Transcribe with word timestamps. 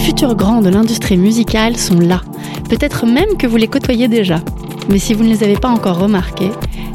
futurs 0.00 0.34
grands 0.34 0.62
de 0.62 0.70
l'industrie 0.70 1.18
musicale 1.18 1.76
sont 1.76 1.98
là. 1.98 2.22
Peut-être 2.70 3.04
même 3.04 3.36
que 3.36 3.46
vous 3.46 3.58
les 3.58 3.68
côtoyez 3.68 4.08
déjà. 4.08 4.40
Mais 4.88 4.98
si 4.98 5.12
vous 5.12 5.22
ne 5.22 5.28
les 5.28 5.44
avez 5.44 5.56
pas 5.56 5.68
encore 5.68 5.98
remarqués, 5.98 6.50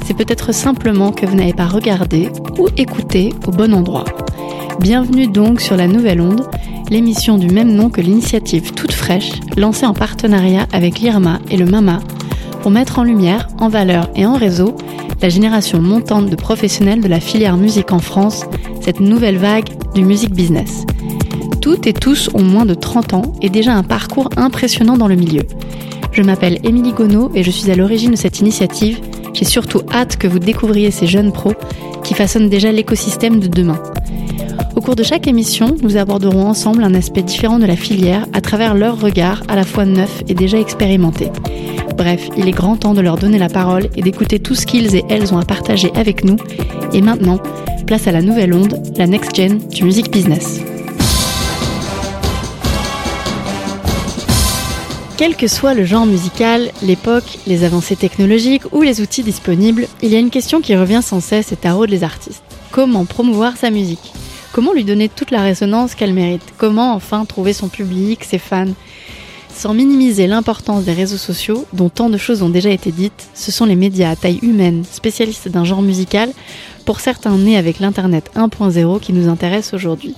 c'est 0.05 0.15
peut-être 0.15 0.53
simplement 0.53 1.11
que 1.11 1.25
vous 1.25 1.35
n'avez 1.35 1.53
pas 1.53 1.67
regardé 1.67 2.29
ou 2.57 2.67
écouté 2.77 3.33
au 3.47 3.51
bon 3.51 3.73
endroit. 3.73 4.05
Bienvenue 4.79 5.27
donc 5.27 5.61
sur 5.61 5.77
la 5.77 5.87
Nouvelle 5.87 6.19
Onde, 6.19 6.49
l'émission 6.89 7.37
du 7.37 7.47
même 7.47 7.73
nom 7.73 7.89
que 7.89 8.01
l'initiative 8.01 8.73
toute 8.73 8.91
fraîche, 8.91 9.31
lancée 9.55 9.85
en 9.85 9.93
partenariat 9.93 10.67
avec 10.73 10.99
l'IRMA 10.99 11.39
et 11.51 11.57
le 11.57 11.65
MAMA, 11.65 11.99
pour 12.61 12.71
mettre 12.71 12.97
en 12.97 13.03
lumière, 13.03 13.47
en 13.59 13.69
valeur 13.69 14.09
et 14.15 14.25
en 14.25 14.33
réseau 14.33 14.75
la 15.21 15.29
génération 15.29 15.79
montante 15.79 16.29
de 16.29 16.35
professionnels 16.35 17.01
de 17.01 17.07
la 17.07 17.19
filière 17.19 17.55
musique 17.55 17.91
en 17.91 17.99
France, 17.99 18.45
cette 18.81 18.99
nouvelle 18.99 19.37
vague 19.37 19.69
du 19.93 20.03
music 20.03 20.33
business. 20.33 20.85
Toutes 21.75 21.87
et 21.87 21.93
tous 21.93 22.29
ont 22.33 22.41
moins 22.41 22.65
de 22.65 22.73
30 22.73 23.13
ans 23.15 23.33
et 23.41 23.49
déjà 23.49 23.73
un 23.73 23.83
parcours 23.83 24.29
impressionnant 24.37 24.95
dans 24.95 25.09
le 25.09 25.17
milieu. 25.17 25.41
Je 26.13 26.21
m'appelle 26.21 26.57
Émilie 26.63 26.93
Gonneau 26.93 27.29
et 27.35 27.43
je 27.43 27.51
suis 27.51 27.69
à 27.69 27.75
l'origine 27.75 28.11
de 28.11 28.15
cette 28.15 28.39
initiative. 28.39 29.01
J'ai 29.33 29.43
surtout 29.43 29.81
hâte 29.91 30.15
que 30.15 30.25
vous 30.25 30.39
découvriez 30.39 30.89
ces 30.89 31.05
jeunes 31.05 31.33
pros 31.33 31.51
qui 32.01 32.13
façonnent 32.13 32.47
déjà 32.47 32.71
l'écosystème 32.71 33.41
de 33.41 33.47
demain. 33.47 33.77
Au 34.77 34.79
cours 34.79 34.95
de 34.95 35.03
chaque 35.03 35.27
émission, 35.27 35.75
nous 35.83 35.97
aborderons 35.97 36.47
ensemble 36.47 36.81
un 36.81 36.93
aspect 36.93 37.23
différent 37.23 37.59
de 37.59 37.65
la 37.65 37.75
filière 37.75 38.25
à 38.31 38.39
travers 38.39 38.73
leur 38.73 39.01
regard 39.01 39.43
à 39.49 39.57
la 39.57 39.65
fois 39.65 39.83
neuf 39.83 40.23
et 40.29 40.33
déjà 40.33 40.57
expérimenté. 40.57 41.29
Bref, 41.97 42.29
il 42.37 42.47
est 42.47 42.51
grand 42.51 42.77
temps 42.77 42.93
de 42.93 43.01
leur 43.01 43.17
donner 43.17 43.37
la 43.37 43.49
parole 43.49 43.89
et 43.97 44.01
d'écouter 44.01 44.39
tout 44.39 44.55
ce 44.55 44.65
qu'ils 44.65 44.95
et 44.95 45.03
elles 45.09 45.33
ont 45.33 45.39
à 45.39 45.45
partager 45.45 45.91
avec 45.93 46.23
nous. 46.23 46.37
Et 46.93 47.01
maintenant, 47.01 47.39
place 47.85 48.07
à 48.07 48.13
la 48.13 48.21
nouvelle 48.21 48.53
onde, 48.53 48.81
la 48.95 49.07
next 49.07 49.35
gen 49.35 49.57
du 49.57 49.83
music 49.83 50.09
business. 50.09 50.61
Quel 55.17 55.37
que 55.37 55.47
soit 55.47 55.73
le 55.73 55.85
genre 55.85 56.05
musical, 56.05 56.71
l'époque, 56.83 57.37
les 57.47 57.63
avancées 57.63 57.95
technologiques 57.95 58.73
ou 58.73 58.81
les 58.81 58.99
outils 58.99 59.23
disponibles, 59.23 59.87
il 60.01 60.11
y 60.11 60.15
a 60.17 60.19
une 60.19 60.29
question 60.29 60.59
qui 60.59 60.75
revient 60.75 60.99
sans 61.01 61.21
cesse 61.21 61.53
et 61.53 61.55
taraude 61.55 61.89
les 61.89 62.03
artistes. 62.03 62.43
Comment 62.71 63.05
promouvoir 63.05 63.55
sa 63.55 63.69
musique? 63.69 64.11
Comment 64.51 64.73
lui 64.73 64.83
donner 64.83 65.07
toute 65.07 65.31
la 65.31 65.41
résonance 65.41 65.95
qu'elle 65.95 66.13
mérite? 66.13 66.43
Comment 66.57 66.93
enfin 66.93 67.23
trouver 67.23 67.53
son 67.53 67.69
public, 67.69 68.25
ses 68.25 68.39
fans? 68.39 68.73
Sans 69.55 69.73
minimiser 69.73 70.27
l'importance 70.27 70.83
des 70.83 70.91
réseaux 70.91 71.15
sociaux, 71.15 71.65
dont 71.71 71.87
tant 71.87 72.09
de 72.09 72.17
choses 72.17 72.43
ont 72.43 72.49
déjà 72.49 72.69
été 72.69 72.91
dites, 72.91 73.29
ce 73.33 73.53
sont 73.53 73.65
les 73.65 73.77
médias 73.77 74.09
à 74.09 74.17
taille 74.17 74.39
humaine, 74.41 74.83
spécialistes 74.83 75.47
d'un 75.47 75.63
genre 75.63 75.81
musical, 75.81 76.29
pour 76.83 76.99
certains 76.99 77.37
nés 77.37 77.55
avec 77.55 77.79
l'Internet 77.79 78.31
1.0 78.35 78.99
qui 78.99 79.13
nous 79.13 79.29
intéresse 79.29 79.73
aujourd'hui. 79.73 80.13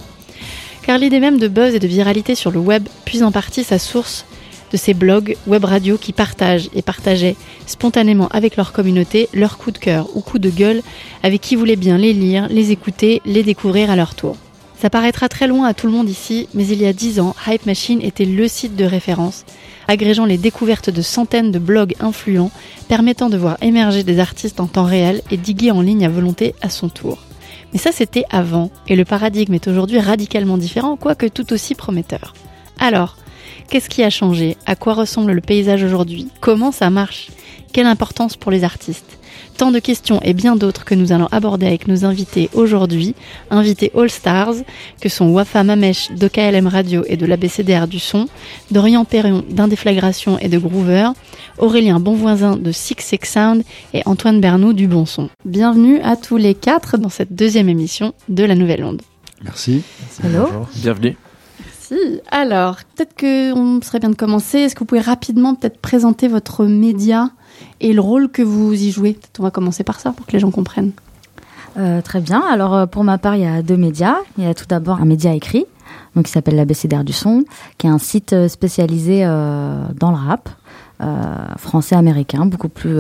Car 0.81 0.98
l'idée 0.98 1.20
même 1.20 1.38
de 1.38 1.48
buzz 1.48 1.75
et 1.75 1.80
de 1.80 1.88
viralité 1.88 2.34
sur 2.34 2.50
le 2.50 2.59
web 2.59 2.88
puise 3.06 3.22
en 3.22 3.31
partie 3.31 3.64
sa 3.64 3.78
source 3.78 4.25
de 4.71 4.77
ces 4.77 4.93
blogs 4.93 5.37
web 5.47 5.63
radio 5.65 5.97
qui 5.97 6.13
partagent 6.13 6.69
et 6.73 6.81
partageaient 6.81 7.35
spontanément 7.65 8.27
avec 8.29 8.57
leur 8.57 8.73
communauté 8.73 9.29
leurs 9.33 9.57
coups 9.57 9.79
de 9.79 9.83
cœur 9.83 10.07
ou 10.15 10.21
coups 10.21 10.41
de 10.41 10.49
gueule 10.49 10.81
avec 11.23 11.41
qui 11.41 11.55
voulait 11.55 11.75
bien 11.75 11.97
les 11.97 12.13
lire, 12.13 12.47
les 12.49 12.71
écouter, 12.71 13.21
les 13.25 13.43
découvrir 13.43 13.89
à 13.89 13.95
leur 13.95 14.15
tour. 14.15 14.38
Ça 14.79 14.91
paraîtra 14.91 15.27
très 15.27 15.47
loin 15.47 15.67
à 15.67 15.73
tout 15.73 15.88
le 15.88 15.93
monde 15.93 16.07
ici, 16.07 16.47
mais 16.53 16.67
il 16.67 16.79
y 16.79 16.85
a 16.85 16.93
dix 16.93 17.19
ans, 17.19 17.35
Hype 17.47 17.65
Machine 17.65 17.99
était 18.03 18.25
le 18.25 18.47
site 18.47 18.75
de 18.75 18.85
référence, 18.85 19.43
agrégeant 19.88 20.25
les 20.25 20.38
découvertes 20.38 20.91
de 20.91 21.01
centaines 21.01 21.51
de 21.51 21.57
blogs 21.57 21.95
influents, 21.99 22.51
permettant 22.88 23.29
de 23.29 23.38
voir 23.38 23.57
émerger 23.61 24.03
des 24.03 24.19
artistes 24.19 24.59
en 24.59 24.67
temps 24.67 24.85
réel 24.85 25.23
et 25.31 25.38
diguer 25.38 25.71
en 25.71 25.81
ligne 25.81 26.05
à 26.05 26.09
volonté 26.09 26.53
à 26.61 26.69
son 26.69 26.89
tour. 26.89 27.17
Mais 27.73 27.79
ça 27.79 27.91
c'était 27.91 28.25
avant, 28.29 28.69
et 28.88 28.95
le 28.95 29.03
paradigme 29.03 29.55
est 29.55 29.67
aujourd'hui 29.67 29.99
radicalement 29.99 30.59
différent, 30.59 30.95
quoique 30.95 31.25
tout 31.25 31.53
aussi 31.53 31.73
prometteur. 31.73 32.35
Alors, 32.79 33.17
qu'est-ce 33.69 33.89
qui 33.89 34.03
a 34.03 34.09
changé? 34.09 34.58
À 34.66 34.75
quoi 34.75 34.94
ressemble 34.94 35.31
le 35.31 35.41
paysage 35.41 35.83
aujourd'hui? 35.83 36.27
Comment 36.39 36.72
ça 36.72 36.89
marche? 36.89 37.29
Quelle 37.73 37.88
importance 37.88 38.38
pour 38.38 38.51
les 38.51 38.63
artistes? 38.63 39.18
Tant 39.57 39.72
de 39.72 39.79
questions 39.79 40.19
et 40.23 40.34
bien 40.34 40.56
d'autres 40.56 40.85
que 40.85 40.94
nous 40.94 41.12
allons 41.12 41.28
aborder 41.31 41.66
avec 41.66 41.88
nos 41.88 42.06
invités 42.06 42.50
aujourd'hui, 42.53 43.16
invités 43.50 43.91
All 43.97 44.09
Stars, 44.09 44.53
que 45.01 45.09
sont 45.09 45.29
Wafa 45.29 45.63
Mamesh 45.63 46.12
d'OKLM 46.12 46.68
Radio 46.68 47.03
et 47.07 47.18
de 47.18 47.25
l'ABCDR 47.25 47.88
du 47.88 47.97
son, 47.97 48.28
Dorian 48.69 49.03
Perrion 49.03 49.44
d'Indéflagration 49.50 50.38
et 50.38 50.47
de 50.47 50.59
Groover, 50.59 51.09
Aurélien 51.57 52.00
Bonvoisin 52.00 52.56
de 52.56 52.72
Six 52.72 52.97
Six 53.00 53.19
Sound 53.24 53.63
et 53.95 54.03
Antoine 54.06 54.41
Bernou 54.41 54.74
du 54.74 54.88
Bon 54.88 55.07
Son. 55.07 55.29
Bienvenue 55.44 56.00
à 56.01 56.16
tous 56.16 56.38
les 56.38 56.53
quatre 56.53 57.00
dans 57.00 57.09
cette 57.09 57.34
deuxième 57.34 57.68
émission 57.68 58.13
de 58.29 58.44
La 58.44 58.53
Nouvelle 58.53 58.84
Onde. 58.84 59.01
Merci. 59.44 59.81
Hello. 60.24 60.47
Bienvenue. 60.75 61.18
Alors, 62.31 62.78
peut-être 62.96 63.16
qu'on 63.20 63.81
serait 63.81 64.00
bien 64.00 64.09
de 64.09 64.16
commencer. 64.16 64.59
Est-ce 64.59 64.75
que 64.75 64.80
vous 64.80 64.86
pouvez 64.86 65.02
rapidement 65.02 65.56
peut-être 65.56 65.80
présenter 65.80 66.28
votre 66.28 66.66
média 66.66 67.30
et 67.80 67.94
le 67.94 68.02
rôle 68.02 68.30
que 68.30 68.42
vous 68.42 68.74
y 68.74 68.92
jouez? 68.92 69.18
On 69.40 69.44
va 69.44 69.52
commencer 69.52 69.84
par 69.84 70.00
ça 70.00 70.12
pour 70.12 70.25
que 70.25 70.34
les 70.34 70.40
gens 70.40 70.52
comprennent. 70.52 70.92
Euh, 71.78 72.02
très 72.02 72.22
bien. 72.22 72.42
Alors 72.42 72.74
euh, 72.74 72.86
pour 72.86 73.03
ma 73.03 73.18
part, 73.18 73.36
il 73.36 73.44
y 73.44 73.46
a 73.46 73.62
deux 73.62 73.78
médias. 73.78 74.16
Il 74.38 74.44
y 74.44 74.48
a 74.48 74.53
tout 74.53 74.66
d'abord 74.68 75.00
un 75.00 75.06
média 75.06 75.34
écrit, 75.34 75.66
donc 76.16 76.25
qui 76.25 76.31
s'appelle 76.31 76.56
l'ABCDR 76.56 77.03
du 77.03 77.14
son, 77.14 77.44
qui 77.78 77.88
est 77.88 77.90
un 77.90 78.00
site 78.00 78.34
euh, 78.34 78.48
spécialisé 78.48 79.24
dans 79.25 80.12
le 80.12 80.18
rap. 80.18 80.50
français-américain, 81.58 82.48
beaucoup 82.48 82.69
plus 82.69 82.98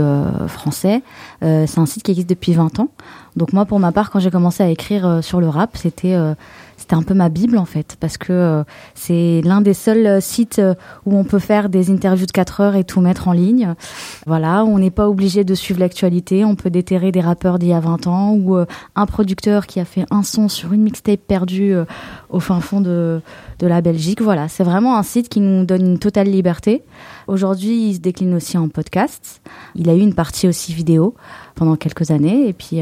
français. 0.47 1.01
c'est 1.41 1.79
un 1.79 1.87
site 1.87 2.03
qui 2.03 2.11
existe 2.11 2.29
depuis 2.29 2.53
20 2.53 2.79
ans. 2.79 2.89
Donc 3.35 3.53
moi, 3.53 3.65
pour 3.65 3.79
ma 3.79 3.91
part, 3.91 4.11
quand 4.11 4.19
j'ai 4.19 4.29
commencé 4.29 4.61
à 4.61 4.69
écrire 4.69 5.23
sur 5.23 5.39
le 5.41 5.49
rap, 5.49 5.75
c'était 5.75 6.15
c'était 6.87 6.95
un 6.95 7.03
peu 7.03 7.13
ma 7.13 7.27
bible 7.27 7.57
en 7.57 7.65
fait 7.65 7.97
parce 7.99 8.17
que 8.17 8.31
euh, 8.31 8.63
c'est 8.95 9.41
l'un 9.43 9.59
des 9.59 9.73
seuls 9.73 10.07
euh, 10.07 10.21
sites 10.21 10.59
euh, 10.59 10.73
où 11.05 11.17
on 11.17 11.25
peut 11.25 11.37
faire 11.37 11.67
des 11.67 11.91
interviews 11.91 12.25
de 12.25 12.31
4 12.31 12.61
heures 12.61 12.75
et 12.77 12.85
tout 12.85 13.01
mettre 13.01 13.27
en 13.27 13.33
ligne. 13.33 13.73
Voilà, 14.25 14.63
on 14.63 14.79
n'est 14.79 14.91
pas 14.91 15.09
obligé 15.09 15.43
de 15.43 15.53
suivre 15.53 15.81
l'actualité, 15.81 16.45
on 16.45 16.55
peut 16.55 16.69
déterrer 16.69 17.11
des 17.11 17.19
rappeurs 17.19 17.59
d'il 17.59 17.67
y 17.69 17.73
a 17.73 17.81
20 17.81 18.07
ans 18.07 18.35
ou 18.35 18.55
un 18.55 19.05
producteur 19.05 19.67
qui 19.67 19.81
a 19.81 19.85
fait 19.85 20.05
un 20.11 20.23
son 20.23 20.47
sur 20.47 20.71
une 20.71 20.81
mixtape 20.81 21.19
perdue 21.27 21.75
au 22.29 22.39
fin 22.39 22.61
fond 22.61 22.79
de, 22.79 23.21
de 23.59 23.67
la 23.67 23.81
Belgique. 23.81 24.21
Voilà, 24.21 24.47
c'est 24.47 24.63
vraiment 24.63 24.97
un 24.97 25.03
site 25.03 25.27
qui 25.27 25.41
nous 25.41 25.65
donne 25.65 25.85
une 25.85 25.99
totale 25.99 26.29
liberté. 26.29 26.83
Aujourd'hui, 27.27 27.89
il 27.89 27.95
se 27.95 27.99
décline 27.99 28.33
aussi 28.33 28.57
en 28.57 28.69
podcast. 28.69 29.41
Il 29.75 29.89
a 29.89 29.93
eu 29.93 29.99
une 29.99 30.15
partie 30.15 30.47
aussi 30.47 30.73
vidéo 30.73 31.15
pendant 31.55 31.75
quelques 31.75 32.11
années 32.11 32.47
et 32.47 32.53
puis 32.53 32.81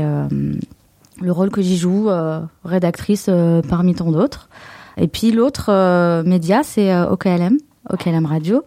le 1.22 1.31
rôle 1.31 1.50
que 1.50 1.62
j'y 1.62 1.78
joue, 1.78 2.09
euh, 2.09 2.42
rédactrice 2.64 3.28
euh, 3.30 3.62
parmi 3.62 3.96
tant 3.96 4.12
d'autres. 4.12 4.50
Et 4.98 5.08
puis 5.08 5.31
l'autre 5.31 5.68
euh, 5.70 6.24
média, 6.24 6.62
c'est 6.64 6.96
OKLM, 7.06 7.58
OKLM 7.90 8.26
Radio. 8.26 8.64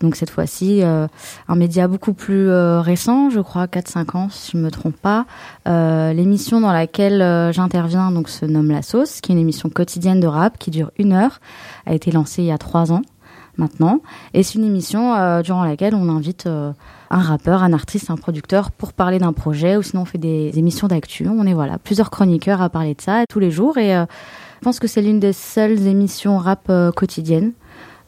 Donc 0.00 0.14
cette 0.14 0.30
fois-ci, 0.30 0.82
un 0.82 1.56
média 1.56 1.88
beaucoup 1.88 2.12
plus 2.12 2.48
récent, 2.52 3.30
je 3.30 3.40
crois 3.40 3.66
4-5 3.66 4.16
ans 4.16 4.28
si 4.30 4.52
je 4.52 4.56
ne 4.56 4.62
me 4.62 4.70
trompe 4.70 4.94
pas. 4.94 5.26
L'émission 5.66 6.60
dans 6.60 6.70
laquelle 6.70 7.50
j'interviens 7.52 8.12
donc 8.12 8.28
se 8.28 8.46
nomme 8.46 8.70
La 8.70 8.82
Sauce, 8.82 9.20
qui 9.20 9.32
est 9.32 9.34
une 9.34 9.40
émission 9.40 9.70
quotidienne 9.70 10.20
de 10.20 10.28
rap 10.28 10.56
qui 10.56 10.70
dure 10.70 10.92
une 10.98 11.12
heure, 11.12 11.40
a 11.84 11.94
été 11.94 12.12
lancée 12.12 12.42
il 12.42 12.46
y 12.46 12.52
a 12.52 12.58
trois 12.58 12.92
ans 12.92 13.02
maintenant. 13.58 14.00
Et 14.34 14.42
c'est 14.42 14.54
une 14.54 14.64
émission 14.64 15.40
durant 15.42 15.64
laquelle 15.64 15.94
on 15.94 16.08
invite 16.08 16.48
un 17.10 17.18
rappeur, 17.18 17.62
un 17.62 17.72
artiste, 17.72 18.10
un 18.10 18.16
producteur 18.16 18.70
pour 18.70 18.92
parler 18.92 19.18
d'un 19.18 19.32
projet 19.32 19.76
ou 19.76 19.82
sinon 19.82 20.02
on 20.02 20.04
fait 20.04 20.18
des 20.18 20.58
émissions 20.58 20.88
d'actu. 20.88 21.26
On 21.28 21.46
est 21.46 21.54
voilà, 21.54 21.78
plusieurs 21.78 22.10
chroniqueurs 22.10 22.60
à 22.60 22.68
parler 22.68 22.94
de 22.94 23.00
ça 23.00 23.24
tous 23.28 23.40
les 23.40 23.50
jours 23.50 23.78
et 23.78 23.96
euh, 23.96 24.04
je 24.60 24.64
pense 24.64 24.78
que 24.78 24.86
c'est 24.86 25.02
l'une 25.02 25.20
des 25.20 25.32
seules 25.32 25.86
émissions 25.86 26.38
rap 26.38 26.66
euh, 26.68 26.90
quotidiennes 26.92 27.52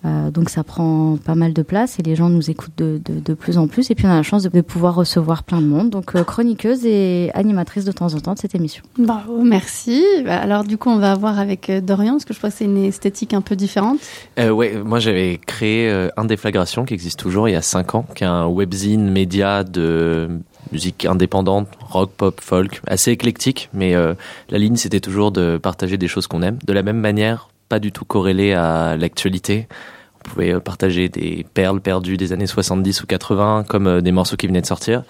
euh, 0.05 0.31
donc 0.31 0.49
ça 0.49 0.65
prend 0.65 1.19
pas 1.23 1.35
mal 1.35 1.53
de 1.53 1.63
place 1.63 1.99
et 1.99 2.03
les 2.03 2.17
gens 2.17 2.31
nous 2.31 2.51
écoutent 2.51 2.77
de, 2.79 3.01
de, 3.05 3.21
de 3.21 3.35
plus 3.35 3.59
en 3.59 3.69
plus. 3.69 3.91
Et 3.91 3.95
puis 3.95 4.07
on 4.07 4.11
a 4.11 4.17
la 4.17 4.23
chance 4.23 4.43
de, 4.43 4.49
de 4.49 4.61
pouvoir 4.61 4.95
recevoir 4.95 5.43
plein 5.43 5.61
de 5.61 5.67
monde. 5.67 5.91
Donc 5.91 6.15
euh, 6.17 6.25
chroniqueuse 6.25 6.87
et 6.87 7.31
animatrice 7.35 7.85
de 7.85 7.93
temps 7.93 8.15
en 8.15 8.21
temps 8.21 8.35
de 8.35 8.39
cette 8.39 8.55
émission. 8.55 8.83
Bravo, 8.99 9.43
merci. 9.43 10.03
Bah, 10.25 10.39
alors 10.39 10.65
du 10.65 10.79
coup 10.79 10.89
on 10.89 10.99
va 10.99 11.15
voir 11.15 11.39
avec 11.39 11.69
euh, 11.71 11.81
Dorian, 11.81 12.13
parce 12.13 12.25
que 12.25 12.33
je 12.33 12.39
crois 12.39 12.51
que 12.51 12.57
c'est 12.57 12.65
une 12.65 12.85
esthétique 12.85 13.35
un 13.35 13.41
peu 13.41 13.57
différente. 13.57 13.99
Euh, 14.39 14.51
ouais, 14.51 14.75
moi 14.85 15.01
j'avais 15.01 15.39
créé 15.45 15.89
euh, 15.91 16.09
Indéflagration 16.17 16.85
qui 16.85 16.95
existe 16.95 17.19
toujours 17.19 17.49
il 17.49 17.53
y 17.53 17.57
a 17.57 17.63
5 17.63 17.95
ans, 17.95 18.07
qui 18.15 18.25
est 18.25 18.29
un 18.29 18.47
webzine 18.47 19.11
média 19.11 19.65
de 19.65 20.29
musique 20.73 21.05
indépendante, 21.05 21.69
rock, 21.81 22.11
pop, 22.17 22.41
folk, 22.41 22.81
assez 22.87 23.11
éclectique, 23.11 23.71
mais 23.73 23.95
la 23.95 24.59
ligne 24.59 24.77
c'était 24.77 25.01
toujours 25.01 25.33
de 25.33 25.59
partager 25.59 25.97
des 25.99 26.07
choses 26.07 26.27
qu'on 26.27 26.43
aime. 26.43 26.59
De 26.65 26.73
la 26.73 26.83
même 26.83 26.99
manière, 26.99 27.49
pas 27.71 27.79
du 27.79 27.93
tout 27.93 28.05
corrélé 28.05 28.53
à 28.53 28.97
l'actualité. 28.99 29.69
On 30.17 30.29
pouvait 30.29 30.53
euh, 30.53 30.61
partager 30.61 31.09
des 31.09 31.47
perles 31.55 31.81
perdues 31.81 32.19
des 32.19 32.35
années 32.35 32.49
70 32.49 33.03
ou 33.03 33.07
80 33.07 33.65
comme 33.67 33.87
euh, 33.87 34.01
des 34.03 34.13
morceaux 34.13 34.37
qui 34.37 34.49
venaient 34.49 34.61
de 34.61 34.67
sortir. 34.67 35.05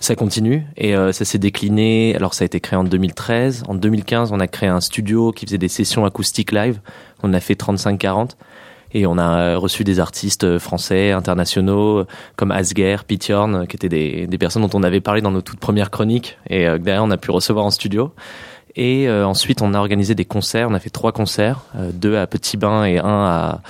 Ça 0.00 0.16
continue 0.16 0.64
et 0.76 0.96
euh, 0.96 1.12
ça 1.12 1.24
s'est 1.24 1.38
décliné. 1.38 2.14
Alors 2.16 2.34
ça 2.34 2.42
a 2.42 2.46
été 2.46 2.58
créé 2.58 2.76
en 2.76 2.82
2013. 2.82 3.62
En 3.68 3.76
2015, 3.76 4.32
on 4.32 4.40
a 4.40 4.48
créé 4.48 4.68
un 4.68 4.80
studio 4.80 5.30
qui 5.30 5.46
faisait 5.46 5.58
des 5.58 5.68
sessions 5.68 6.04
acoustiques 6.04 6.50
live. 6.50 6.80
On 7.22 7.32
a 7.32 7.40
fait 7.40 7.54
35-40 7.54 8.30
et 8.94 9.06
on 9.06 9.16
a 9.16 9.56
reçu 9.56 9.84
des 9.84 10.00
artistes 10.00 10.58
français, 10.58 11.12
internationaux 11.12 12.04
comme 12.34 12.50
Asger, 12.50 12.96
Pitjorn, 13.06 13.68
qui 13.68 13.76
étaient 13.76 13.88
des, 13.88 14.26
des 14.26 14.38
personnes 14.38 14.62
dont 14.62 14.76
on 14.76 14.82
avait 14.82 15.00
parlé 15.00 15.22
dans 15.22 15.30
nos 15.30 15.40
toutes 15.40 15.60
premières 15.60 15.90
chroniques 15.90 16.36
et 16.50 16.64
derrière 16.80 17.04
on 17.04 17.10
a 17.12 17.16
pu 17.16 17.30
recevoir 17.30 17.64
en 17.64 17.70
studio. 17.70 18.12
Et 18.76 19.08
euh, 19.08 19.26
ensuite, 19.26 19.62
on 19.62 19.74
a 19.74 19.78
organisé 19.78 20.14
des 20.14 20.24
concerts. 20.24 20.68
On 20.70 20.74
a 20.74 20.78
fait 20.78 20.90
trois 20.90 21.12
concerts, 21.12 21.60
euh, 21.76 21.90
deux 21.92 22.16
à 22.16 22.26
Petit 22.26 22.56
Bain 22.56 22.84
et 22.84 22.98
un 22.98 23.04
à, 23.04 23.60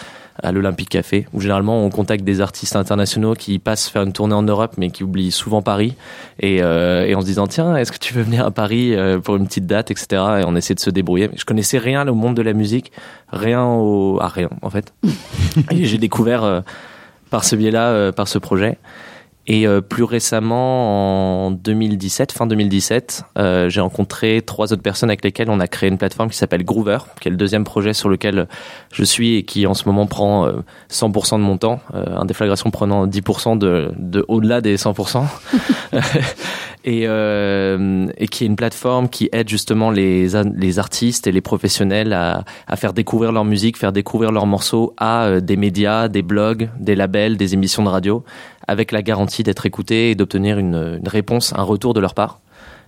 à 0.43 0.53
l'Olympique 0.53 0.89
Café, 0.89 1.27
où 1.33 1.41
généralement 1.41 1.85
on 1.85 1.91
contacte 1.91 2.25
des 2.25 2.41
artistes 2.41 2.77
internationaux 2.77 3.35
qui 3.35 3.59
passent 3.59 3.89
faire 3.89 4.03
une 4.03 4.13
tournée 4.13 4.35
en 4.35 4.43
Europe, 4.43 4.75
mais 4.79 4.91
qui 4.91 5.05
oublient 5.05 5.33
souvent 5.33 5.63
Paris, 5.63 5.95
et, 6.41 6.57
et 6.57 7.15
en 7.15 7.21
se 7.21 7.27
disant 7.27 7.47
tiens, 7.47 7.77
est-ce 7.77 7.93
que 7.93 7.99
tu 7.99 8.15
veux 8.15 8.23
venir 8.23 8.47
à 8.47 8.51
Paris 8.51 8.97
pour 9.23 9.37
une 9.37 9.47
petite 9.47 9.67
date, 9.67 9.91
etc. 9.91 10.07
Et 10.41 10.45
on 10.47 10.57
essaie 10.57 10.75
de 10.75 10.81
se 10.81 10.91
débrouiller. 10.91 11.31
Je 11.37 11.45
connaissais 11.45 11.79
rien 11.79 12.09
au 12.09 12.15
monde 12.15 12.35
de 12.35 12.43
la 12.43 12.55
musique, 12.55 12.93
rien 13.31 13.63
au, 13.63 14.19
à 14.21 14.29
rien 14.29 14.49
en 14.63 14.71
fait. 14.71 14.95
et 15.71 15.85
j'ai 15.85 15.99
découvert 15.99 16.63
par 17.31 17.45
ce 17.45 17.55
biais-là, 17.55 18.13
par 18.13 18.27
ce 18.27 18.39
projet. 18.39 18.79
Et 19.49 19.67
euh, 19.67 19.81
plus 19.81 20.05
récemment, 20.05 21.47
en 21.47 21.51
2017, 21.51 22.31
fin 22.31 22.47
2017, 22.47 23.25
euh, 23.39 23.69
j'ai 23.69 23.81
rencontré 23.81 24.41
trois 24.41 24.73
autres 24.73 24.83
personnes 24.83 25.11
avec 25.11 25.25
lesquelles 25.25 25.51
on 25.51 25.59
a 25.59 25.67
créé 25.67 25.91
une 25.91 25.99
plateforme 25.99 26.31
qui 26.31 26.37
s'appelle 26.37 26.65
Groover, 26.65 26.99
qui 27.21 27.27
est 27.27 27.31
le 27.33 27.37
deuxième 27.37 27.65
projet 27.65 27.93
sur 27.93 28.09
lequel 28.09 28.47
je 28.93 29.03
suis 29.03 29.37
et 29.37 29.43
qui 29.43 29.67
en 29.67 29.75
ce 29.75 29.89
moment 29.89 30.07
prend 30.07 30.47
100% 30.91 31.35
euh, 31.35 31.39
de 31.39 31.43
mon 31.43 31.57
temps, 31.57 31.81
un 31.93 32.25
déflagration 32.25 32.71
prenant 32.71 33.09
10% 33.09 33.59
de, 33.59 33.93
de 33.99 34.25
au-delà 34.29 34.61
des 34.61 34.77
100%. 34.77 35.25
et, 36.85 37.03
euh, 37.07 38.07
et 38.19 38.29
qui 38.29 38.45
est 38.45 38.47
une 38.47 38.57
plateforme 38.57 39.09
qui 39.09 39.29
aide 39.33 39.49
justement 39.49 39.91
les, 39.91 40.29
les 40.55 40.79
artistes 40.79 41.27
et 41.27 41.33
les 41.33 41.41
professionnels 41.41 42.13
à, 42.13 42.45
à 42.69 42.77
faire 42.77 42.93
découvrir 42.93 43.33
leur 43.33 43.45
musique, 43.45 43.77
faire 43.77 43.93
découvrir 43.93 44.31
leurs 44.31 44.47
morceaux 44.47 44.95
à 44.99 45.41
des 45.41 45.57
médias, 45.57 46.07
des 46.07 46.23
blogs, 46.23 46.71
des 46.79 46.95
labels, 46.95 47.37
des 47.37 47.55
émissions 47.55 47.83
de 47.83 47.89
radio 47.89 48.25
avec 48.69 48.93
la 48.93 49.03
garantie 49.03 49.43
d'être 49.43 49.67
écouté 49.67 50.11
et 50.11 50.15
d'obtenir 50.15 50.59
une, 50.59 51.01
réponse, 51.07 51.53
un 51.57 51.63
retour 51.63 51.95
de 51.95 52.01
leur 52.01 52.15
part. 52.15 52.41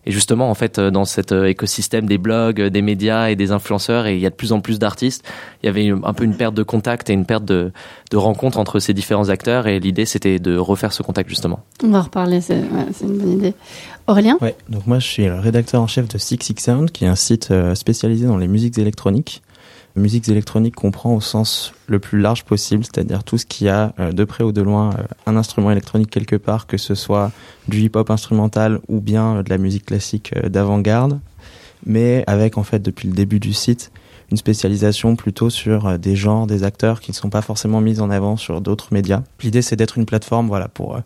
Et 0.07 0.11
justement, 0.11 0.51
en 0.51 0.55
fait, 0.55 0.79
dans 0.79 1.07
cet 1.07 1.33
euh, 1.33 1.47
écosystème 1.47 2.05
des 2.05 2.19
blogs, 2.19 2.61
des 2.61 2.83
médias 2.83 3.31
et 3.31 3.37
des 3.37 3.53
influenceurs, 3.53 4.07
et 4.07 4.15
il 4.15 4.21
y 4.21 4.27
a 4.27 4.31
de 4.31 4.35
plus 4.35 4.53
en 4.53 4.61
plus 4.61 4.79
d'artistes, 4.79 5.25
il 5.63 5.67
y 5.67 5.69
avait 5.71 5.89
un 5.89 6.13
peu 6.13 6.25
une 6.25 6.37
perte 6.37 6.55
de 6.55 6.63
contact 6.63 7.09
et 7.09 7.15
une 7.15 7.25
perte 7.25 7.47
de, 7.47 7.73
de 8.11 8.17
rencontre 8.19 8.59
entre 8.59 8.81
ces 8.81 8.93
différents 8.93 9.31
acteurs. 9.31 9.67
Et 9.67 9.81
l'idée, 9.81 10.05
c'était 10.05 10.39
de 10.39 10.59
refaire 10.59 10.93
ce 10.93 11.03
contact, 11.03 11.31
justement. 11.31 11.61
On 11.83 11.89
va 11.89 12.01
en 12.01 12.03
reparler, 12.03 12.43
c'est 12.43 12.61
une 13.01 13.17
bonne 13.17 13.33
idée. 13.33 13.55
Aurélien? 14.07 14.37
Ouais, 14.43 14.55
donc 14.69 14.87
moi, 14.87 14.99
je 14.99 15.07
suis 15.07 15.25
le 15.25 15.39
rédacteur 15.39 15.81
en 15.81 15.87
chef 15.87 16.07
de 16.07 16.19
Six 16.19 16.37
Six 16.39 16.57
Sound, 16.59 16.91
qui 16.91 17.07
est 17.07 17.09
un 17.09 17.15
site 17.15 17.49
euh, 17.51 17.75
spécialisé 17.75 18.27
dans 18.27 18.37
les 18.37 18.49
musiques 18.49 18.77
électroniques 18.77 19.43
musique 19.97 20.29
électronique 20.29 20.75
comprend 20.75 21.15
au 21.15 21.21
sens 21.21 21.73
le 21.87 21.99
plus 21.99 22.21
large 22.21 22.45
possible, 22.45 22.85
c'est-à-dire 22.85 23.23
tout 23.23 23.39
ce 23.39 23.47
qui 23.47 23.69
a 23.69 23.95
euh, 24.01 24.13
de 24.13 24.25
près 24.25 24.43
ou 24.43 24.53
de 24.53 24.61
loin 24.61 24.91
euh, 24.91 25.03
un 25.27 25.37
instrument 25.37 25.71
électronique 25.71 26.11
quelque 26.11 26.37
part, 26.37 26.67
que 26.67 26.77
ce 26.77 26.95
soit 26.95 27.31
du 27.69 27.81
hip-hop 27.81 28.11
instrumental 28.11 28.81
ou 28.89 29.01
bien 29.01 29.37
euh, 29.37 29.43
de 29.43 29.51
la 29.51 29.59
musique 29.59 29.87
classique 29.87 30.35
d'avant-garde, 30.49 31.21
mais 31.87 32.25
avec 32.27 32.59
en 32.59 32.65
fait 32.65 32.81
depuis 32.81 33.09
le 33.09 33.15
début 33.15 33.39
du 33.39 33.53
site 33.53 33.93
une 34.31 34.37
spécialisation 34.37 35.17
plutôt 35.17 35.51
sur 35.51 35.99
des 35.99 36.17
genres, 36.17 36.47
des 36.47 36.65
acteurs 36.65 37.01
qui 37.01 37.11
ne 37.11 37.15
sont 37.15 37.29
pas 37.29 37.43
forcément 37.43 37.81
mis 37.81 38.01
en 38.01 38.11
avant 38.11 38.37
sur 38.37 38.61
d'autres 38.63 38.89
médias. 38.91 39.23
L'idée 39.43 39.63
c'est 39.63 39.77
d'être 39.77 39.99
une 39.99 40.07
plateforme 40.07 40.49
voilà 40.49 40.67
pour 40.67 40.99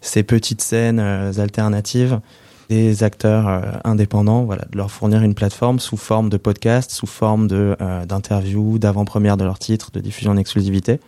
ces 0.00 0.22
petites 0.22 0.62
scènes 0.62 1.00
alternatives 1.00 2.20
des 2.68 3.02
acteurs 3.02 3.48
euh, 3.48 3.60
indépendants, 3.84 4.44
voilà, 4.44 4.64
de 4.70 4.76
leur 4.76 4.90
fournir 4.90 5.22
une 5.22 5.34
plateforme 5.34 5.78
sous 5.78 5.96
forme 5.96 6.28
de 6.28 6.36
podcast, 6.36 6.90
sous 6.90 7.06
forme 7.06 7.48
de 7.48 7.76
euh, 7.80 8.06
d'interviews, 8.06 8.78
d'avant-première 8.78 9.36
de 9.36 9.44
leurs 9.44 9.58
titres, 9.58 9.90
de 9.92 10.00
diffusion 10.00 10.32
en 10.32 10.36
exclusivité. 10.36 11.00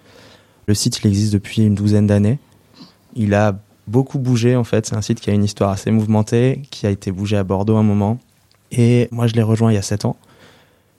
Le 0.66 0.74
site, 0.74 1.00
il 1.02 1.06
existe 1.08 1.32
depuis 1.32 1.62
une 1.62 1.74
douzaine 1.74 2.06
d'années. 2.06 2.38
Il 3.14 3.34
a 3.34 3.56
beaucoup 3.86 4.18
bougé 4.18 4.56
en 4.56 4.64
fait. 4.64 4.86
C'est 4.86 4.96
un 4.96 5.02
site 5.02 5.20
qui 5.20 5.30
a 5.30 5.32
une 5.32 5.44
histoire 5.44 5.70
assez 5.70 5.90
mouvementée, 5.90 6.62
qui 6.70 6.86
a 6.86 6.90
été 6.90 7.12
bougé 7.12 7.36
à 7.36 7.44
Bordeaux 7.44 7.76
un 7.76 7.82
moment. 7.82 8.18
Et 8.72 9.08
moi, 9.10 9.26
je 9.26 9.34
l'ai 9.34 9.42
rejoint 9.42 9.70
il 9.70 9.74
y 9.74 9.78
a 9.78 9.82
sept 9.82 10.04
ans. 10.04 10.16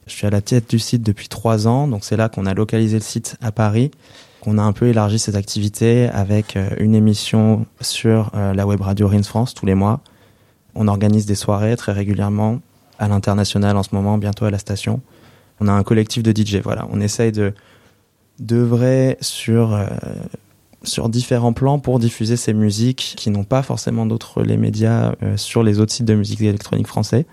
Je 0.07 0.13
suis 0.13 0.28
à 0.28 0.30
la 0.30 0.42
tête 0.42 0.69
du 0.69 0.78
site 0.78 1.02
depuis 1.02 1.28
trois 1.28 1.68
ans, 1.68 1.88
donc 1.88 2.04
c'est 2.04 2.16
là 2.16 2.30
qu'on 2.30 2.46
a 2.46 2.54
localisé 2.54 2.98
le 2.98 3.04
site 3.04 3.38
à 3.42 3.52
Paris, 3.52 3.90
qu'on 4.40 4.60
a 4.60 4.62
un 4.62 4.72
peu 4.72 4.88
élargi 4.88 5.18
ses 5.18 5.36
activités 5.36 6.07
avec 6.10 6.56
euh, 6.56 6.69
une 6.78 6.94
émission 6.94 7.66
sur 7.81 8.31
la 8.36 8.68
web 8.68 8.81
radio 8.81 9.07
Rins 9.07 9.24
France 9.24 9.56
tous 9.56 9.66
les 9.66 9.74
mois, 9.74 10.02
on 10.75 10.88
organise 10.88 11.25
des 11.25 11.36
soirées 11.36 11.75
très 11.75 11.92
régulièrement 11.92 12.60
à 13.00 13.07
l'international 13.07 13.75
en 13.77 13.83
ce 13.83 13.94
moment, 13.94 14.18
bientôt 14.18 14.45
à 14.45 14.51
la 14.51 14.60
station. 14.60 15.01
On 15.60 15.68
a 15.68 15.72
un 15.72 15.83
collectif 15.83 16.24
de 16.24 16.31
DJ. 16.31 16.57
Voilà, 16.57 16.88
on 16.92 17.01
essaye 17.01 17.31
de 17.31 17.54
d'œuvrer 18.38 19.18
sur 19.22 19.74
euh, 19.74 19.88
sur 20.83 21.07
différents 21.07 21.54
plans 21.54 21.80
pour 21.80 22.00
diffuser 22.00 22.36
ces 22.36 22.54
musiques 22.54 23.13
qui 23.16 23.30
n'ont 23.30 23.45
pas 23.45 23.63
forcément 23.63 24.06
d'autres 24.06 24.44
les 24.44 24.57
médias 24.57 25.13
euh, 25.24 25.38
sur 25.38 25.63
les 25.63 25.80
autres 25.80 25.94
sites 25.94 26.06
de 26.06 26.16
musique 26.16 26.42
électronique 26.42 26.88
français. 26.88 27.25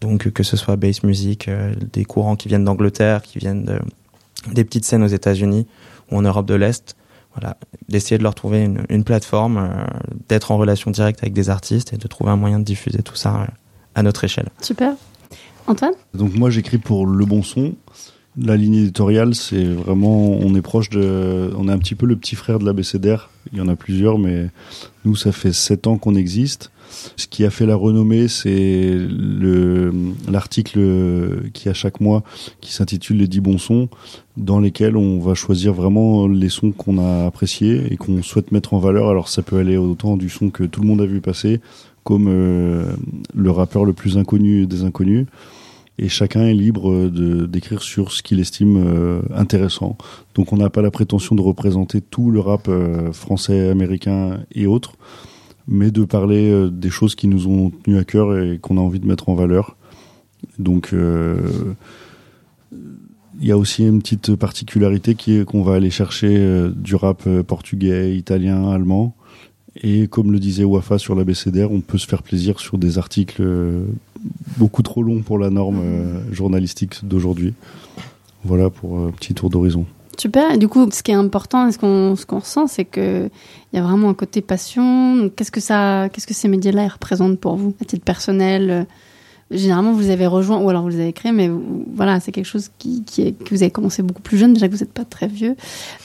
Donc 0.00 0.30
que 0.30 0.42
ce 0.42 0.56
soit 0.56 0.76
bass 0.76 1.02
music, 1.02 1.48
euh, 1.48 1.74
des 1.92 2.04
courants 2.04 2.36
qui 2.36 2.48
viennent 2.48 2.64
d'Angleterre, 2.64 3.22
qui 3.22 3.38
viennent 3.38 3.64
de, 3.64 3.78
des 4.52 4.64
petites 4.64 4.84
scènes 4.84 5.02
aux 5.02 5.08
États-Unis 5.08 5.66
ou 6.10 6.16
en 6.16 6.22
Europe 6.22 6.46
de 6.46 6.54
l'Est, 6.54 6.96
voilà, 7.34 7.56
d'essayer 7.88 8.18
de 8.18 8.22
leur 8.22 8.34
trouver 8.34 8.62
une, 8.62 8.84
une 8.88 9.04
plateforme, 9.04 9.58
euh, 9.58 9.84
d'être 10.28 10.50
en 10.50 10.58
relation 10.58 10.90
directe 10.90 11.20
avec 11.22 11.32
des 11.32 11.50
artistes 11.50 11.92
et 11.92 11.96
de 11.96 12.06
trouver 12.08 12.30
un 12.30 12.36
moyen 12.36 12.58
de 12.58 12.64
diffuser 12.64 13.02
tout 13.02 13.16
ça 13.16 13.42
euh, 13.42 13.46
à 13.94 14.02
notre 14.02 14.24
échelle. 14.24 14.48
Super. 14.60 14.94
Antoine? 15.66 15.94
Donc 16.14 16.34
moi 16.34 16.50
j'écris 16.50 16.78
pour 16.78 17.06
Le 17.06 17.24
Bon 17.24 17.42
Son. 17.42 17.74
La 18.36 18.56
ligne 18.56 18.76
éditoriale, 18.76 19.34
c'est 19.34 19.64
vraiment, 19.64 20.30
on 20.30 20.54
est 20.54 20.62
proche 20.62 20.88
de, 20.88 21.52
on 21.56 21.68
est 21.68 21.72
un 21.72 21.78
petit 21.78 21.94
peu 21.94 22.06
le 22.06 22.16
petit 22.16 22.34
frère 22.34 22.58
de 22.58 22.64
l'ABCDR. 22.64 23.28
Il 23.52 23.58
y 23.58 23.60
en 23.60 23.68
a 23.68 23.76
plusieurs, 23.76 24.18
mais 24.18 24.48
nous, 25.04 25.16
ça 25.16 25.32
fait 25.32 25.52
sept 25.52 25.86
ans 25.86 25.98
qu'on 25.98 26.14
existe. 26.14 26.70
Ce 27.16 27.26
qui 27.26 27.44
a 27.44 27.50
fait 27.50 27.66
la 27.66 27.76
renommée, 27.76 28.28
c'est 28.28 28.96
l'article 30.30 31.50
qui 31.52 31.68
a 31.68 31.74
chaque 31.74 32.00
mois 32.00 32.22
qui 32.62 32.72
s'intitule 32.72 33.18
Les 33.18 33.28
10 33.28 33.40
bons 33.40 33.58
sons, 33.58 33.90
dans 34.36 34.60
lesquels 34.60 34.96
on 34.96 35.18
va 35.18 35.34
choisir 35.34 35.74
vraiment 35.74 36.26
les 36.26 36.48
sons 36.48 36.72
qu'on 36.72 36.98
a 36.98 37.26
appréciés 37.26 37.92
et 37.92 37.96
qu'on 37.96 38.22
souhaite 38.22 38.52
mettre 38.52 38.74
en 38.74 38.78
valeur. 38.78 39.08
Alors 39.08 39.28
ça 39.28 39.42
peut 39.42 39.58
aller 39.58 39.76
autant 39.76 40.16
du 40.16 40.28
son 40.28 40.50
que 40.50 40.64
tout 40.64 40.80
le 40.80 40.86
monde 40.86 41.02
a 41.02 41.06
vu 41.06 41.20
passer, 41.20 41.60
comme 42.04 42.26
euh, 42.28 42.92
le 43.34 43.50
rappeur 43.50 43.84
le 43.84 43.92
plus 43.92 44.16
inconnu 44.16 44.66
des 44.66 44.84
inconnus. 44.84 45.26
Et 45.98 46.08
chacun 46.08 46.46
est 46.46 46.54
libre 46.54 47.08
d'écrire 47.46 47.82
sur 47.82 48.12
ce 48.12 48.22
qu'il 48.22 48.40
estime 48.40 48.82
euh, 48.82 49.20
intéressant. 49.34 49.98
Donc 50.34 50.52
on 50.52 50.56
n'a 50.56 50.70
pas 50.70 50.80
la 50.80 50.90
prétention 50.90 51.34
de 51.34 51.42
représenter 51.42 52.00
tout 52.00 52.30
le 52.30 52.40
rap 52.40 52.66
euh, 52.68 53.12
français, 53.12 53.68
américain 53.68 54.40
et 54.54 54.66
autres 54.66 54.94
mais 55.68 55.92
de 55.92 56.04
parler 56.04 56.68
des 56.72 56.90
choses 56.90 57.14
qui 57.14 57.28
nous 57.28 57.46
ont 57.46 57.70
tenu 57.70 57.96
à 57.96 58.02
cœur 58.02 58.36
et 58.36 58.58
qu'on 58.58 58.78
a 58.78 58.80
envie 58.80 58.98
de 58.98 59.06
mettre 59.06 59.28
en 59.28 59.36
valeur. 59.36 59.76
Donc, 60.58 60.92
il 63.42 63.48
y 63.48 63.52
a 63.52 63.58
aussi 63.58 63.86
une 63.86 64.00
petite 64.00 64.34
particularité 64.36 65.14
qui 65.14 65.36
est 65.36 65.44
qu'on 65.44 65.62
va 65.62 65.74
aller 65.74 65.90
chercher 65.90 66.36
euh, 66.38 66.70
du 66.74 66.94
rap 66.94 67.28
portugais, 67.46 68.16
italien, 68.16 68.70
allemand. 68.70 69.14
Et 69.82 70.06
comme 70.06 70.32
le 70.32 70.38
disait 70.38 70.64
Wafa 70.64 70.98
sur 70.98 71.14
la 71.14 71.24
BCDR, 71.24 71.70
on 71.70 71.80
peut 71.80 71.98
se 71.98 72.06
faire 72.06 72.22
plaisir 72.22 72.60
sur 72.60 72.78
des 72.78 72.98
articles 72.98 73.42
beaucoup 74.58 74.82
trop 74.82 75.02
longs 75.02 75.22
pour 75.22 75.38
la 75.38 75.48
norme 75.48 75.80
journalistique 76.30 77.06
d'aujourd'hui. 77.06 77.54
Voilà 78.44 78.68
pour 78.68 78.98
un 78.98 79.10
petit 79.12 79.32
tour 79.32 79.48
d'horizon. 79.48 79.86
Super. 80.18 80.52
Et 80.52 80.58
du 80.58 80.68
coup, 80.68 80.88
ce 80.92 81.02
qui 81.02 81.10
est 81.10 81.14
important 81.14 81.66
et 81.66 81.72
ce 81.72 81.78
qu'on 81.78 82.16
ce 82.16 82.26
ressent, 82.28 82.66
c'est 82.66 82.84
que 82.84 83.30
il 83.72 83.76
y 83.76 83.78
a 83.78 83.82
vraiment 83.82 84.10
un 84.10 84.14
côté 84.14 84.40
passion. 84.40 85.30
Qu'est-ce 85.34 85.50
que 85.50 86.34
ces 86.34 86.48
médias-là 86.48 86.88
représentent 86.88 87.40
pour 87.40 87.56
vous, 87.56 87.74
à 87.80 87.84
titre 87.84 88.04
personnel 88.04 88.70
euh, 88.70 88.84
Généralement, 89.52 89.92
vous 89.92 90.10
avez 90.10 90.26
rejoint 90.26 90.58
ou 90.58 90.68
alors 90.68 90.82
vous 90.82 90.88
les 90.88 91.00
avez 91.00 91.12
créés, 91.12 91.32
mais 91.32 91.50
voilà, 91.94 92.20
c'est 92.20 92.32
quelque 92.32 92.46
chose 92.46 92.70
qui, 92.78 93.04
qui 93.04 93.22
est, 93.22 93.32
que 93.32 93.54
vous 93.54 93.62
avez 93.62 93.70
commencé 93.70 94.02
beaucoup 94.02 94.22
plus 94.22 94.38
jeune. 94.38 94.54
Déjà 94.54 94.68
que 94.68 94.72
vous 94.72 94.80
n'êtes 94.80 94.92
pas 94.92 95.04
très 95.04 95.26
vieux. 95.26 95.56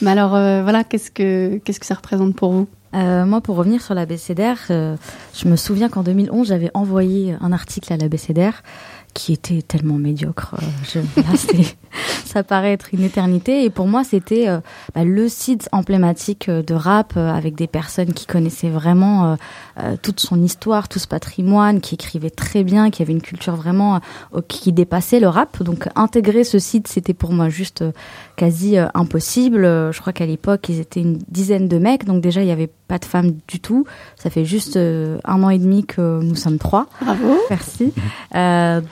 Mais 0.02 0.10
alors, 0.10 0.34
euh, 0.34 0.62
voilà, 0.62 0.84
qu'est-ce 0.84 1.10
que 1.10 1.58
qu'est-ce 1.64 1.80
que 1.80 1.86
ça 1.86 1.94
représente 1.94 2.34
pour 2.34 2.52
vous? 2.52 2.68
Euh, 2.94 3.26
moi, 3.26 3.40
pour 3.40 3.56
revenir 3.56 3.82
sur 3.82 3.94
la 3.94 4.06
BCDR, 4.06 4.56
je 4.68 5.48
me 5.48 5.56
souviens 5.56 5.88
qu'en 5.88 6.02
2011, 6.02 6.48
j'avais 6.48 6.70
envoyé 6.72 7.34
un 7.40 7.52
article 7.52 7.92
à 7.92 7.96
la 7.98 8.08
BCDR 8.08 8.62
qui 9.14 9.32
était 9.32 9.62
tellement 9.62 9.98
médiocre. 9.98 10.54
Je, 10.84 11.00
ça 12.38 12.44
paraît 12.44 12.72
être 12.72 12.94
une 12.94 13.02
éternité. 13.02 13.64
Et 13.64 13.70
pour 13.70 13.88
moi, 13.88 14.04
c'était 14.04 14.48
euh, 14.48 14.60
bah, 14.94 15.02
le 15.02 15.28
site 15.28 15.68
emblématique 15.72 16.48
euh, 16.48 16.62
de 16.62 16.72
rap 16.72 17.14
euh, 17.16 17.32
avec 17.32 17.56
des 17.56 17.66
personnes 17.66 18.12
qui 18.12 18.26
connaissaient 18.26 18.70
vraiment 18.70 19.36
toute 20.02 20.20
son 20.20 20.42
histoire, 20.42 20.88
tout 20.88 20.98
ce 20.98 21.06
patrimoine, 21.06 21.80
qui 21.80 21.94
écrivaient 21.94 22.30
très 22.30 22.64
bien, 22.64 22.90
qui 22.90 23.02
avait 23.02 23.12
une 23.12 23.22
culture 23.22 23.54
vraiment 23.54 24.00
qui 24.48 24.72
dépassait 24.72 25.20
le 25.20 25.28
rap. 25.28 25.62
Donc 25.62 25.88
intégrer 25.94 26.44
ce 26.44 26.58
site, 26.58 26.88
c'était 26.88 27.14
pour 27.14 27.32
moi 27.32 27.48
juste 27.48 27.84
quasi 28.38 28.76
impossible. 28.94 29.62
Je 29.92 30.00
crois 30.00 30.12
qu'à 30.12 30.26
l'époque, 30.26 30.68
ils 30.68 30.80
étaient 30.80 31.00
une 31.00 31.18
dizaine 31.28 31.68
de 31.68 31.78
mecs, 31.78 32.04
donc 32.04 32.22
déjà 32.22 32.40
il 32.40 32.46
n'y 32.46 32.52
avait 32.52 32.70
pas 32.88 32.98
de 32.98 33.04
femmes 33.04 33.32
du 33.48 33.60
tout. 33.60 33.84
Ça 34.16 34.30
fait 34.30 34.44
juste 34.44 34.76
un 34.76 35.42
an 35.42 35.50
et 35.50 35.58
demi 35.58 35.84
que 35.84 36.20
nous 36.22 36.36
sommes 36.36 36.58
trois. 36.58 36.86
Bravo. 37.02 37.36
Merci. 37.50 37.92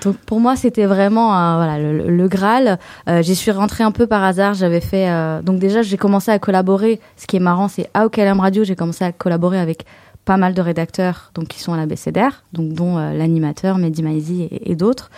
donc 0.03 0.17
pour 0.27 0.41
moi, 0.41 0.57
c'était 0.57 0.87
vraiment 0.87 1.29
voilà 1.57 1.79
le, 1.79 2.11
le 2.11 2.29
Graal. 2.29 2.79
J'y 3.21 3.35
suis 3.35 3.53
rentrée 3.53 3.85
un 3.85 3.93
peu 3.93 4.07
par 4.07 4.23
hasard. 4.23 4.55
J'avais 4.55 4.81
fait 4.81 5.07
euh, 5.09 5.43
donc 5.43 5.59
déjà 5.59 5.83
j'ai 5.83 5.97
commencé 5.97 6.31
à 6.31 6.39
collaborer. 6.39 7.01
Ce 7.17 7.27
qui 7.27 7.37
est 7.37 7.41
marrant, 7.41 7.69
c'est 7.69 7.89
à 7.95 8.07
OKLM 8.07 8.41
Radio, 8.41 8.65
j'ai 8.65 8.77
commencé 8.77 9.05
à 9.05 9.13
collaborer 9.13 9.59
avec 9.59 9.85
pas 10.25 10.37
mal 10.37 10.55
de 10.55 10.61
rédacteurs 10.61 11.31
donc 11.35 11.47
qui 11.47 11.61
sont 11.61 11.73
à 11.73 11.77
la 11.77 11.87
BCDR, 11.87 12.43
donc 12.53 12.73
dont 12.73 12.99
l'animateur 12.99 13.79
Mehdi 13.79 14.03
Maizi 14.03 14.43
et, 14.43 14.73
et 14.73 14.75
d'autres. 14.75 15.11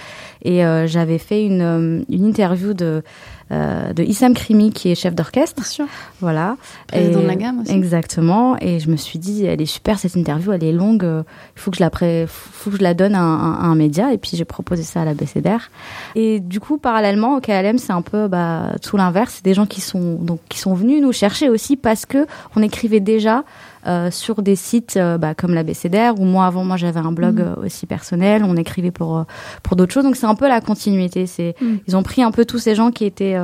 Et 0.42 0.62
j'avais 0.86 1.18
fait 1.18 1.44
une, 1.44 2.04
une 2.08 2.24
interview 2.24 2.74
de 2.74 3.02
euh, 3.50 3.92
de 3.92 4.02
Issam 4.02 4.34
Krimi 4.34 4.72
qui 4.72 4.90
est 4.90 4.94
chef 4.94 5.14
d'orchestre. 5.14 5.56
Bien 5.62 5.64
sûr. 5.70 5.86
Voilà. 6.20 6.56
Président 6.86 7.22
de 7.22 7.26
la 7.26 7.36
gamme 7.36 7.60
aussi. 7.60 7.72
Exactement. 7.72 8.56
Et 8.60 8.78
je 8.80 8.90
me 8.90 8.96
suis 8.96 9.18
dit, 9.18 9.44
elle 9.44 9.60
est 9.62 9.66
super 9.66 9.98
cette 9.98 10.16
interview, 10.16 10.52
elle 10.52 10.64
est 10.64 10.72
longue. 10.72 11.04
euh, 11.04 11.22
Il 11.56 11.60
faut 11.60 11.70
que 11.70 11.76
je 11.78 11.82
la 11.82 11.90
pré... 11.90 12.26
faut 12.28 12.70
que 12.70 12.76
je 12.76 12.82
la 12.82 12.94
donne 12.94 13.14
à 13.14 13.20
un, 13.22 13.54
à 13.54 13.64
un 13.66 13.74
média. 13.74 14.12
Et 14.12 14.18
puis 14.18 14.32
j'ai 14.34 14.44
proposé 14.44 14.82
ça 14.82 15.02
à 15.02 15.04
la 15.04 15.14
BCDR. 15.14 15.70
Et 16.14 16.40
du 16.40 16.60
coup, 16.60 16.78
parallèlement, 16.78 17.36
au 17.36 17.40
KLM, 17.40 17.78
c'est 17.78 17.92
un 17.92 18.02
peu 18.02 18.28
bah, 18.28 18.72
tout 18.82 18.96
l'inverse. 18.96 19.34
C'est 19.36 19.44
des 19.44 19.54
gens 19.54 19.66
qui 19.66 19.80
sont 19.80 20.14
donc 20.14 20.40
qui 20.48 20.58
sont 20.58 20.74
venus 20.74 21.00
nous 21.02 21.12
chercher 21.12 21.48
aussi 21.48 21.76
parce 21.76 22.06
que 22.06 22.26
on 22.56 22.62
écrivait 22.62 23.00
déjà 23.00 23.44
euh, 23.88 24.10
sur 24.10 24.42
des 24.42 24.54
sites 24.56 24.96
euh, 24.96 25.18
bah, 25.18 25.34
comme 25.34 25.54
la 25.54 25.62
BCDR 25.62 26.12
ou 26.20 26.24
moi 26.24 26.46
avant 26.46 26.62
moi 26.64 26.76
j'avais 26.76 27.00
un 27.00 27.10
blog 27.12 27.40
Mhm. 27.40 27.54
euh, 27.58 27.66
aussi 27.66 27.86
personnel 27.86 28.44
on 28.44 28.54
écrivait 28.56 28.90
pour 28.90 29.24
pour 29.62 29.76
d'autres 29.76 29.92
choses 29.92 30.04
donc 30.04 30.16
c'est 30.16 30.26
un 30.26 30.34
peu 30.34 30.46
la 30.48 30.60
continuité 30.60 31.26
c'est 31.26 31.54
Mhm. 31.60 31.78
ils 31.88 31.96
ont 31.96 32.02
pris 32.02 32.22
un 32.22 32.30
peu 32.30 32.44
tous 32.44 32.58
ces 32.58 32.74
gens 32.74 32.90
qui 32.90 33.04
étaient 33.04 33.36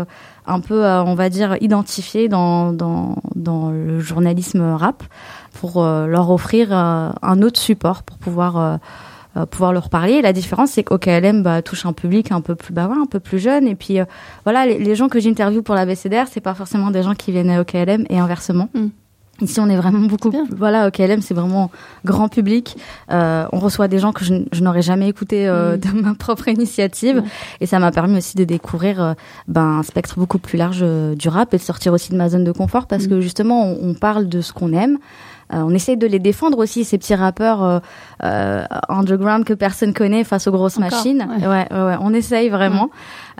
un 0.47 0.61
peu 0.61 0.85
on 0.87 1.15
va 1.15 1.29
dire 1.31 1.57
identifiés 1.61 2.29
dans 2.29 2.73
dans 2.73 3.17
dans 3.35 3.71
le 3.71 3.99
journalisme 4.01 4.61
rap 4.75 5.03
pour 5.61 5.83
leur 5.83 6.31
offrir 6.31 6.73
un 6.73 7.43
autre 7.43 7.59
support 7.61 8.03
pour 8.03 8.19
pouvoir 8.19 8.79
pouvoir 9.51 9.73
leur 9.73 9.89
parler. 9.89 10.13
Et 10.15 10.23
la 10.23 10.33
différence, 10.33 10.71
c'est 10.71 10.85
qu'au 10.85 10.97
KLM 10.97 11.43
bah, 11.43 11.61
touche 11.61 11.87
un 11.87 11.93
public 11.93 12.31
un 12.31 12.41
peu 12.41 12.55
plus 12.55 12.73
bah, 12.73 12.87
ouais, 12.87 12.97
un 12.97 13.07
peu 13.07 13.19
plus 13.19 13.41
jeune. 13.41 13.67
Et 13.67 13.75
puis 13.75 13.99
euh, 13.99 14.05
voilà, 14.45 14.65
les, 14.65 14.79
les 14.79 14.95
gens 14.95 15.09
que 15.09 15.19
j'interviewe 15.19 15.61
pour 15.63 15.75
la 15.75 15.87
BCDR, 15.87 16.27
c'est 16.31 16.41
pas 16.41 16.55
forcément 16.55 16.93
des 16.93 17.03
gens 17.03 17.15
qui 17.15 17.33
viennent 17.33 17.51
au 17.59 17.65
KLM 17.65 18.05
et 18.11 18.19
inversement. 18.21 18.69
Mm. 18.75 18.87
Ici, 19.41 19.59
on 19.59 19.69
est 19.69 19.77
vraiment 19.77 20.07
beaucoup. 20.07 20.31
Bien. 20.31 20.45
Voilà, 20.57 20.87
au 20.87 20.91
KLM, 20.93 21.21
c'est 21.21 21.35
vraiment 21.35 21.71
grand 22.05 22.29
public. 22.29 22.77
Euh, 23.11 23.47
on 23.53 23.59
reçoit 23.59 23.89
des 23.89 23.99
gens 23.99 24.13
que 24.13 24.25
je, 24.25 24.35
n'aurais 24.63 24.83
jamais 24.83 25.09
écouté 25.09 25.49
euh, 25.49 25.77
Mm. 25.77 25.79
de 25.81 26.01
ma 26.03 26.15
propre 26.15 26.47
initiative, 26.49 27.17
Ouais. 27.17 27.23
et 27.61 27.67
ça 27.67 27.79
m'a 27.81 27.91
permis 27.91 28.19
aussi 28.19 28.37
de 28.37 28.45
découvrir 28.45 29.03
euh, 29.03 29.15
ben, 29.49 29.79
un 29.79 29.83
spectre 29.83 30.19
beaucoup 30.19 30.39
plus 30.39 30.57
large 30.57 30.81
euh, 30.83 31.15
du 31.17 31.29
rap 31.29 31.53
et 31.53 31.57
de 31.57 31.63
sortir 31.63 31.93
aussi 31.93 32.13
de 32.13 32.17
ma 32.17 32.29
zone 32.29 32.45
de 32.45 32.53
confort 32.53 32.87
parce 32.87 33.05
Mm. 33.07 33.09
que 33.09 33.21
justement, 33.21 33.65
on, 33.67 33.91
on 33.91 33.95
parle 33.95 34.29
de 34.29 34.41
ce 34.41 34.53
qu'on 34.53 34.73
aime. 34.73 34.99
Euh, 35.53 35.59
on 35.59 35.71
essaye 35.71 35.97
de 35.99 36.07
les 36.07 36.21
défendre 36.21 36.57
aussi, 36.59 36.85
ces 36.85 36.97
petits 36.97 37.15
rappeurs 37.15 37.63
euh, 37.63 37.79
euh, 38.23 38.65
underground 38.89 39.45
que 39.45 39.53
personne 39.53 39.93
connaît 39.93 40.25
face 40.25 40.47
aux 40.47 40.53
grosses 40.53 40.79
Encore, 40.79 40.91
machines. 40.93 41.27
ouais. 41.41 41.47
Ouais, 41.47 41.67
ouais, 41.71 41.83
ouais, 41.87 41.97
on 42.01 42.15
essaye 42.15 42.49
vraiment. 42.49 42.89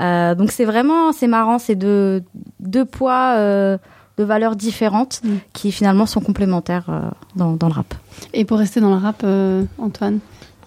Euh, 0.01 0.35
donc 0.35 0.51
c'est 0.51 0.65
vraiment, 0.67 1.13
c'est 1.13 1.29
marrant, 1.29 1.59
c'est 1.59 1.77
deux, 1.77 2.23
deux 2.61 2.85
poids, 2.85 3.37
euh, 3.39 3.79
de 4.17 4.25
valeurs 4.25 4.57
différentes 4.57 5.21
Mm. 5.25 5.29
qui 5.53 5.73
finalement 5.73 6.07
sont 6.07 6.21
complémentaires 6.21 6.87
euh, 6.89 7.01
dans, 7.37 7.53
dans 7.55 7.69
le 7.69 7.75
rap. 7.75 7.95
Et 8.33 8.45
pour 8.45 8.59
rester 8.59 8.81
dans 8.81 8.91
le 8.91 9.01
rap, 9.01 9.23
euh, 9.25 9.65
Antoine? 9.79 10.21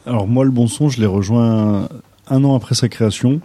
Alors 0.05 0.27
moi, 0.27 0.45
le 0.45 0.51
bon 0.51 0.67
son, 0.67 0.89
je 0.89 0.99
l'ai 0.99 1.05
rejoint 1.05 1.89
un 2.29 2.43
an 2.43 2.55
après 2.55 2.75
sa 2.75 2.89
création. 2.89 3.41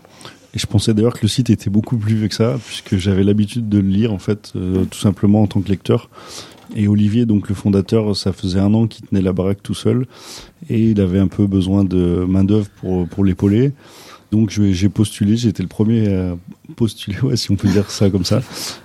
Et 0.55 0.59
je 0.59 0.67
pensais 0.67 0.93
d'ailleurs 0.93 1.15
que 1.15 1.23
le 1.23 1.29
site 1.29 1.51
était 1.51 1.71
beaucoup 1.71 1.97
plus 1.97 2.15
vieux 2.15 2.29
que 2.29 2.35
ça, 2.35 2.57
puisque 2.67 2.97
j'avais 2.97 3.25
l'habitude 3.25 3.69
de 3.69 3.79
le 3.79 3.89
lire, 3.89 4.13
en 4.13 4.19
fait, 4.19 4.53
euh, 4.55 4.85
tout 4.85 4.99
simplement 4.99 5.43
en 5.43 5.47
tant 5.47 5.61
que 5.61 5.69
lecteur. 5.69 6.11
Et 6.77 6.89
Olivier, 6.89 7.27
donc 7.27 7.49
le 7.49 7.55
fondateur, 7.55 8.15
ça 8.17 8.33
faisait 8.33 8.61
un 8.61 8.73
an 8.75 8.87
qu'il 8.87 9.07
tenait 9.07 9.23
la 9.23 9.33
baraque 9.33 9.63
tout 9.63 9.75
seul. 9.75 10.07
Et 10.69 10.91
il 10.91 11.01
avait 11.01 11.19
un 11.19 11.29
peu 11.29 11.47
besoin 11.47 11.85
de 11.85 12.25
main-d'œuvre 12.29 12.69
pour, 12.81 13.09
pour 13.09 13.25
l'épauler. 13.25 13.73
Donc 14.33 14.49
j'ai 14.49 14.89
postulé, 14.89 15.37
j'ai 15.37 15.51
été 15.51 15.63
le 15.63 15.69
premier 15.69 16.09
à 16.09 16.37
postuler, 16.75 17.21
ouais, 17.23 17.37
si 17.37 17.51
on 17.51 17.57
peut 17.57 17.69
dire 17.69 17.91
ça 17.91 18.09
comme 18.09 18.25
ça, 18.25 18.41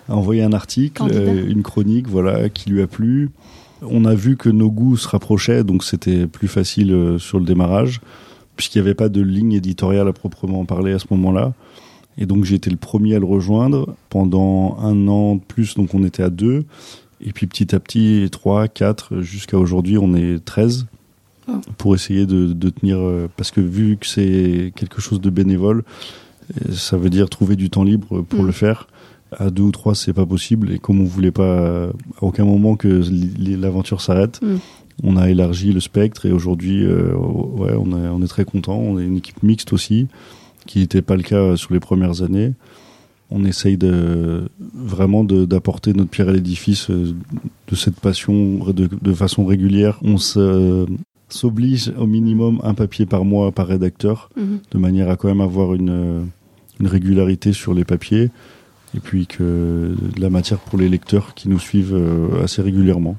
à 0.09 0.15
envoyer 0.15 0.43
un 0.43 0.51
article, 0.51 1.03
euh, 1.09 1.47
une 1.47 1.63
chronique, 1.63 2.09
voilà, 2.09 2.49
qui 2.49 2.69
lui 2.69 2.81
a 2.81 2.87
plu. 2.87 3.29
On 3.81 4.03
a 4.03 4.13
vu 4.13 4.35
que 4.35 4.49
nos 4.49 4.69
goûts 4.69 4.97
se 4.97 5.07
rapprochaient, 5.07 5.63
donc 5.63 5.85
c'était 5.85 6.27
plus 6.27 6.49
facile 6.49 6.91
euh, 6.91 7.17
sur 7.17 7.39
le 7.39 7.45
démarrage, 7.45 8.01
puisqu'il 8.57 8.81
n'y 8.81 8.87
avait 8.87 8.93
pas 8.95 9.07
de 9.07 9.21
ligne 9.21 9.53
éditoriale 9.53 10.09
à 10.09 10.13
proprement 10.13 10.65
parler 10.65 10.91
à 10.91 10.99
ce 10.99 11.05
moment-là. 11.11 11.53
Et 12.17 12.25
donc 12.25 12.43
j'ai 12.43 12.55
été 12.55 12.69
le 12.69 12.75
premier 12.75 13.15
à 13.15 13.19
le 13.19 13.25
rejoindre 13.25 13.95
pendant 14.09 14.77
un 14.81 15.07
an 15.07 15.35
de 15.35 15.41
plus, 15.41 15.75
donc 15.75 15.93
on 15.93 16.03
était 16.03 16.23
à 16.23 16.29
deux. 16.29 16.65
Et 17.21 17.31
puis 17.31 17.47
petit 17.47 17.73
à 17.73 17.79
petit, 17.79 18.27
trois, 18.33 18.67
quatre, 18.67 19.21
jusqu'à 19.21 19.57
aujourd'hui, 19.57 19.97
on 19.97 20.13
est 20.13 20.43
13 20.43 20.87
Oh. 20.87 20.96
Pour 21.77 21.95
essayer 21.95 22.25
de, 22.25 22.53
de 22.53 22.69
tenir. 22.69 22.97
euh, 22.99 23.27
Parce 23.37 23.51
que 23.51 23.61
vu 23.61 23.97
que 23.97 24.05
c'est 24.07 24.71
quelque 24.75 25.01
chose 25.01 25.21
de 25.21 25.29
bénévole, 25.29 25.83
euh, 26.67 26.73
ça 26.73 26.97
veut 26.97 27.09
dire 27.09 27.29
trouver 27.29 27.55
du 27.55 27.69
temps 27.69 27.83
libre 27.83 28.21
pour 28.21 28.43
Mm. 28.43 28.47
le 28.47 28.51
faire. 28.51 28.87
À 29.37 29.49
deux 29.49 29.63
ou 29.63 29.71
trois, 29.71 29.93
c'est 29.95 30.13
pas 30.13 30.25
possible. 30.25 30.71
Et 30.71 30.79
comme 30.79 31.01
on 31.01 31.05
voulait 31.05 31.31
pas 31.31 31.87
à 31.87 31.89
aucun 32.21 32.45
moment 32.45 32.75
que 32.77 33.01
l'aventure 33.61 34.01
s'arrête, 34.01 34.39
Mm. 34.41 34.55
on 35.03 35.17
a 35.17 35.29
élargi 35.29 35.73
le 35.73 35.79
spectre 35.81 36.25
et 36.25 36.31
aujourd'hui, 36.31 36.83
euh, 36.85 37.13
ouais, 37.15 37.73
on 37.77 37.89
est, 37.91 38.07
on 38.07 38.21
est 38.23 38.27
très 38.27 38.45
content. 38.45 38.77
On 38.77 38.97
est 38.99 39.05
une 39.05 39.17
équipe 39.17 39.43
mixte 39.43 39.73
aussi, 39.73 40.07
qui 40.65 40.79
n'était 40.79 41.01
pas 41.01 41.15
le 41.17 41.23
cas 41.23 41.55
sur 41.57 41.73
les 41.73 41.79
premières 41.81 42.21
années. 42.21 42.53
On 43.29 43.43
essaye 43.43 43.75
de 43.75 44.49
vraiment 44.73 45.25
d'apporter 45.25 45.91
notre 45.91 46.09
pierre 46.09 46.29
à 46.29 46.31
l'édifice 46.31 46.89
euh, 46.89 47.13
de 47.69 47.75
cette 47.75 47.99
passion 47.99 48.63
de, 48.71 48.87
de 49.01 49.13
façon 49.13 49.45
régulière. 49.45 49.99
On 50.01 50.17
se 50.17 50.85
s'oblige 51.29 51.91
au 51.97 52.05
minimum 52.05 52.59
un 52.63 52.73
papier 52.73 53.05
par 53.05 53.25
mois 53.25 53.51
par 53.51 53.67
rédacteur, 53.67 54.29
Mhm. 54.37 54.59
de 54.71 54.77
manière 54.77 55.09
à 55.09 55.15
quand 55.15 55.27
même 55.27 55.41
avoir 55.41 55.73
une, 55.73 55.89
euh, 55.89 56.21
une 56.79 56.87
régularité 56.87 57.53
sur 57.53 57.73
les 57.73 57.83
papiers, 57.85 58.29
et 58.95 58.99
puis 58.99 59.27
que 59.27 59.43
de 60.15 60.21
la 60.21 60.29
matière 60.29 60.59
pour 60.59 60.79
les 60.79 60.87
lecteurs 60.89 61.33
qui 61.33 61.49
nous 61.49 61.59
suivent 61.59 61.95
euh, 61.95 62.43
assez 62.43 62.61
régulièrement. 62.61 63.17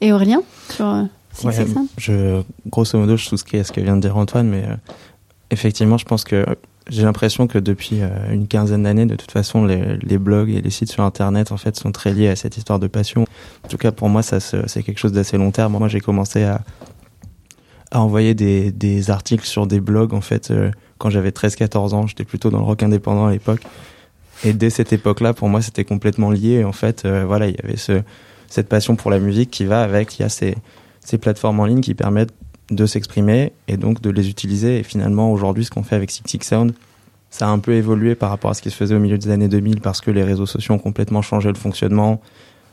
Et 0.00 0.12
Aurélien 0.12 0.42
sur 0.70 0.86
euh, 0.86 1.02
Six 1.32 1.46
Ouais, 1.46 1.52
Six 1.52 1.74
je, 1.98 2.42
grosso 2.68 2.98
modo, 2.98 3.16
je 3.16 3.24
souscris 3.26 3.58
à 3.58 3.64
ce 3.64 3.72
que 3.72 3.80
vient 3.80 3.96
de 3.96 4.00
dire 4.02 4.16
Antoine, 4.16 4.48
mais 4.48 4.64
euh, 4.64 4.74
effectivement, 5.50 5.98
je 5.98 6.04
pense 6.04 6.24
que 6.24 6.44
j'ai 6.88 7.02
l'impression 7.02 7.46
que 7.46 7.58
depuis 7.58 8.00
euh, 8.00 8.08
une 8.32 8.46
quinzaine 8.46 8.84
d'années, 8.84 9.06
de 9.06 9.16
toute 9.16 9.32
façon, 9.32 9.64
les, 9.64 9.96
les 9.98 10.18
blogs 10.18 10.50
et 10.50 10.60
les 10.62 10.70
sites 10.70 10.90
sur 10.90 11.02
Internet, 11.02 11.50
en 11.52 11.56
fait, 11.56 11.76
sont 11.76 11.92
très 11.92 12.12
liés 12.12 12.28
à 12.28 12.36
cette 12.36 12.56
histoire 12.56 12.78
de 12.78 12.86
passion. 12.86 13.24
En 13.64 13.68
tout 13.68 13.76
cas, 13.76 13.90
pour 13.92 14.08
moi, 14.08 14.22
ça, 14.22 14.38
c'est 14.40 14.82
quelque 14.82 14.98
chose 14.98 15.12
d'assez 15.12 15.36
long 15.36 15.50
terme. 15.50 15.76
Moi, 15.78 15.88
j'ai 15.88 16.00
commencé 16.00 16.44
à, 16.44 16.62
à 17.90 18.00
envoyer 18.00 18.34
des, 18.34 18.72
des 18.72 19.10
articles 19.10 19.46
sur 19.46 19.66
des 19.66 19.80
blogs, 19.80 20.14
en 20.14 20.20
fait, 20.20 20.50
euh, 20.50 20.70
quand 20.98 21.10
j'avais 21.10 21.30
13-14 21.30 21.94
ans. 21.94 22.06
J'étais 22.06 22.24
plutôt 22.24 22.50
dans 22.50 22.58
le 22.58 22.64
rock 22.64 22.82
indépendant 22.82 23.26
à 23.26 23.32
l'époque. 23.32 23.60
Et 24.44 24.52
dès 24.52 24.70
cette 24.70 24.92
époque-là, 24.92 25.32
pour 25.32 25.48
moi, 25.48 25.62
c'était 25.62 25.84
complètement 25.84 26.30
lié. 26.30 26.64
En 26.64 26.72
fait, 26.72 27.04
euh, 27.04 27.24
voilà, 27.26 27.48
il 27.48 27.56
y 27.56 27.64
avait 27.64 27.76
ce, 27.76 28.02
cette 28.48 28.68
passion 28.68 28.96
pour 28.96 29.10
la 29.10 29.18
musique 29.18 29.50
qui 29.50 29.64
va 29.64 29.82
avec. 29.82 30.18
Il 30.18 30.22
y 30.22 30.24
a 30.24 30.28
ces, 30.28 30.56
ces 31.00 31.18
plateformes 31.18 31.60
en 31.60 31.66
ligne 31.66 31.80
qui 31.80 31.94
permettent 31.94 32.34
de 32.70 32.84
s'exprimer 32.84 33.52
et 33.68 33.76
donc 33.76 34.00
de 34.00 34.10
les 34.10 34.28
utiliser. 34.28 34.78
Et 34.80 34.82
finalement, 34.82 35.32
aujourd'hui, 35.32 35.64
ce 35.64 35.70
qu'on 35.70 35.84
fait 35.84 35.96
avec 35.96 36.10
Six 36.10 36.22
Six 36.26 36.40
Sound, 36.42 36.74
ça 37.30 37.46
a 37.46 37.50
un 37.50 37.58
peu 37.58 37.72
évolué 37.72 38.14
par 38.14 38.30
rapport 38.30 38.50
à 38.50 38.54
ce 38.54 38.62
qui 38.62 38.70
se 38.70 38.76
faisait 38.76 38.94
au 38.94 38.98
milieu 38.98 39.18
des 39.18 39.30
années 39.30 39.48
2000 39.48 39.80
parce 39.80 40.00
que 40.00 40.10
les 40.10 40.22
réseaux 40.22 40.46
sociaux 40.46 40.74
ont 40.74 40.78
complètement 40.78 41.22
changé 41.22 41.48
le 41.48 41.56
fonctionnement, 41.56 42.20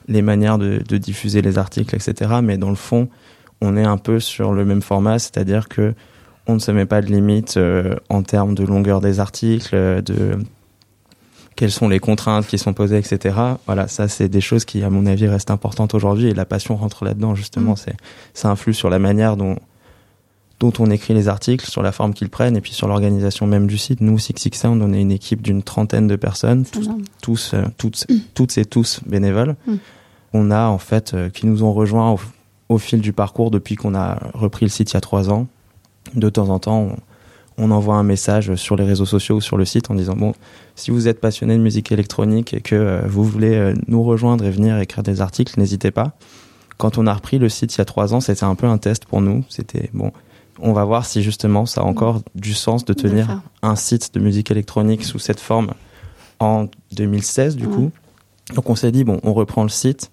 les 0.07 0.21
manières 0.21 0.57
de, 0.57 0.81
de 0.87 0.97
diffuser 0.97 1.41
les 1.41 1.57
articles, 1.57 1.95
etc. 1.95 2.35
Mais 2.41 2.57
dans 2.57 2.69
le 2.69 2.75
fond, 2.75 3.07
on 3.61 3.77
est 3.77 3.83
un 3.83 3.97
peu 3.97 4.19
sur 4.19 4.53
le 4.53 4.65
même 4.65 4.81
format, 4.81 5.19
c'est-à-dire 5.19 5.69
que 5.69 5.93
on 6.45 6.55
ne 6.55 6.59
se 6.59 6.71
met 6.71 6.85
pas 6.85 7.01
de 7.01 7.07
limite 7.07 7.55
euh, 7.55 7.95
en 8.09 8.21
termes 8.21 8.53
de 8.53 8.65
longueur 8.65 8.99
des 8.99 9.21
articles, 9.21 9.73
de 10.03 10.37
quelles 11.55 11.71
sont 11.71 11.87
les 11.87 11.99
contraintes 11.99 12.47
qui 12.47 12.57
sont 12.57 12.73
posées, 12.73 12.97
etc. 12.97 13.35
Voilà, 13.65 13.87
ça 13.87 14.07
c'est 14.07 14.29
des 14.29 14.41
choses 14.41 14.65
qui, 14.65 14.83
à 14.83 14.89
mon 14.89 15.05
avis, 15.05 15.27
restent 15.27 15.51
importantes 15.51 15.93
aujourd'hui 15.93 16.27
et 16.27 16.33
la 16.33 16.45
passion 16.45 16.75
rentre 16.75 17.05
là-dedans 17.05 17.35
justement. 17.35 17.73
Mm. 17.73 17.77
C'est 17.77 17.95
ça 18.33 18.49
influe 18.49 18.73
sur 18.73 18.89
la 18.89 18.99
manière 18.99 19.37
dont 19.37 19.57
dont 20.59 20.71
on 20.79 20.89
écrit 20.91 21.13
les 21.13 21.27
articles, 21.27 21.65
sur 21.65 21.81
la 21.81 21.91
forme 21.91 22.13
qu'ils 22.13 22.29
prennent 22.29 22.55
et 22.55 22.61
puis 22.61 22.71
sur 22.71 22.87
l'organisation 22.87 23.47
même 23.47 23.67
du 23.67 23.77
site. 23.77 23.99
Nous, 23.99 24.17
Six 24.17 24.33
Six 24.37 24.51
Sound, 24.53 24.81
on 24.81 24.93
est 24.93 25.01
une 25.01 25.11
équipe 25.11 25.41
d'une 25.41 25.61
trentaine 25.61 26.07
de 26.07 26.15
personnes, 26.15 26.63
tous, 27.21 27.53
euh, 27.53 27.63
toutes, 27.77 28.07
toutes 28.33 28.57
et 28.57 28.63
tous 28.63 29.01
bénévoles. 29.05 29.55
Mm. 29.67 29.75
On 30.31 30.51
a 30.51 30.67
en 30.67 30.77
fait 30.77 31.13
euh, 31.13 31.29
qui 31.29 31.47
nous 31.47 31.63
ont 31.63 31.73
rejoints 31.73 32.11
au, 32.11 32.19
au 32.69 32.77
fil 32.77 33.01
du 33.01 33.13
parcours 33.13 33.51
depuis 33.51 33.75
qu'on 33.75 33.95
a 33.95 34.19
repris 34.33 34.65
le 34.65 34.69
site 34.69 34.91
il 34.91 34.93
y 34.95 34.97
a 34.97 35.01
trois 35.01 35.29
ans. 35.29 35.47
De 36.15 36.29
temps 36.29 36.49
en 36.49 36.59
temps, 36.59 36.79
on, 37.57 37.65
on 37.65 37.71
envoie 37.71 37.95
un 37.95 38.03
message 38.03 38.55
sur 38.55 38.75
les 38.75 38.83
réseaux 38.83 39.05
sociaux 39.05 39.35
ou 39.37 39.41
sur 39.41 39.57
le 39.57 39.65
site 39.65 39.89
en 39.91 39.95
disant 39.95 40.15
bon, 40.15 40.33
si 40.75 40.91
vous 40.91 41.07
êtes 41.07 41.21
passionné 41.21 41.55
de 41.57 41.61
musique 41.61 41.91
électronique 41.91 42.53
et 42.53 42.61
que 42.61 42.75
euh, 42.75 43.01
vous 43.07 43.23
voulez 43.23 43.55
euh, 43.55 43.73
nous 43.87 44.03
rejoindre 44.03 44.43
et 44.45 44.51
venir 44.51 44.77
écrire 44.79 45.03
des 45.03 45.21
articles, 45.21 45.59
n'hésitez 45.59 45.91
pas. 45.91 46.13
Quand 46.77 46.97
on 46.97 47.05
a 47.07 47.13
repris 47.13 47.37
le 47.37 47.49
site 47.49 47.75
il 47.75 47.77
y 47.77 47.81
a 47.81 47.85
trois 47.85 48.13
ans, 48.13 48.19
c'était 48.19 48.43
un 48.43 48.55
peu 48.55 48.65
un 48.67 48.77
test 48.79 49.05
pour 49.05 49.21
nous. 49.21 49.43
C'était 49.49 49.89
bon, 49.93 50.11
on 50.59 50.73
va 50.73 50.83
voir 50.83 51.05
si 51.05 51.21
justement 51.21 51.65
ça 51.65 51.81
a 51.81 51.83
encore 51.83 52.21
du 52.35 52.53
sens 52.53 52.83
de 52.85 52.93
tenir 52.93 53.41
un 53.61 53.75
site 53.75 54.13
de 54.15 54.19
musique 54.19 54.49
électronique 54.51 55.03
sous 55.03 55.19
cette 55.19 55.39
forme 55.39 55.73
en 56.39 56.67
2016 56.93 57.55
du 57.55 57.67
Ouais. 57.67 57.73
coup. 57.73 57.91
Donc 58.55 58.69
on 58.69 58.75
s'est 58.75 58.91
dit 58.91 59.03
bon, 59.03 59.19
on 59.23 59.33
reprend 59.33 59.63
le 59.63 59.69
site, 59.69 60.11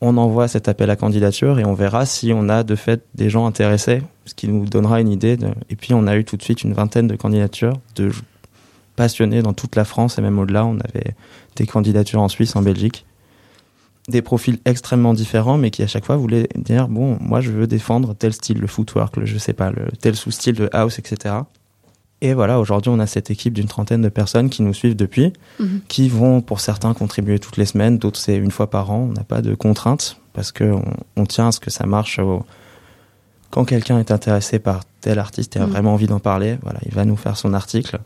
on 0.00 0.16
envoie 0.16 0.46
cet 0.48 0.68
appel 0.68 0.90
à 0.90 0.96
candidature 0.96 1.58
et 1.58 1.64
on 1.64 1.74
verra 1.74 2.06
si 2.06 2.32
on 2.32 2.48
a 2.48 2.62
de 2.62 2.76
fait 2.76 3.04
des 3.14 3.30
gens 3.30 3.46
intéressés, 3.46 4.02
ce 4.26 4.34
qui 4.34 4.48
nous 4.48 4.64
donnera 4.64 5.00
une 5.00 5.08
idée. 5.08 5.36
Et 5.70 5.76
puis 5.76 5.94
on 5.94 6.06
a 6.06 6.16
eu 6.16 6.24
tout 6.24 6.36
de 6.36 6.42
suite 6.42 6.62
une 6.62 6.72
vingtaine 6.72 7.08
de 7.08 7.16
candidatures 7.16 7.74
de 7.96 8.10
passionnés 8.94 9.42
dans 9.42 9.54
toute 9.54 9.76
la 9.76 9.84
France 9.84 10.18
et 10.18 10.22
même 10.22 10.38
au-delà. 10.38 10.64
On 10.64 10.78
avait 10.78 11.14
des 11.56 11.66
candidatures 11.66 12.20
en 12.20 12.28
Suisse, 12.28 12.54
en 12.54 12.62
Belgique. 12.62 13.06
des 14.08 14.22
profils 14.22 14.58
extrêmement 14.64 15.12
différents, 15.14 15.58
mais 15.58 15.70
qui 15.70 15.82
à 15.82 15.86
chaque 15.86 16.04
fois 16.04 16.16
voulaient 16.16 16.48
dire 16.56 16.88
bon, 16.88 17.18
moi 17.20 17.40
je 17.40 17.50
veux 17.50 17.66
défendre 17.66 18.14
tel 18.14 18.32
style, 18.32 18.58
le 18.58 18.66
footwork, 18.66 19.16
le, 19.16 19.26
je 19.26 19.36
sais 19.36 19.52
pas, 19.52 19.70
tel 20.00 20.16
sous-style 20.16 20.54
de 20.54 20.68
house, 20.72 20.98
etc. 20.98 21.34
Et 22.20 22.34
voilà, 22.34 22.58
aujourd'hui, 22.58 22.90
on 22.90 22.98
a 22.98 23.06
cette 23.06 23.30
équipe 23.30 23.54
d'une 23.54 23.68
trentaine 23.68 24.02
de 24.02 24.08
personnes 24.08 24.50
qui 24.50 24.62
nous 24.62 24.74
suivent 24.74 24.96
depuis, 24.96 25.32
Mhm. 25.60 25.80
qui 25.88 26.08
vont 26.08 26.40
pour 26.40 26.58
certains 26.60 26.92
contribuer 26.94 27.38
toutes 27.38 27.56
les 27.56 27.64
semaines, 27.66 27.98
d'autres 27.98 28.18
c'est 28.18 28.36
une 28.36 28.50
fois 28.50 28.68
par 28.70 28.90
an. 28.90 29.08
On 29.10 29.12
n'a 29.12 29.24
pas 29.24 29.40
de 29.40 29.54
contraintes 29.54 30.16
parce 30.32 30.50
que 30.50 30.74
on, 31.16 31.26
tient 31.26 31.48
à 31.48 31.52
ce 31.52 31.60
que 31.60 31.70
ça 31.70 31.86
marche. 31.86 32.18
Au... 32.18 32.44
Quand 33.50 33.64
quelqu'un 33.64 33.98
est 34.00 34.10
intéressé 34.10 34.58
par 34.58 34.80
tel 35.00 35.18
artiste 35.18 35.56
et 35.56 35.60
a 35.60 35.66
Mhm. 35.66 35.70
vraiment 35.72 35.94
envie 35.94 36.06
d'en 36.08 36.18
parler, 36.18 36.58
voilà, 36.62 36.80
il 36.86 36.92
va 36.94 37.04
nous 37.04 37.16
faire 37.16 37.36
son 37.36 37.54
article. 37.54 37.98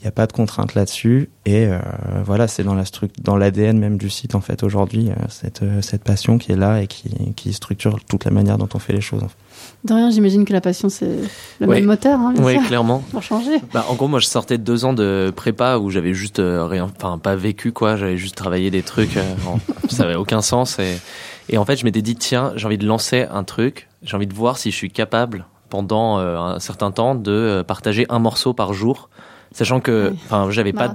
Il 0.00 0.06
n'y 0.06 0.08
a 0.08 0.12
pas 0.12 0.26
de 0.26 0.32
contraintes 0.32 0.74
là-dessus 0.74 1.30
et 1.46 1.66
euh, 1.66 1.78
voilà, 2.24 2.48
c'est 2.48 2.64
dans 2.64 2.74
la 2.74 2.82
dans 3.22 3.36
l'ADN 3.36 3.78
même 3.78 3.96
du 3.98 4.10
site 4.10 4.34
en 4.34 4.40
fait 4.40 4.64
aujourd'hui 4.64 5.10
euh, 5.10 5.14
cette 5.28 5.62
euh, 5.62 5.80
cette 5.80 6.02
passion 6.02 6.38
qui 6.38 6.50
est 6.50 6.56
là 6.56 6.82
et 6.82 6.88
qui 6.88 7.08
qui 7.36 7.52
structure 7.52 8.00
toute 8.04 8.24
la 8.24 8.32
manière 8.32 8.58
dont 8.58 8.68
on 8.74 8.80
fait 8.80 8.92
les 8.92 9.00
choses. 9.00 9.22
en 9.22 9.28
fait. 9.28 9.36
De 9.84 9.94
rien, 9.94 10.10
j'imagine 10.10 10.44
que 10.44 10.52
la 10.52 10.60
passion, 10.60 10.88
c'est 10.88 11.18
le 11.58 11.66
Ouais. 11.66 11.76
même 11.76 11.86
moteur, 11.86 12.20
hein, 12.20 12.34
Oui, 12.38 12.56
clairement. 12.66 12.98
pour 13.10 13.22
changer. 13.22 13.60
Bah, 13.72 13.84
en 13.88 13.94
gros, 13.94 14.06
moi, 14.06 14.20
je 14.20 14.26
sortais 14.26 14.56
de 14.56 14.62
deux 14.62 14.84
ans 14.84 14.92
de 14.92 15.32
prépa 15.34 15.78
où 15.78 15.90
j'avais 15.90 16.14
juste 16.14 16.38
euh, 16.38 16.66
rien, 16.66 16.88
enfin, 16.96 17.18
pas 17.18 17.34
vécu, 17.34 17.72
quoi. 17.72 17.96
J'avais 17.96 18.16
juste 18.16 18.36
travaillé 18.36 18.70
des 18.70 18.82
trucs, 18.82 19.16
euh, 19.16 19.34
en- 19.46 19.58
ça 19.88 20.04
avait 20.04 20.14
aucun 20.14 20.40
sens. 20.40 20.78
Et, 20.78 20.98
et 21.48 21.58
en 21.58 21.64
fait, 21.64 21.76
je 21.76 21.84
m'étais 21.84 22.02
dit, 22.02 22.14
tiens, 22.14 22.52
j'ai 22.54 22.66
envie 22.66 22.78
de 22.78 22.86
lancer 22.86 23.26
un 23.28 23.42
truc. 23.42 23.88
J'ai 24.04 24.14
envie 24.16 24.28
de 24.28 24.34
voir 24.34 24.56
si 24.56 24.70
je 24.70 24.76
suis 24.76 24.90
capable, 24.90 25.46
pendant 25.68 26.18
euh, 26.20 26.38
un 26.38 26.60
certain 26.60 26.92
temps, 26.92 27.14
de 27.16 27.64
partager 27.66 28.06
un 28.08 28.20
morceau 28.20 28.52
par 28.52 28.74
jour. 28.74 29.08
Sachant 29.54 29.80
que, 29.80 30.10
Oui. 30.10 30.18
enfin, 30.24 30.50
j'avais 30.50 30.72
pas, 30.72 30.94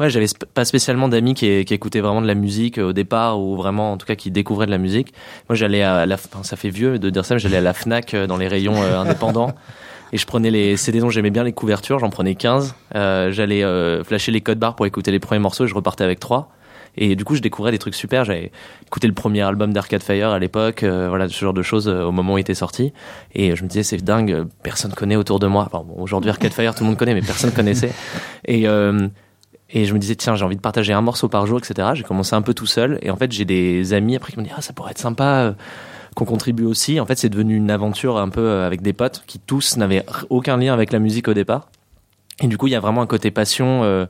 ouais, 0.00 0.08
j'avais 0.10 0.26
sp- 0.26 0.44
pas 0.54 0.64
spécialement 0.64 1.08
d'amis 1.08 1.34
qui, 1.34 1.64
qui 1.64 1.74
écoutaient 1.74 2.00
vraiment 2.00 2.22
de 2.22 2.26
la 2.26 2.34
musique 2.34 2.78
euh, 2.78 2.88
au 2.88 2.92
départ 2.92 3.38
ou 3.40 3.56
vraiment, 3.56 3.92
en 3.92 3.96
tout 3.98 4.06
cas, 4.06 4.14
qui 4.14 4.30
découvraient 4.30 4.66
de 4.66 4.70
la 4.70 4.78
musique. 4.78 5.12
Moi, 5.48 5.56
j'allais 5.56 5.82
à 5.82 6.06
la, 6.06 6.14
enfin, 6.14 6.42
ça 6.42 6.56
fait 6.56 6.70
vieux 6.70 6.98
de 6.98 7.10
dire 7.10 7.24
ça, 7.24 7.34
mais 7.34 7.40
j'allais 7.40 7.58
à 7.58 7.60
la 7.60 7.74
Fnac 7.74 8.14
euh, 8.14 8.26
dans 8.26 8.36
les 8.38 8.48
rayons 8.48 8.82
euh, 8.82 8.98
indépendants. 8.98 9.52
Et 10.14 10.18
je 10.18 10.26
prenais 10.26 10.50
les 10.50 10.76
CD 10.76 11.00
dont 11.00 11.08
j'aimais 11.10 11.30
bien 11.30 11.42
les 11.44 11.52
couvertures, 11.52 11.98
j'en 11.98 12.10
prenais 12.10 12.34
15. 12.34 12.74
Euh, 12.94 13.30
J'allais 13.32 13.62
euh, 13.64 14.04
flasher 14.04 14.30
les 14.32 14.42
codes 14.42 14.58
barres 14.58 14.76
pour 14.76 14.84
écouter 14.86 15.10
les 15.10 15.18
premiers 15.20 15.38
morceaux 15.40 15.64
et 15.64 15.68
je 15.68 15.74
repartais 15.74 16.04
avec 16.04 16.20
trois. 16.20 16.50
Et 16.96 17.16
du 17.16 17.24
coup, 17.24 17.34
je 17.34 17.40
découvrais 17.40 17.70
des 17.70 17.78
trucs 17.78 17.94
super. 17.94 18.24
J'avais 18.24 18.52
écouté 18.86 19.06
le 19.06 19.14
premier 19.14 19.42
album 19.42 19.72
d'Arcade 19.72 20.02
Fire 20.02 20.30
à 20.30 20.38
l'époque, 20.38 20.82
euh, 20.82 21.08
voilà, 21.08 21.28
ce 21.28 21.38
genre 21.38 21.54
de 21.54 21.62
choses 21.62 21.88
euh, 21.88 22.04
au 22.04 22.12
moment 22.12 22.34
où 22.34 22.38
il 22.38 22.42
était 22.42 22.54
sorti. 22.54 22.92
Et 23.34 23.56
je 23.56 23.62
me 23.62 23.68
disais, 23.68 23.82
c'est 23.82 23.96
dingue, 23.96 24.32
euh, 24.32 24.44
personne 24.62 24.92
connaît 24.92 25.16
autour 25.16 25.38
de 25.38 25.46
moi. 25.46 25.64
Enfin, 25.66 25.84
bon, 25.86 26.00
aujourd'hui, 26.02 26.30
Arcade 26.30 26.52
Fire, 26.52 26.74
tout 26.74 26.84
le 26.84 26.88
monde 26.90 26.98
connaît, 26.98 27.14
mais 27.14 27.22
personne 27.22 27.52
connaissait. 27.52 27.92
Et, 28.44 28.66
euh, 28.68 29.08
et 29.74 29.86
je 29.86 29.94
me 29.94 29.98
disais, 29.98 30.16
tiens, 30.16 30.34
j'ai 30.36 30.44
envie 30.44 30.56
de 30.56 30.60
partager 30.60 30.92
un 30.92 31.00
morceau 31.00 31.28
par 31.28 31.46
jour, 31.46 31.58
etc. 31.58 31.88
J'ai 31.94 32.02
commencé 32.02 32.34
un 32.34 32.42
peu 32.42 32.52
tout 32.52 32.66
seul. 32.66 32.98
Et 33.00 33.10
en 33.10 33.16
fait, 33.16 33.32
j'ai 33.32 33.46
des 33.46 33.94
amis 33.94 34.16
après 34.16 34.32
qui 34.32 34.38
m'ont 34.38 34.44
dit, 34.44 34.50
ah, 34.54 34.60
ça 34.60 34.74
pourrait 34.74 34.90
être 34.90 34.98
sympa. 34.98 35.24
euh, 35.24 35.52
qu'on 36.14 36.24
contribue 36.24 36.64
aussi. 36.64 37.00
En 37.00 37.06
fait, 37.06 37.16
c'est 37.16 37.28
devenu 37.28 37.56
une 37.56 37.70
aventure 37.70 38.18
un 38.18 38.28
peu 38.28 38.42
euh, 38.42 38.66
avec 38.66 38.82
des 38.82 38.92
potes 38.92 39.24
qui 39.26 39.38
tous 39.38 39.76
n'avaient 39.76 40.04
aucun 40.30 40.56
lien 40.56 40.72
avec 40.72 40.92
la 40.92 40.98
musique 40.98 41.28
au 41.28 41.34
départ. 41.34 41.68
Et 42.42 42.48
du 42.48 42.58
coup, 42.58 42.66
il 42.66 42.72
y 42.72 42.76
a 42.76 42.80
vraiment 42.80 43.02
un 43.02 43.06
côté 43.06 43.30
passion, 43.30 43.82
euh, 43.84 44.06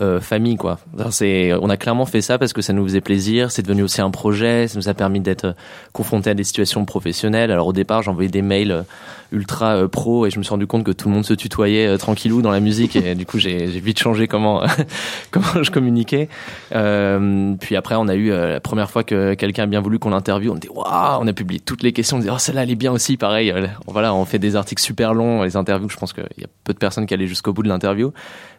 euh, 0.00 0.20
famille, 0.20 0.56
quoi. 0.56 0.80
C'est, 1.10 1.52
on 1.54 1.70
a 1.70 1.76
clairement 1.76 2.04
fait 2.04 2.20
ça 2.20 2.36
parce 2.36 2.52
que 2.52 2.62
ça 2.62 2.72
nous 2.72 2.82
faisait 2.84 3.00
plaisir. 3.00 3.52
C'est 3.52 3.62
devenu 3.62 3.84
aussi 3.84 4.00
un 4.00 4.10
projet. 4.10 4.66
Ça 4.66 4.76
nous 4.76 4.88
a 4.88 4.94
permis 4.94 5.20
d'être 5.20 5.44
euh, 5.44 5.52
confrontés 5.92 6.30
à 6.30 6.34
des 6.34 6.42
situations 6.42 6.84
professionnelles. 6.84 7.52
Alors 7.52 7.68
au 7.68 7.72
départ, 7.72 8.02
j'envoyais 8.02 8.28
des 8.28 8.42
mails 8.42 8.72
euh, 8.72 8.82
ultra 9.30 9.76
euh, 9.76 9.86
pro 9.88 10.26
et 10.26 10.30
je 10.30 10.38
me 10.38 10.42
suis 10.42 10.50
rendu 10.50 10.66
compte 10.66 10.82
que 10.82 10.90
tout 10.90 11.08
le 11.08 11.14
monde 11.14 11.24
se 11.24 11.34
tutoyait 11.34 11.96
tranquillou 11.96 12.42
dans 12.42 12.50
la 12.50 12.58
musique. 12.58 12.96
Et 12.96 13.14
du 13.14 13.24
coup, 13.24 13.38
j'ai, 13.38 13.66
vite 13.66 14.00
changé 14.00 14.26
comment 14.26 14.62
comment 15.30 15.62
je 15.62 15.70
communiquais. 15.70 16.28
Puis 16.70 17.76
après, 17.76 17.94
on 17.94 18.08
a 18.08 18.16
eu 18.16 18.30
la 18.30 18.60
première 18.60 18.90
fois 18.90 19.04
que 19.04 19.34
quelqu'un 19.34 19.64
a 19.64 19.66
bien 19.66 19.80
voulu 19.80 20.00
qu'on 20.00 20.10
l'interviewe. 20.10 20.50
On 20.52 20.56
était 20.56 20.70
waouh, 20.70 21.20
on 21.20 21.26
a 21.28 21.32
publié 21.32 21.60
toutes 21.60 21.84
les 21.84 21.92
questions. 21.92 22.16
On 22.16 22.20
disait 22.20 22.32
oh 22.32 22.38
celle-là 22.38 22.64
elle 22.64 22.70
est 22.70 22.74
bien 22.74 22.90
aussi. 22.90 23.16
Pareil, 23.16 23.54
voilà, 23.86 24.12
on 24.12 24.24
fait 24.24 24.40
des 24.40 24.56
articles 24.56 24.82
super 24.82 25.14
longs, 25.14 25.44
les 25.44 25.56
interviews. 25.56 25.88
Je 25.88 25.96
pense 25.96 26.12
qu'il 26.12 26.24
y 26.38 26.44
a 26.44 26.48
peu 26.64 26.72
de 26.72 26.78
personnes 26.78 27.06
qui 27.06 27.14
allaient 27.14 27.28
jusqu'au 27.28 27.52
bout 27.52 27.62
de 27.62 27.68
l'interview. 27.68 28.12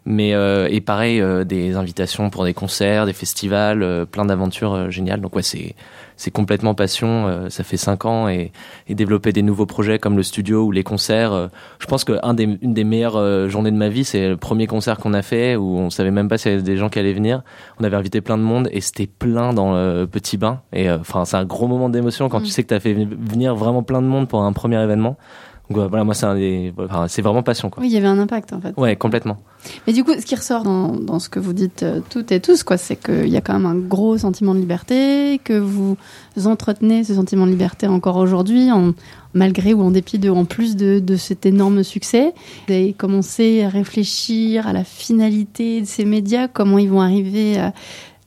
Mais 0.07 0.35
euh, 0.35 0.67
et 0.69 0.81
pareil, 0.81 1.19
euh, 1.19 1.43
des 1.43 1.75
invitations 1.75 2.29
pour 2.29 2.43
des 2.43 2.53
concerts, 2.53 3.07
des 3.07 3.13
festivals, 3.13 3.81
euh, 3.81 4.05
plein 4.05 4.25
d'aventures 4.25 4.73
euh, 4.75 4.89
géniales. 4.91 5.19
Donc 5.19 5.35
ouais, 5.35 5.41
c'est 5.41 5.73
c'est 6.15 6.29
complètement 6.31 6.75
passion. 6.75 7.27
euh, 7.27 7.49
ça 7.49 7.63
fait 7.63 7.75
cinq 7.77 8.05
ans 8.05 8.29
et, 8.29 8.51
et 8.87 8.93
développer 8.95 9.33
des 9.33 9.41
nouveaux 9.41 9.65
projets 9.65 9.97
comme 9.97 10.15
le 10.15 10.21
studio 10.23 10.63
ou 10.63 10.71
les 10.71 10.83
concerts. 10.83 11.49
je 11.79 11.85
pense 11.87 12.03
que 12.03 12.13
un 12.23 12.33
des, 12.35 12.43
une 12.61 12.73
des 12.73 12.83
meilleures 12.83 13.17
euh, 13.17 13.49
journées 13.49 13.71
de 13.71 13.77
ma 13.77 13.89
vie, 13.89 14.05
c'est 14.05 14.29
le 14.29 14.37
premier 14.37 14.67
concert 14.67 14.97
qu'on 14.97 15.13
a 15.13 15.23
fait 15.23 15.55
où 15.55 15.75
on 15.77 15.89
savait 15.89 16.11
même 16.11 16.29
pas 16.29 16.37
s'il 16.37 16.51
y 16.51 16.53
avait 16.53 16.63
des 16.63 16.77
gens 16.77 16.89
qui 16.89 16.99
allaient 16.99 17.11
venir. 17.11 17.41
On 17.79 17.83
avait 17.83 17.97
invité 17.97 18.21
plein 18.21 18.37
de 18.37 18.43
monde 18.43 18.69
et 18.71 18.81
c'était 18.81 19.07
plein 19.07 19.53
dans 19.53 19.73
le 19.73 20.05
petit 20.05 20.37
bain. 20.37 20.61
Et 20.71 20.87
euh, 20.87 20.99
enfin, 20.99 21.25
c'est 21.25 21.37
un 21.37 21.45
gros 21.45 21.67
moment 21.67 21.89
d'émotion 21.89 22.29
quand 22.29 22.39
Mm. 22.41 22.43
tu 22.43 22.51
sais 22.51 22.63
que 22.63 22.67
tu 22.69 22.73
as 22.75 22.79
fait 22.79 22.93
venir 22.93 23.55
vraiment 23.55 23.81
plein 23.81 24.01
de 24.03 24.07
monde 24.07 24.27
pour 24.27 24.43
un 24.43 24.53
premier 24.53 24.81
événement. 24.81 25.17
Donc 25.69 25.79
ouais, 25.79 25.87
voilà, 25.87 26.03
moi 26.03 26.13
c'est 26.13 26.25
un 26.27 26.35
des, 26.35 26.73
enfin, 26.77 27.07
c'est 27.07 27.21
vraiment 27.21 27.41
passion 27.41 27.69
quoi. 27.69 27.81
Oui, 27.81 27.89
il 27.89 27.93
y 27.93 27.97
avait 27.97 28.07
un 28.07 28.19
impact 28.19 28.53
en 28.53 28.61
fait. 28.61 28.73
Ouais, 28.77 28.95
complètement. 28.95 29.37
Mais 29.87 29.93
du 29.93 30.03
coup, 30.03 30.11
ce 30.13 30.25
qui 30.25 30.35
ressort 30.35 30.63
dans, 30.63 30.89
dans 30.89 31.17
ce 31.17 31.27
que 31.27 31.39
vous 31.39 31.53
dites 31.53 31.81
euh, 31.81 32.01
toutes 32.09 32.31
et 32.31 32.39
tous, 32.39 32.63
quoi, 32.63 32.77
c'est 32.77 32.95
qu'il 32.95 33.29
y 33.29 33.37
a 33.37 33.41
quand 33.41 33.53
même 33.53 33.65
un 33.65 33.75
gros 33.75 34.17
sentiment 34.17 34.53
de 34.53 34.59
liberté, 34.59 35.39
que 35.43 35.57
vous 35.57 35.97
entretenez 36.45 37.03
ce 37.03 37.15
sentiment 37.15 37.47
de 37.47 37.51
liberté 37.51 37.87
encore 37.87 38.17
aujourd'hui, 38.17 38.71
en, 38.71 38.93
malgré 39.33 39.73
ou 39.73 39.81
en 39.81 39.89
dépit 39.89 40.19
de, 40.19 40.29
en 40.29 40.45
plus 40.45 40.75
de, 40.75 40.99
de 40.99 41.15
cet 41.15 41.47
énorme 41.47 41.83
succès. 41.83 42.33
Vous 42.67 42.73
avez 42.73 42.93
commencé 42.93 43.63
à 43.63 43.69
réfléchir 43.69 44.67
à 44.67 44.73
la 44.73 44.83
finalité 44.83 45.81
de 45.81 45.87
ces 45.87 46.05
médias, 46.05 46.47
comment 46.47 46.77
ils 46.77 46.89
vont 46.89 47.01
arriver 47.01 47.57
à 47.57 47.73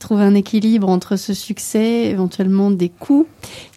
trouver 0.00 0.22
un 0.22 0.34
équilibre 0.34 0.88
entre 0.88 1.16
ce 1.16 1.34
succès, 1.34 2.06
éventuellement 2.06 2.70
des 2.70 2.88
coûts 2.88 3.26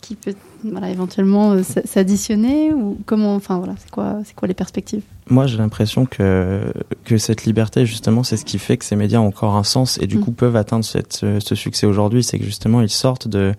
qui 0.02 0.16
peut 0.16 0.36
voilà, 0.64 0.90
éventuellement 0.90 1.52
euh, 1.54 1.64
s'additionner 1.86 2.74
ou 2.74 2.98
comment 3.06 3.36
enfin 3.36 3.58
voilà 3.58 3.74
c'est 3.78 3.90
quoi 3.90 4.18
c'est 4.26 4.36
quoi 4.36 4.48
les 4.48 4.54
perspectives? 4.54 5.02
Moi, 5.30 5.48
j'ai 5.48 5.58
l'impression 5.58 6.06
que, 6.06 6.62
que 7.06 7.18
cette 7.18 7.46
liberté, 7.46 7.86
justement, 7.86 8.24
c'est 8.24 8.36
ce 8.38 8.44
qui 8.44 8.60
fait 8.60 8.76
que 8.78 8.84
ces 8.84 8.96
médias 8.98 9.20
ont 9.20 9.28
encore 9.28 9.56
un 9.56 9.64
sens 9.64 9.98
et 10.02 10.08
du 10.08 10.18
Mm. 10.18 10.22
coup 10.22 10.32
peuvent 10.32 10.56
atteindre 10.58 10.84
cette, 10.84 11.14
ce, 11.14 11.40
ce 11.40 11.56
succès 11.56 11.86
aujourd'hui. 11.88 12.22
C'est 12.24 12.38
que 12.38 12.44
justement, 12.44 12.82
ils 12.82 12.90
sortent 12.90 13.28
de, 13.30 13.54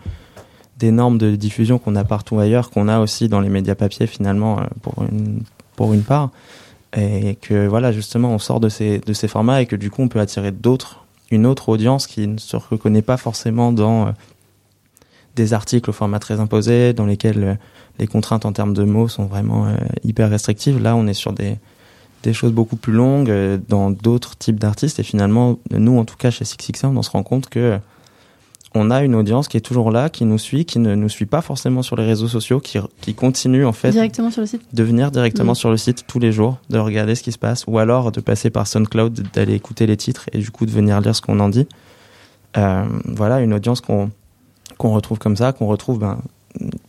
des 0.79 0.91
normes 0.91 1.17
de 1.17 1.35
diffusion 1.35 1.79
qu'on 1.79 1.97
a 1.97 2.05
partout 2.05 2.39
ailleurs, 2.39 2.71
qu'on 2.71 2.89
a 2.89 2.99
aussi 3.01 3.29
dans 3.29 3.41
les 3.41 3.49
médias 3.49 3.75
papier, 3.75 4.07
finalement, 4.07 4.59
euh, 4.59 4.65
pour 4.83 5.03
une, 5.05 5.43
pour 5.77 5.95
une 5.95 6.03
part. 6.03 6.31
Et 6.95 7.37
que, 7.41 7.67
voilà, 7.67 7.91
justement, 7.91 8.35
on 8.35 8.39
sort 8.39 8.61
de 8.61 8.69
ces, 8.69 8.99
de 8.99 9.13
ces 9.15 9.27
formats 9.29 9.63
et 9.63 9.67
que 9.67 9.77
du 9.77 9.91
coup, 9.91 10.03
on 10.03 10.09
peut 10.09 10.21
attirer 10.21 10.51
d'autres, 10.53 11.07
une 11.31 11.47
autre 11.47 11.71
audience 11.71 12.07
qui 12.07 12.27
ne 12.27 12.37
se 12.37 12.57
reconnaît 12.57 13.01
pas 13.01 13.17
forcément 13.17 13.73
dans 13.73 14.09
euh, 14.09 14.11
des 15.37 15.55
articles 15.55 15.89
au 15.91 15.93
format 15.93 16.19
très 16.19 16.41
imposé, 16.41 16.93
dans 16.93 17.07
lesquels 17.07 17.45
euh, 17.45 17.55
les 17.99 18.07
contraintes 18.07 18.45
en 18.45 18.53
termes 18.53 18.75
de 18.75 18.85
mots 18.85 19.09
sont 19.09 19.27
vraiment 19.27 19.67
euh, 19.67 19.75
hyper 20.05 20.31
restrictives. 20.31 20.83
Là, 20.83 20.95
on 20.97 21.07
est 21.07 21.15
sur 21.15 21.33
des, 21.33 21.57
des 22.23 22.33
choses 22.33 22.53
beaucoup 22.53 22.77
plus 22.77 22.93
longues 22.93 23.31
euh, 23.31 23.59
dans 23.69 23.91
d'autres 23.91 24.37
types 24.37 24.59
d'artistes. 24.59 24.99
Et 24.99 25.03
finalement, 25.03 25.59
nous, 25.71 25.99
en 25.99 26.05
tout 26.05 26.17
cas, 26.17 26.31
chez 26.31 26.45
Six 26.45 26.57
Six 26.61 26.79
Sound, 26.79 26.97
on 26.97 27.03
se 27.03 27.11
rend 27.11 27.23
compte 27.23 27.49
que 27.49 27.79
on 28.75 28.91
a 28.91 29.03
une 29.03 29.15
audience 29.15 29.49
qui 29.49 29.59
est 29.59 29.61
toujours 29.61 29.91
là, 29.91 30.09
qui 30.09 30.25
nous 30.25 30.39
suit, 30.39 30.65
qui 30.65 30.79
ne 30.79 30.95
nous 30.95 31.11
suit 31.11 31.27
pas 31.27 31.43
forcément 31.43 31.83
sur 31.83 31.95
les 31.95 32.07
réseaux 32.07 32.29
sociaux, 32.29 32.59
qui, 32.59 32.79
qui 33.03 33.13
continue 33.15 33.67
en 33.67 33.73
fait 33.73 33.91
directement 33.91 34.31
sur 34.31 34.41
le 34.41 34.47
site 34.47 34.63
de 34.73 34.83
venir 34.83 35.11
directement 35.11 35.53
Mhm. 35.53 35.57
sur 35.57 35.71
le 35.71 35.77
site 35.77 36.05
tous 36.07 36.19
les 36.19 36.33
jours, 36.33 36.57
de 36.71 36.79
regarder 36.79 37.15
ce 37.15 37.23
qui 37.23 37.33
se 37.33 37.39
passe, 37.39 37.65
ou 37.67 37.79
alors 37.79 38.13
de 38.13 38.21
passer 38.21 38.49
par 38.49 38.67
SoundCloud, 38.67 39.27
d'aller 39.35 39.55
écouter 39.55 39.87
les 39.87 39.99
titres 39.99 40.31
et 40.33 40.39
du 40.39 40.51
coup 40.51 40.65
de 40.65 40.71
venir 40.71 41.03
lire 41.03 41.15
ce 41.15 41.21
qu'on 41.21 41.39
en 41.41 41.51
dit. 41.51 41.67
Euh, 42.57 42.85
voilà, 43.05 43.41
une 43.41 43.53
audience 43.53 43.83
qu'on 43.83 44.11
qu'on 44.83 44.95
retrouve 44.95 45.21
comme 45.21 45.37
ça, 45.37 45.53
qu'on 45.53 45.69
retrouve, 45.69 46.01
ben, 46.01 46.19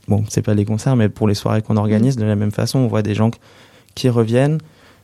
bon, 0.07 0.23
c'est 0.27 0.41
pas 0.41 0.55
les 0.55 0.65
concerts, 0.65 0.95
mais 0.95 1.09
pour 1.09 1.27
les 1.27 1.35
soirées 1.35 1.61
qu'on 1.61 1.77
organise, 1.77 2.15
de 2.15 2.25
la 2.25 2.35
même 2.35 2.51
façon, 2.51 2.79
on 2.79 2.87
voit 2.87 3.03
des 3.03 3.13
gens 3.13 3.29
qui 3.93 4.09
reviennent, 4.09 4.57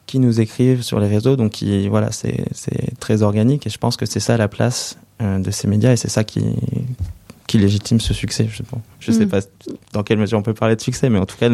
qui 0.07 0.17
nous 0.17 0.41
écrivent 0.41 0.81
sur 0.81 0.99
les 0.99 1.07
réseaux, 1.07 1.35
donc 1.35 1.51
qui, 1.51 1.87
voilà, 1.87 2.11
c'est 2.11 2.45
c'est 2.51 2.99
très 2.99 3.21
organique 3.21 3.67
et 3.67 3.69
je 3.69 3.77
pense 3.77 3.95
que 3.95 4.07
c'est 4.07 4.19
ça 4.19 4.37
la 4.37 4.47
place 4.47 4.97
euh, 5.21 5.37
de 5.37 5.51
ces 5.51 5.67
médias 5.67 5.91
et 5.91 5.97
c'est 5.97 6.09
ça 6.09 6.23
qui 6.23 6.43
qui 7.49 7.57
légitime 7.57 7.99
ce 7.99 8.13
succès. 8.13 8.47
Je, 8.47 8.61
je 8.99 9.11
sais 9.11 9.25
Mm. 9.25 9.29
pas 9.29 9.39
dans 9.93 10.03
quelle 10.03 10.19
mesure 10.19 10.37
on 10.37 10.43
peut 10.43 10.53
parler 10.53 10.75
de 10.75 10.81
succès, 10.81 11.09
mais 11.09 11.17
en 11.17 11.25
tout 11.25 11.35
cas, 11.35 11.49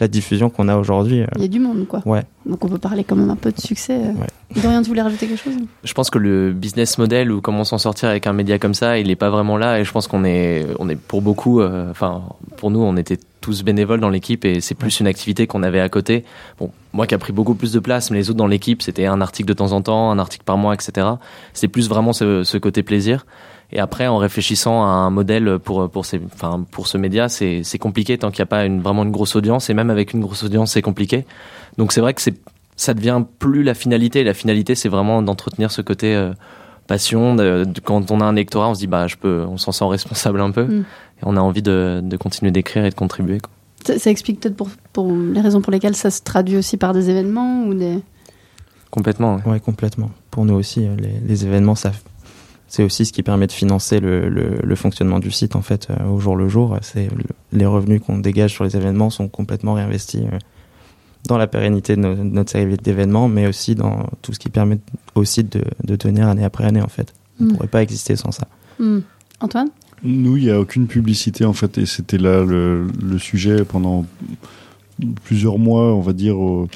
la 0.00 0.08
diffusion 0.08 0.48
qu'on 0.48 0.68
a 0.68 0.76
aujourd'hui, 0.76 1.20
euh, 1.20 1.26
il 1.36 1.42
y 1.42 1.44
a 1.44 1.48
du 1.48 1.60
monde 1.60 1.86
quoi 1.86 2.00
ouais. 2.06 2.22
donc 2.46 2.64
on 2.64 2.68
peut 2.68 2.78
parler 2.78 3.04
quand 3.04 3.14
même 3.14 3.28
un 3.28 3.36
peu 3.36 3.52
de 3.52 3.60
succès 3.60 3.92
euh. 3.94 4.12
Ouais. 4.12 4.62
Dorian 4.62 4.80
tu 4.82 4.88
voulais 4.88 5.02
rajouter 5.02 5.26
quelque 5.26 5.42
chose? 5.42 5.52
Je 5.82 5.92
pense 5.92 6.08
que 6.08 6.18
le 6.18 6.52
business 6.52 6.96
model 6.96 7.30
ou 7.30 7.42
comment 7.42 7.64
s'en 7.64 7.76
sortir 7.76 8.08
avec 8.08 8.26
un 8.26 8.32
média 8.32 8.58
comme 8.58 8.72
ça, 8.72 8.98
il 8.98 9.10
est 9.10 9.16
pas 9.16 9.28
vraiment 9.28 9.58
là. 9.58 9.80
Et 9.80 9.84
je 9.84 9.92
pense 9.92 10.06
qu'on 10.06 10.24
est, 10.24 10.66
on 10.78 10.88
est 10.88 10.96
pour 10.96 11.20
beaucoup, 11.20 11.60
euh, 11.60 11.90
enfin 11.90 12.22
pour 12.56 12.70
nous, 12.70 12.80
on 12.80 12.96
était 12.96 13.18
tous 13.42 13.62
bénévoles 13.64 14.00
dans 14.00 14.08
l'équipe 14.10 14.46
et 14.46 14.62
c'est 14.62 14.74
plus 14.74 15.00
une 15.00 15.06
activité 15.06 15.46
qu'on 15.46 15.62
avait 15.62 15.80
à 15.80 15.90
côté. 15.90 16.24
Bon, 16.58 16.70
moi 16.94 17.06
qui 17.06 17.14
a 17.14 17.18
pris 17.18 17.32
beaucoup 17.34 17.54
plus 17.54 17.72
de 17.72 17.80
place, 17.80 18.10
mais 18.10 18.16
les 18.16 18.30
autres 18.30 18.38
dans 18.38 18.46
l'équipe, 18.46 18.80
c'était 18.80 19.04
un 19.06 19.20
article 19.20 19.48
de 19.48 19.54
temps 19.54 19.72
en 19.72 19.82
temps, 19.82 20.10
un 20.10 20.18
article 20.18 20.44
par 20.44 20.56
mois, 20.56 20.72
etc. 20.72 21.06
C'est 21.52 21.68
plus 21.68 21.88
vraiment 21.90 22.14
ce, 22.14 22.44
ce 22.44 22.56
côté 22.56 22.82
plaisir. 22.82 23.26
Et 23.72 23.80
après, 23.80 24.06
en 24.06 24.18
réfléchissant 24.18 24.84
à 24.84 24.88
un 24.88 25.10
modèle 25.10 25.58
pour 25.58 25.90
pour 25.90 26.06
ces, 26.06 26.20
enfin 26.32 26.64
pour 26.70 26.86
ce 26.86 26.96
média, 26.98 27.28
c'est 27.28 27.62
c'est 27.64 27.78
compliqué 27.78 28.16
tant 28.18 28.30
qu'il 28.30 28.40
n'y 28.42 28.44
a 28.44 28.46
pas 28.46 28.64
une, 28.64 28.80
vraiment 28.80 29.02
une 29.02 29.10
grosse 29.10 29.34
audience. 29.36 29.68
Et 29.70 29.74
même 29.74 29.90
avec 29.90 30.12
une 30.12 30.20
grosse 30.20 30.42
audience, 30.44 30.72
c'est 30.72 30.82
compliqué. 30.82 31.24
Donc 31.78 31.92
c'est 31.92 32.00
vrai 32.00 32.14
que 32.14 32.22
c'est 32.22 32.34
ça 32.76 32.94
devient 32.94 33.22
plus 33.38 33.62
la 33.62 33.74
finalité. 33.74 34.22
La 34.24 34.34
finalité, 34.34 34.74
c'est 34.74 34.88
vraiment 34.88 35.22
d'entretenir 35.22 35.70
ce 35.72 35.80
côté 35.82 36.14
euh, 36.14 36.32
passion. 36.86 37.34
De, 37.34 37.64
de- 37.64 37.80
quand 37.80 38.10
on 38.10 38.20
a 38.20 38.24
un 38.24 38.32
lectorat, 38.34 38.68
on 38.68 38.74
se 38.74 38.80
dit 38.80 38.86
bah 38.86 39.06
je 39.08 39.16
peux, 39.16 39.44
on 39.48 39.56
s'en 39.58 39.72
sent 39.72 39.84
responsable 39.86 40.40
un 40.40 40.50
peu. 40.52 40.64
Mm. 40.64 40.84
on 41.22 41.36
a 41.36 41.40
envie 41.40 41.62
de, 41.62 42.00
de 42.02 42.16
continuer 42.16 42.52
d'écrire 42.52 42.84
et 42.84 42.90
de 42.90 42.94
contribuer. 42.94 43.38
Quoi. 43.40 43.50
Ça, 43.86 43.98
ça 43.98 44.10
explique 44.10 44.40
peut-être 44.40 44.56
pour, 44.56 44.68
pour 44.92 45.12
les 45.12 45.40
raisons 45.40 45.60
pour 45.60 45.72
lesquelles 45.72 45.96
ça 45.96 46.10
se 46.10 46.22
traduit 46.22 46.56
aussi 46.56 46.76
par 46.76 46.92
des 46.94 47.10
événements 47.10 47.64
ou 47.66 47.74
des. 47.74 47.98
Complètement. 48.90 49.40
Ouais, 49.46 49.58
complètement. 49.60 50.10
Pour 50.30 50.44
nous 50.44 50.54
aussi, 50.54 50.86
euh, 50.86 50.94
les, 50.96 51.14
les 51.26 51.44
événements, 51.46 51.74
ça, 51.74 51.90
c'est 52.74 52.82
aussi 52.82 53.04
ce 53.06 53.12
qui 53.12 53.22
permet 53.22 53.46
de 53.46 53.52
financer 53.52 54.00
le, 54.00 54.28
le, 54.28 54.58
le 54.62 54.74
fonctionnement 54.76 55.20
du 55.20 55.30
site 55.30 55.54
en 55.54 55.62
fait 55.62 55.88
euh, 55.90 56.08
au 56.08 56.18
jour 56.18 56.34
le 56.36 56.48
jour. 56.48 56.76
C'est 56.82 57.06
le- 57.08 57.24
les 57.52 57.66
revenus 57.66 58.00
qu'on 58.04 58.18
dégage 58.18 58.50
sur 58.52 58.64
les 58.64 58.74
événements 58.76 59.10
sont 59.10 59.28
complètement 59.28 59.74
réinvestis 59.74 60.24
euh, 60.32 60.38
dans 61.28 61.38
la 61.38 61.46
pérennité 61.46 61.94
de, 61.96 62.00
notre 62.02 62.50
série 62.50 62.76
d'événements, 62.76 63.28
mais 63.28 63.46
aussi 63.46 63.74
dans 63.74 64.06
tout 64.22 64.32
ce 64.32 64.38
qui 64.38 64.48
permet 64.48 64.78
au 65.14 65.24
site 65.24 65.52
de, 65.56 65.62
de 65.84 65.94
tenir 65.96 66.28
année 66.28 66.44
après 66.44 66.64
année 66.64 66.82
en 66.82 66.88
fait. 66.88 67.12
On 67.40 67.44
Mm. 67.44 67.52
pourrait 67.54 67.68
pas 67.68 67.82
exister 67.82 68.14
sans 68.16 68.30
ça. 68.32 68.46
Hmm. 68.78 69.00
Antoine? 69.40 69.68
Nous, 70.02 70.36
il 70.36 70.44
n'y 70.44 70.50
a 70.50 70.60
aucune 70.60 70.86
publicité 70.86 71.44
en 71.44 71.52
fait, 71.52 71.78
et 71.78 71.86
c'était 71.86 72.18
là 72.18 72.44
le, 72.44 72.86
le 73.02 73.18
sujet 73.18 73.64
pendant 73.64 74.04
plusieurs 75.24 75.58
mois, 75.58 75.94
on 75.94 76.00
va 76.00 76.12
dire, 76.12 76.38
au, 76.38 76.68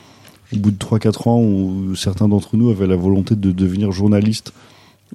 au 0.53 0.57
bout 0.57 0.71
de 0.71 0.77
3-4 0.79 1.29
ans, 1.29 1.41
où 1.41 1.95
certains 1.95 2.29
d'entre 2.29 2.57
nous 2.57 2.71
avaient 2.71 2.87
la 2.87 2.97
volonté 2.97 3.37
de 3.37 3.53
devenir 3.53 3.93
journalistes, 3.93 4.53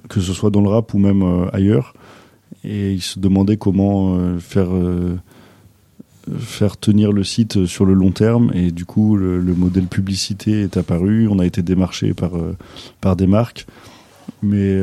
que 0.08 0.20
ce 0.20 0.32
soit 0.32 0.50
dans 0.50 0.60
le 0.60 0.68
rap 0.68 0.92
ou 0.94 0.98
même 0.98 1.22
euh, 1.22 1.46
ailleurs, 1.52 1.94
et 2.64 2.92
ils 2.92 3.02
se 3.02 3.18
demandaient 3.18 3.56
comment 3.56 4.16
euh, 4.16 4.38
faire, 4.38 4.68
euh, 4.74 5.16
faire 6.38 6.76
tenir 6.76 7.12
le 7.12 7.24
site 7.24 7.66
sur 7.66 7.84
le 7.84 7.94
long 7.94 8.10
terme, 8.10 8.50
et 8.54 8.70
du 8.70 8.84
coup, 8.84 9.16
le, 9.16 9.40
le 9.40 9.54
modèle 9.54 9.86
publicité 9.86 10.62
est 10.62 10.76
apparu, 10.76 11.28
on 11.28 11.38
a 11.38 11.46
été 11.46 11.62
démarché 11.62 12.14
par, 12.14 12.32
par 13.00 13.16
des 13.16 13.26
marques, 13.26 13.66
mais 14.42 14.78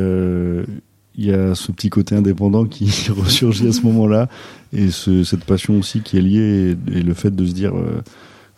il 1.14 1.24
y 1.26 1.32
a 1.32 1.54
ce 1.54 1.72
petit 1.72 1.90
côté 1.90 2.14
indépendant 2.14 2.64
qui 2.64 2.86
ressurgit 3.10 3.68
à 3.68 3.72
ce 3.72 3.82
moment-là. 3.82 4.28
Et 4.72 4.90
ce- 4.90 5.24
cette 5.24 5.44
passion 5.44 5.78
aussi 5.78 6.00
qui 6.00 6.16
est 6.16 6.22
liée 6.22 6.76
et, 6.92 7.02
le 7.02 7.14
fait 7.14 7.34
de 7.34 7.44
se 7.44 7.52
dire 7.52 7.74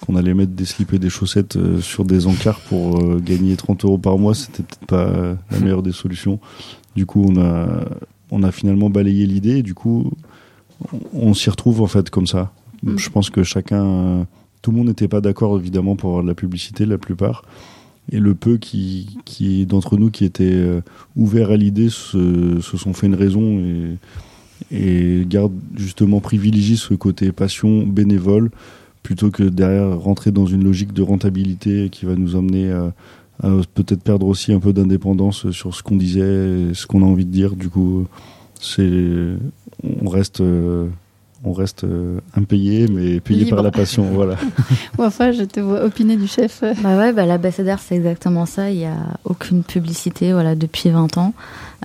qu'on 0.01 0.17
allait 0.17 0.35
mettre 0.35 0.53
des 0.53 0.65
slips 0.65 0.93
et 0.93 0.99
des 0.99 1.11
chaussettes 1.11 1.57
euh, 1.57 1.81
sur 1.81 2.05
des 2.05 2.27
encarts 2.27 2.61
pour 2.61 2.99
euh, 2.99 3.21
gagner 3.21 3.57
30 3.57 3.85
euros 3.85 3.99
par 3.99 4.19
mois, 4.19 4.35
c'était 4.35 4.63
peut-être 4.63 4.87
pas 4.87 5.37
la 5.51 5.61
meilleure 5.61 5.83
des 5.83 5.93
solutions. 5.93 6.41
Du 6.97 7.07
coup, 7.07 7.25
on 7.29 7.41
a, 7.41 7.85
on 8.31 8.43
a 8.43 8.53
finalement 8.53 8.91
balayé 8.91 9.27
l'idée 9.27 9.59
et 9.59 9.63
du 9.63 9.75
coup, 9.75 10.11
on, 10.93 11.29
on 11.29 11.35
s'y 11.35 11.51
retrouve 11.51 11.81
en 11.81 11.87
fait 11.87 12.11
comme 12.11 12.27
ça. 12.27 12.53
Mm. 12.83 12.99
Je 12.99 13.11
pense 13.11 13.31
que 13.31 13.43
chacun, 13.43 13.85
euh, 13.85 14.25
tout 14.63 14.71
le 14.71 14.79
monde 14.79 14.89
n'était 14.89 15.09
pas 15.09 15.21
d'accord 15.21 15.59
évidemment 15.59 15.97
pour 15.97 16.11
avoir 16.11 16.23
de 16.23 16.29
la 16.29 16.35
publicité, 16.35 16.87
la 16.87 16.99
plupart. 16.99 17.43
Et 18.13 18.19
le 18.19 18.35
peu 18.35 18.59
qui, 18.59 19.17
qui 19.25 19.65
d'entre 19.65 19.97
nous 19.97 20.11
qui 20.11 20.27
étaient 20.27 20.63
ouverts 21.17 21.51
à 21.51 21.57
l'idée 21.57 21.89
se, 21.89 22.61
se 22.61 22.77
sont 22.77 22.93
fait 22.93 23.07
une 23.07 23.15
raison 23.15 23.61
et, 23.61 23.97
et 24.71 25.25
gardent 25.27 25.59
justement 25.75 26.21
privilégient 26.21 26.77
ce 26.77 26.93
côté 26.93 27.33
passion 27.33 27.87
bénévole 27.87 28.51
plutôt 29.05 29.31
que 29.31 29.45
derrière 29.45 29.97
rentrer 30.01 30.33
dans 30.33 30.47
une 30.47 30.64
logique 30.64 30.93
de 30.93 31.03
rentabilité 31.03 31.90
qui 31.90 32.07
va 32.07 32.17
nous 32.17 32.35
amener 32.35 32.73
à, 32.73 32.93
peut-être 33.75 34.03
perdre 34.03 34.27
aussi 34.27 34.53
un 34.53 34.59
peu 34.59 34.73
d'indépendance 34.73 35.51
sur 35.51 35.75
ce 35.75 35.83
qu'on 35.83 35.97
disait, 35.97 36.73
ce 36.73 36.87
qu'on 36.87 37.03
a 37.03 37.07
envie 37.07 37.27
de 37.27 37.31
dire. 37.31 37.55
Du 37.55 37.69
coup, 37.69 38.07
c'est 38.61 39.37
on 39.83 40.09
reste 40.09 40.40
euh, 40.40 40.88
on 41.45 41.53
reste 41.53 41.85
euh, 41.85 42.19
impayé 42.37 42.87
mais 42.89 43.21
payé 43.21 43.45
Libre. 43.45 43.57
par 43.57 43.65
la 43.65 43.71
passion. 43.71 44.05
voilà. 44.05 44.37
Enfin, 44.99 45.33
je 45.33 45.43
te 45.43 45.61
vois 45.61 45.85
opiner 45.85 46.17
du 46.17 46.27
chef. 46.27 46.63
Bah 46.83 46.97
ouais, 46.97 47.13
bah 47.13 47.27
l'abécédaire, 47.27 47.79
c'est 47.79 47.97
exactement 47.97 48.47
ça. 48.47 48.71
Il 48.71 48.79
n'y 48.79 48.87
a 48.87 48.97
aucune 49.25 49.63
publicité 49.63 50.33
voilà, 50.33 50.55
depuis 50.55 50.91
20 50.91 51.19
ans. 51.19 51.35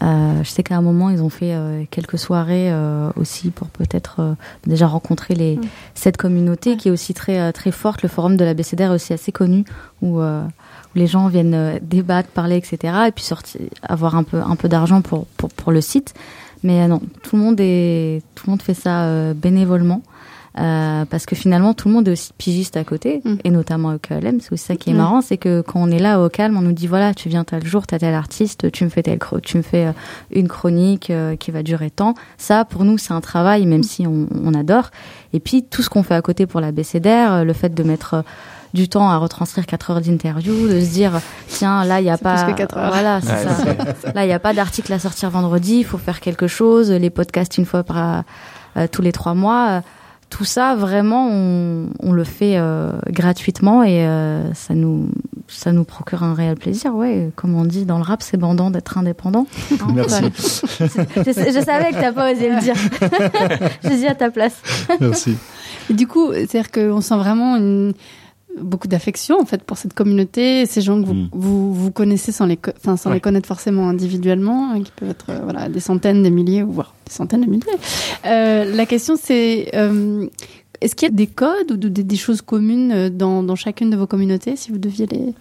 Euh, 0.02 0.44
je 0.44 0.50
sais 0.50 0.64
qu'à 0.64 0.78
un 0.78 0.82
moment, 0.82 1.10
ils 1.10 1.22
ont 1.22 1.30
fait 1.30 1.54
euh, 1.54 1.84
quelques 1.92 2.18
soirées 2.18 2.72
euh, 2.72 3.10
aussi 3.18 3.50
pour 3.50 3.68
peut-être 3.68 4.18
euh, 4.20 4.34
déjà 4.66 4.88
rencontrer 4.88 5.36
les, 5.36 5.58
Mm. 5.58 5.62
cette 5.94 6.16
communauté 6.18 6.78
qui 6.78 6.88
est 6.88 6.92
aussi 6.92 7.14
très, 7.14 7.52
très 7.52 7.72
forte. 7.72 8.02
Le 8.04 8.08
forum 8.10 8.38
de 8.38 8.46
l'abécédaire 8.46 8.92
est 8.92 8.96
aussi 8.96 9.12
assez 9.14 9.32
connu 9.34 9.66
où, 10.02 10.22
euh, 10.22 10.44
où 10.96 10.98
les 10.98 11.08
gens 11.08 11.28
viennent 11.28 11.80
débattre, 11.82 12.30
parler, 12.30 12.56
etc. 12.56 12.94
Et 13.08 13.12
puis 13.12 13.24
sortir, 13.26 13.60
avoir 13.84 14.16
un 14.16 14.24
peu, 14.24 14.40
un 14.42 14.56
peu 14.56 14.70
d'argent 14.70 15.02
pour, 15.02 15.26
pour, 15.38 15.50
pour 15.50 15.72
le 15.74 15.82
site. 15.82 16.14
Mais 16.64 16.82
euh, 16.82 16.88
non, 16.88 17.02
tout 17.24 17.36
le 17.36 17.42
monde, 17.42 17.60
est, 17.60 18.22
tout 18.36 18.48
le 18.48 18.52
monde 18.52 18.62
fait 18.62 18.74
ça 18.74 19.06
euh, 19.06 19.34
bénévolement. 19.34 20.02
Euh, 20.60 21.06
parce 21.06 21.26
que 21.26 21.36
finalement, 21.38 21.74
tout 21.74 21.88
le 21.88 21.94
monde 21.94 22.08
est 22.10 22.12
aussi 22.12 22.32
pigiste 22.38 22.76
à 22.76 22.84
côté, 22.84 23.22
Mm. 23.24 23.36
et 23.46 23.50
notamment 23.50 23.94
au 23.94 23.98
KLM. 23.98 24.42
C'est 24.42 24.52
aussi 24.52 24.66
ça 24.66 24.76
qui 24.76 24.90
est 24.90 24.94
Mm. 24.94 24.98
marrant, 24.98 25.22
c'est 25.22 25.38
que 25.38 25.62
quand 25.62 25.80
on 25.82 25.90
est 25.90 26.00
là 26.00 26.20
au 26.22 26.28
calme, 26.28 26.58
on 26.58 26.62
nous 26.62 26.74
dit 26.74 26.86
voilà, 26.88 27.14
tu 27.14 27.30
viens 27.30 27.46
tel 27.46 27.66
jour, 27.66 27.88
t'as 27.88 27.98
tel 28.00 28.14
artiste, 28.14 28.70
tu 28.72 28.84
me 28.84 28.90
fais 28.90 29.02
tel, 29.04 29.20
tu 29.44 29.56
me 29.58 29.62
fais 29.62 29.86
euh, 29.88 29.92
une 30.32 30.50
chronique 30.50 31.12
euh, 31.12 31.38
qui 31.38 31.52
va 31.52 31.64
durer 31.64 31.90
tant. 31.90 32.14
Ça, 32.38 32.66
pour 32.66 32.84
nous, 32.84 32.98
c'est 32.98 33.14
un 33.14 33.22
travail, 33.22 33.66
même 33.66 33.84
si 33.84 34.06
on, 34.06 34.28
on 34.44 34.54
adore. 34.54 34.90
Et 35.32 35.40
puis 35.40 35.64
tout 35.64 35.82
ce 35.82 35.90
qu'on 35.90 36.04
fait 36.04 36.16
à 36.16 36.22
côté 36.22 36.46
pour 36.46 36.60
la 36.60 36.72
BCDR, 36.74 37.32
euh, 37.32 37.44
le 37.46 37.54
fait 37.54 37.74
de 37.74 37.84
mettre 37.84 38.14
euh, 38.16 38.22
du 38.74 38.90
temps 38.90 39.10
à 39.10 39.18
retranscrire 39.18 39.66
4 39.66 39.92
heures 39.92 40.02
d'interview, 40.02 40.68
de 40.68 40.80
se 40.82 40.92
dire 40.92 41.22
tiens 41.48 41.86
là 41.86 42.02
il 42.02 42.06
y 42.06 42.10
a 42.10 42.18
pas 42.18 42.44
plus 42.44 42.52
que 42.54 42.58
quatre 42.58 42.78
heures. 42.78 42.92
voilà 42.92 43.20
c'est 43.22 43.32
Ouais, 43.32 43.96
ça. 44.04 44.12
Là 44.14 44.26
il 44.26 44.30
y 44.30 44.34
a 44.34 44.38
pas 44.40 44.54
d'article 44.54 44.94
à 44.94 45.00
sortir 45.00 45.30
vendredi, 45.32 45.78
il 45.78 45.86
faut 45.86 45.98
faire 45.98 46.20
quelque 46.20 46.48
chose. 46.48 46.92
Les 46.92 47.10
podcasts 47.10 47.58
une 47.58 47.66
fois 47.66 47.84
par 47.84 48.24
euh, 48.78 48.86
tous 48.92 49.02
les 49.02 49.12
trois 49.12 49.34
mois. 49.34 49.82
Tout 50.30 50.46
ça, 50.46 50.76
vraiment, 50.76 51.28
on, 51.32 51.88
on 52.02 52.12
le 52.12 52.24
fait 52.24 52.58
euh, 52.58 52.92
gratuitement 53.10 53.84
et 53.84 54.06
euh, 54.06 54.54
ça 54.54 54.76
nous 54.76 55.10
ça 55.48 55.72
nous 55.72 55.84
procure 55.84 56.22
un 56.22 56.36
réel 56.36 56.56
plaisir. 56.56 56.94
Ouais, 56.96 57.32
comme 57.36 57.56
on 57.56 57.66
dit 57.66 57.86
dans 57.86 57.98
le 57.98 58.04
rap, 58.04 58.22
c'est 58.22 58.38
bandant 58.38 58.70
d'être 58.70 58.98
indépendant. 59.00 59.48
Merci. 59.96 60.22
voilà. 60.22 60.30
Je, 61.18 61.22
je- 61.24 61.54
je 61.60 61.66
savais 61.66 61.90
que 61.90 62.00
t'as 62.00 62.12
pas 62.12 62.32
osé 62.32 62.50
le 62.50 62.60
dire. 62.62 62.76
je 63.84 63.90
dis 63.96 64.06
à 64.08 64.14
ta 64.16 64.30
place. 64.30 64.62
Merci. 65.00 65.36
Et 65.90 65.94
du 65.94 66.06
coup, 66.06 66.32
c'est-à-dire 66.34 66.70
qu'on 66.72 67.02
sent 67.02 67.18
vraiment 67.18 67.56
une- 67.58 67.94
beaucoup 68.62 68.88
d'affection 68.88 69.40
en 69.40 69.46
fait 69.46 69.64
pour 69.64 69.78
cette 69.78 69.94
communauté, 69.94 70.66
ces 70.66 70.82
gens 70.82 71.02
que 71.02 71.06
vous, 71.08 71.14
Mm. 71.14 71.30
vous, 71.32 71.74
vous 71.74 71.92
connaissez 71.92 72.32
sans 72.32 72.46
les, 72.46 72.58
co- 72.58 72.72
enfin, 72.78 72.98
sans 72.98 73.10
Ouais. 73.10 73.16
les 73.16 73.22
connaître 73.22 73.48
forcément 73.48 73.90
individuellement, 73.90 74.72
hein, 74.72 74.82
qui 74.82 74.92
peuvent 74.96 75.10
être 75.10 75.26
euh, 75.30 75.40
voilà, 75.44 75.70
des 75.70 75.80
centaines, 75.80 76.24
des 76.24 76.30
milliers, 76.32 76.64
voire 76.64 76.94
des 77.08 77.14
centaines 77.14 77.42
de 77.42 77.50
milliers. 77.50 77.64
Euh, 78.26 78.76
la 78.76 78.86
question 78.86 79.16
c'est, 79.22 79.70
euh, 79.76 80.28
est-ce 80.82 80.96
qu'il 80.96 81.08
y 81.08 81.12
a 81.12 81.16
des 81.16 81.28
codes 81.28 81.72
ou 81.72 81.78
de- 81.78 81.90
des, 81.90 82.04
des 82.04 82.16
choses 82.16 82.42
communes 82.42 83.10
dans, 83.10 83.44
dans 83.44 83.56
chacune 83.56 83.90
de 83.90 83.98
vos 83.98 84.08
communautés, 84.08 84.56
si 84.56 84.72
vous 84.72 84.78
deviez 84.78 85.06
les, 85.08 85.34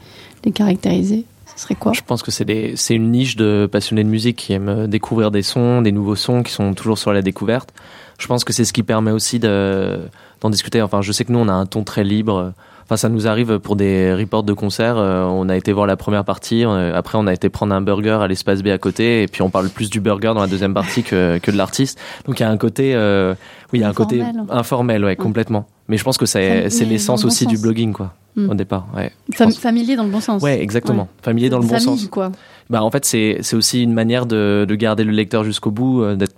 les 0.45 0.53
caractériser? 0.53 1.25
Ce 1.57 1.63
serait 1.65 1.75
quoi? 1.75 1.93
Je 1.93 2.03
pense 2.07 2.23
que 2.23 2.31
c'est 2.31 2.45
des- 2.45 2.75
c'est 2.77 2.95
une 2.95 3.11
niche 3.11 3.35
de 3.37 3.69
passionnés 3.71 4.05
de 4.05 4.09
musique 4.09 4.37
qui 4.37 4.53
aiment 4.53 4.87
découvrir 4.87 5.31
des 5.31 5.43
sons, 5.43 5.83
des 5.83 5.91
nouveaux 5.93 6.15
sons, 6.15 6.43
qui 6.43 6.53
sont 6.53 6.73
toujours 6.75 6.99
sur 6.99 7.13
la 7.13 7.23
découverte. 7.23 7.73
Je 8.19 8.27
pense 8.27 8.45
que 8.45 8.53
c'est 8.53 8.65
ce 8.65 8.73
qui 8.73 8.83
permet 8.83 9.11
aussi 9.13 9.39
de- 9.41 9.99
d'en 10.41 10.51
discuter. 10.51 10.83
Enfin, 10.83 11.03
je 11.03 11.11
sais 11.11 11.25
que 11.25 11.33
nous, 11.33 11.39
on 11.39 11.49
a 11.49 11.53
un 11.53 11.67
ton 11.67 11.83
très 11.85 12.05
libre. 12.05 12.53
Enfin, 12.89 12.97
ça 12.97 13.11
nous 13.11 13.27
arrive 13.27 13.59
pour 13.59 13.77
des 13.77 14.15
reports 14.15 14.43
de 14.45 14.55
concerts. 14.55 14.97
euh, 14.97 15.23
on 15.25 15.51
a 15.51 15.57
été 15.59 15.73
voir 15.73 15.87
la 15.87 15.97
première 15.99 16.25
partie. 16.25 16.65
après, 16.65 17.19
on 17.19 17.27
a 17.27 17.35
été 17.35 17.51
prendre 17.51 17.75
un 17.75 17.83
burger 17.83 18.19
à 18.23 18.27
l'espace 18.29 18.63
B 18.63 18.69
à 18.69 18.79
côté. 18.79 19.23
Et 19.25 19.29
puis, 19.29 19.43
on 19.43 19.51
parle 19.51 19.69
plus 19.69 19.91
du 19.91 20.01
burger 20.01 20.33
dans 20.35 20.41
la 20.41 20.47
deuxième 20.47 20.73
partie 20.73 21.03
que, 21.03 21.37
que 21.39 21.51
de 21.51 21.57
l'artiste. 21.59 21.99
Donc, 22.27 22.41
il 22.41 22.45
y 22.45 22.47
a 22.47 22.51
un 22.51 22.57
côté, 22.57 22.95
euh, 22.95 23.35
oui, 23.73 23.81
il 23.81 23.83
y 23.83 23.85
a 23.85 23.89
un 23.91 23.93
côté 23.93 24.23
Informel. 24.49 25.05
ouais, 25.05 25.17
complètement. 25.17 25.67
Mais 25.89 25.99
je 25.99 26.05
pense 26.05 26.17
que 26.17 26.25
c'est 26.27 26.69
l'essence 26.87 27.23
bon 27.23 27.29
aussi 27.29 27.47
du 27.47 27.59
blogging, 27.59 27.93
quoi, 27.93 28.15
Mm. 28.37 28.51
au 28.51 28.55
départ. 28.55 28.87
Ouais, 28.97 29.11
je 29.33 29.37
Fam- 29.39 29.45
pense. 29.47 29.59
Familier 29.59 29.97
dans 29.97 30.05
le 30.05 30.11
bon 30.11 30.21
sens. 30.21 30.43
Ouais, 30.43 30.61
exactement. 30.63 31.09
Familier 31.23 31.49
dans 31.51 31.59
le 31.59 31.65
bon 31.65 31.69
Famille, 31.79 31.85
sens. 31.99 32.07
quoi. 32.09 32.31
Bah 32.71 32.83
en 32.83 32.91
fait 32.91 33.05
c'est 33.07 33.39
c'est 33.41 33.57
aussi 33.57 33.83
une 33.83 33.95
manière 33.95 34.27
de, 34.27 34.67
de 34.69 34.75
garder 34.75 35.03
le 35.03 35.13
lecteur 35.13 35.43
jusqu'au 35.45 35.71
bout. 35.71 36.03
euh, 36.03 36.15
d'être- 36.15 36.37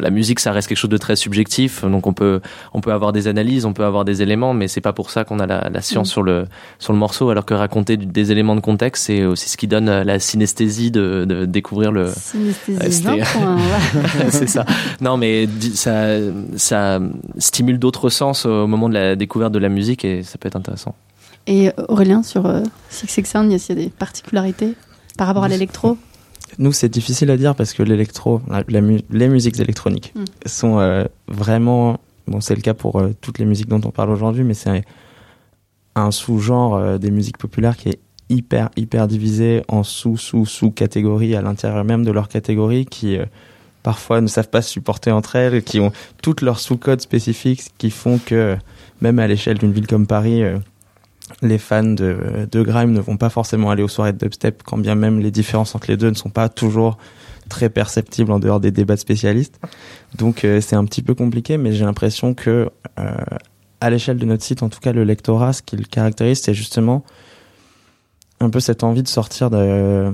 la 0.00 0.10
musique 0.10 0.40
ça 0.40 0.52
reste 0.52 0.68
quelque 0.68 0.78
chose 0.78 0.90
de 0.90 0.96
très 0.96 1.16
subjectif, 1.16 1.84
donc 1.84 2.06
on 2.06 2.12
peut 2.12 2.40
on 2.72 2.80
peut 2.80 2.92
avoir 2.92 3.12
des 3.12 3.28
analyses, 3.28 3.64
on 3.64 3.72
peut 3.72 3.84
avoir 3.84 4.04
des 4.04 4.22
éléments, 4.22 4.54
mais 4.54 4.68
c'est 4.68 4.80
pas 4.80 4.92
pour 4.92 5.10
ça 5.10 5.24
qu'on 5.24 5.38
a 5.38 5.46
la, 5.46 5.68
la 5.70 5.80
science 5.82 6.08
Mm. 6.08 6.12
sur 6.12 6.22
le 6.22 6.46
sur 6.78 6.92
le 6.92 6.98
morceau. 6.98 7.30
Alors 7.30 7.44
que 7.44 7.54
raconter 7.54 7.96
des 7.96 8.32
éléments 8.32 8.56
de 8.56 8.60
contexte, 8.60 9.04
c'est 9.06 9.24
aussi 9.24 9.48
ce 9.48 9.56
qui 9.56 9.66
donne 9.66 9.88
euh, 9.88 10.04
la 10.04 10.18
synesthésie 10.18 10.90
de, 10.90 11.24
de 11.26 11.44
découvrir 11.44 11.92
le. 11.92 12.08
Synesthésie, 12.14 12.78
Ouais, 12.80 12.90
c'était- 12.90 13.18
20 13.20 13.24
points, 13.32 13.56
ouais. 14.18 14.30
c'est 14.30 14.48
ça. 14.48 14.64
Non, 15.00 15.16
mais 15.16 15.48
ça 15.74 16.06
ça 16.56 17.00
stimule 17.38 17.78
d'autres 17.78 18.08
sens 18.10 18.46
au 18.46 18.66
moment 18.66 18.88
de 18.88 18.94
la 18.94 19.16
découverte 19.16 19.52
de 19.52 19.58
la 19.58 19.68
musique 19.68 20.04
et 20.04 20.22
ça 20.22 20.38
peut 20.38 20.48
être 20.48 20.56
intéressant. 20.56 20.94
Et 21.46 21.70
Aurélien, 21.88 22.22
sur 22.22 22.46
euh, 22.46 22.62
Six 22.88 23.06
Six 23.08 23.24
Sound, 23.26 23.50
il 23.52 23.58
y 23.58 23.72
a 23.72 23.74
des 23.74 23.88
particularités 23.90 24.74
par 25.18 25.26
rapport 25.26 25.44
à 25.44 25.48
l'électro? 25.48 25.98
Nous, 26.58 26.72
c'est 26.72 26.88
difficile 26.88 27.30
à 27.30 27.36
dire 27.36 27.54
parce 27.54 27.72
que 27.72 27.82
l'électro, 27.82 28.40
mu- 28.80 29.00
les 29.10 29.28
musiques 29.28 29.58
électroniques 29.60 30.12
Mm. 30.14 30.24
sont 30.46 30.78
euh, 30.78 31.04
vraiment. 31.28 31.98
Bon, 32.26 32.40
c'est 32.40 32.54
le 32.54 32.60
cas 32.62 32.74
pour 32.74 33.00
euh, 33.00 33.12
toutes 33.20 33.38
les 33.38 33.44
musiques 33.44 33.68
dont 33.68 33.80
on 33.84 33.90
parle 33.90 34.10
aujourd'hui, 34.10 34.44
mais 34.44 34.54
c'est 34.54 34.82
un 35.94 36.10
sous-genre 36.10 36.74
euh, 36.76 36.98
des 36.98 37.10
musiques 37.10 37.38
populaires 37.38 37.76
qui 37.76 37.90
est 37.90 37.98
hyper, 38.30 38.70
hyper 38.76 39.06
divisé 39.08 39.62
en 39.68 39.82
sous-sous-sous-catégories 39.82 41.36
à 41.36 41.42
l'intérieur 41.42 41.84
même 41.84 42.04
de 42.04 42.10
leur 42.10 42.28
catégorie 42.28 42.86
qui 42.86 43.18
parfois 43.82 44.22
ne 44.22 44.26
savent 44.26 44.48
pas 44.48 44.62
se 44.62 44.70
supporter 44.70 45.10
entre 45.10 45.36
elles, 45.36 45.62
qui 45.62 45.78
ont 45.78 45.92
toutes 46.22 46.40
leurs 46.40 46.58
sous-codes 46.58 47.02
spécifiques 47.02 47.64
qui 47.76 47.90
font 47.90 48.18
que 48.24 48.56
même 49.02 49.18
à 49.18 49.26
l'échelle 49.26 49.58
d'une 49.58 49.72
ville 49.72 49.86
comme 49.86 50.06
Paris, 50.06 50.42
les 51.42 51.58
fans 51.58 51.82
de, 51.82 52.46
de 52.50 52.62
grime 52.62 52.92
ne 52.92 53.00
vont 53.00 53.16
pas 53.16 53.30
forcément 53.30 53.70
aller 53.70 53.82
aux 53.82 53.88
soirées 53.88 54.12
de 54.12 54.18
dubstep, 54.18 54.62
quand 54.62 54.78
bien 54.78 54.94
même 54.94 55.20
les 55.20 55.30
différences 55.30 55.74
entre 55.74 55.90
les 55.90 55.96
deux 55.96 56.10
ne 56.10 56.14
sont 56.14 56.30
pas 56.30 56.48
toujours 56.48 56.98
très 57.48 57.68
perceptible 57.68 58.32
en 58.32 58.38
dehors 58.38 58.60
des 58.60 58.70
débats 58.70 58.94
de 58.94 59.00
spécialistes. 59.00 59.58
Donc 60.16 60.44
euh, 60.44 60.60
c'est 60.60 60.76
un 60.76 60.84
petit 60.84 61.02
peu 61.02 61.14
compliqué, 61.14 61.56
mais 61.56 61.72
j'ai 61.72 61.84
l'impression 61.84 62.34
que 62.34 62.70
euh, 62.98 63.14
à 63.80 63.90
l'échelle 63.90 64.18
de 64.18 64.24
notre 64.24 64.42
site, 64.42 64.62
en 64.62 64.68
tout 64.68 64.80
cas 64.80 64.92
le 64.92 65.04
lectorat, 65.04 65.52
ce 65.52 65.62
qui 65.62 65.76
le 65.76 65.84
caractérise, 65.84 66.40
c'est 66.40 66.54
justement 66.54 67.04
un 68.40 68.50
peu 68.50 68.60
cette 68.60 68.82
envie 68.82 69.02
de 69.02 69.08
sortir 69.08 69.50
de, 69.50 70.12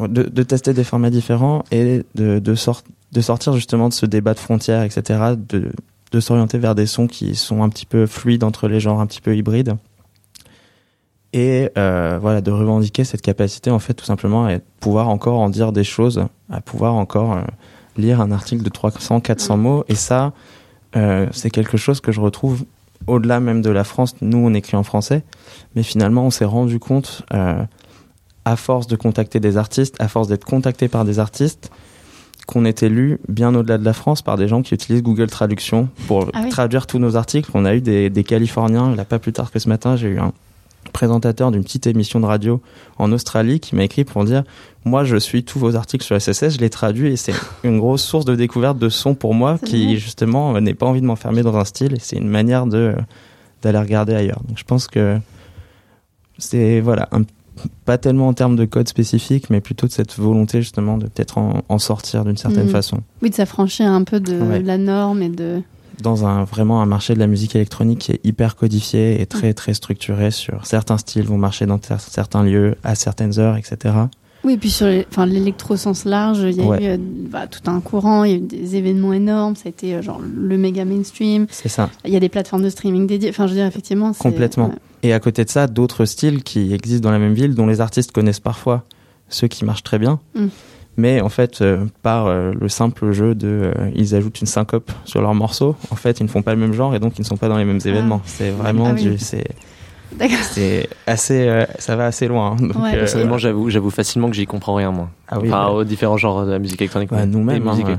de, 0.00 0.22
de 0.22 0.42
tester 0.42 0.72
des 0.74 0.84
formats 0.84 1.10
différents 1.10 1.64
et 1.70 2.04
de, 2.14 2.38
de, 2.38 2.54
sort, 2.54 2.82
de 3.12 3.20
sortir 3.20 3.54
justement 3.54 3.88
de 3.88 3.94
ce 3.94 4.06
débat 4.06 4.34
de 4.34 4.38
frontières, 4.38 4.82
etc., 4.82 5.34
de, 5.36 5.72
de 6.12 6.20
s'orienter 6.20 6.58
vers 6.58 6.74
des 6.74 6.86
sons 6.86 7.06
qui 7.06 7.34
sont 7.34 7.62
un 7.62 7.68
petit 7.68 7.86
peu 7.86 8.06
fluides 8.06 8.44
entre 8.44 8.68
les 8.68 8.80
genres, 8.80 9.00
un 9.00 9.06
petit 9.06 9.20
peu 9.20 9.36
hybrides. 9.36 9.76
Et 11.32 11.70
euh, 11.76 12.18
voilà, 12.20 12.40
de 12.40 12.50
revendiquer 12.50 13.04
cette 13.04 13.20
capacité, 13.20 13.70
en 13.70 13.78
fait, 13.78 13.94
tout 13.94 14.04
simplement, 14.04 14.46
à 14.46 14.58
pouvoir 14.80 15.08
encore 15.08 15.38
en 15.38 15.50
dire 15.50 15.72
des 15.72 15.84
choses, 15.84 16.24
à 16.50 16.60
pouvoir 16.60 16.94
encore 16.94 17.34
euh, 17.34 17.42
lire 17.96 18.20
un 18.20 18.32
article 18.32 18.62
de 18.62 18.70
300, 18.70 19.20
400 19.20 19.56
mots. 19.58 19.84
Et 19.88 19.94
ça, 19.94 20.32
euh, 20.96 21.26
c'est 21.32 21.50
quelque 21.50 21.76
chose 21.76 22.00
que 22.00 22.12
je 22.12 22.20
retrouve 22.20 22.64
au-delà 23.06 23.40
même 23.40 23.60
de 23.60 23.70
la 23.70 23.84
France. 23.84 24.16
Nous, 24.22 24.38
on 24.38 24.54
écrit 24.54 24.76
en 24.76 24.82
français, 24.82 25.22
mais 25.74 25.82
finalement, 25.82 26.24
on 26.24 26.30
s'est 26.30 26.46
rendu 26.46 26.78
compte, 26.78 27.22
à 27.30 28.56
force 28.56 28.86
de 28.86 28.96
contacter 28.96 29.40
des 29.40 29.58
artistes, 29.58 29.94
à 30.00 30.08
force 30.08 30.26
d'être 30.28 30.46
contacté 30.46 30.88
par 30.88 31.04
des 31.04 31.18
artistes, 31.18 31.70
qu'on 32.48 32.64
était 32.64 32.88
lu 32.88 33.18
bien 33.28 33.54
au-delà 33.54 33.76
de 33.76 33.84
la 33.84 33.92
France 33.92 34.22
par 34.22 34.38
des 34.38 34.48
gens 34.48 34.62
qui 34.62 34.72
utilisent 34.72 35.02
Google 35.02 35.28
Traduction 35.28 35.88
pour 36.06 36.30
Ah 36.32 36.40
oui. 36.44 36.48
traduire 36.48 36.86
tous 36.86 36.98
nos 36.98 37.14
articles. 37.14 37.50
On 37.52 37.66
a 37.66 37.74
eu 37.74 37.82
des, 37.82 38.08
des 38.08 38.24
Californiens, 38.24 38.96
là 38.96 39.04
pas 39.04 39.18
plus 39.18 39.34
tard 39.34 39.50
que 39.52 39.58
ce 39.58 39.68
matin, 39.68 39.96
j'ai 39.96 40.08
eu 40.08 40.18
un 40.18 40.32
présentateur 40.94 41.50
d'une 41.50 41.62
petite 41.62 41.86
émission 41.86 42.18
de 42.20 42.24
radio 42.24 42.62
en 42.96 43.12
Australie 43.12 43.60
qui 43.60 43.76
m'a 43.76 43.84
écrit 43.84 44.04
pour 44.04 44.24
dire 44.24 44.44
moi 44.86 45.04
je 45.04 45.16
suis 45.18 45.44
tous 45.44 45.58
vos 45.58 45.76
articles 45.76 46.02
sur 46.04 46.18
SSS, 46.18 46.54
je 46.54 46.58
les 46.60 46.70
traduis 46.70 47.08
et 47.08 47.16
c'est 47.16 47.34
une 47.64 47.78
grosse 47.78 48.02
source 48.02 48.24
de 48.24 48.34
découverte 48.34 48.78
de 48.78 48.88
sons 48.88 49.14
pour 49.14 49.34
moi 49.34 49.58
qui 49.62 49.98
justement 49.98 50.56
euh, 50.56 50.60
n'ai 50.60 50.72
pas 50.72 50.86
envie 50.86 51.02
de 51.02 51.06
m'enfermer 51.06 51.42
dans 51.42 51.54
un 51.58 51.64
style 51.66 51.92
et 51.92 51.98
c'est 52.00 52.16
une 52.16 52.28
manière 52.28 52.64
de 52.66 52.94
d'aller 53.60 53.78
regarder 53.78 54.14
ailleurs. 54.14 54.40
Donc 54.48 54.56
je 54.56 54.64
pense 54.64 54.86
que 54.86 55.18
c'est 56.38 56.80
voilà 56.80 57.08
un- 57.12 57.24
pas 57.84 57.98
tellement 57.98 58.28
en 58.28 58.32
termes 58.34 58.56
de 58.56 58.64
code 58.64 58.88
spécifique 58.88 59.50
mais 59.50 59.60
plutôt 59.60 59.86
de 59.86 59.92
cette 59.92 60.16
volonté 60.18 60.60
justement 60.62 60.98
de 60.98 61.06
peut-être 61.06 61.38
en, 61.38 61.62
en 61.68 61.78
sortir 61.78 62.24
d'une 62.24 62.36
certaine 62.36 62.64
Mhm. 62.66 62.70
façon 62.70 62.98
Oui, 63.22 63.30
de 63.30 63.34
s'affranchir 63.34 63.86
un 63.88 64.04
peu 64.04 64.20
de 64.20 64.38
Ouais. 64.40 64.60
la 64.62 64.78
norme 64.78 65.22
et 65.22 65.28
de. 65.28 65.62
dans 66.02 66.24
un 66.26 66.44
vraiment 66.44 66.80
un 66.82 66.86
marché 66.86 67.14
de 67.14 67.18
la 67.18 67.26
musique 67.26 67.56
électronique 67.56 67.98
qui 68.00 68.12
est 68.12 68.20
hyper 68.24 68.54
codifié 68.56 69.20
et 69.20 69.26
très 69.26 69.52
très 69.54 69.74
structuré 69.74 70.30
sur 70.30 70.64
certains 70.66 70.98
styles 70.98 71.24
vont 71.24 71.38
marcher 71.38 71.66
dans 71.66 71.78
cer- 71.78 71.98
certains 71.98 72.42
lieux 72.42 72.76
à 72.84 72.94
certaines 72.94 73.38
heures 73.38 73.56
etc. 73.56 73.94
Oui, 74.44 74.52
et 74.54 74.56
puis 74.56 74.70
sur 74.70 74.86
l'électro 75.26 75.76
sens 75.76 76.04
large, 76.04 76.38
il 76.40 76.52
y 76.56 76.60
a 76.60 76.64
Ouais. 76.64 76.82
eu 76.84 76.86
euh, 76.90 76.96
bah, 76.98 77.46
tout 77.48 77.68
un 77.68 77.80
courant, 77.80 78.22
il 78.24 78.30
y 78.30 78.34
a 78.34 78.36
eu 78.36 78.40
des 78.40 78.76
événements 78.76 79.12
énormes, 79.12 79.56
ça 79.56 79.64
a 79.66 79.68
été 79.70 79.94
euh, 79.96 80.02
genre 80.02 80.20
le 80.22 80.56
méga 80.56 80.84
mainstream. 80.84 81.46
C'est 81.50 81.68
ça. 81.68 81.90
Il 82.04 82.12
y 82.12 82.16
a 82.16 82.20
des 82.20 82.28
plateformes 82.28 82.62
de 82.62 82.70
streaming 82.70 83.06
dédiées. 83.06 83.30
Enfin, 83.30 83.46
je 83.46 83.52
veux 83.52 83.58
dire, 83.58 83.66
effectivement. 83.66 84.12
Complètement. 84.12 84.68
ouais. 84.68 84.74
Et 85.02 85.12
à 85.12 85.20
côté 85.20 85.44
de 85.44 85.50
ça, 85.50 85.66
d'autres 85.66 86.04
styles 86.04 86.42
qui 86.44 86.72
existent 86.72 87.02
dans 87.08 87.12
la 87.12 87.18
même 87.18 87.34
ville, 87.34 87.54
dont 87.54 87.66
les 87.66 87.80
artistes 87.80 88.12
connaissent 88.12 88.40
parfois 88.40 88.84
ceux 89.28 89.48
qui 89.48 89.64
marchent 89.64 89.82
très 89.82 89.98
bien. 89.98 90.20
Mm. 90.34 90.46
Mais 90.96 91.20
en 91.20 91.28
fait, 91.28 91.60
euh, 91.60 91.84
par 92.02 92.28
le 92.28 92.68
simple 92.68 93.12
jeu 93.12 93.34
de, 93.36 93.72
ils 93.94 94.14
ajoutent 94.16 94.40
une 94.40 94.48
syncope 94.48 94.90
sur 95.04 95.20
leur 95.22 95.32
morceau. 95.34 95.76
En 95.90 95.94
fait, 95.96 96.18
ils 96.18 96.24
ne 96.24 96.28
font 96.28 96.42
pas 96.42 96.54
le 96.54 96.60
même 96.60 96.72
genre 96.72 96.94
et 96.94 96.98
donc 96.98 97.18
ils 97.18 97.22
ne 97.22 97.26
sont 97.26 97.36
pas 97.36 97.48
dans 97.48 97.56
les 97.58 97.64
mêmes 97.64 97.78
événements. 97.84 98.20
C'est 98.24 98.50
vraiment 98.50 98.86
Ah 98.88 98.94
oui. 98.96 99.02
du, 99.04 99.18
c'est, 100.10 100.16
D'accord. 100.18 100.38
c'est 100.42 100.88
assez, 101.06 101.48
euh, 101.48 101.64
ça 101.78 101.96
va 101.96 102.06
assez 102.06 102.28
loin. 102.28 102.52
hein. 102.52 102.56
Donc, 102.66 102.76
Ouais. 102.82 102.94
euh, 102.94 102.98
Personnellement, 103.00 103.38
j'avoue, 103.38 103.70
j'avoue 103.70 103.90
facilement 103.90 104.28
que 104.30 104.34
j'y 104.36 104.46
comprends 104.46 104.74
rien, 104.74 104.90
moi. 104.90 105.10
ah 105.28 105.38
oui, 105.40 105.48
enfin, 105.48 105.66
bah, 105.66 105.70
aux 105.70 105.84
différents 105.84 106.16
genres 106.16 106.46
de 106.46 106.50
la 106.50 106.58
musique 106.58 106.80
électronique. 106.80 107.10
Bah, 107.10 107.26
nous-mêmes, 107.26 107.66
hein, 107.68 107.96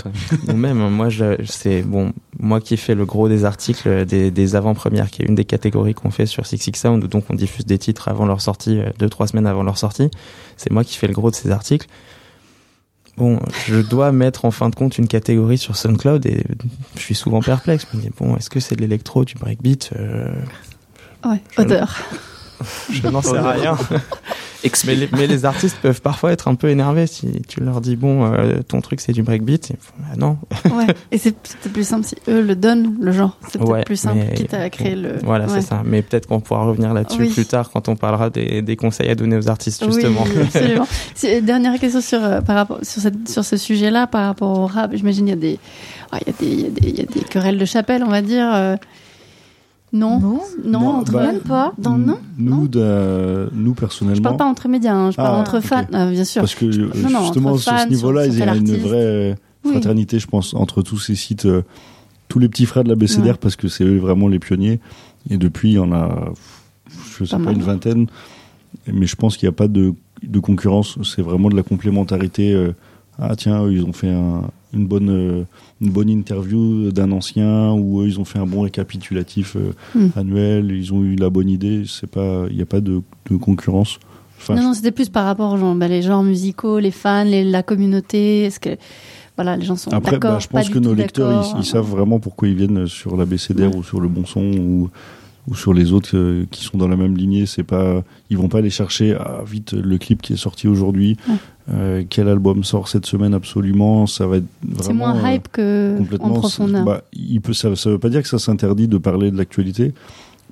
nous-mêmes, 0.48 0.90
moi, 0.90 1.10
je, 1.10 1.36
c'est 1.46 1.82
bon, 1.82 2.12
moi 2.40 2.60
qui 2.62 2.78
fais 2.78 2.96
le 2.96 3.06
gros 3.06 3.28
des 3.30 3.46
articles 3.46 4.06
des, 4.06 4.32
des 4.32 4.56
avant-premières, 4.56 5.10
qui 5.12 5.22
est 5.22 5.26
une 5.26 5.36
des 5.36 5.46
catégories 5.46 5.94
qu'on 5.94 6.12
fait 6.12 6.26
sur 6.26 6.46
Six 6.46 6.58
Six 6.58 6.72
Sound, 6.76 7.04
où 7.04 7.08
donc 7.08 7.26
on 7.30 7.36
diffuse 7.36 7.66
des 7.66 7.78
titres 7.78 8.08
avant 8.08 8.26
leur 8.26 8.42
sortie, 8.42 8.80
euh, 8.80 8.90
deux 8.98 9.10
trois 9.10 9.28
semaines 9.28 9.48
avant 9.48 9.64
leur 9.64 9.78
sortie. 9.78 10.10
C'est 10.58 10.72
moi 10.72 10.84
qui 10.84 10.98
fais 10.98 11.08
le 11.08 11.14
gros 11.14 11.30
de 11.30 11.36
ces 11.36 11.52
articles. 11.52 11.88
Bon, 13.18 13.38
je 13.68 13.82
dois 13.82 14.14
mettre 14.14 14.46
en 14.46 14.52
fin 14.52 14.70
de 14.70 14.76
compte 14.76 14.98
une 14.98 15.08
catégorie 15.10 15.58
sur 15.58 15.76
SoundCloud 15.76 16.26
et 16.26 16.42
je 16.96 17.02
suis 17.02 17.16
souvent 17.16 17.42
perplexe. 17.42 17.86
Je 17.92 17.98
me 17.98 18.02
dis 18.02 18.10
bon, 18.18 18.38
est-ce 18.38 18.50
que 18.50 18.62
c'est 18.62 18.76
de 18.78 18.82
l'électro, 18.82 19.26
du 19.26 19.36
breakbeat 19.36 19.90
euh, 20.00 20.32
Ouais, 21.26 21.42
Je- 21.58 21.62
odeur. 21.62 21.96
Je 22.92 23.08
n'en 23.08 23.22
sais 23.22 23.40
rien. 23.40 23.78
mais, 24.86 24.96
les, 24.96 25.10
mais 25.14 25.28
les 25.28 25.46
artistes 25.46 25.78
peuvent 25.82 26.02
parfois 26.02 26.34
être 26.34 26.50
un 26.50 26.56
peu 26.56 26.68
énervés 26.68 27.08
si 27.08 27.42
tu 27.48 27.62
leur 27.62 27.80
dis 27.80 27.96
bon, 27.96 28.26
euh, 28.34 28.60
ton 28.68 28.82
truc 28.82 29.00
c'est 29.00 29.14
du 29.14 29.24
breakbeat. 29.24 29.70
Ils 29.70 29.78
font, 29.80 29.94
ah 30.12 30.16
non, 30.18 30.38
ouais. 30.76 30.88
Et 31.14 31.18
c'est 31.20 31.32
peut-être 31.32 31.72
plus 31.72 31.88
simple 31.88 32.06
si 32.06 32.16
eux 32.28 32.42
le 32.42 32.58
donnent, 32.58 32.98
le 33.00 33.14
genre. 33.14 33.38
C'est 33.48 33.60
peut-être 33.60 33.72
Ouais, 33.72 33.84
plus 33.86 33.96
simple, 33.96 34.18
mais- 34.28 34.34
quitte 34.34 34.54
à 34.54 34.70
créer 34.70 34.96
le. 34.96 35.20
Voilà, 35.24 35.46
ouais. 35.46 35.62
c'est 35.62 35.68
ça. 35.68 35.82
Mais 35.86 36.02
peut-être 36.02 36.28
qu'on 36.28 36.42
pourra 36.42 36.66
revenir 36.66 36.94
là-dessus 36.94 37.22
Oui. 37.22 37.30
plus 37.30 37.46
tard 37.46 37.70
quand 37.72 37.88
on 37.88 37.96
parlera 37.96 38.30
des, 38.30 38.62
des 38.62 38.76
conseils 38.76 39.10
à 39.10 39.16
donner 39.16 39.38
aux 39.38 39.48
artistes, 39.48 39.82
Oui, 39.88 39.94
justement. 39.94 40.26
absolument. 40.44 40.88
C'est- 41.16 41.40
Dernière 41.42 41.80
question 41.80 42.02
sur, 42.02 42.22
euh, 42.22 42.42
par 42.42 42.58
rapport, 42.58 42.80
sur, 42.84 43.02
cette, 43.02 43.30
sur 43.30 43.46
ce 43.46 43.56
sujet-là, 43.56 44.08
par 44.08 44.26
rapport 44.26 44.60
au 44.60 44.68
rap. 44.68 44.92
J'imagine 44.94 45.28
il 45.28 45.30
y, 45.30 45.34
a 45.34 45.38
des- 45.38 45.60
il 46.12 46.28
y, 46.28 46.30
a 46.30 46.34
des- 46.34 46.46
il 46.46 46.60
y, 46.62 46.66
a 46.66 46.70
des- 46.70 46.90
il 46.90 46.98
y 46.98 47.02
a 47.02 47.06
des 47.06 47.22
querelles 47.22 47.58
de 47.58 47.66
chapelle, 47.66 48.04
on 48.04 48.10
va 48.10 48.22
dire. 48.22 48.52
euh. 48.54 48.76
Non 49.92 50.20
Non. 50.20 50.40
Non, 50.66 50.80
Non, 50.80 50.88
entre 50.98 51.12
bah, 51.14 51.32
même 51.32 51.40
pas. 51.42 51.74
Dans, 51.78 51.98
non 51.98 52.18
nous, 52.38 52.50
non 52.58 52.64
de- 52.66 53.50
nous 53.54 53.74
personnellement. 53.74 54.16
Je 54.18 54.22
parle 54.22 54.38
pas 54.38 54.46
entre 54.46 54.68
médias, 54.68 54.94
hein, 54.94 55.12
je 55.12 55.16
parle 55.18 55.36
Ah, 55.38 55.40
entre 55.42 55.60
fans, 55.62 55.86
euh, 55.94 56.12
bien 56.12 56.24
sûr. 56.26 56.42
Parce 56.42 56.56
que 56.56 56.66
euh, 56.66 56.92
Non, 57.10 57.22
justement, 57.24 57.58
sur 57.58 57.72
fans, 57.72 57.80
ce 57.86 57.90
niveau-là, 57.90 58.28
il 58.28 58.38
y 58.38 58.42
a 58.44 58.56
une 58.56 58.76
vraie 58.78 59.36
Oui. 59.66 59.72
fraternité, 59.72 60.20
je 60.20 60.28
pense, 60.28 60.54
entre 60.54 60.82
tous 60.82 61.00
ces 61.00 61.16
sites, 61.16 61.46
euh, 61.46 61.64
tous 62.28 62.40
les 62.40 62.48
petits 62.50 62.66
frères 62.68 62.84
de 62.84 62.90
la 62.90 62.96
BCDR, 62.96 63.32
Ouais. 63.32 63.34
parce 63.42 63.56
que 63.56 63.68
c'est 63.68 63.84
eux 63.84 63.98
vraiment 63.98 64.28
les 64.28 64.40
pionniers. 64.40 64.80
Et 65.30 65.38
depuis, 65.38 65.70
il 65.72 65.76
y 65.76 65.80
en 65.80 65.92
a, 65.92 66.32
je 67.18 67.26
sais 67.26 67.38
Pas 67.38 67.52
une 67.52 67.64
vingtaine. 67.64 68.08
Mais 68.92 69.08
je 69.08 69.16
pense 69.16 69.36
qu'il 69.38 69.48
n'y 69.48 69.54
a 69.54 69.56
pas 69.58 69.68
de, 69.68 69.94
de 70.22 70.40
concurrence. 70.40 70.98
C'est 71.04 71.22
vraiment 71.24 71.50
de 71.50 71.56
la 71.56 71.64
complémentarité. 71.64 72.54
euh, 72.54 72.74
ah 73.22 73.36
tiens, 73.36 73.64
eux, 73.64 73.74
ils 73.74 73.84
ont 73.84 73.94
fait 73.94 74.10
un- 74.10 74.44
une 74.74 74.86
bonne 74.86 75.10
euh, 75.10 75.44
une 75.82 75.90
bonne 75.92 76.10
interview 76.10 76.92
d'un 76.92 77.12
ancien 77.12 77.72
ou 77.74 78.02
eux, 78.02 78.08
ils 78.08 78.20
ont 78.20 78.26
fait 78.26 78.40
un 78.40 78.46
bon 78.46 78.62
récapitulatif 78.62 79.56
euh, 79.56 79.72
Hmm. 79.96 80.10
annuel. 80.16 80.72
Ils 80.72 80.94
ont 80.94 81.04
eu 81.04 81.16
la 81.16 81.30
bonne 81.30 81.50
idée. 81.50 81.84
C'est 81.88 82.10
pas, 82.10 82.46
il 82.50 82.56
n'y 82.56 82.62
a 82.62 82.66
pas 82.68 82.82
de, 82.82 83.02
de 83.32 83.38
concurrence. 83.38 83.98
Enfin, 84.38 84.56
non, 84.56 84.64
non, 84.64 84.74
c'était 84.74 84.92
plus 84.92 85.10
par 85.10 85.26
rapport 85.26 85.52
aux 85.54 85.58
gens, 85.58 85.76
bah, 85.76 85.88
les 85.88 86.02
genres 86.02 86.24
musicaux, 86.24 86.80
les 86.80 86.92
fans, 86.92 87.24
les- 87.26 87.44
la 87.44 87.64
communauté. 87.64 88.44
Est-ce 88.44 88.60
que 88.60 88.78
voilà, 89.36 89.58
les 89.58 89.66
gens 89.66 89.76
sont 89.76 89.92
Après, 89.92 90.12
d'accord 90.14 90.34
bah, 90.34 90.40
je 90.40 90.48
pense 90.48 90.70
que 90.70 90.80
nos 90.80 90.94
lecteurs, 90.94 91.52
ils, 91.56 91.60
ils 91.60 91.66
savent 91.66 91.90
vraiment 91.90 92.20
pourquoi 92.20 92.48
ils 92.48 92.56
viennent 92.56 92.88
sur 92.88 93.18
la 93.18 93.26
BCDR 93.26 93.70
Ouais. 93.72 93.76
ou 93.78 93.84
sur 93.84 94.00
le 94.02 94.08
bon 94.10 94.26
son 94.26 94.42
ou, 94.42 94.90
ou 95.48 95.56
sur 95.56 95.74
les 95.74 95.92
autres 95.94 96.16
euh, 96.16 96.46
qui 96.52 96.64
sont 96.64 96.78
dans 96.78 96.88
la 96.88 96.96
même 96.98 97.16
lignée. 97.18 97.46
C'est 97.46 97.64
pas, 97.64 98.04
ils 98.30 98.38
vont 98.38 98.50
pas 98.50 98.60
aller 98.60 98.70
chercher 98.70 99.16
ah, 99.20 99.42
vite 99.46 99.74
le 99.74 99.98
clip 99.98 100.22
qui 100.22 100.34
est 100.34 100.38
sorti 100.38 100.68
aujourd'hui, 100.68 101.18
Ouais. 101.28 101.36
Euh, 101.72 102.04
quel 102.10 102.28
album 102.28 102.64
sort 102.64 102.88
cette 102.88 103.06
semaine 103.06 103.34
absolument? 103.34 104.08
Ça 104.08 104.28
va 104.28 104.38
être 104.38 104.46
C'est 104.72 104.84
vraiment 104.86 105.14
moins 105.14 105.24
euh, 105.24 105.34
hype 105.34 105.48
que 105.52 105.96
en 105.96 105.98
complètement. 106.00 106.34
profondeur. 106.34 106.86
Bah, 106.86 107.04
il 107.14 107.42
peut, 107.42 107.54
ça, 107.54 107.76
ça 107.76 107.90
veut 107.90 108.00
pas 108.00 108.10
dire 108.10 108.22
que 108.22 108.28
ça 108.28 108.40
s'interdit 108.40 108.88
de 108.88 108.98
parler 108.98 109.32
de 109.32 109.38
l'actualité, 109.38 109.94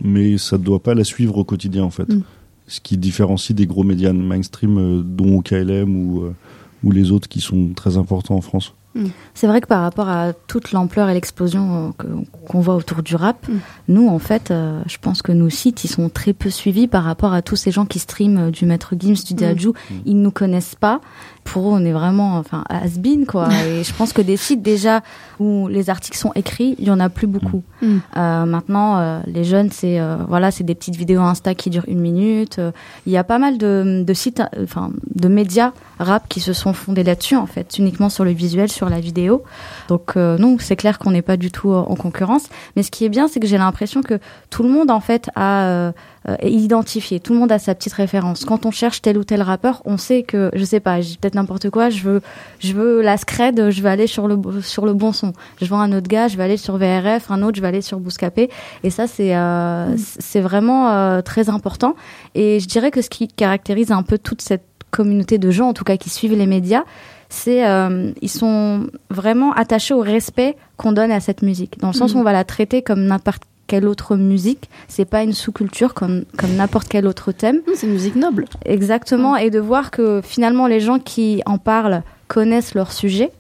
mais 0.02 0.38
ça 0.38 0.58
ne 0.58 0.64
doit 0.64 0.82
pas 0.82 0.94
la 0.94 1.04
suivre 1.04 1.38
au 1.38 1.44
quotidien 1.44 1.84
en 1.84 1.90
fait. 1.90 2.10
Mm. 2.10 2.22
Ce 2.68 2.82
qui 2.82 2.98
différencie 2.98 3.56
des 3.56 3.66
gros 3.66 3.84
médias 3.84 4.14
mainstream, 4.14 4.78
euh, 4.78 5.02
dont 5.04 5.42
KLM 5.42 5.96
ou 5.96 6.24
ou 6.84 6.92
les 6.92 7.12
autres 7.12 7.28
qui 7.28 7.42
sont 7.42 7.70
très 7.76 7.98
importants 7.98 8.36
en 8.36 8.42
France. 8.42 8.74
C'est 9.34 9.48
vrai 9.48 9.62
que 9.62 9.68
par 9.68 9.82
rapport 9.82 10.10
à 10.10 10.34
toute 10.34 10.72
l'ampleur 10.72 11.10
et 11.10 11.14
l'explosion 11.14 11.94
euh, 12.04 12.06
qu'on 12.48 12.60
voit 12.60 12.76
autour 12.76 13.04
du 13.04 13.16
rap, 13.16 13.38
Mm. 13.48 13.54
nous, 13.90 14.08
en 14.08 14.20
fait, 14.20 14.52
euh, 14.52 14.82
je 14.88 14.98
pense 15.00 15.22
que 15.22 15.32
nos 15.32 15.50
sites, 15.50 15.84
ils 15.84 15.88
sont 15.90 16.10
très 16.10 16.34
peu 16.34 16.50
suivis 16.50 16.88
par 16.88 17.04
rapport 17.04 17.34
à 17.34 17.42
tous 17.42 17.56
ces 17.56 17.72
gens 17.72 17.86
qui 17.86 18.00
streament 18.00 18.38
euh, 18.38 18.52
du 18.52 18.66
Maître 18.66 18.94
Gims, 18.98 19.24
du 19.26 19.34
Dajou. 19.34 19.74
Ils 20.06 20.20
nous 20.22 20.32
connaissent 20.32 20.76
pas. 20.76 21.02
Pour 21.44 21.70
eux, 21.70 21.74
on 21.74 21.86
est 21.86 21.94
vraiment, 21.94 22.36
enfin, 22.38 22.66
has-been, 22.70 23.26
quoi. 23.26 23.48
et 23.66 23.84
je 23.84 23.94
pense 23.94 24.12
que 24.12 24.22
des 24.22 24.36
sites, 24.38 24.62
déjà, 24.62 25.02
où 25.40 25.68
les 25.70 25.90
articles 25.90 26.18
sont 26.18 26.34
écrits, 26.36 26.76
il 26.78 26.86
y 26.86 26.92
en 26.92 27.00
a 27.00 27.10
plus 27.10 27.28
beaucoup. 27.28 27.64
Mm. 27.82 27.98
Euh, 28.18 28.46
maintenant, 28.46 28.98
euh, 28.98 29.20
les 29.28 29.44
jeunes, 29.44 29.70
c'est 29.72 30.00
euh, 30.00 30.18
voilà, 30.28 30.52
c'est 30.52 30.64
des 30.66 30.76
petites 30.76 30.96
vidéos 30.96 31.22
Insta 31.22 31.56
qui 31.56 31.70
durent 31.70 31.88
une 31.88 32.00
minute. 32.02 32.60
Euh, 32.60 32.72
Il 33.06 33.14
y 33.14 33.18
a 33.18 33.24
pas 33.24 33.40
mal 33.40 33.58
de, 33.58 34.04
de 34.06 34.14
sites, 34.14 34.42
euh, 34.42 34.64
enfin, 34.64 34.92
de 35.16 35.28
médias 35.28 35.72
rap 36.00 36.28
qui 36.28 36.42
se 36.42 36.54
sont 36.54 36.74
fondés 36.74 37.04
là-dessus, 37.04 37.36
en 37.36 37.48
fait, 37.48 37.78
uniquement 37.78 38.10
sur 38.10 38.26
le 38.26 38.32
visuel, 38.32 38.70
sur 38.70 38.87
la 38.90 39.00
vidéo. 39.00 39.44
Donc 39.88 40.14
euh, 40.16 40.38
non, 40.38 40.58
c'est 40.60 40.76
clair 40.76 41.00
qu'on 41.00 41.12
n'est 41.12 41.22
pas 41.22 41.38
du 41.38 41.52
tout 41.52 41.72
en 41.72 41.96
concurrence. 41.96 42.48
Mais 42.76 42.84
ce 42.84 42.92
qui 42.92 43.06
est 43.06 43.10
bien, 43.10 43.28
c'est 43.28 43.40
que 43.40 43.48
j'ai 43.48 43.58
l'impression 43.58 44.02
que 44.02 44.20
tout 44.50 44.64
le 44.64 44.70
monde, 44.70 44.92
en 44.92 45.00
fait, 45.00 45.30
a 45.36 45.66
euh, 45.66 45.92
euh, 46.30 46.36
est 46.40 46.52
identifié. 46.52 47.22
Tout 47.22 47.32
le 47.32 47.40
monde 47.40 47.54
a 47.54 47.60
sa 47.60 47.74
petite 47.74 47.94
référence. 47.94 48.44
Quand 48.44 48.66
on 48.66 48.72
cherche 48.72 49.02
tel 49.02 49.18
ou 49.18 49.24
tel 49.24 49.42
rappeur, 49.42 49.82
on 49.86 49.98
sait 49.98 50.24
que, 50.24 50.52
je 50.54 50.66
sais 50.66 50.82
pas, 50.82 51.00
j'ai 51.00 51.16
peut-être 51.16 51.36
n'importe 51.36 51.70
quoi. 51.70 51.90
Je 51.90 52.04
veux, 52.04 52.22
je 52.60 52.74
veux 52.74 53.02
la 53.02 53.16
scred, 53.16 53.70
je 53.70 53.82
vais 53.82 53.90
aller 53.90 54.08
sur 54.08 54.28
le 54.28 54.38
sur 54.62 54.86
le 54.86 54.94
bon 54.94 55.14
son. 55.14 55.32
Je 55.62 55.66
vois 55.68 55.78
un 55.78 55.94
autre 55.94 56.10
gars, 56.10 56.28
je 56.28 56.36
vais 56.36 56.44
aller 56.44 56.58
sur 56.58 56.76
VRF, 56.78 57.32
un 57.32 57.42
autre, 57.44 57.56
je 57.56 57.62
vais 57.62 57.68
aller 57.70 57.82
sur 57.82 58.00
Bouscapé. 58.00 58.50
Et 58.84 58.90
ça, 58.90 59.08
c'est 59.08 59.38
euh, 59.38 59.96
c'est 59.98 60.42
vraiment 60.42 60.90
euh, 60.90 61.22
très 61.22 61.50
important. 61.50 61.96
Et 62.36 62.60
je 62.60 62.68
dirais 62.68 62.92
que 62.92 63.02
ce 63.02 63.10
qui 63.10 63.30
caractérise 63.30 63.92
un 63.92 64.04
peu 64.04 64.18
toute 64.18 64.42
cette 64.42 64.66
communauté 64.92 65.38
de 65.38 65.50
gens, 65.50 65.70
en 65.70 65.74
tout 65.74 65.86
cas 65.86 65.96
qui 65.96 66.10
suivent 66.10 66.36
les 66.36 66.46
médias, 66.46 66.84
c'est 67.30 67.68
euh, 67.68 68.12
ils 68.22 68.30
sont 68.30 68.88
vraiment 69.10 69.52
attachés 69.54 69.94
au 69.94 70.02
respect 70.02 70.56
qu'on 70.78 70.92
donne 70.92 71.12
à 71.12 71.20
cette 71.20 71.42
musique, 71.42 71.80
dans 71.80 71.88
le 71.88 71.94
sens 71.94 72.14
où 72.14 72.18
on 72.18 72.24
va 72.24 72.34
la 72.34 72.44
traiter 72.44 72.82
comme 72.82 73.06
n'importe 73.06 73.44
quelle 73.68 73.86
autre 73.86 74.16
musique. 74.16 74.70
C'est 74.88 75.06
pas 75.06 75.24
une 75.24 75.34
sous-culture 75.34 75.94
comme 75.94 76.24
comme 76.38 76.56
n'importe 76.56 76.88
quel 76.88 77.06
autre 77.06 77.32
thème. 77.32 77.58
Mmh, 77.58 77.72
C'est 77.76 77.88
une 77.88 77.94
musique 77.94 78.16
noble. 78.16 78.46
Exactement, 78.66 79.36
et 79.36 79.50
de 79.50 79.60
voir 79.60 79.92
que 79.92 80.22
finalement 80.24 80.68
les 80.68 80.80
gens 80.80 81.00
qui 81.00 81.42
en 81.46 81.58
parlent 81.58 82.04
connaissent 82.28 82.74
leur 82.76 82.92
sujet. 82.92 83.32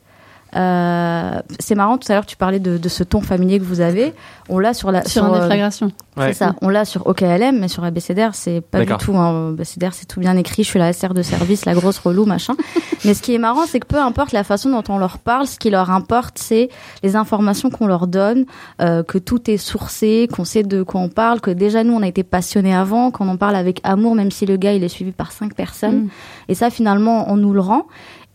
Euh, 0.58 1.40
c'est 1.60 1.76
marrant, 1.76 1.98
tout 1.98 2.12
à 2.12 2.16
l'heure 2.16 2.26
tu 2.26 2.36
parlais 2.36 2.60
de, 2.60 2.78
de 2.78 2.90
ce 2.90 3.04
ton 3.04 3.22
familier 3.22 3.60
que 3.60 3.64
vous 3.64 3.82
avez. 3.82 4.14
On 4.50 4.60
l'a 4.60 4.74
sur 4.74 4.92
la 4.92 5.04
Sur 5.06 5.26
un 5.26 5.34
euh, 5.34 5.42
déflagration. 5.42 5.92
Ouais. 6.16 6.28
c'est 6.28 6.46
ça. 6.46 6.56
On 6.62 6.70
l'a 6.70 6.86
sur 6.86 7.06
OKLM, 7.06 7.60
mais 7.60 7.68
sur 7.68 7.84
ABCDR, 7.84 8.34
c'est 8.34 8.62
pas 8.62 8.84
du 8.84 8.94
tout. 8.98 9.16
Hein. 9.16 9.50
ABCDR, 9.52 9.94
c'est 9.94 10.08
tout 10.08 10.20
bien 10.20 10.36
écrit. 10.36 10.64
Je 10.64 10.70
suis 10.70 10.80
la 10.80 10.94
SR 10.94 11.14
de 11.14 11.22
service, 11.22 11.66
la 11.66 11.74
grosse 11.74 12.00
relou, 12.00 12.26
machin. 12.26 12.56
mais 13.06 13.14
ce 13.14 13.22
qui 13.22 13.36
est 13.36 13.40
marrant, 13.40 13.66
c'est 13.68 13.80
que 13.80 13.88
peu 13.88 14.00
importe 14.00 14.32
la 14.32 14.44
façon 14.44 14.70
dont 14.70 14.84
on 14.90 14.98
leur 14.98 15.20
parle, 15.20 15.48
ce 15.48 15.60
qui 15.60 15.70
leur 15.70 15.92
importe, 15.92 16.40
c'est 16.40 16.70
les 17.04 17.16
informations 17.16 17.70
qu'on 17.70 17.88
leur 17.88 18.08
donne, 18.08 18.46
euh, 18.82 19.04
que 19.04 19.18
tout 19.18 19.52
est 19.52 19.58
sourcé, 19.58 20.28
qu'on 20.32 20.46
sait 20.46 20.64
de 20.64 20.82
quoi 20.82 21.02
on 21.02 21.10
parle, 21.10 21.40
que 21.40 21.52
déjà 21.52 21.84
nous, 21.84 21.94
on 21.94 22.02
a 22.02 22.08
été 22.08 22.24
passionnés 22.24 22.74
avant, 22.74 23.12
qu'on 23.12 23.28
en 23.28 23.38
parle 23.38 23.56
avec 23.56 23.80
amour, 23.84 24.16
même 24.16 24.32
si 24.32 24.46
le 24.46 24.58
gars, 24.58 24.74
il 24.74 24.84
est 24.84 24.90
suivi 24.90 25.12
par 25.12 25.32
cinq 25.32 25.54
personnes. 25.54 26.06
Mm. 26.06 26.10
Et 26.50 26.56
ça, 26.56 26.70
finalement, 26.70 27.32
on 27.32 27.38
nous 27.38 27.54
le 27.54 27.62
rend. 27.62 27.86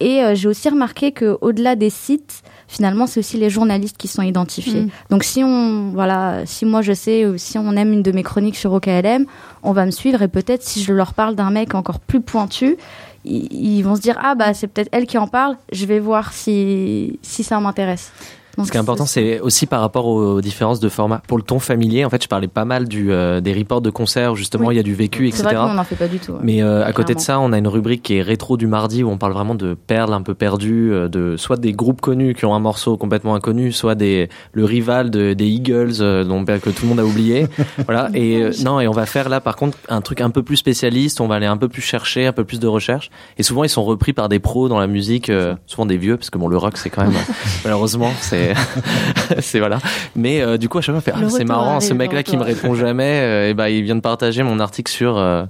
Et 0.02 0.20
euh, 0.20 0.34
j'ai 0.34 0.48
aussi 0.48 0.68
remarqué 0.68 1.12
que 1.12 1.38
au-delà 1.40 1.76
des 1.76 1.88
sites, 1.88 2.42
finalement, 2.66 3.06
c'est 3.06 3.20
aussi 3.20 3.36
les 3.38 3.50
journalistes 3.50 3.96
qui 3.96 4.08
sont 4.08 4.22
identifiés. 4.22 4.82
Mm. 4.82 4.90
Donc 5.10 5.22
si 5.22 5.44
on, 5.44 5.90
voilà, 5.92 6.44
si 6.44 6.64
moi 6.64 6.82
je 6.82 6.92
sais, 6.92 7.24
ou 7.24 7.38
si 7.38 7.56
on 7.56 7.76
aime 7.76 7.92
une 7.92 8.02
de 8.02 8.10
mes 8.10 8.24
chroniques 8.24 8.56
sur 8.56 8.72
OKLM, 8.72 9.26
on 9.62 9.72
va 9.72 9.86
me 9.86 9.92
suivre 9.92 10.20
et 10.22 10.28
peut-être 10.28 10.64
si 10.64 10.82
je 10.82 10.92
leur 10.92 11.14
parle 11.14 11.36
d'un 11.36 11.50
mec 11.52 11.76
encore 11.76 12.00
plus 12.00 12.20
pointu, 12.20 12.76
ils, 13.24 13.46
ils 13.52 13.82
vont 13.82 13.94
se 13.94 14.00
dire 14.00 14.18
ah 14.20 14.34
bah 14.34 14.54
c'est 14.54 14.66
peut-être 14.66 14.88
elle 14.90 15.06
qui 15.06 15.18
en 15.18 15.28
parle, 15.28 15.56
je 15.70 15.86
vais 15.86 16.00
voir 16.00 16.32
si 16.32 17.20
si 17.22 17.44
ça 17.44 17.60
m'intéresse. 17.60 18.10
Donc, 18.56 18.66
Ce 18.66 18.70
qui 18.70 18.76
est 18.76 18.80
important, 18.80 19.06
c'est 19.06 19.40
aussi 19.40 19.66
par 19.66 19.80
rapport 19.80 20.06
aux 20.06 20.40
différences 20.40 20.78
de 20.78 20.88
format. 20.88 21.22
Pour 21.26 21.38
le 21.38 21.42
ton 21.42 21.58
familier, 21.58 22.04
en 22.04 22.10
fait, 22.10 22.22
je 22.22 22.28
parlais 22.28 22.48
pas 22.48 22.64
mal 22.64 22.86
du, 22.86 23.10
euh, 23.12 23.40
des 23.40 23.52
reports 23.54 23.80
de 23.80 23.90
concerts 23.90 24.34
justement 24.36 24.68
Oui. 24.68 24.74
il 24.74 24.76
y 24.76 24.80
a 24.80 24.84
du 24.84 24.94
vécu, 24.94 25.28
etc. 25.28 25.42
vrai 25.44 25.54
qu'on 25.54 25.74
n'en 25.74 25.84
fait 25.84 25.96
pas 25.96 26.08
du 26.08 26.18
tout. 26.18 26.32
ouais. 26.32 26.38
Mais 26.42 26.62
euh, 26.62 26.84
à 26.84 26.92
côté 26.92 27.14
de 27.14 27.20
ça, 27.20 27.40
on 27.40 27.52
a 27.52 27.58
une 27.58 27.68
rubrique 27.68 28.02
qui 28.02 28.16
est 28.16 28.22
rétro 28.22 28.56
du 28.56 28.66
mardi 28.66 29.02
où 29.02 29.10
on 29.10 29.18
parle 29.18 29.32
vraiment 29.32 29.54
de 29.54 29.74
perles 29.74 30.12
un 30.12 30.22
peu 30.22 30.34
perdues, 30.34 30.92
euh, 30.92 31.08
de 31.08 31.36
soit 31.36 31.56
des 31.56 31.72
groupes 31.72 32.00
connus 32.00 32.34
qui 32.34 32.44
ont 32.44 32.54
un 32.54 32.60
morceau 32.60 32.96
complètement 32.96 33.34
inconnu, 33.34 33.72
soit 33.72 33.94
des 33.94 34.28
le 34.52 34.64
rival 34.64 35.10
de, 35.10 35.32
des 35.32 35.46
Eagles 35.46 35.94
euh, 36.00 36.24
dont 36.24 36.42
que 36.44 36.70
tout 36.70 36.82
le 36.82 36.88
monde 36.88 37.00
a 37.00 37.04
oublié. 37.04 37.46
voilà. 37.86 38.10
Et 38.14 38.42
euh, 38.42 38.52
non, 38.64 38.80
et 38.80 38.88
on 38.88 38.92
va 38.92 39.06
faire 39.06 39.28
là 39.28 39.40
par 39.40 39.56
contre 39.56 39.78
un 39.88 40.00
truc 40.00 40.20
un 40.20 40.30
peu 40.30 40.42
plus 40.42 40.56
spécialiste. 40.56 41.20
On 41.20 41.28
va 41.28 41.36
aller 41.36 41.46
un 41.46 41.56
peu 41.56 41.68
plus 41.68 41.82
chercher, 41.82 42.26
un 42.26 42.32
peu 42.32 42.44
plus 42.44 42.60
de 42.60 42.66
recherche. 42.66 43.10
Et 43.38 43.42
souvent 43.42 43.64
ils 43.64 43.68
sont 43.68 43.84
repris 43.84 44.12
par 44.12 44.28
des 44.28 44.38
pros 44.38 44.68
dans 44.68 44.78
la 44.78 44.86
musique, 44.86 45.30
euh, 45.30 45.54
souvent 45.66 45.86
des 45.86 45.96
vieux 45.96 46.16
parce 46.16 46.30
que 46.30 46.38
bon 46.38 46.48
le 46.48 46.56
rock 46.56 46.76
c'est 46.76 46.90
quand 46.90 47.02
même 47.02 47.12
malheureusement 47.64 48.10
c'est 48.20 48.41
c'est 49.40 49.58
voilà. 49.58 49.78
Mais 50.16 50.40
euh, 50.42 50.56
du 50.56 50.68
coup 50.68 50.78
à 50.78 50.80
chaque 50.80 50.94
fois 50.94 50.98
on 50.98 51.00
fait, 51.00 51.12
ah, 51.14 51.28
c'est 51.30 51.44
marrant, 51.44 51.80
ce 51.80 51.86
arrive, 51.88 51.98
mec 51.98 52.12
là 52.12 52.18
le 52.18 52.22
qui 52.22 52.36
me 52.36 52.42
répond 52.42 52.74
jamais. 52.74 53.20
euh, 53.22 53.48
et 53.50 53.54
ben 53.54 53.68
il 53.68 53.82
vient 53.82 53.96
de 53.96 54.00
partager 54.00 54.42
mon 54.42 54.60
article 54.60 54.90
sur 54.90 55.18
euh, 55.18 55.44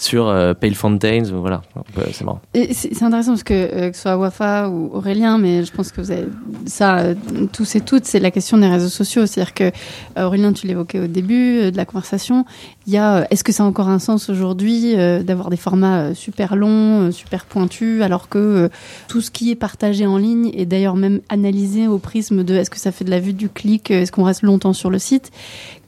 sur 0.00 0.28
euh, 0.28 0.54
Pale 0.54 0.74
Fountains, 0.74 1.24
voilà, 1.30 1.60
euh, 1.76 2.04
c'est 2.12 2.24
marrant. 2.24 2.40
C'est 2.54 3.02
intéressant 3.02 3.32
parce 3.32 3.42
que, 3.42 3.52
euh, 3.52 3.90
que 3.90 3.96
ce 3.96 4.02
soit 4.02 4.16
Wafa 4.16 4.70
ou 4.70 4.90
Aurélien, 4.94 5.36
mais 5.36 5.62
je 5.62 5.70
pense 5.70 5.92
que 5.92 6.00
vous 6.00 6.10
avez 6.10 6.26
ça 6.64 7.00
euh, 7.00 7.14
tous 7.52 7.76
et 7.76 7.82
toutes, 7.82 8.06
c'est 8.06 8.18
la 8.18 8.30
question 8.30 8.56
des 8.56 8.66
réseaux 8.66 8.88
sociaux. 8.88 9.26
C'est-à-dire 9.26 9.52
que 9.52 9.70
Aurélien, 10.18 10.54
tu 10.54 10.66
l'évoquais 10.66 11.00
au 11.00 11.06
début 11.06 11.70
de 11.70 11.76
la 11.76 11.84
conversation, 11.84 12.46
il 12.86 12.94
y 12.94 12.96
a 12.96 13.26
est-ce 13.30 13.44
que 13.44 13.52
ça 13.52 13.62
a 13.62 13.66
encore 13.66 13.90
un 13.90 13.98
sens 13.98 14.30
aujourd'hui 14.30 14.96
d'avoir 15.22 15.50
des 15.50 15.58
formats 15.58 16.14
super 16.14 16.56
longs, 16.56 17.12
super 17.12 17.44
pointus, 17.44 18.02
alors 18.02 18.30
que 18.30 18.70
tout 19.06 19.20
ce 19.20 19.30
qui 19.30 19.50
est 19.50 19.54
partagé 19.54 20.06
en 20.06 20.16
ligne 20.16 20.50
est 20.54 20.66
d'ailleurs 20.66 20.96
même 20.96 21.20
analysé 21.28 21.88
au 21.88 21.98
prisme 21.98 22.42
de 22.42 22.54
est-ce 22.54 22.70
que 22.70 22.78
ça 22.78 22.90
fait 22.90 23.04
de 23.04 23.10
la 23.10 23.20
vue 23.20 23.34
du 23.34 23.50
clic, 23.50 23.90
est-ce 23.90 24.10
qu'on 24.10 24.24
reste 24.24 24.42
longtemps 24.42 24.72
sur 24.72 24.88
le 24.88 24.98
site? 24.98 25.30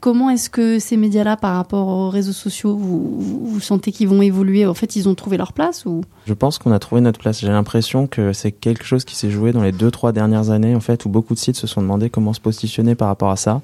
Comment 0.03 0.31
est-ce 0.31 0.51
que 0.51 0.81
ces 0.81 0.97
médias-là, 0.97 1.37
par 1.37 1.55
rapport 1.55 1.87
aux 1.87 2.11
réseaux 2.11 2.33
sociaux, 2.33 2.75
vous, 2.77 3.61
sentez 3.61 3.93
qu'ils 3.93 4.09
vont 4.09 4.21
évoluer? 4.21 4.67
En 4.67 4.75
fait, 4.75 4.97
ils 4.97 5.09
ont 5.09 5.15
trouvé 5.15 5.37
leur 5.37 5.53
place 5.53 5.87
ou? 5.87 6.01
Je 6.27 6.35
pense 6.35 6.59
qu'on 6.59 6.73
a 6.73 6.81
trouvé 6.81 7.01
notre 7.01 7.21
place. 7.21 7.41
J'ai 7.41 7.47
l'impression 7.47 8.09
que 8.09 8.33
c'est 8.33 8.51
quelque 8.51 8.83
chose 8.83 9.05
qui 9.05 9.15
s'est 9.15 9.31
joué 9.31 9.53
dans 9.53 9.63
les 9.63 9.71
deux 9.71 9.93
trois 9.93 10.11
dernières 10.11 10.51
années, 10.51 10.75
en 10.75 10.81
fait, 10.81 11.05
où 11.05 11.09
beaucoup 11.09 11.35
de 11.35 11.39
sites 11.39 11.55
se 11.55 11.69
sont 11.69 11.83
demandé 11.83 12.11
comment 12.11 12.33
se 12.33 12.41
positionner 12.41 12.97
par 12.97 13.07
rapport 13.07 13.31
à 13.31 13.37
ça. 13.37 13.63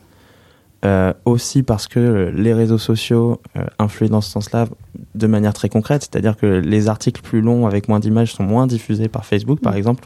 Euh, 0.84 1.12
aussi 1.24 1.64
parce 1.64 1.88
que 1.88 2.32
les 2.32 2.54
réseaux 2.54 2.78
sociaux 2.78 3.40
euh, 3.56 3.64
influent 3.80 4.10
dans 4.10 4.20
ce 4.20 4.30
sens-là 4.30 4.68
de 5.16 5.26
manière 5.26 5.52
très 5.52 5.68
concrète, 5.68 6.02
c'est-à-dire 6.08 6.36
que 6.36 6.46
les 6.46 6.86
articles 6.86 7.20
plus 7.20 7.40
longs 7.40 7.66
avec 7.66 7.88
moins 7.88 7.98
d'images 7.98 8.32
sont 8.32 8.44
moins 8.44 8.68
diffusés 8.68 9.08
par 9.08 9.26
Facebook, 9.26 9.58
par 9.58 9.72
Mm. 9.72 9.78
exemple. 9.78 10.04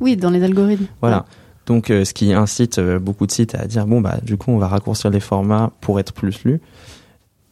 Oui, 0.00 0.16
dans 0.16 0.30
les 0.30 0.42
algorithmes. 0.42 0.86
Voilà. 1.02 1.26
Donc, 1.68 1.90
euh, 1.90 2.06
ce 2.06 2.14
qui 2.14 2.32
incite 2.32 2.78
euh, 2.78 2.98
beaucoup 2.98 3.26
de 3.26 3.30
sites 3.30 3.54
à 3.54 3.66
dire 3.66 3.86
bon 3.86 4.00
bah 4.00 4.16
du 4.22 4.38
coup 4.38 4.50
on 4.50 4.56
va 4.56 4.68
raccourcir 4.68 5.10
les 5.10 5.20
formats 5.20 5.70
pour 5.82 6.00
être 6.00 6.14
plus 6.14 6.42
lus. 6.44 6.62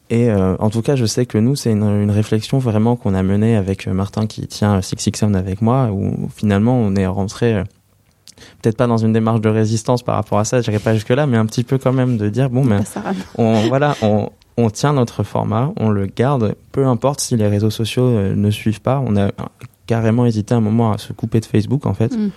Et 0.09 0.31
euh, 0.31 0.57
en 0.59 0.71
tout 0.71 0.81
cas, 0.81 0.97
je 0.97 1.05
sais 1.05 1.27
que 1.27 1.37
nous 1.37 1.55
c'est 1.55 1.73
une, 1.73 1.83
une 1.83 2.11
réflexion 2.11 2.59
vraiment 2.59 2.97
qu'on 2.97 3.15
a 3.15 3.23
menée 3.23 3.57
avec 3.57 3.87
Martin 3.87 4.27
qui 4.27 4.47
tient 4.47 4.81
Six 4.81 4.97
Six 4.99 5.13
Sound 5.17 5.37
avec 5.37 5.61
moi, 5.61 5.91
où 5.93 6.31
finalement 6.35 6.79
on 6.79 6.97
est 6.97 7.07
rentré 7.07 7.63
peut-être 8.63 8.79
pas 8.79 8.87
dans 8.87 8.97
une 8.97 9.13
démarche 9.13 9.43
de 9.43 9.51
résistance 9.51 10.03
par 10.03 10.15
rapport 10.15 10.39
à 10.39 10.45
ça, 10.47 10.63
j'irai 10.63 10.79
pas 10.79 10.95
jusque 10.95 11.11
là, 11.11 11.27
mais 11.27 11.37
un 11.37 11.45
petit 11.45 11.65
peu 11.65 11.77
quand 11.77 11.93
même 11.93 12.17
de 12.17 12.31
dire 12.31 12.49
bon 12.49 12.65
mais 12.65 12.79
on 13.37 13.69
voilà 13.69 13.97
on 14.01 14.31
on 14.57 14.71
tient 14.71 14.95
notre 14.95 15.25
format, 15.25 15.73
on 15.77 15.91
le 15.91 16.07
garde, 16.07 16.55
peu 16.73 16.87
importe 16.87 17.21
si 17.21 17.37
les 17.37 17.49
réseaux 17.49 17.69
sociaux 17.69 18.09
ne 18.09 18.51
suivent 18.51 18.81
pas. 18.81 19.03
On 19.05 19.15
a 19.15 19.31
carrément 19.87 20.25
hésité 20.25 20.55
un 20.55 20.63
moment 20.63 20.93
à 20.93 20.97
se 20.97 21.13
couper 21.13 21.41
de 21.41 21.45
Facebook 21.45 21.85
en 21.85 21.93
fait 21.93 22.17
Mm. 22.17 22.31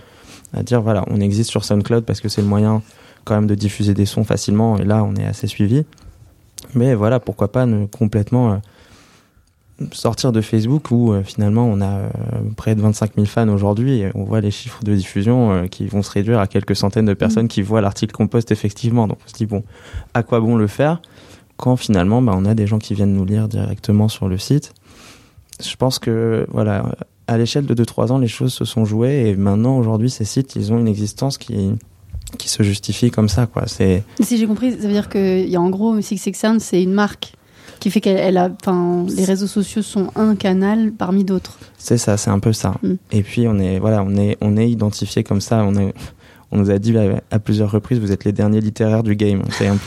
À 0.54 0.64
dire 0.64 0.82
voilà, 0.82 1.04
on 1.08 1.20
existe 1.20 1.50
sur 1.50 1.64
SoundCloud 1.64 2.06
parce 2.06 2.22
que 2.22 2.30
c'est 2.30 2.42
le 2.42 2.48
moyen 2.48 2.82
quand 3.26 3.36
même 3.36 3.48
de 3.48 3.56
diffuser 3.56 3.94
des 3.94 4.06
sons 4.06 4.24
facilement 4.24 4.78
et 4.78 4.86
là 4.86 5.04
on 5.04 5.16
est 5.16 5.26
assez 5.26 5.48
suivi. 5.48 5.86
Mais 6.74 6.94
voilà, 6.94 7.20
pourquoi 7.20 7.52
pas 7.52 7.66
ne 7.66 7.86
complètement 7.86 8.54
euh, 8.54 8.58
sortir 9.92 10.32
de 10.32 10.42
Facebook 10.42 10.92
où 10.92 11.14
euh, 11.14 11.24
finalement 11.24 11.66
on 11.66 11.82
a 11.82 11.90
euh, 11.90 12.10
près 12.56 12.76
de 12.76 12.82
25 12.82 13.16
000 13.16 13.26
fans 13.26 13.48
aujourd'hui 13.50 14.00
et 14.00 14.12
on 14.16 14.24
voit 14.24 14.42
les 14.42 14.52
chiffres 14.52 14.84
de 14.84 14.96
diffusion 14.96 15.52
euh, 15.52 15.68
qui 15.68 15.88
vont 15.88 16.02
se 16.02 16.12
réduire 16.12 16.40
à 16.40 16.48
quelques 16.48 16.76
centaines 16.76 17.06
de 17.06 17.14
personnes 17.14 17.48
qui 17.48 17.62
voient 17.62 17.82
l'article 17.82 18.14
qu'on 18.14 18.28
poste 18.28 18.52
effectivement. 18.52 19.08
Donc 19.08 19.18
on 19.26 19.30
se 19.30 19.34
dit 19.34 19.46
bon, 19.46 19.64
à 20.14 20.24
quoi 20.24 20.40
bon 20.40 20.56
le 20.56 20.68
faire 20.68 21.02
quand 21.58 21.76
finalement 21.76 22.22
bah, 22.22 22.34
on 22.36 22.46
a 22.46 22.54
des 22.54 22.68
gens 22.68 22.80
qui 22.80 22.94
viennent 22.94 23.14
nous 23.14 23.26
lire 23.26 23.48
directement 23.48 24.08
sur 24.08 24.28
le 24.28 24.38
site? 24.38 24.74
Je 25.62 25.76
pense 25.76 26.00
que 26.00 26.46
voilà, 26.50 26.96
à 27.30 27.38
l'échelle 27.38 27.66
de 27.66 27.76
2-3 27.76 28.12
ans, 28.12 28.18
les 28.18 28.28
choses 28.28 28.54
se 28.54 28.66
sont 28.66 28.86
jouées 28.86 29.30
et 29.30 29.36
maintenant, 29.36 29.78
aujourd'hui, 29.78 30.10
ces 30.10 30.26
sites, 30.26 30.56
ils 30.56 30.74
ont 30.74 30.80
une 30.80 30.88
existence 30.88 31.38
qui, 31.38 31.72
qui 32.40 32.50
se 32.50 32.64
justifie 32.64 33.12
comme 33.12 33.30
ça, 33.30 33.46
quoi. 33.46 33.68
C'est, 33.68 34.04
Si 34.20 34.38
j'ai 34.38 34.48
compris, 34.48 34.72
ça 34.72 34.88
veut 34.88 34.94
dire 34.94 35.10
qu'il 35.10 35.48
y 35.48 35.56
a 35.56 35.62
en 35.62 35.70
gros 35.70 36.02
Six 36.02 36.18
Six 36.18 36.34
Sound, 36.34 36.60
c'est 36.60 36.82
une 36.82 36.94
marque 36.94 37.34
qui 37.80 37.92
fait 37.92 38.02
qu'elle 38.02 38.18
elle 38.18 38.38
a, 38.38 38.50
enfin, 38.62 39.06
les 39.16 39.26
réseaux 39.26 39.48
sociaux 39.48 39.84
sont 39.84 40.12
un 40.16 40.36
canal 40.36 40.92
parmi 40.92 41.24
d'autres. 41.24 41.60
c'est 41.78 41.98
ça, 41.98 42.18
c'est 42.18 42.32
un 42.32 42.40
peu 42.40 42.52
ça. 42.52 42.76
Mm. 42.82 42.94
Et 43.12 43.22
puis, 43.22 43.48
on 43.48 43.60
est, 43.60 43.78
voilà, 43.78 44.04
on 44.04 44.16
est, 44.16 44.38
on 44.42 44.58
est 44.58 44.70
identifié 44.70 45.24
comme 45.24 45.40
ça. 45.40 45.64
On 45.64 45.76
est, 45.76 45.94
on 46.52 46.58
nous 46.58 46.72
a 46.72 46.80
dit 46.80 46.98
à, 46.98 47.22
à 47.32 47.40
plusieurs 47.40 47.70
reprises, 47.72 48.00
vous 48.00 48.12
êtes 48.12 48.26
les 48.26 48.32
derniers 48.32 48.60
littéraires 48.62 49.04
du 49.04 49.16
game. 49.16 49.44
C'est 49.52 49.68
un- 49.68 49.78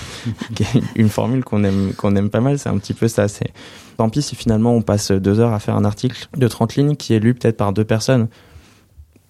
une 0.96 1.08
formule 1.08 1.42
qu'on 1.44 1.64
aime, 1.64 1.92
qu'on 1.96 2.14
aime 2.16 2.30
pas 2.30 2.40
mal. 2.40 2.58
C'est 2.58 2.68
un 2.68 2.78
petit 2.78 2.94
peu 2.94 3.08
ça. 3.08 3.26
C'est, 3.28 3.50
tant 3.96 4.08
pis 4.08 4.22
si 4.22 4.36
finalement 4.36 4.72
on 4.74 4.82
passe 4.82 5.10
deux 5.10 5.40
heures 5.40 5.52
à 5.52 5.58
faire 5.58 5.76
un 5.76 5.84
article 5.84 6.28
de 6.36 6.46
30 6.48 6.76
lignes 6.76 6.96
qui 6.96 7.14
est 7.14 7.18
lu 7.20 7.34
peut-être 7.34 7.56
par 7.56 7.72
deux 7.72 7.84
personnes. 7.84 8.28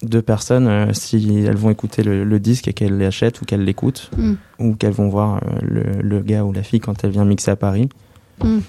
Deux 0.03 0.21
personnes, 0.21 0.67
euh, 0.67 0.87
si 0.91 1.45
elles 1.47 1.55
vont 1.55 1.69
écouter 1.69 2.03
le, 2.03 2.25
le 2.25 2.39
disque 2.39 2.67
et 2.67 2.73
qu'elles 2.73 2.97
l'achètent 2.97 3.41
ou 3.41 3.45
qu'elles 3.45 3.63
l'écoutent, 3.63 4.11
Mm. 4.17 4.33
ou 4.59 4.75
qu'elles 4.75 4.91
vont 4.91 5.07
voir 5.07 5.37
euh, 5.37 5.39
le, 5.61 6.01
le 6.01 6.19
gars 6.19 6.43
ou 6.43 6.51
la 6.51 6.61
fille 6.61 6.81
quand 6.81 7.03
elle 7.05 7.11
vient 7.11 7.23
mixer 7.25 7.51
à 7.51 7.55
Paris, 7.55 7.87
Mm. 8.43 8.59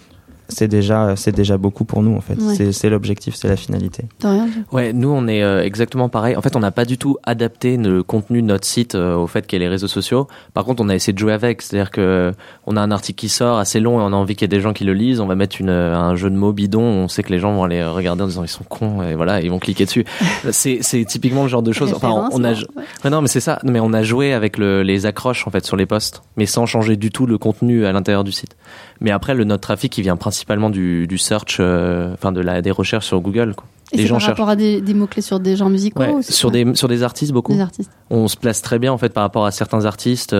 C'est 0.48 0.68
déjà, 0.68 1.16
c'est 1.16 1.34
déjà 1.34 1.56
beaucoup 1.56 1.84
pour 1.84 2.02
nous 2.02 2.14
en 2.14 2.20
fait. 2.20 2.34
Ouais. 2.34 2.72
C'est, 2.72 2.90
l'objectif, 2.90 3.34
c'est 3.34 3.48
la 3.48 3.56
finalité. 3.56 4.04
T'as 4.18 4.32
rien 4.32 4.48
Ouais, 4.72 4.92
nous 4.92 5.08
on 5.08 5.26
est 5.26 5.42
euh, 5.42 5.62
exactement 5.62 6.08
pareil. 6.08 6.36
En 6.36 6.42
fait, 6.42 6.54
on 6.56 6.60
n'a 6.60 6.70
pas 6.70 6.84
du 6.84 6.98
tout 6.98 7.16
adapté 7.22 7.76
le 7.76 8.02
contenu 8.02 8.42
de 8.42 8.46
notre 8.46 8.66
site 8.66 8.94
euh, 8.94 9.16
au 9.16 9.26
fait 9.26 9.46
qu'il 9.46 9.58
y 9.58 9.62
ait 9.62 9.64
les 9.64 9.70
réseaux 9.70 9.88
sociaux. 9.88 10.28
Par 10.52 10.64
contre, 10.64 10.82
on 10.82 10.88
a 10.88 10.94
essayé 10.94 11.12
de 11.12 11.18
jouer 11.18 11.32
avec, 11.32 11.62
c'est-à-dire 11.62 11.90
que 11.90 12.32
on 12.66 12.76
a 12.76 12.80
un 12.80 12.90
article 12.90 13.18
qui 13.18 13.28
sort 13.28 13.58
assez 13.58 13.80
long 13.80 14.00
et 14.00 14.02
on 14.02 14.12
a 14.12 14.16
envie 14.16 14.36
qu'il 14.36 14.42
y 14.42 14.46
ait 14.46 14.56
des 14.56 14.60
gens 14.60 14.72
qui 14.72 14.84
le 14.84 14.94
lisent. 14.94 15.20
On 15.20 15.26
va 15.26 15.34
mettre 15.34 15.60
une, 15.60 15.70
euh, 15.70 15.96
un 15.96 16.14
jeu 16.14 16.30
de 16.30 16.36
mots 16.36 16.52
bidon. 16.52 16.82
On 16.82 17.08
sait 17.08 17.22
que 17.22 17.32
les 17.32 17.38
gens 17.38 17.54
vont 17.54 17.64
aller 17.64 17.82
regarder 17.82 18.22
en 18.22 18.26
disant 18.26 18.44
ils 18.44 18.48
sont 18.48 18.64
cons 18.64 19.02
et 19.02 19.14
voilà, 19.14 19.40
ils 19.40 19.50
vont 19.50 19.58
cliquer 19.58 19.86
dessus. 19.86 20.04
c'est, 20.50 20.78
c'est 20.82 21.04
typiquement 21.04 21.44
le 21.44 21.48
genre 21.48 21.62
de 21.62 21.72
choses. 21.72 21.92
Enfin, 21.94 22.10
on, 22.10 22.28
on 22.32 22.44
a, 22.44 22.48
Référence, 22.48 22.76
ouais. 22.76 22.84
Ouais, 23.04 23.10
non, 23.10 23.22
mais 23.22 23.28
c'est 23.28 23.40
ça. 23.40 23.58
Non, 23.64 23.72
Mais 23.72 23.80
on 23.80 23.92
a 23.92 24.02
joué 24.02 24.32
avec 24.32 24.58
le, 24.58 24.82
les 24.82 25.06
accroches 25.06 25.46
en 25.46 25.50
fait 25.50 25.64
sur 25.64 25.76
les 25.76 25.86
posts, 25.86 26.22
mais 26.36 26.46
sans 26.46 26.66
changer 26.66 26.96
du 26.96 27.10
tout 27.10 27.26
le 27.26 27.38
contenu 27.38 27.86
à 27.86 27.92
l'intérieur 27.92 28.24
du 28.24 28.32
site. 28.32 28.56
Mais 29.00 29.10
après, 29.10 29.34
le 29.34 29.44
notre 29.44 29.62
trafic, 29.62 29.96
il 29.98 30.02
vient 30.02 30.16
principalement 30.16 30.43
du, 30.70 31.06
du 31.06 31.18
search, 31.18 31.56
euh, 31.60 32.12
enfin 32.14 32.32
de 32.32 32.40
la 32.40 32.62
des 32.62 32.70
recherches 32.70 33.06
sur 33.06 33.20
Google. 33.20 33.54
Quoi. 33.54 33.66
Et 33.92 33.96
les 33.98 34.06
gens 34.06 34.14
par 34.16 34.20
cherchent. 34.20 34.30
rapport 34.38 34.48
à 34.48 34.56
des, 34.56 34.80
des 34.80 34.94
mots-clés 34.94 35.22
sur 35.22 35.38
des 35.40 35.56
genres 35.56 35.70
musicaux 35.70 36.00
Ouais, 36.00 36.10
ou 36.12 36.22
sur 36.22 36.50
des 36.50 36.74
sur 36.74 36.88
des 36.88 37.02
artistes 37.02 37.32
beaucoup. 37.32 37.52
des 37.52 37.60
artistes. 37.60 37.90
On 38.10 38.28
se 38.28 38.36
place 38.36 38.60
très 38.62 38.78
bien 38.78 38.92
en 38.92 38.98
fait 38.98 39.10
par 39.12 39.22
rapport 39.22 39.46
à 39.46 39.50
certains 39.50 39.84
artistes. 39.84 40.32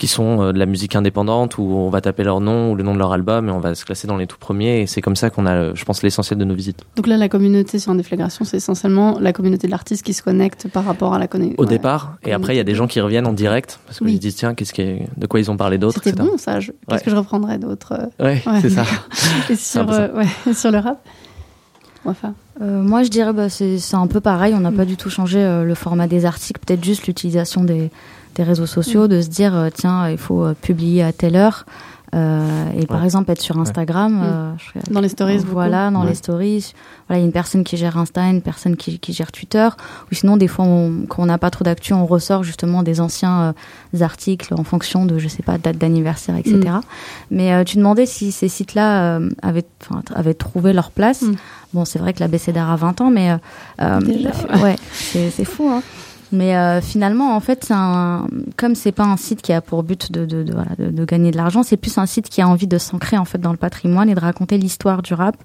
Euh, 0.00 0.06
qui 0.06 0.06
sont 0.06 0.42
euh, 0.42 0.52
de 0.52 0.58
la 0.58 0.66
musique 0.66 0.96
indépendante 0.96 1.58
où 1.58 1.62
on 1.62 1.90
va 1.90 2.00
taper 2.00 2.24
leur 2.24 2.40
nom 2.40 2.72
ou 2.72 2.74
le 2.74 2.82
nom 2.82 2.94
de 2.94 2.98
leur 2.98 3.12
album 3.12 3.48
et 3.48 3.52
on 3.52 3.60
va 3.60 3.74
se 3.74 3.84
classer 3.84 4.06
dans 4.06 4.16
les 4.16 4.26
tout 4.26 4.38
premiers 4.38 4.82
et 4.82 4.86
c'est 4.86 5.00
comme 5.00 5.16
ça 5.16 5.30
qu'on 5.30 5.46
a 5.46 5.74
je 5.74 5.84
pense 5.84 6.02
l'essentiel 6.02 6.38
de 6.38 6.44
nos 6.44 6.54
visites. 6.54 6.84
Donc 6.96 7.06
là 7.06 7.16
la 7.16 7.28
communauté 7.28 7.78
sur 7.78 7.92
Indéflagration 7.92 8.44
c'est 8.44 8.56
essentiellement 8.56 9.18
la 9.20 9.32
communauté 9.32 9.66
de 9.66 9.72
l'artiste 9.72 10.04
qui 10.04 10.14
se 10.14 10.22
connecte 10.22 10.68
par 10.68 10.84
rapport 10.84 11.14
à 11.14 11.18
la 11.18 11.28
connexion. 11.28 11.56
Au 11.58 11.66
départ 11.66 12.16
et 12.24 12.32
après 12.32 12.54
il 12.54 12.56
y 12.56 12.60
a 12.60 12.64
des 12.64 12.74
gens 12.74 12.86
qui 12.86 13.00
reviennent 13.00 13.26
en 13.26 13.32
direct 13.32 13.80
parce 13.86 13.98
qu'ils 13.98 14.18
disent 14.18 14.36
tiens 14.36 14.54
qu'est-ce 14.54 14.72
qui 14.72 14.82
est... 14.82 15.08
de 15.16 15.26
quoi 15.26 15.40
ils 15.40 15.50
ont 15.50 15.56
parlé 15.56 15.78
d'autres 15.78 16.00
C'était 16.02 16.22
bon 16.22 16.38
ça, 16.38 16.58
qu'est-ce 16.58 17.04
que 17.04 17.10
je 17.10 17.16
reprendrais 17.16 17.58
d'autres 17.58 18.08
Ouais, 18.18 18.42
c'est 18.60 18.70
ça. 18.70 18.84
et 19.50 19.56
sur, 19.56 19.90
euh, 19.90 20.24
sur 20.54 20.70
le 20.70 20.78
rap 20.78 20.98
euh, 22.62 22.82
moi, 22.82 23.02
je 23.02 23.10
dirais 23.10 23.34
bah, 23.34 23.50
c'est 23.50 23.94
un 23.94 24.06
peu 24.06 24.20
pareil. 24.20 24.54
On 24.54 24.60
n'a 24.60 24.70
mm. 24.70 24.76
pas 24.76 24.84
du 24.86 24.96
tout 24.96 25.10
changé 25.10 25.38
le 25.38 25.74
format 25.74 26.06
des 26.06 26.24
articles, 26.24 26.58
peut-être 26.64 26.82
juste 26.82 27.06
l'utilisation 27.06 27.62
des, 27.62 27.90
des 28.40 28.44
réseaux 28.44 28.66
sociaux, 28.66 29.04
mm. 29.04 29.08
de 29.08 29.20
se 29.20 29.28
dire 29.28 29.54
euh, 29.54 29.68
tiens, 29.72 30.08
il 30.08 30.18
faut 30.18 30.44
euh, 30.44 30.54
publier 30.54 31.02
à 31.02 31.12
telle 31.12 31.36
heure. 31.36 31.66
Euh, 32.12 32.72
et 32.76 32.86
par 32.86 33.04
exemple 33.04 33.30
être 33.30 33.40
sur 33.40 33.56
Instagram 33.60 34.14
mm. 34.14 34.22
euh, 34.24 34.52
dans 34.90 35.00
les 35.00 35.08
stories 35.08 35.38
voilà 35.38 35.92
dans 35.92 36.02
les 36.02 36.16
stories. 36.16 36.72
Voilà 37.06 37.20
il 37.20 37.22
y 37.22 37.24
a 37.24 37.26
une 37.26 37.32
personne 37.32 37.62
qui 37.62 37.76
gère 37.76 37.96
Insta 37.98 38.28
une 38.28 38.42
personne 38.42 38.76
qui, 38.76 38.98
qui 38.98 39.12
gère 39.12 39.30
Twitter. 39.30 39.68
Ou 40.10 40.14
sinon 40.14 40.36
des 40.36 40.48
fois 40.48 40.64
on, 40.64 41.06
quand 41.08 41.22
on 41.22 41.26
n'a 41.26 41.38
pas 41.38 41.50
trop 41.50 41.64
d'actu 41.64 41.92
on 41.92 42.06
ressort 42.06 42.42
justement 42.42 42.82
des 42.82 43.00
anciens 43.00 43.54
euh, 43.94 44.02
articles 44.02 44.52
en 44.54 44.64
fonction 44.64 45.06
de 45.06 45.18
je 45.18 45.28
sais 45.28 45.44
pas 45.44 45.56
date 45.56 45.78
d'anniversaire 45.78 46.36
etc 46.36 46.58
mm. 46.58 46.80
mais 47.30 47.64
tu 47.64 47.76
demandais 47.76 48.06
si 48.06 48.32
ces 48.32 48.48
sites 48.48 48.74
là 48.74 49.20
avaient 49.42 49.66
avaient 50.12 50.34
trouvé 50.34 50.72
leur 50.72 50.90
place. 50.90 51.24
Bon 51.72 51.84
c'est 51.84 52.00
vrai 52.00 52.12
que 52.12 52.18
la 52.18 52.26
BCDR 52.26 52.70
a 52.70 52.76
20 52.76 53.00
ans 53.02 53.10
mais 53.10 53.36
ouais 53.78 54.76
c'est 54.90 55.44
fou 55.44 55.68
hein 55.68 55.82
mais 56.32 56.56
euh, 56.56 56.80
finalement, 56.80 57.34
en 57.34 57.40
fait, 57.40 57.68
un, 57.70 58.26
comme 58.56 58.74
c'est 58.74 58.92
pas 58.92 59.04
un 59.04 59.16
site 59.16 59.42
qui 59.42 59.52
a 59.52 59.60
pour 59.60 59.82
but 59.82 60.12
de, 60.12 60.24
de, 60.24 61.04
gagner 61.04 61.30
de 61.30 61.36
l'argent, 61.36 61.62
c'est 61.62 61.76
plus 61.76 61.98
un 61.98 62.06
site 62.06 62.28
qui 62.28 62.40
a 62.40 62.48
envie 62.48 62.66
de 62.66 62.78
s'ancrer 62.78 63.18
en 63.18 63.24
fait 63.24 63.38
dans 63.38 63.50
le 63.50 63.56
patrimoine 63.56 64.08
et 64.08 64.14
de 64.14 64.20
raconter 64.20 64.58
l'histoire 64.58 65.02
du 65.02 65.14
rap. 65.14 65.36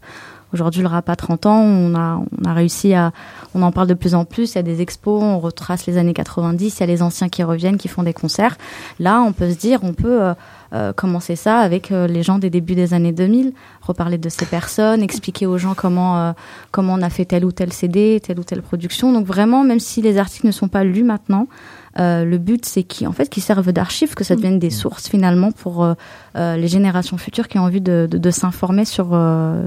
Aujourd'hui, 0.55 0.83
le 0.83 0.87
rap 0.87 1.09
a 1.09 1.17
30 1.17 1.47
ans, 1.47 1.59
on 1.59 1.95
a, 1.95 2.53
réussi 2.53 2.93
à, 2.93 3.11
on 3.55 3.61
en 3.61 3.73
parle 3.73 3.87
de 3.87 3.93
plus 3.93 4.15
en 4.15 4.23
plus. 4.23 4.53
Il 4.53 4.55
y 4.55 4.59
a 4.59 4.63
des 4.63 4.81
expos, 4.81 5.21
on 5.21 5.37
retrace 5.37 5.85
les 5.85 5.97
années 5.97 6.13
90, 6.13 6.77
il 6.77 6.79
y 6.79 6.83
a 6.83 6.85
les 6.85 7.01
anciens 7.01 7.27
qui 7.27 7.43
reviennent, 7.43 7.75
qui 7.75 7.89
font 7.89 8.03
des 8.03 8.13
concerts. 8.13 8.55
Là, 9.01 9.19
on 9.19 9.33
peut 9.33 9.51
se 9.51 9.57
dire, 9.57 9.79
on 9.83 9.91
peut 9.91 10.21
euh, 10.23 10.33
euh, 10.71 10.93
commencer 10.93 11.35
ça 11.35 11.57
avec 11.59 11.91
euh, 11.91 12.07
les 12.07 12.23
gens 12.23 12.39
des 12.39 12.49
débuts 12.49 12.73
des 12.73 12.93
années 12.93 13.11
2000, 13.11 13.51
reparler 13.81 14.17
de 14.17 14.29
ces 14.29 14.45
personnes, 14.45 15.03
expliquer 15.03 15.45
aux 15.45 15.57
gens 15.57 15.73
comment 15.73 16.33
comment 16.71 16.93
on 16.93 17.01
a 17.01 17.09
fait 17.09 17.25
tel 17.25 17.43
ou 17.43 17.51
tel 17.51 17.73
CD, 17.73 18.21
telle 18.25 18.39
ou 18.39 18.45
telle 18.45 18.61
production. 18.61 19.11
Donc 19.11 19.25
vraiment, 19.25 19.65
même 19.65 19.81
si 19.81 20.01
les 20.01 20.17
articles 20.17 20.47
ne 20.47 20.53
sont 20.53 20.69
pas 20.69 20.85
lus 20.85 21.03
maintenant, 21.03 21.49
le 21.97 22.37
but 22.37 22.65
c'est 22.65 22.83
qu'ils 22.83 23.07
en 23.07 23.11
fait 23.11 23.29
qu'ils 23.29 23.43
servent 23.43 23.71
d'archives, 23.71 24.15
que 24.15 24.23
ça 24.23 24.35
devienne 24.35 24.59
des 24.59 24.69
sources 24.69 25.07
finalement 25.07 25.51
pour 25.51 25.87
les 26.35 26.67
générations 26.67 27.17
futures 27.17 27.47
qui 27.47 27.57
ont 27.57 27.63
envie 27.63 27.81
de, 27.81 28.07
de, 28.09 28.17
de 28.17 28.31
s'informer 28.31 28.85
sur 28.85 29.17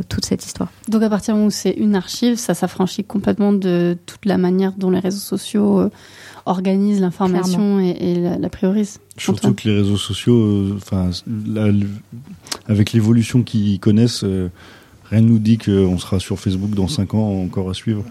toute 0.09 0.24
cette 0.24 0.45
histoire. 0.45 0.70
Donc 0.89 1.03
à 1.03 1.11
partir 1.11 1.35
du 1.35 1.39
moment 1.39 1.49
où 1.49 1.51
c'est 1.51 1.70
une 1.70 1.95
archive, 1.95 2.37
ça 2.37 2.55
s'affranchit 2.55 3.05
complètement 3.05 3.53
de 3.53 3.97
toute 4.07 4.26
la 4.26 4.39
manière 4.39 4.72
dont 4.72 4.91
les 4.91 5.01
réseaux 5.01 5.18
sociaux 5.18 5.91
organisent 6.49 7.01
l'information 7.01 7.79
et, 7.79 8.14
la, 8.16 8.39
la, 8.39 8.49
priorise. 8.49 9.01
Surtout 9.16 9.55
que 9.55 9.68
les 9.68 9.76
réseaux 9.76 9.97
sociaux, 9.97 10.35
euh, 10.35 10.76
enfin, 10.76 11.11
avec 12.66 12.93
l'évolution 12.93 13.43
qu'ils 13.43 13.79
connaissent, 13.79 14.24
euh, 14.24 14.49
rien 15.11 15.20
ne 15.20 15.29
nous 15.29 15.39
dit 15.39 15.59
qu'on 15.59 15.99
sera 15.99 16.18
sur 16.18 16.39
Facebook 16.39 16.70
dans 16.70 16.89
5 16.89 17.14
ans 17.14 17.43
encore 17.43 17.70
à 17.70 17.74
suivre. 17.74 18.03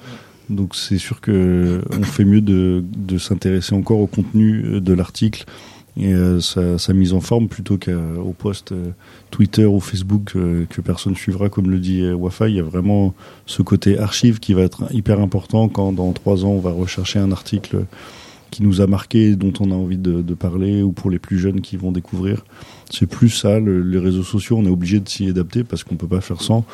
Donc 0.49 0.75
c'est 0.75 0.97
sûr 0.97 1.21
que 1.21 1.81
on 1.91 2.03
fait 2.03 2.25
mieux 2.25 2.41
de, 2.41 2.83
de 2.95 3.17
s'intéresser 3.17 3.75
encore 3.75 3.99
au 3.99 4.07
contenu 4.07 4.63
euh, 4.65 4.81
de 4.81 4.93
l'article 4.93 5.45
et 5.99 6.13
sa, 6.41 6.77
sa, 6.77 6.93
mise 6.93 7.13
en 7.13 7.21
forme 7.21 7.47
plutôt 7.47 7.79
qu'au 7.79 8.35
post 8.37 8.71
Twitter 9.31 9.65
ou 9.65 9.79
Facebook 9.79 10.33
que 10.33 10.81
personne 10.81 11.15
suivra 11.15 11.49
comme 11.49 11.71
le 11.71 11.79
dit 11.79 12.07
Wafa. 12.11 12.49
Il 12.49 12.55
y 12.55 12.59
a 12.59 12.63
vraiment 12.63 13.15
ce 13.47 13.63
côté 13.63 13.97
archive 13.97 14.37
qui 14.37 14.53
va 14.53 14.61
être 14.61 14.93
hyper 14.93 15.19
important 15.19 15.69
quand 15.69 15.93
dans 15.93 16.11
trois 16.11 16.45
ans 16.45 16.49
on 16.49 16.59
va 16.59 16.69
rechercher 16.69 17.17
un 17.17 17.31
article 17.31 17.87
qui 18.51 18.63
nous 18.63 18.81
a 18.81 18.87
marqué, 18.87 19.35
dont 19.35 19.53
on 19.59 19.71
a 19.71 19.75
envie 19.75 19.97
de, 19.97 20.33
parler, 20.33 20.81
ou 20.81 20.91
pour 20.91 21.09
les 21.09 21.19
plus 21.19 21.37
jeunes 21.37 21.61
qui 21.61 21.77
vont 21.77 21.91
découvrir. 21.91 22.45
C'est 22.89 23.05
plus 23.05 23.29
ça, 23.29 23.59
les 23.59 23.99
réseaux 23.99 24.23
sociaux, 24.23 24.57
on 24.57 24.65
est 24.65 24.69
obligé 24.69 24.99
de 24.99 25.09
s'y 25.09 25.27
adapter 25.27 25.63
parce 25.63 25.83
qu'on 25.83 25.95
peut 25.95 26.07
pas 26.07 26.21
faire 26.21 26.41
sans. 26.41 26.65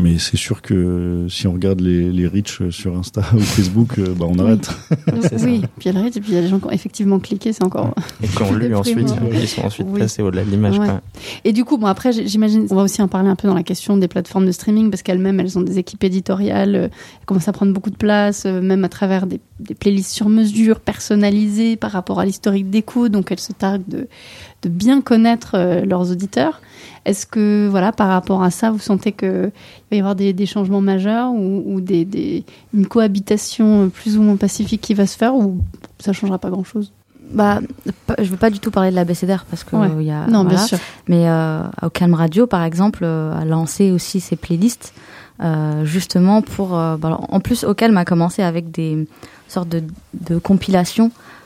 Mais 0.00 0.18
c'est 0.18 0.36
sûr 0.36 0.62
que 0.62 1.26
si 1.28 1.46
on 1.46 1.52
regarde 1.52 1.80
les, 1.80 2.10
les 2.10 2.26
reach 2.26 2.68
sur 2.70 2.96
Insta 2.96 3.22
ou 3.34 3.40
Facebook, 3.40 3.98
euh, 3.98 4.14
bah 4.16 4.26
on 4.28 4.38
arrête. 4.38 4.70
oui, 5.42 5.62
puis 5.78 5.86
il 5.86 5.86
y 5.86 5.88
a 5.88 5.92
le 5.92 6.04
reach, 6.04 6.16
et 6.16 6.20
puis 6.20 6.32
il 6.32 6.34
y 6.34 6.38
a 6.38 6.42
des 6.42 6.48
gens 6.48 6.58
qui 6.58 6.66
ont 6.66 6.70
effectivement 6.70 7.18
cliqué, 7.18 7.52
c'est 7.52 7.64
encore. 7.64 7.94
Et 8.22 8.28
qui 8.28 8.42
ont 8.42 8.52
lu 8.52 8.74
ensuite, 8.74 9.12
ils 9.32 9.48
sont 9.48 9.62
ensuite 9.62 9.92
passés 9.98 10.22
au-delà 10.22 10.44
de 10.44 10.50
l'image. 10.50 10.78
Et 11.44 11.52
du 11.52 11.64
coup, 11.64 11.76
bon, 11.76 11.86
après, 11.86 12.12
j'imagine, 12.12 12.66
on 12.70 12.76
va 12.76 12.82
aussi 12.82 13.02
en 13.02 13.08
parler 13.08 13.28
un 13.28 13.36
peu 13.36 13.48
dans 13.48 13.54
la 13.54 13.62
question 13.62 13.96
des 13.96 14.08
plateformes 14.08 14.46
de 14.46 14.52
streaming, 14.52 14.90
parce 14.90 15.02
qu'elles-mêmes, 15.02 15.38
elles 15.40 15.58
ont 15.58 15.62
des 15.62 15.78
équipes 15.78 16.04
éditoriales, 16.04 16.74
euh, 16.74 16.84
elles 16.84 17.26
commencent 17.26 17.48
à 17.48 17.52
prendre 17.52 17.72
beaucoup 17.72 17.90
de 17.90 17.96
place, 17.96 18.44
euh, 18.46 18.60
même 18.60 18.84
à 18.84 18.88
travers 18.88 19.26
des, 19.26 19.40
des 19.58 19.74
playlists 19.74 20.12
sur 20.12 20.28
mesure, 20.28 20.80
personnalisées 20.80 21.76
par 21.76 21.92
rapport 21.92 22.20
à 22.20 22.24
l'historique 22.24 22.70
d'écoute, 22.70 23.12
donc 23.12 23.30
elles 23.30 23.40
se 23.40 23.52
targuent 23.52 23.88
de, 23.88 24.08
de 24.62 24.68
bien 24.68 25.00
connaître 25.00 25.56
leurs 25.84 26.10
auditeurs. 26.10 26.60
Est-ce 27.04 27.26
que, 27.26 27.68
voilà, 27.68 27.92
par 27.92 28.08
rapport 28.08 28.42
à 28.42 28.50
ça, 28.50 28.70
vous 28.70 28.78
sentez 28.78 29.12
qu'il 29.12 29.52
va 29.90 29.96
y 29.96 29.98
avoir 29.98 30.14
des, 30.14 30.46
changements 30.46 30.80
majeurs 30.80 31.32
ou, 31.32 31.80
des, 31.80 32.44
une 32.74 32.86
cohabitation 32.86 33.90
plus 33.90 34.18
ou 34.18 34.22
moins 34.22 34.36
pacifique 34.36 34.80
qui 34.80 34.94
va 34.94 35.06
se 35.06 35.16
faire 35.16 35.34
ou 35.34 35.58
ça 35.98 36.10
ne 36.10 36.14
changera 36.14 36.38
pas 36.38 36.50
grand-chose? 36.50 36.92
Bah, 37.32 37.60
je 38.18 38.28
veux 38.28 38.36
pas 38.36 38.50
du 38.50 38.58
tout 38.58 38.72
parler 38.72 38.90
de 38.90 38.96
la 38.96 39.04
BCDR 39.04 39.44
parce 39.48 39.62
que 39.62 39.76
il 40.00 40.06
y 40.06 40.10
a 40.10 40.26
non 40.26 40.42
bien 40.44 40.58
sûr. 40.58 40.78
Mais 41.06 41.28
euh, 41.28 41.62
au 41.80 41.88
Calme 41.88 42.14
Radio 42.14 42.48
par 42.48 42.64
exemple 42.64 43.04
euh, 43.04 43.40
a 43.40 43.44
lancé 43.44 43.92
aussi 43.92 44.18
ses 44.18 44.34
playlists 44.34 44.92
euh, 45.40 45.84
justement 45.84 46.42
pour 46.42 46.70
bah, 46.70 47.20
en 47.28 47.38
plus 47.38 47.62
au 47.62 47.72
Calme 47.72 47.96
a 47.98 48.04
commencé 48.04 48.42
avec 48.42 48.72
des 48.72 49.06
sortes 49.46 49.68
de, 49.68 49.84
de 50.14 50.38
compilations 50.38 51.12
euh, 51.12 51.39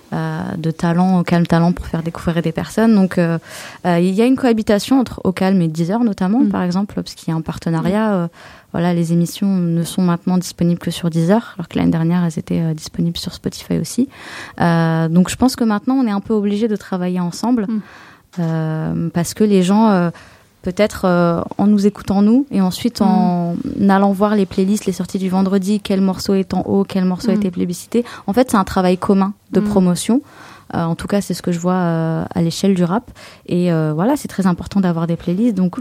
de 0.57 0.71
talent, 0.71 1.21
au 1.21 1.23
calme 1.23 1.47
talent 1.47 1.73
pour 1.73 1.87
faire 1.87 2.03
découvrir 2.03 2.43
des 2.43 2.53
personnes. 2.53 2.95
Donc 2.95 3.19
euh, 3.19 3.39
euh, 3.87 3.99
il 3.99 4.15
y 4.15 4.23
a 4.23 4.27
une 4.27 4.37
cohabitation 4.37 5.01
entre 5.01 5.21
au 5.25 5.33
calme 5.33 5.61
et 5.63 5.69
Deezer 5.69 6.03
notamment, 6.05 6.41
mm. 6.41 6.49
par 6.49 6.63
exemple, 6.63 6.95
parce 6.95 7.15
qu'il 7.15 7.29
y 7.29 7.33
a 7.33 7.37
un 7.37 7.41
partenariat. 7.41 8.29
voilà, 8.73 8.95
les 8.95 9.13
émissions 9.13 9.49
ne 9.49 9.83
sont 9.83 10.03
maintenant 10.03 10.39
disponibles 10.39 10.81
que 10.81 10.91
sur 10.91 11.11
Deezer, 11.11 11.55
alors 11.57 11.69
que 11.69 11.79
l'année 11.79 11.91
dernière 11.91 12.25
elles 12.25 12.39
étaient 12.39 12.75
disponibles 12.75 13.19
sur 13.19 13.33
Spotify 13.33 13.79
aussi. 13.79 14.09
donc 14.59 15.29
je 15.29 15.37
pense 15.37 15.57
que 15.57 15.65
maintenant 15.65 15.95
on 15.95 16.07
est 16.07 16.13
un 16.13 16.21
peu 16.21 16.35
obligé 16.35 16.69
de 16.69 16.77
travailler 16.77 17.21
ensemble. 17.21 17.67
Mm. 18.37 19.11
parce 19.11 19.33
que 19.35 19.45
les 19.45 19.63
gens 19.63 20.11
peut-être 20.65 21.03
euh, 21.05 21.43
en 21.59 21.67
nous 21.67 21.87
écoutant 21.87 22.23
nous 22.23 22.47
et 22.51 22.61
ensuite 22.61 23.03
en 23.03 23.55
mm. 23.79 23.91
allant 23.91 24.13
voir 24.13 24.35
les 24.35 24.47
playlists, 24.47 24.87
les 24.87 24.93
sorties 24.93 25.19
du 25.19 25.29
vendredi, 25.29 25.79
quel 25.79 26.01
morceau 26.01 26.35
est 26.35 26.55
en 26.55 26.63
haut, 26.63 26.85
quel 26.85 27.05
morceau 27.05 27.31
a 27.31 27.35
mm. 27.35 27.37
été 27.37 27.51
plébiscité. 27.51 28.05
En 28.27 28.33
fait, 28.33 28.51
c'est 28.51 28.57
un 28.57 28.65
travail 28.65 28.97
commun 28.97 29.35
de 29.53 29.61
mm. 29.61 29.65
promotion. 29.65 30.23
Euh, 30.75 30.83
en 30.83 30.95
tout 30.95 31.07
cas, 31.07 31.21
c'est 31.21 31.35
ce 31.35 31.43
que 31.43 31.53
je 31.53 31.61
vois 31.61 31.75
euh, 31.75 32.25
à 32.35 32.43
l'échelle 32.43 32.75
du 32.75 32.83
rap. 32.83 33.11
Et 33.47 33.71
voilà, 33.71 34.17
c'est 34.17 34.29
très 34.29 34.47
important 34.47 34.81
d'avoir 34.81 35.07
des 35.07 35.17
playlists. 35.17 35.55
Donc, 35.55 35.79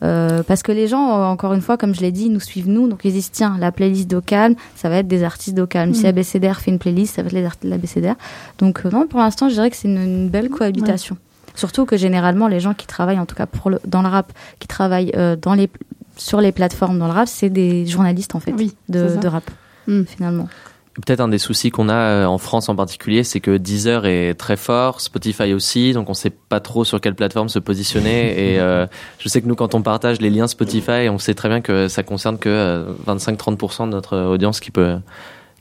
parce 0.00 0.62
que 0.62 0.70
les 0.70 0.86
gens, 0.86 1.28
encore 1.28 1.52
une 1.52 1.60
fois, 1.60 1.76
comme 1.76 1.94
je 1.94 2.00
l'ai 2.00 2.12
dit, 2.12 2.30
nous 2.30 2.40
suivent 2.40 2.68
nous. 2.68 2.86
Donc 2.88 3.00
ils 3.04 3.12
disent 3.12 3.32
tiens, 3.32 3.56
la 3.58 3.72
playlist 3.72 4.08
d'Ocalm, 4.08 4.54
ça 4.76 4.88
va 4.88 4.98
être 4.98 5.08
des 5.08 5.24
artistes 5.24 5.56
d'Ocalm. 5.56 5.94
Si 5.94 6.06
ABCDR 6.06 6.60
fait 6.60 6.70
une 6.70 6.78
playlist, 6.78 7.16
ça 7.16 7.22
va 7.22 7.26
être 7.26 7.34
les 7.34 7.44
artistes 7.44 7.64
de 7.64 7.70
l'ABCDR. 7.70 8.14
Donc 8.58 8.84
non, 8.84 9.08
pour 9.08 9.18
l'instant, 9.18 9.48
je 9.48 9.54
dirais 9.54 9.70
que 9.70 9.76
c'est 9.76 9.88
une, 9.88 10.28
belle 10.28 10.48
cohabitation. 10.48 11.16
Surtout 11.56 11.86
que 11.86 11.96
généralement, 11.96 12.48
les 12.48 12.60
gens 12.60 12.74
qui 12.74 12.86
travaillent, 12.86 13.18
en 13.18 13.26
tout 13.26 13.34
cas 13.34 13.46
pour 13.46 13.70
le, 13.70 13.80
dans 13.86 14.02
le 14.02 14.08
rap, 14.08 14.32
qui 14.58 14.68
travaillent 14.68 15.12
euh, 15.16 15.36
dans 15.36 15.54
les, 15.54 15.70
sur 16.16 16.40
les 16.40 16.52
plateformes 16.52 16.98
dans 16.98 17.06
le 17.06 17.14
rap, 17.14 17.28
c'est 17.28 17.50
des 17.50 17.86
journalistes 17.86 18.34
en 18.34 18.40
fait 18.40 18.52
de, 18.52 19.16
de, 19.16 19.28
rap, 19.28 19.50
hmm. 19.88 20.04
finalement. 20.04 20.48
Peut-être 20.94 21.20
un 21.20 21.28
des 21.28 21.38
soucis 21.38 21.70
qu'on 21.70 21.88
a 21.88 21.94
euh, 21.94 22.24
en 22.26 22.36
France 22.36 22.68
en 22.68 22.76
particulier, 22.76 23.24
c'est 23.24 23.40
que 23.40 23.56
Deezer 23.56 24.04
est 24.04 24.34
très 24.34 24.56
fort, 24.56 25.00
Spotify 25.00 25.54
aussi, 25.54 25.94
donc 25.94 26.10
on 26.10 26.14
sait 26.14 26.30
pas 26.30 26.60
trop 26.60 26.84
sur 26.84 27.00
quelle 27.00 27.14
plateforme 27.14 27.48
se 27.48 27.58
positionner. 27.58 28.32
et 28.54 28.60
euh, 28.60 28.86
je 29.18 29.28
sais 29.30 29.40
que 29.40 29.46
nous, 29.46 29.54
quand 29.54 29.74
on 29.74 29.80
partage 29.80 30.20
les 30.20 30.30
liens 30.30 30.48
Spotify, 30.48 31.08
on 31.10 31.18
sait 31.18 31.34
très 31.34 31.48
bien 31.48 31.62
que 31.62 31.88
ça 31.88 32.02
concerne 32.02 32.36
que 32.36 32.86
25-30% 33.06 33.86
de 33.86 33.90
notre 33.90 34.18
audience 34.18 34.60
qui 34.60 34.70
peut 34.70 34.98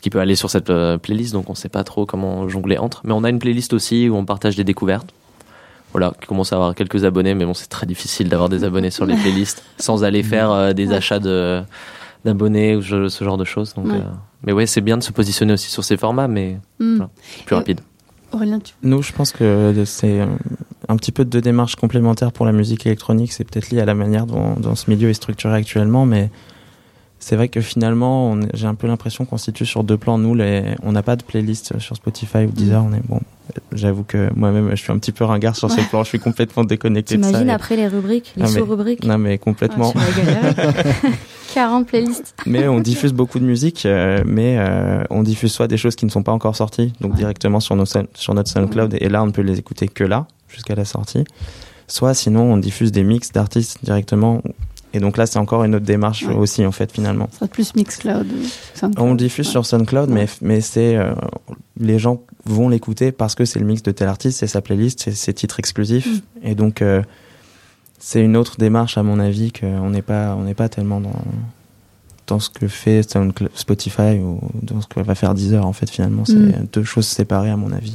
qui 0.01 0.11
peut 0.11 0.19
aller 0.19 0.35
sur 0.35 0.51
cette 0.51 0.71
playlist, 0.97 1.33
donc 1.33 1.49
on 1.49 1.55
sait 1.55 1.69
pas 1.69 1.83
trop 1.83 2.05
comment 2.05 2.47
jongler 2.47 2.77
entre. 2.77 3.01
Mais 3.05 3.13
on 3.13 3.23
a 3.23 3.29
une 3.29 3.39
playlist 3.39 3.73
aussi 3.73 4.07
où 4.07 4.15
on 4.15 4.23
partage 4.23 4.55
des 4.55 4.63
découvertes 4.63 5.15
voilà, 5.95 6.11
qui 6.19 6.27
commence 6.27 6.51
à 6.51 6.57
avoir 6.57 6.75
quelques 6.75 7.05
abonnés, 7.05 7.35
mais 7.35 7.45
bon, 7.45 7.53
c'est 7.53 7.69
très 7.69 7.85
difficile 7.85 8.27
d'avoir 8.27 8.49
des 8.49 8.65
abonnés 8.65 8.91
sur 8.91 9.05
les 9.05 9.15
playlists 9.15 9.63
sans 9.77 10.03
aller 10.03 10.23
faire 10.23 10.51
euh, 10.51 10.73
des 10.73 10.91
achats 10.91 11.19
de 11.19 11.61
d'abonnés 12.25 12.75
ou 12.75 12.81
ce 12.81 13.23
genre 13.23 13.37
de 13.37 13.45
choses. 13.45 13.73
Donc, 13.75 13.87
euh, 13.87 14.01
mais 14.43 14.51
ouais, 14.51 14.65
c'est 14.65 14.81
bien 14.81 14.97
de 14.97 15.03
se 15.03 15.13
positionner 15.13 15.53
aussi 15.53 15.69
sur 15.69 15.85
ces 15.85 15.95
formats, 15.95 16.27
mais 16.27 16.57
mm. 16.79 17.05
plus 17.45 17.55
rapide. 17.55 17.79
Aurélien, 18.33 18.59
tu... 18.59 18.73
Nous, 18.83 19.01
je 19.03 19.13
pense 19.13 19.31
que 19.31 19.85
c'est 19.85 20.19
un 20.89 20.97
petit 20.97 21.13
peu 21.13 21.23
de 21.23 21.29
deux 21.29 21.39
démarches 21.39 21.77
complémentaires 21.77 22.33
pour 22.33 22.45
la 22.45 22.51
musique 22.51 22.85
électronique. 22.85 23.31
C'est 23.31 23.45
peut-être 23.45 23.69
lié 23.69 23.79
à 23.79 23.85
la 23.85 23.93
manière 23.93 24.25
dont, 24.25 24.55
dont, 24.55 24.75
ce 24.75 24.89
milieu 24.89 25.09
est 25.09 25.13
structuré 25.13 25.53
actuellement, 25.53 26.05
mais 26.05 26.29
c'est 27.20 27.36
vrai 27.36 27.47
que 27.47 27.61
finalement, 27.61 28.38
j'ai 28.53 28.68
un 28.68 28.76
peu 28.76 28.88
l'impression 28.88 29.26
qu'on 29.26 29.38
situe 29.38 29.66
sur 29.66 29.84
deux 29.84 29.97
plans. 29.97 30.18
Nous, 30.18 30.36
les, 30.36 30.63
on 30.84 30.91
n'a 30.91 31.01
pas 31.03 31.16
de 31.16 31.24
playlist 31.24 31.80
sur 31.80 31.95
Spotify 31.95 32.39
ou 32.45 32.51
Deezer. 32.51 32.84
On 32.84 32.93
est 32.93 33.01
bon. 33.07 33.20
j'avoue 33.72 34.03
que 34.03 34.30
moi-même, 34.36 34.70
je 34.72 34.76
suis 34.76 34.91
un 34.91 34.97
petit 34.99 35.11
peu 35.11 35.24
ringard 35.26 35.55
sur 35.55 35.72
ce 35.72 35.82
plan. 35.89 36.03
Je 36.03 36.09
suis 36.09 36.20
complètement 36.20 36.63
déconnecté 36.63 37.18
de 37.18 37.24
ça. 37.24 37.30
T'imagines 37.30 37.49
et- 37.49 37.53
après 37.53 37.76
les 37.78 37.88
rubriques, 37.88 38.34
les 38.38 38.43
Ah, 38.43 38.47
sous-rubriques 38.47 39.03
Non, 39.03 39.18
mais 39.18 39.38
complètement. 39.38 39.91
Ah, 39.95 39.99
tu 40.13 40.22
vas 40.22 40.53
galérer. 40.53 41.09
40 41.53 41.88
playlists. 41.88 42.36
mais 42.45 42.68
on 42.68 42.80
diffuse 42.80 43.13
beaucoup 43.22 43.39
de 43.39 43.45
musique, 43.45 43.86
euh, 43.86 44.22
mais 44.26 44.57
euh, 44.59 45.03
on 45.09 45.24
diffuse 45.24 45.51
soit 45.51 45.68
des 45.68 45.78
choses 45.78 45.95
qui 45.95 46.05
ne 46.05 46.11
sont 46.11 46.22
pas 46.24 46.32
encore 46.34 46.55
sorties, 46.55 46.93
donc 47.01 47.11
Ouais. 47.13 47.18
directement 47.18 47.59
sur, 47.59 47.76
nos, 47.76 47.86
sound- 47.86 48.07
sur 48.13 48.34
notre 48.34 48.49
SoundCloud, 48.51 48.97
et 48.99 49.09
là 49.09 49.24
on 49.24 49.28
ne 49.28 49.32
peut 49.32 49.41
les 49.41 49.57
écouter 49.57 49.88
que 49.88 50.03
là, 50.03 50.28
jusqu'à 50.49 50.76
la 50.76 50.86
sortie. 50.86 51.24
Soit 51.88 52.13
sinon 52.13 52.51
on 52.51 52.57
diffuse 52.57 52.91
des 52.91 53.03
mix 53.03 53.32
d'artistes 53.32 53.78
directement, 53.84 54.41
et 54.95 54.99
donc 54.99 55.17
là 55.17 55.25
c'est 55.25 55.37
encore 55.39 55.63
une 55.63 55.75
autre 55.75 55.85
démarche 55.85 56.23
Ouais. 56.23 56.33
aussi 56.33 56.65
en 56.65 56.71
fait 56.71 56.91
finalement. 56.91 57.29
Ça 57.39 57.47
plus 57.47 57.75
Mixcloud. 57.75 58.25
ou 58.31 58.45
SoundCloud. 58.79 59.07
On 59.07 59.13
diffuse 59.15 59.45
Ouais. 59.47 59.51
sur 59.51 59.65
SoundCloud, 59.65 60.09
mais, 60.09 60.25
mais 60.41 60.61
c'est 60.61 60.95
euh, 60.95 61.13
les 61.79 61.99
gens 61.99 62.21
vont 62.45 62.69
l'écouter 62.69 63.11
parce 63.11 63.35
que 63.35 63.45
c'est 63.45 63.59
le 63.59 63.65
mix 63.65 63.83
de 63.83 63.91
tel 63.91 64.07
artiste, 64.07 64.39
c'est 64.39 64.47
sa 64.47 64.61
playlist, 64.61 65.01
c'est 65.03 65.13
ses 65.15 65.33
titres 65.33 65.59
exclusifs, 65.59 66.07
Mm. 66.07 66.47
et 66.47 66.55
donc 66.55 66.81
euh, 66.81 67.01
c'est 67.99 68.21
une 68.21 68.37
autre 68.37 68.55
démarche 68.57 68.97
à 68.97 69.03
mon 69.03 69.19
avis 69.19 69.51
qu'on 69.51 69.89
n'est 69.89 70.01
pas 70.01 70.35
on 70.37 70.43
n'est 70.43 70.53
pas 70.53 70.69
tellement 70.69 70.99
dans 71.01 71.11
dans 72.27 72.39
ce 72.39 72.49
que 72.49 72.67
fait 72.67 73.01
SoundCloud- 73.01 73.49
Spotify 73.53 74.17
ou 74.19 74.39
dans 74.63 74.81
ce 74.81 74.87
que 74.87 74.99
va 74.99 75.13
faire 75.13 75.33
Deezer 75.35 75.63
en 75.65 75.73
fait 75.73 75.89
finalement 75.89 76.25
c'est 76.25 76.33
Mm. 76.33 76.67
deux 76.73 76.83
choses 76.83 77.05
séparées 77.07 77.51
à 77.51 77.57
mon 77.57 77.71
avis. 77.71 77.93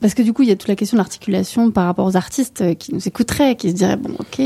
Parce 0.00 0.14
que 0.14 0.22
du 0.22 0.32
coup, 0.32 0.42
il 0.42 0.48
y 0.48 0.52
a 0.52 0.56
toute 0.56 0.68
la 0.68 0.76
question 0.76 0.96
de 0.96 1.00
l'articulation 1.00 1.70
par 1.70 1.86
rapport 1.86 2.06
aux 2.06 2.16
artistes 2.16 2.60
euh, 2.60 2.74
qui 2.74 2.94
nous 2.94 3.06
écouteraient, 3.08 3.56
qui 3.56 3.70
se 3.70 3.74
diraient 3.74 3.96
bon, 3.96 4.12
ok, 4.18 4.40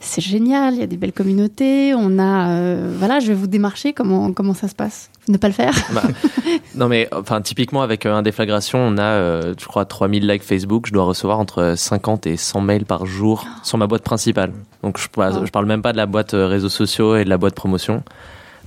c'est 0.00 0.20
génial, 0.20 0.74
il 0.74 0.80
y 0.80 0.82
a 0.82 0.86
des 0.86 0.96
belles 0.96 1.12
communautés, 1.12 1.94
on 1.94 2.18
a, 2.18 2.48
euh, 2.50 2.94
voilà, 2.98 3.20
je 3.20 3.28
vais 3.28 3.34
vous 3.34 3.46
démarcher. 3.46 3.92
Comment 3.92 4.32
comment 4.32 4.54
ça 4.54 4.68
se 4.68 4.74
passe? 4.74 5.10
Ne 5.28 5.36
pas 5.38 5.46
le 5.48 5.54
faire? 5.54 5.72
Bah, 5.94 6.02
non 6.74 6.88
mais 6.88 7.08
enfin 7.12 7.40
typiquement 7.40 7.82
avec 7.82 8.04
euh, 8.04 8.14
un 8.14 8.22
déflagration, 8.22 8.78
on 8.80 8.98
a 8.98 9.02
euh, 9.02 9.54
je 9.58 9.64
crois 9.66 9.84
3000 9.84 10.26
likes 10.26 10.42
Facebook, 10.42 10.86
je 10.86 10.92
dois 10.92 11.04
recevoir 11.04 11.38
entre 11.38 11.74
50 11.76 12.26
et 12.26 12.36
100 12.36 12.60
mails 12.60 12.84
par 12.84 13.06
jour 13.06 13.46
sur 13.62 13.78
ma 13.78 13.86
boîte 13.86 14.02
principale. 14.02 14.52
Donc 14.82 14.98
je, 14.98 15.08
parle- 15.08 15.34
Ah. 15.40 15.42
je 15.46 15.50
parle 15.50 15.66
même 15.66 15.82
pas 15.82 15.92
de 15.92 15.96
la 15.96 16.06
boîte 16.06 16.32
réseaux 16.34 16.68
sociaux 16.68 17.16
et 17.16 17.24
de 17.24 17.30
la 17.30 17.38
boîte 17.38 17.54
promotion. 17.54 18.02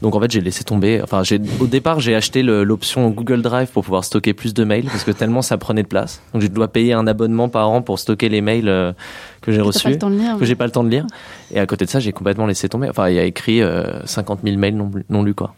Donc 0.02 0.16
en 0.16 0.20
fait, 0.20 0.32
j'ai 0.32 0.42
laissé 0.42 0.64
tomber. 0.64 1.02
Enfin, 1.02 1.24
j'ai 1.24 1.40
au 1.60 1.68
départ, 1.68 2.00
j'ai 2.00 2.16
acheté 2.16 2.44
l'option 2.44 3.10
Google 3.10 3.42
Drive 3.42 3.70
pour 3.70 3.84
pouvoir 3.84 4.04
stocker 4.04 4.34
plus 4.34 4.54
de 4.54 4.64
mails 4.64 4.86
parce 4.86 5.04
que 5.04 5.12
tellement 5.12 5.42
ça 5.42 5.58
prenait 5.58 5.84
de 5.84 5.88
place. 5.88 6.22
Donc 6.34 6.42
je 6.44 6.48
dois 6.48 6.68
payer 6.68 6.94
un 6.94 7.08
abonnement 7.08 7.50
par 7.50 7.70
an 7.70 7.82
pour 7.82 7.98
stocker 8.00 8.30
les 8.30 8.42
mails 8.42 8.70
euh, 8.70 8.94
que 9.42 9.52
j'ai 9.52 9.62
reçus 9.62 9.90
le 9.90 9.98
temps 9.98 10.10
de 10.10 10.18
lire. 10.18 10.38
que 10.38 10.46
j'ai 10.46 10.56
pas 10.56 10.66
le 10.66 10.72
temps 10.72 10.84
de 10.84 10.90
lire. 10.90 11.08
Et 11.52 11.60
à 11.60 11.66
côté 11.66 11.86
de 11.86 11.90
ça, 11.90 12.00
j'ai 12.00 12.12
complètement 12.12 12.46
laissé 12.46 12.70
tomber. 12.70 12.90
Enfin, 12.90 13.10
il 13.10 13.16
y 13.16 13.20
a 13.20 13.24
écrit 13.24 13.62
euh, 13.62 14.06
50 14.06 14.42
000 14.44 14.58
mails 14.58 14.76
non, 14.76 14.92
non 15.10 15.24
lus, 15.24 15.34
quoi. 15.34 15.56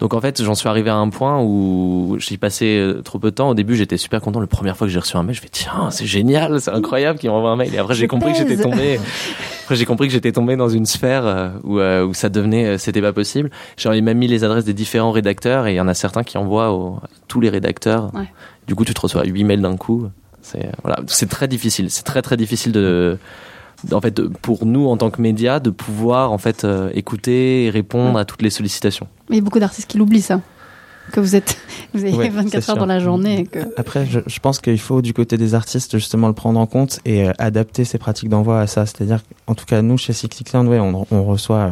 Donc 0.00 0.14
en 0.14 0.20
fait, 0.20 0.42
j'en 0.42 0.54
suis 0.54 0.68
arrivé 0.68 0.90
à 0.90 0.96
un 0.96 1.08
point 1.08 1.40
où 1.42 2.16
j'y 2.18 2.36
passais 2.36 2.78
euh, 2.78 3.02
trop 3.02 3.18
peu 3.18 3.30
de 3.30 3.34
temps. 3.36 3.50
Au 3.50 3.54
début, 3.54 3.76
j'étais 3.76 3.96
super 3.96 4.20
content. 4.20 4.40
La 4.40 4.46
première 4.46 4.76
fois 4.76 4.86
que 4.86 4.92
j'ai 4.92 4.98
reçu 4.98 5.16
un 5.16 5.22
mail, 5.22 5.34
je 5.34 5.40
fais 5.40 5.48
tiens, 5.48 5.90
c'est 5.90 6.06
génial, 6.06 6.60
c'est 6.60 6.70
incroyable 6.70 7.18
qu'il 7.18 7.30
m'envoie 7.30 7.50
un 7.50 7.56
mail. 7.56 7.74
Et 7.74 7.78
après, 7.78 7.94
j'ai 7.94 8.06
compris 8.06 8.32
que 8.32 8.38
j'étais 8.38 8.56
tombé. 8.62 9.00
Après, 9.62 9.76
j'ai 9.76 9.84
compris 9.84 10.08
que 10.08 10.12
j'étais 10.12 10.32
tombé 10.32 10.56
dans 10.56 10.68
une 10.68 10.86
sphère 10.86 11.26
euh, 11.26 11.48
où, 11.64 11.78
euh, 11.78 12.04
où 12.04 12.14
ça 12.14 12.28
devenait, 12.28 12.78
c'était 12.78 13.00
pas 13.00 13.12
possible. 13.12 13.50
J'ai 13.76 14.00
même 14.00 14.18
mis 14.18 14.28
les 14.28 14.44
adresses 14.44 14.64
des 14.64 14.74
différents 14.74 15.12
rédacteurs 15.12 15.66
et 15.66 15.72
il 15.72 15.76
y 15.76 15.80
en 15.80 15.88
a 15.88 15.94
certains 15.94 16.24
qui 16.24 16.38
envoient 16.38 16.72
aux, 16.72 16.96
à 16.96 17.08
tous 17.28 17.40
les 17.40 17.48
rédacteurs. 17.48 18.14
Ouais. 18.14 18.30
Du 18.66 18.74
coup, 18.74 18.84
tu 18.84 18.94
te 18.94 19.00
reçois 19.00 19.24
8 19.24 19.44
mails 19.44 19.62
d'un 19.62 19.76
coup. 19.76 20.08
C'est 20.42 20.70
voilà, 20.82 21.00
c'est 21.08 21.28
très 21.28 21.48
difficile. 21.48 21.90
C'est 21.90 22.04
très 22.04 22.22
très 22.22 22.36
difficile 22.36 22.70
de 22.70 23.18
en 23.92 24.00
fait 24.00 24.20
pour 24.42 24.66
nous 24.66 24.86
en 24.88 24.96
tant 24.96 25.10
que 25.10 25.20
médias 25.20 25.60
de 25.60 25.70
pouvoir 25.70 26.32
en 26.32 26.38
fait 26.38 26.64
euh, 26.64 26.90
écouter 26.94 27.64
et 27.66 27.70
répondre 27.70 28.14
Ouais. 28.14 28.20
à 28.20 28.24
toutes 28.24 28.42
les 28.42 28.50
sollicitations. 28.50 29.06
Mais 29.28 29.36
il 29.36 29.38
y 29.38 29.42
a 29.42 29.44
beaucoup 29.44 29.58
d'artistes 29.60 29.88
qui 29.90 29.98
l'oublient 29.98 30.20
ça. 30.22 30.40
Que 31.12 31.20
vous 31.20 31.36
êtes, 31.36 31.56
vous 31.94 32.02
avez 32.04 32.12
Ouais, 32.14 32.28
24 32.30 32.62
c'est 32.64 32.70
heures 32.70 32.76
dans 32.78 32.84
la 32.86 32.98
journée. 32.98 33.40
Et 33.40 33.44
que... 33.46 33.60
Après, 33.76 34.06
je, 34.06 34.18
je 34.26 34.40
pense 34.40 34.58
qu'il 34.58 34.78
faut 34.80 35.02
du 35.02 35.12
côté 35.14 35.36
des 35.36 35.54
artistes 35.54 35.98
justement 35.98 36.26
le 36.26 36.34
prendre 36.34 36.58
en 36.58 36.66
compte 36.66 36.98
et 37.04 37.28
euh, 37.28 37.32
adapter 37.38 37.84
ses 37.84 37.98
pratiques 37.98 38.28
d'envoi 38.28 38.60
à 38.60 38.66
ça. 38.66 38.86
C'est-à-dire, 38.86 39.20
en 39.46 39.54
tout 39.54 39.66
cas, 39.66 39.82
nous 39.82 39.98
chez 39.98 40.12
Six 40.12 40.28
Sound, 40.50 40.68
ouais, 40.68 40.80
on, 40.80 41.06
on 41.12 41.22
reçoit. 41.24 41.56
euh, 41.58 41.70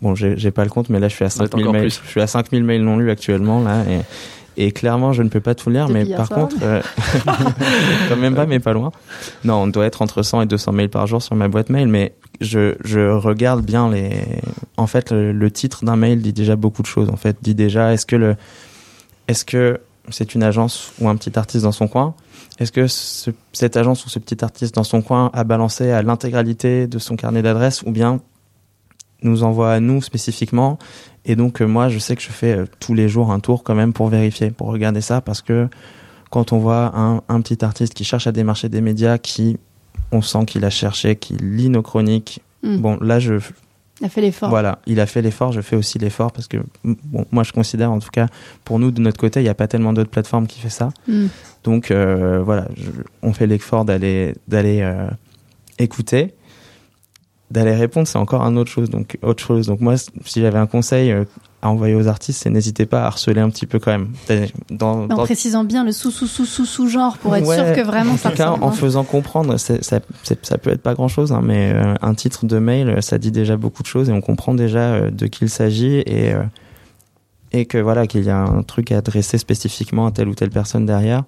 bon, 0.00 0.14
j'ai 0.14 0.50
pas 0.50 0.64
le 0.64 0.70
compte, 0.70 0.88
mais 0.88 0.98
là, 0.98 1.08
je 1.08 1.14
suis 1.14 1.24
à 1.26 1.28
Vous 1.28 1.42
êtes 1.42 1.50
5000 1.50 1.64
encore 1.66 1.72
mails. 1.74 1.82
plus. 1.90 2.00
Je 2.04 2.08
suis 2.10 2.20
à 2.22 2.26
5000 2.26 2.64
mails 2.64 2.82
non 2.82 2.96
lus 2.96 3.10
actuellement 3.10 3.62
là. 3.62 3.82
Et, 3.90 3.98
et 4.60 4.72
clairement, 4.72 5.12
je 5.12 5.22
ne 5.22 5.28
peux 5.28 5.40
pas 5.40 5.54
tout 5.54 5.70
lire, 5.70 5.86
Depuis 5.88 6.08
mais 6.10 6.16
par 6.16 6.26
soir. 6.26 6.40
contre, 6.40 6.56
euh, 6.62 6.82
quand 8.08 8.16
même 8.16 8.34
pas, 8.34 8.46
mais 8.46 8.58
pas 8.60 8.72
loin. 8.72 8.90
Non, 9.44 9.62
on 9.62 9.66
doit 9.68 9.86
être 9.86 10.02
entre 10.02 10.22
100 10.22 10.42
et 10.42 10.46
200 10.46 10.72
mails 10.72 10.88
par 10.90 11.06
jour 11.06 11.22
sur 11.22 11.34
ma 11.36 11.48
boîte 11.48 11.70
mail, 11.70 11.88
mais 11.88 12.12
je, 12.40 12.74
je 12.84 13.10
regarde 13.10 13.64
bien 13.64 13.90
les. 13.90 14.10
En 14.76 14.86
fait, 14.86 15.10
le, 15.10 15.32
le 15.32 15.50
titre 15.50 15.84
d'un 15.84 15.96
mail 15.96 16.20
dit 16.22 16.32
déjà 16.32 16.56
beaucoup 16.56 16.82
de 16.82 16.86
choses. 16.86 17.08
En 17.10 17.16
fait, 17.16 17.36
dit 17.42 17.54
déjà 17.54 17.92
est-ce 17.92 18.06
que 18.06 18.16
le, 18.16 18.36
est-ce 19.28 19.44
que 19.44 19.80
c'est 20.10 20.34
une 20.34 20.42
agence 20.42 20.92
ou 21.00 21.08
un 21.08 21.16
petit 21.16 21.38
artiste 21.38 21.64
dans 21.64 21.72
son 21.72 21.88
coin? 21.88 22.14
Est-ce 22.58 22.72
que 22.72 22.86
ce- 22.86 23.30
cette 23.52 23.76
agence 23.76 24.04
ou 24.06 24.08
ce 24.08 24.18
petit 24.18 24.42
artiste 24.44 24.74
dans 24.74 24.84
son 24.84 25.02
coin 25.02 25.30
a 25.34 25.44
balancé 25.44 25.90
à 25.90 26.02
l'intégralité 26.02 26.86
de 26.86 26.98
son 26.98 27.14
carnet 27.16 27.42
d'adresses 27.42 27.82
ou 27.82 27.90
bien 27.92 28.20
nous 29.22 29.42
envoie 29.42 29.72
à 29.72 29.80
nous 29.80 30.00
spécifiquement 30.02 30.78
Et 31.24 31.34
donc 31.36 31.60
euh, 31.60 31.66
moi, 31.66 31.88
je 31.88 31.98
sais 31.98 32.14
que 32.16 32.22
je 32.22 32.28
fais 32.30 32.56
euh, 32.56 32.64
tous 32.80 32.94
les 32.94 33.08
jours 33.08 33.32
un 33.32 33.40
tour 33.40 33.62
quand 33.64 33.74
même 33.74 33.92
pour 33.92 34.08
vérifier, 34.08 34.50
pour 34.50 34.68
regarder 34.68 35.00
ça, 35.00 35.20
parce 35.20 35.42
que 35.42 35.68
quand 36.30 36.52
on 36.52 36.58
voit 36.58 36.92
un, 36.96 37.22
un 37.28 37.40
petit 37.40 37.64
artiste 37.64 37.94
qui 37.94 38.04
cherche 38.04 38.26
à 38.26 38.32
démarcher 38.32 38.68
des 38.68 38.80
médias, 38.80 39.18
qui 39.18 39.58
on 40.12 40.22
sent 40.22 40.44
qu'il 40.46 40.64
a 40.64 40.70
cherché, 40.70 41.16
qui 41.16 41.34
lit 41.36 41.68
nos 41.68 41.82
chroniques. 41.82 42.40
Hmm. 42.62 42.78
Bon, 42.78 42.98
là, 43.00 43.18
je, 43.20 43.34
Il 44.00 44.06
a 44.06 44.08
fait 44.08 44.20
l'effort. 44.20 44.48
voilà, 44.48 44.78
il 44.86 45.00
a 45.00 45.06
fait 45.06 45.20
l'effort, 45.22 45.52
je 45.52 45.60
fais 45.60 45.76
aussi 45.76 45.98
l'effort 45.98 46.32
parce 46.32 46.48
que, 46.48 46.58
bon, 46.84 47.24
moi 47.30 47.42
je 47.44 47.52
considère 47.52 47.90
en 47.92 47.98
tout 47.98 48.10
cas, 48.10 48.26
pour 48.64 48.78
nous 48.78 48.90
de 48.90 49.00
notre 49.00 49.18
côté, 49.18 49.40
il 49.40 49.44
n'y 49.44 49.48
a 49.48 49.54
pas 49.54 49.68
tellement 49.68 49.92
d'autres 49.92 50.10
plateformes 50.10 50.46
qui 50.46 50.60
fait 50.60 50.70
ça. 50.70 50.90
Hmm. 51.08 51.26
Donc 51.64 51.90
euh, 51.90 52.40
voilà, 52.42 52.68
je- 52.76 52.90
on 53.22 53.32
fait 53.32 53.46
l'effort 53.46 53.84
d'aller 53.84 54.34
d'aller 54.48 54.80
euh, 54.82 55.08
écouter, 55.78 56.34
d'aller 57.50 57.74
répondre, 57.74 58.06
c'est 58.06 58.18
encore 58.18 58.42
un 58.42 58.56
autre 58.56 58.70
chose. 58.70 58.90
Donc 58.90 59.18
autre 59.22 59.42
chose. 59.42 59.66
Donc 59.66 59.80
moi, 59.80 59.94
si 59.96 60.40
j'avais 60.40 60.58
un 60.58 60.66
conseil 60.66 61.12
euh, 61.12 61.24
à 61.62 61.70
envoyer 61.70 61.94
aux 61.94 62.06
artistes, 62.06 62.42
c'est 62.42 62.50
n'hésitez 62.50 62.86
pas 62.86 63.02
à 63.02 63.06
harceler 63.06 63.40
un 63.40 63.50
petit 63.50 63.66
peu 63.66 63.78
quand 63.78 63.90
même. 63.90 64.10
Dans, 64.70 65.04
en 65.08 65.16
précisant 65.24 65.64
bien 65.64 65.82
le 65.82 65.92
sous 65.92 66.10
sous 66.10 66.26
sous 66.26 66.44
sous 66.44 66.66
sous 66.66 66.88
genre 66.88 67.18
pour 67.18 67.34
être 67.34 67.46
Ouais, 67.46 67.56
sûr 67.56 67.72
que 67.74 67.80
vraiment 67.80 68.12
en 68.12 68.16
ça 68.16 68.30
tout 68.30 68.36
cas, 68.36 68.50
en 68.50 68.68
hein. 68.68 68.72
faisant 68.72 69.02
comprendre, 69.02 69.56
ça, 69.56 69.74
ça 69.82 70.58
peut 70.58 70.70
être 70.70 70.82
pas 70.82 70.94
grand 70.94 71.08
chose, 71.08 71.34
mais 71.42 71.72
euh, 71.74 71.94
un 72.00 72.14
titre 72.14 72.46
de 72.46 72.58
mail, 72.58 73.02
ça 73.02 73.18
dit 73.18 73.32
déjà 73.32 73.56
beaucoup 73.56 73.82
de 73.82 73.88
choses 73.88 74.08
et 74.08 74.12
on 74.12 74.20
comprend 74.20 74.54
déjà 74.54 74.78
euh, 74.80 75.10
de 75.10 75.26
qui 75.26 75.44
il 75.44 75.50
s'agit 75.50 75.96
et, 76.06 76.32
euh, 76.34 76.42
et 77.52 77.64
que 77.66 77.78
voilà, 77.78 78.06
qu'il 78.06 78.24
y 78.24 78.30
a 78.30 78.38
un 78.38 78.62
truc 78.62 78.92
à 78.92 78.98
adresser 78.98 79.38
spécifiquement 79.38 80.06
à 80.06 80.12
telle 80.12 80.28
ou 80.28 80.34
telle 80.34 80.50
personne 80.50 80.86
derrière. 80.86 81.24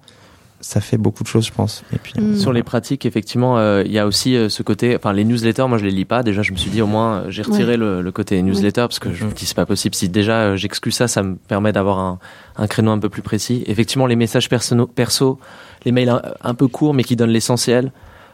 Ça 0.61 0.79
fait 0.79 0.97
beaucoup 0.97 1.23
de 1.23 1.27
choses, 1.27 1.45
je 1.47 1.51
pense. 1.51 1.83
Et 1.93 1.97
puis, 1.97 2.13
Mm. 2.17 2.35
Sur 2.37 2.53
les 2.53 2.61
pratiques, 2.63 3.05
effectivement, 3.05 3.57
euh, 3.57 3.83
il 3.85 3.91
y 3.91 3.97
a 3.99 4.05
aussi 4.05 4.35
euh, 4.35 4.47
ce 4.47 4.61
côté. 4.63 4.95
Enfin, 4.95 5.11
les 5.11 5.23
newsletters, 5.23 5.65
moi, 5.67 5.77
je 5.77 5.83
les 5.85 5.91
lis 5.91 6.05
pas. 6.05 6.21
Déjà, 6.23 6.41
je 6.43 6.51
me 6.51 6.57
suis 6.57 6.69
dit 6.69 6.81
au 6.81 6.87
moins, 6.87 7.15
euh, 7.21 7.25
j'ai 7.29 7.41
retiré 7.41 7.71
Ouais. 7.71 7.77
le, 7.77 8.01
le 8.01 8.11
côté 8.11 8.41
newsletter 8.41 8.81
parce 8.81 8.99
que 8.99 9.11
je 9.11 9.25
me 9.25 9.31
dis 9.31 9.45
c'est 9.45 9.55
pas 9.55 9.65
possible. 9.65 9.95
Si 9.95 10.07
déjà 10.09 10.33
euh, 10.41 10.55
j'exclus 10.57 10.91
ça, 10.91 11.07
ça 11.07 11.23
me 11.23 11.35
permet 11.35 11.71
d'avoir 11.73 11.99
un, 11.99 12.19
un 12.57 12.67
créneau 12.67 12.91
un 12.91 12.99
peu 12.99 13.09
plus 13.09 13.21
précis. 13.23 13.63
Effectivement, 13.67 14.05
les 14.05 14.15
messages 14.15 14.49
perso, 14.49 15.39
les 15.85 15.91
mails 15.91 16.09
un, 16.09 16.21
un 16.43 16.53
peu 16.53 16.67
courts 16.67 16.93
mais 16.93 17.03
qui 17.03 17.15
donnent 17.15 17.31
l'essentiel. 17.31 17.91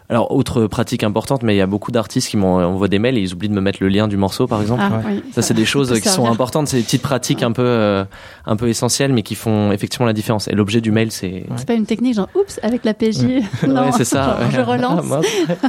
Alors, 0.09 0.31
autre 0.33 0.67
pratique 0.67 1.03
importante, 1.03 1.43
mais 1.43 1.53
il 1.53 1.57
y 1.57 1.61
a 1.61 1.67
beaucoup 1.67 1.91
d'artistes 1.91 2.29
qui 2.29 2.37
m'envoient 2.37 2.87
des 2.87 2.97
mails 2.97 3.17
et 3.17 3.21
ils 3.21 3.33
oublient 3.33 3.49
de 3.49 3.53
me 3.53 3.59
mettre 3.59 3.79
le 3.81 3.89
lien 3.89 4.07
du 4.07 4.15
morceau, 4.15 4.47
par 4.47 4.61
exemple. 4.61 4.81
Ah, 4.85 4.99
Ouais. 5.05 5.15
oui, 5.15 5.23
Ça, 5.33 5.41
c'est 5.41 5.53
des 5.53 5.65
choses 5.65 5.99
qui 5.99 6.07
sont 6.07 6.25
importantes, 6.31 6.69
c'est 6.69 6.77
des 6.77 6.83
petites 6.83 7.01
pratiques 7.01 7.43
un 7.43 7.51
peu, 7.51 7.61
euh, 7.65 8.05
un 8.45 8.55
peu 8.55 8.69
essentielles, 8.69 9.11
mais 9.11 9.21
qui 9.21 9.35
font 9.35 9.73
effectivement 9.73 10.05
la 10.05 10.13
différence. 10.13 10.47
Et 10.47 10.55
l'objet 10.55 10.79
du 10.79 10.91
mail, 10.91 11.11
c'est 11.11 11.43
C'est 11.57 11.67
pas 11.67 11.73
une 11.73 11.85
technique 11.85 12.15
genre 12.15 12.29
oups 12.35 12.57
avec 12.63 12.85
la 12.85 12.93
PJ. 12.93 13.23
non, 13.67 13.81
Ouais, 13.87 13.91
c'est 13.97 14.05
ça. 14.05 14.37
genre, 14.39 14.51
je 14.51 14.61
relance. 14.61 15.05
Ah. 15.11 15.67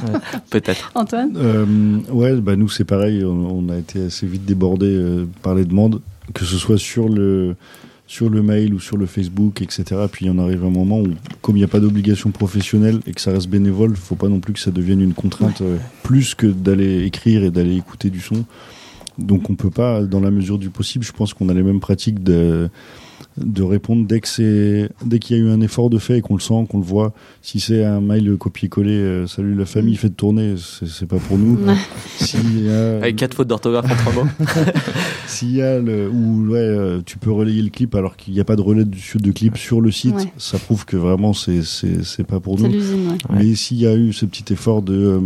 Peut-être. 0.51 0.93
Antoine. 0.95 1.33
Euh, 1.37 1.67
ouais, 2.13 2.35
bah 2.37 2.55
nous 2.55 2.69
c'est 2.69 2.85
pareil, 2.85 3.25
on, 3.25 3.65
on 3.67 3.69
a 3.71 3.77
été 3.77 4.05
assez 4.07 4.27
vite 4.27 4.45
débordé 4.45 4.87
euh, 4.87 5.27
par 5.43 5.55
les 5.57 5.65
demandes, 5.65 6.01
que 6.35 6.45
ce 6.45 6.57
soit 6.59 6.79
sur 6.79 7.09
le 7.09 7.57
sur 8.09 8.31
le 8.31 8.43
mail 8.43 8.75
ou 8.75 8.81
sur 8.81 8.97
le 8.97 9.07
Facebook, 9.07 9.61
etc. 9.63 9.85
Puis 10.11 10.25
il 10.25 10.29
y 10.29 10.31
en 10.31 10.39
arrive 10.39 10.65
un 10.65 10.71
moment 10.71 10.99
où, 10.99 11.09
comme 11.43 11.57
il 11.57 11.61
n'y 11.61 11.65
a 11.65 11.69
pas 11.69 11.79
d'obligation 11.79 12.31
professionnelle 12.31 13.01
et 13.07 13.13
que 13.13 13.21
ça 13.21 13.31
reste 13.31 13.49
bénévole, 13.49 13.95
faut 13.95 14.17
pas 14.17 14.29
non 14.29 14.41
plus 14.41 14.55
que 14.55 14.59
ça 14.59 14.71
devienne 14.71 15.03
une 15.03 15.13
contrainte 15.13 15.61
euh, 15.61 15.77
plus 16.03 16.35
que 16.35 16.47
d'aller 16.47 17.05
écrire 17.05 17.45
et 17.45 17.51
d'aller 17.51 17.77
écouter 17.77 18.09
du 18.09 18.21
son. 18.21 18.47
Donc 19.19 19.51
on 19.51 19.57
peut 19.57 19.71
pas, 19.71 20.03
dans 20.03 20.21
la 20.21 20.31
mesure 20.31 20.59
du 20.59 20.71
possible, 20.71 21.05
je 21.05 21.13
pense 21.13 21.35
qu'on 21.35 21.51
a 21.51 21.55
les 21.55 21.63
mêmes 21.63 21.81
pratiques 21.81 22.23
de 22.25 22.71
de 23.45 23.63
répondre 23.63 24.07
dès 24.07 24.21
que 24.21 24.29
c'est 24.29 24.89
dès 25.05 25.19
qu'il 25.19 25.37
y 25.37 25.41
a 25.41 25.43
eu 25.43 25.51
un 25.51 25.61
effort 25.61 25.91
de 25.91 25.99
fait 25.99 26.19
et 26.19 26.21
qu'on 26.21 26.35
le 26.35 26.41
sent, 26.41 26.67
qu'on 26.69 26.79
le 26.79 26.85
voit. 26.85 27.13
Si 27.43 27.61
c'est 27.61 27.85
un 27.85 28.01
mail 28.01 28.37
copier-coller, 28.39 28.91
euh, 28.91 29.27
salut 29.27 29.55
la 29.55 29.67
famille, 29.67 29.97
faites 29.97 30.17
tourner, 30.17 30.55
c'est 30.59 30.87
c'est 30.89 31.07
pas 31.07 31.19
pour 31.19 31.39
nous. 31.39 31.59
A, 31.69 32.97
Avec 33.03 33.17
quatre 33.17 33.35
fautes 33.35 33.49
d'orthographe 33.49 33.91
en 33.91 33.95
trois 34.11 34.25
mots. 34.25 34.31
s'il 35.27 35.53
y 35.55 35.63
a 35.63 35.79
le, 35.79 36.09
ou 36.09 36.49
ouais, 36.51 36.59
euh, 36.59 37.01
tu 37.05 37.19
peux 37.19 37.31
relayer 37.33 37.63
le 37.63 37.71
clip 37.71 37.95
alors 37.95 38.17
qu'il 38.17 38.35
n'y 38.35 38.41
a 38.41 38.45
pas 38.45 38.57
de 38.57 38.61
relais 38.61 38.85
de, 38.85 39.19
de 39.19 39.31
clip 39.33 39.57
sur 39.57 39.81
le 39.81 39.91
site, 39.91 40.15
Ouais. 40.15 40.33
ça 40.39 40.59
prouve 40.59 40.85
que 40.87 40.97
vraiment 40.97 41.33
c'est 41.33 41.63
c'est 41.63 42.03
c'est 42.03 42.25
pas 42.25 42.41
pour 42.41 42.59
nous. 42.59 42.67
ouais. 42.67 43.17
Mais 43.35 43.55
s'il 43.55 43.77
y 43.79 43.87
a 43.87 43.95
eu 43.95 44.13
ce 44.13 44.25
petit 44.27 44.53
effort 44.53 44.83
de 44.83 44.95
euh, 44.95 45.21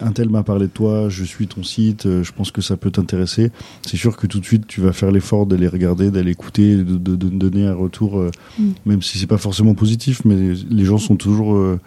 un 0.00 0.12
tel 0.12 0.28
m'a 0.30 0.42
parlé 0.42 0.66
de 0.66 0.72
toi, 0.72 1.08
je 1.08 1.22
suis 1.24 1.46
ton 1.46 1.62
site, 1.62 2.06
euh, 2.06 2.22
je 2.22 2.32
pense 2.32 2.50
que 2.50 2.60
ça 2.62 2.76
peut 2.76 2.90
t'intéresser. 2.90 3.50
C'est 3.86 3.96
sûr 3.96 4.16
que 4.16 4.26
tout 4.26 4.40
de 4.40 4.44
suite 4.44 4.66
tu 4.66 4.80
vas 4.80 4.92
faire 4.92 5.10
l'effort 5.10 5.46
d'aller 5.46 5.68
regarder, 5.68 6.10
d'aller 6.10 6.30
écouter, 6.32 6.76
de, 6.76 6.82
de, 6.96 7.16
de, 7.16 7.28
de 7.28 7.48
donner 7.52 7.66
un 7.68 7.74
retour, 7.74 8.18
euh, 8.18 8.30
Mm. 8.58 8.62
même 8.86 9.02
si 9.02 9.18
c'est 9.18 9.26
pas 9.26 9.38
forcément 9.38 9.74
positif, 9.74 10.22
mais 10.24 10.36
les 10.70 10.84
gens 10.84 10.98
sont 10.98 11.16
toujours 11.16 11.54
euh, 11.54 11.78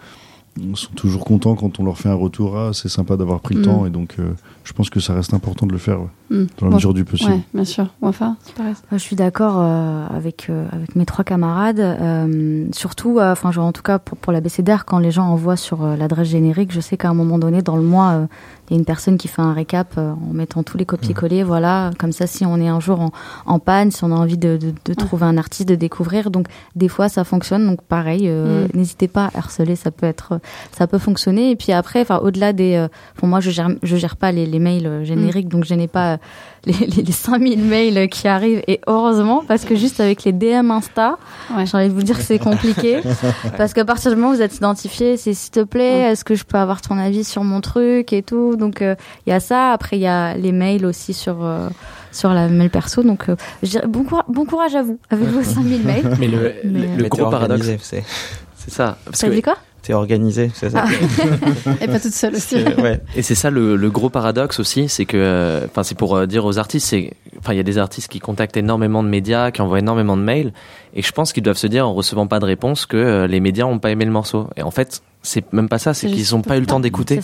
sont 0.74 0.92
toujours 0.94 1.24
contents 1.24 1.54
quand 1.54 1.78
on 1.80 1.84
leur 1.84 1.98
fait 1.98 2.08
un 2.08 2.14
retour. 2.14 2.56
Ah, 2.56 2.70
c'est 2.72 2.88
sympa 2.88 3.16
d'avoir 3.16 3.40
pris 3.40 3.54
le 3.54 3.60
Mm. 3.60 3.64
temps, 3.64 3.86
et 3.86 3.90
donc 3.90 4.16
euh, 4.18 4.32
je 4.64 4.72
pense 4.72 4.90
que 4.90 5.00
ça 5.00 5.14
reste 5.14 5.34
important 5.34 5.66
de 5.66 5.72
le 5.72 5.78
faire 5.78 6.00
ouais, 6.00 6.08
Hmm. 6.28 6.46
dans 6.58 6.66
la 6.66 6.70
Bon, 6.70 6.76
mesure 6.76 6.92
du 6.94 7.04
possible. 7.04 7.30
Ouais, 7.32 7.40
bien 7.54 7.64
sûr. 7.64 7.86
Enfin, 8.02 8.36
pareil. 8.56 8.72
Euh, 8.92 8.98
Je 8.98 9.02
suis 9.02 9.14
d'accord 9.14 9.56
euh, 9.60 10.06
avec 10.08 10.48
euh, 10.50 10.66
avec 10.72 10.96
mes 10.96 11.06
trois 11.06 11.22
camarades. 11.24 11.78
Euh, 11.78 12.66
surtout, 12.72 13.20
enfin, 13.20 13.50
en 13.56 13.72
tout 13.72 13.82
cas 13.82 13.98
pour, 13.98 14.18
pour 14.18 14.32
la 14.32 14.40
BCDR, 14.40 14.84
quand 14.84 14.98
les 14.98 15.10
gens 15.12 15.26
envoient 15.28 15.56
sur 15.56 15.84
euh, 15.84 15.96
l'adresse 15.96 16.28
générique, 16.28 16.72
je 16.72 16.80
sais 16.80 16.96
qu'à 16.96 17.08
un 17.10 17.14
moment 17.14 17.38
donné 17.38 17.62
dans 17.62 17.76
le 17.76 17.82
mois, 17.82 18.10
euh, 18.12 18.26
il 18.68 18.72
y 18.72 18.76
a 18.76 18.78
une 18.80 18.84
personne 18.84 19.16
qui 19.18 19.28
fait 19.28 19.42
un 19.42 19.52
récap 19.52 19.94
euh, 19.98 20.12
en 20.12 20.32
mettant 20.32 20.64
tous 20.64 20.76
les 20.76 20.84
copier-coller. 20.84 21.44
Voilà, 21.44 21.92
comme 21.98 22.10
ça, 22.12 22.26
si 22.26 22.44
on 22.44 22.56
est 22.56 22.66
un 22.68 22.80
jour 22.80 23.00
en, 23.00 23.10
en 23.46 23.58
panne, 23.60 23.92
si 23.92 24.02
on 24.02 24.10
a 24.10 24.16
envie 24.16 24.38
de, 24.38 24.56
de, 24.56 24.72
de 24.84 24.94
trouver 24.94 25.26
un 25.26 25.36
artiste, 25.38 25.68
de 25.68 25.76
découvrir, 25.76 26.30
donc 26.32 26.48
des 26.74 26.88
fois 26.88 27.08
ça 27.08 27.22
fonctionne. 27.22 27.66
Donc 27.66 27.82
pareil, 27.82 28.22
euh, 28.24 28.66
Mm. 28.66 28.76
n'hésitez 28.78 29.06
pas 29.08 29.26
à 29.26 29.38
harceler, 29.38 29.76
ça 29.76 29.90
peut 29.92 30.06
être, 30.06 30.40
ça 30.72 30.86
peut 30.86 30.98
fonctionner. 30.98 31.50
Et 31.50 31.56
puis 31.56 31.72
après, 31.72 32.00
enfin 32.00 32.18
au-delà 32.18 32.52
des, 32.52 32.74
euh, 32.76 32.88
bon, 33.20 33.26
moi 33.28 33.40
je 33.40 33.50
gère, 33.50 33.68
je 33.82 33.96
gère 33.96 34.16
pas 34.16 34.32
les, 34.32 34.46
les 34.46 34.58
mails 34.58 34.86
euh, 34.86 35.04
génériques, 35.04 35.48
donc 35.48 35.64
je 35.64 35.74
n'ai 35.74 35.88
pas 35.88 36.14
euh, 36.14 36.16
les, 36.66 36.72
les, 36.86 37.02
les 37.02 37.12
5000 37.12 37.58
mails 37.62 38.08
qui 38.08 38.26
arrivent 38.28 38.62
et 38.66 38.80
heureusement 38.86 39.44
parce 39.46 39.64
que 39.64 39.76
juste 39.76 40.00
avec 40.00 40.24
les 40.24 40.32
DM 40.32 40.70
Insta, 40.70 41.16
Ouais. 41.56 41.64
j'ai 41.66 41.76
envie 41.76 41.88
de 41.88 41.92
vous 41.94 42.02
dire 42.02 42.16
que 42.16 42.24
c'est 42.24 42.38
compliqué 42.38 43.00
parce 43.56 43.72
qu'à 43.72 43.84
partir 43.84 44.10
du 44.10 44.16
moment 44.16 44.30
où 44.32 44.34
vous 44.34 44.42
êtes 44.42 44.56
identifié, 44.56 45.16
c'est 45.16 45.32
s'il 45.34 45.52
te 45.52 45.60
plaît, 45.64 46.02
Ouais. 46.04 46.12
est-ce 46.12 46.24
que 46.24 46.34
je 46.34 46.44
peux 46.44 46.58
avoir 46.58 46.80
ton 46.82 46.98
avis 46.98 47.22
sur 47.24 47.44
mon 47.44 47.60
truc 47.60 48.12
et 48.12 48.22
tout? 48.22 48.56
Donc 48.56 48.82
euh, 48.82 48.94
il 49.26 49.30
y 49.30 49.32
a 49.32 49.40
ça. 49.40 49.70
Après 49.72 49.96
il 49.96 50.02
y 50.02 50.06
a 50.06 50.36
les 50.36 50.52
mails 50.52 50.84
aussi 50.86 51.14
sur 51.14 51.44
euh, 51.44 51.68
sur 52.12 52.30
la 52.32 52.48
mail 52.48 52.70
perso. 52.70 53.02
Donc 53.02 53.28
euh, 53.28 53.36
je 53.62 53.68
dirais 53.70 53.86
bon, 53.86 54.02
courage, 54.04 54.24
bon 54.28 54.44
courage 54.44 54.74
à 54.74 54.82
vous 54.82 54.98
avec 55.10 55.28
vos 55.28 55.42
5000 55.42 55.82
mails. 55.84 56.16
Mais 56.18 56.26
le, 56.28 56.52
Mais- 56.64 56.80
le, 56.96 57.02
le 57.04 57.08
gros 57.08 57.30
paradoxe, 57.30 57.60
organisé, 57.60 57.78
c'est 58.56 58.70
ça. 58.72 58.98
Parce 59.04 59.18
Ça 59.18 59.28
que- 59.28 59.34
dit 59.34 59.42
quoi? 59.42 59.56
T'es 59.86 59.92
organisé, 59.92 60.50
c'est 60.52 60.70
ça. 60.70 60.84
Et 61.80 61.86
pas 61.86 62.00
toute 62.00 62.12
seule 62.12 62.34
aussi. 62.34 62.56
Ouais. 62.56 63.00
Et 63.14 63.22
c'est 63.22 63.36
ça 63.36 63.50
le, 63.50 63.76
le 63.76 63.90
gros 63.90 64.10
paradoxe 64.10 64.58
aussi, 64.58 64.88
c'est 64.88 65.04
que, 65.04 65.16
euh, 65.16 65.66
enfin, 65.66 65.84
c'est 65.84 65.96
pour 65.96 66.16
euh, 66.16 66.26
dire 66.26 66.44
aux 66.44 66.58
artistes, 66.58 66.88
c'est, 66.88 67.12
enfin, 67.38 67.52
il 67.52 67.56
y 67.56 67.60
a 67.60 67.62
des 67.62 67.78
artistes 67.78 68.10
qui 68.10 68.18
contactent 68.18 68.56
énormément 68.56 69.04
de 69.04 69.08
médias, 69.08 69.52
qui 69.52 69.62
envoient 69.62 69.78
énormément 69.78 70.16
de 70.16 70.22
mails, 70.22 70.52
et 70.94 71.02
je 71.02 71.12
pense 71.12 71.32
qu'ils 71.32 71.44
doivent 71.44 71.56
se 71.56 71.68
dire 71.68 71.86
en 71.86 71.94
recevant 71.94 72.26
pas 72.26 72.40
de 72.40 72.46
réponse 72.46 72.84
que 72.84 72.96
euh, 72.96 73.26
les 73.28 73.38
médias 73.38 73.64
ont 73.64 73.78
pas 73.78 73.90
aimé 73.90 74.04
le 74.04 74.10
morceau. 74.10 74.48
Et 74.56 74.62
en 74.62 74.72
fait, 74.72 75.02
c'est 75.26 75.52
même 75.52 75.68
pas 75.68 75.78
ça, 75.78 75.92
c'est 75.94 76.06
qu'ils 76.08 76.18
juste 76.18 76.32
ont 76.32 76.42
pas 76.42 76.56
eu 76.56 76.60
le 76.60 76.66
temps 76.66 76.80
d'écouter. 76.80 77.20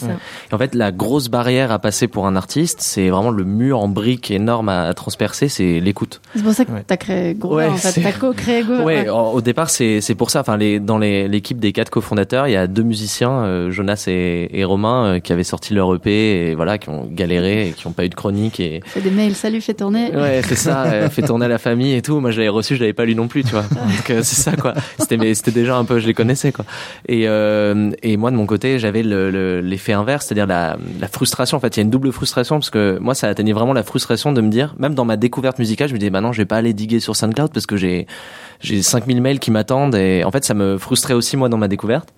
En 0.52 0.58
fait, 0.58 0.74
la 0.74 0.92
grosse 0.92 1.28
barrière 1.28 1.72
à 1.72 1.78
passer 1.78 2.08
pour 2.08 2.26
un 2.26 2.36
artiste, 2.36 2.78
c'est 2.80 3.08
vraiment 3.08 3.30
le 3.30 3.44
mur 3.44 3.78
en 3.80 3.88
briques 3.88 4.30
énorme 4.30 4.68
à, 4.68 4.82
à 4.88 4.94
transpercer, 4.94 5.48
c'est 5.48 5.80
l'écoute. 5.80 6.20
C'est 6.34 6.42
pour 6.42 6.52
ça 6.52 6.64
que 6.64 6.72
Ouais. 6.72 6.84
t'as 6.86 6.96
créé 6.96 7.34
Grover, 7.34 7.64
Ouais, 7.66 7.70
en 7.70 7.76
fait. 7.76 8.00
T'as 8.02 8.12
co-créé 8.12 8.62
Grover. 8.62 8.82
Ouais, 8.84 9.08
au 9.08 9.40
départ, 9.40 9.70
c'est 9.70 10.00
c'est 10.00 10.14
pour 10.14 10.30
ça. 10.30 10.40
Enfin, 10.40 10.56
les, 10.56 10.80
dans 10.80 10.98
les- 10.98 11.28
l'équipe 11.28 11.58
des 11.58 11.72
quatre 11.72 11.90
cofondateurs, 11.90 12.48
il 12.48 12.52
y 12.52 12.56
a 12.56 12.66
deux 12.66 12.82
musiciens, 12.82 13.30
euh, 13.44 13.70
Jonas 13.70 14.04
et, 14.08 14.48
et 14.52 14.64
Romain, 14.64 15.04
euh, 15.14 15.20
qui 15.20 15.32
avaient 15.32 15.44
sorti 15.44 15.74
leur 15.74 15.94
EP 15.94 16.10
et 16.50 16.54
voilà, 16.54 16.78
qui 16.78 16.88
ont 16.88 17.06
galéré 17.10 17.68
et 17.68 17.72
qui 17.72 17.86
n'ont 17.86 17.92
pas 17.92 18.04
eu 18.04 18.08
de 18.08 18.14
chronique 18.14 18.58
et 18.60 18.80
Fais 18.86 19.00
des 19.00 19.10
mails, 19.10 19.34
salut, 19.34 19.60
fais 19.60 19.74
tourner. 19.74 20.10
Ouais, 20.14 20.42
c'est 20.46 20.54
ça, 20.56 20.84
euh, 20.84 21.08
fait 21.10 21.22
tourner 21.22 21.44
à 21.46 21.48
la 21.48 21.58
famille 21.58 21.94
et 21.94 22.02
tout. 22.02 22.18
Moi, 22.20 22.30
je 22.30 22.38
l'avais 22.38 22.48
reçu, 22.48 22.74
je 22.76 22.80
l'avais 22.80 22.92
pas 22.92 23.04
lu 23.04 23.14
non 23.14 23.28
plus, 23.28 23.44
tu 23.44 23.50
vois. 23.50 23.62
Donc 23.62 24.10
euh, 24.10 24.20
c'est 24.22 24.40
ça 24.40 24.56
quoi. 24.56 24.74
C'était 24.98 25.16
mais 25.16 25.34
c'était 25.34 25.50
déjà 25.52 25.76
un 25.76 25.84
peu, 25.84 25.98
je 26.00 26.06
les 26.06 26.14
connaissais 26.14 26.52
quoi. 26.52 26.64
Et 27.08 27.28
euh, 27.28 27.90
et 28.02 28.16
moi 28.16 28.30
de 28.30 28.36
mon 28.36 28.46
côté, 28.46 28.78
j'avais 28.78 29.02
le- 29.02 29.30
le- 29.30 29.60
l'effet 29.60 29.92
inverse, 29.92 30.26
c'est-à-dire 30.26 30.46
la, 30.46 30.76
la 31.00 31.08
frustration. 31.08 31.56
En 31.56 31.60
fait, 31.60 31.76
il 31.76 31.80
y 31.80 31.80
a 31.80 31.84
une 31.84 31.90
double 31.90 32.12
frustration 32.12 32.56
parce 32.56 32.70
que 32.70 32.98
moi, 33.00 33.14
ça 33.14 33.28
atteignait 33.28 33.52
vraiment 33.52 33.72
la 33.72 33.82
frustration 33.82 34.32
de 34.32 34.40
me 34.40 34.48
dire, 34.50 34.74
même 34.78 34.94
dans 34.94 35.04
ma 35.04 35.16
découverte 35.16 35.58
musicale, 35.58 35.88
je 35.88 35.94
me 35.94 35.98
disais, 35.98 36.10
bah 36.10 36.20
non, 36.20 36.32
je 36.32 36.38
vais 36.38 36.46
pas 36.46 36.56
aller 36.56 36.72
diguer 36.72 37.00
sur 37.00 37.16
SoundCloud 37.16 37.52
parce 37.52 37.66
que 37.66 37.76
j'ai 37.76 38.06
j'ai 38.60 38.80
5000 38.82 39.20
mails 39.20 39.38
qui 39.40 39.50
m'attendent 39.50 39.94
et 39.96 40.22
en 40.24 40.30
fait, 40.30 40.44
ça 40.44 40.54
me 40.54 40.78
frustrait 40.78 41.14
aussi 41.14 41.36
moi 41.36 41.48
dans 41.48 41.58
ma 41.58 41.68
découverte. 41.68 42.10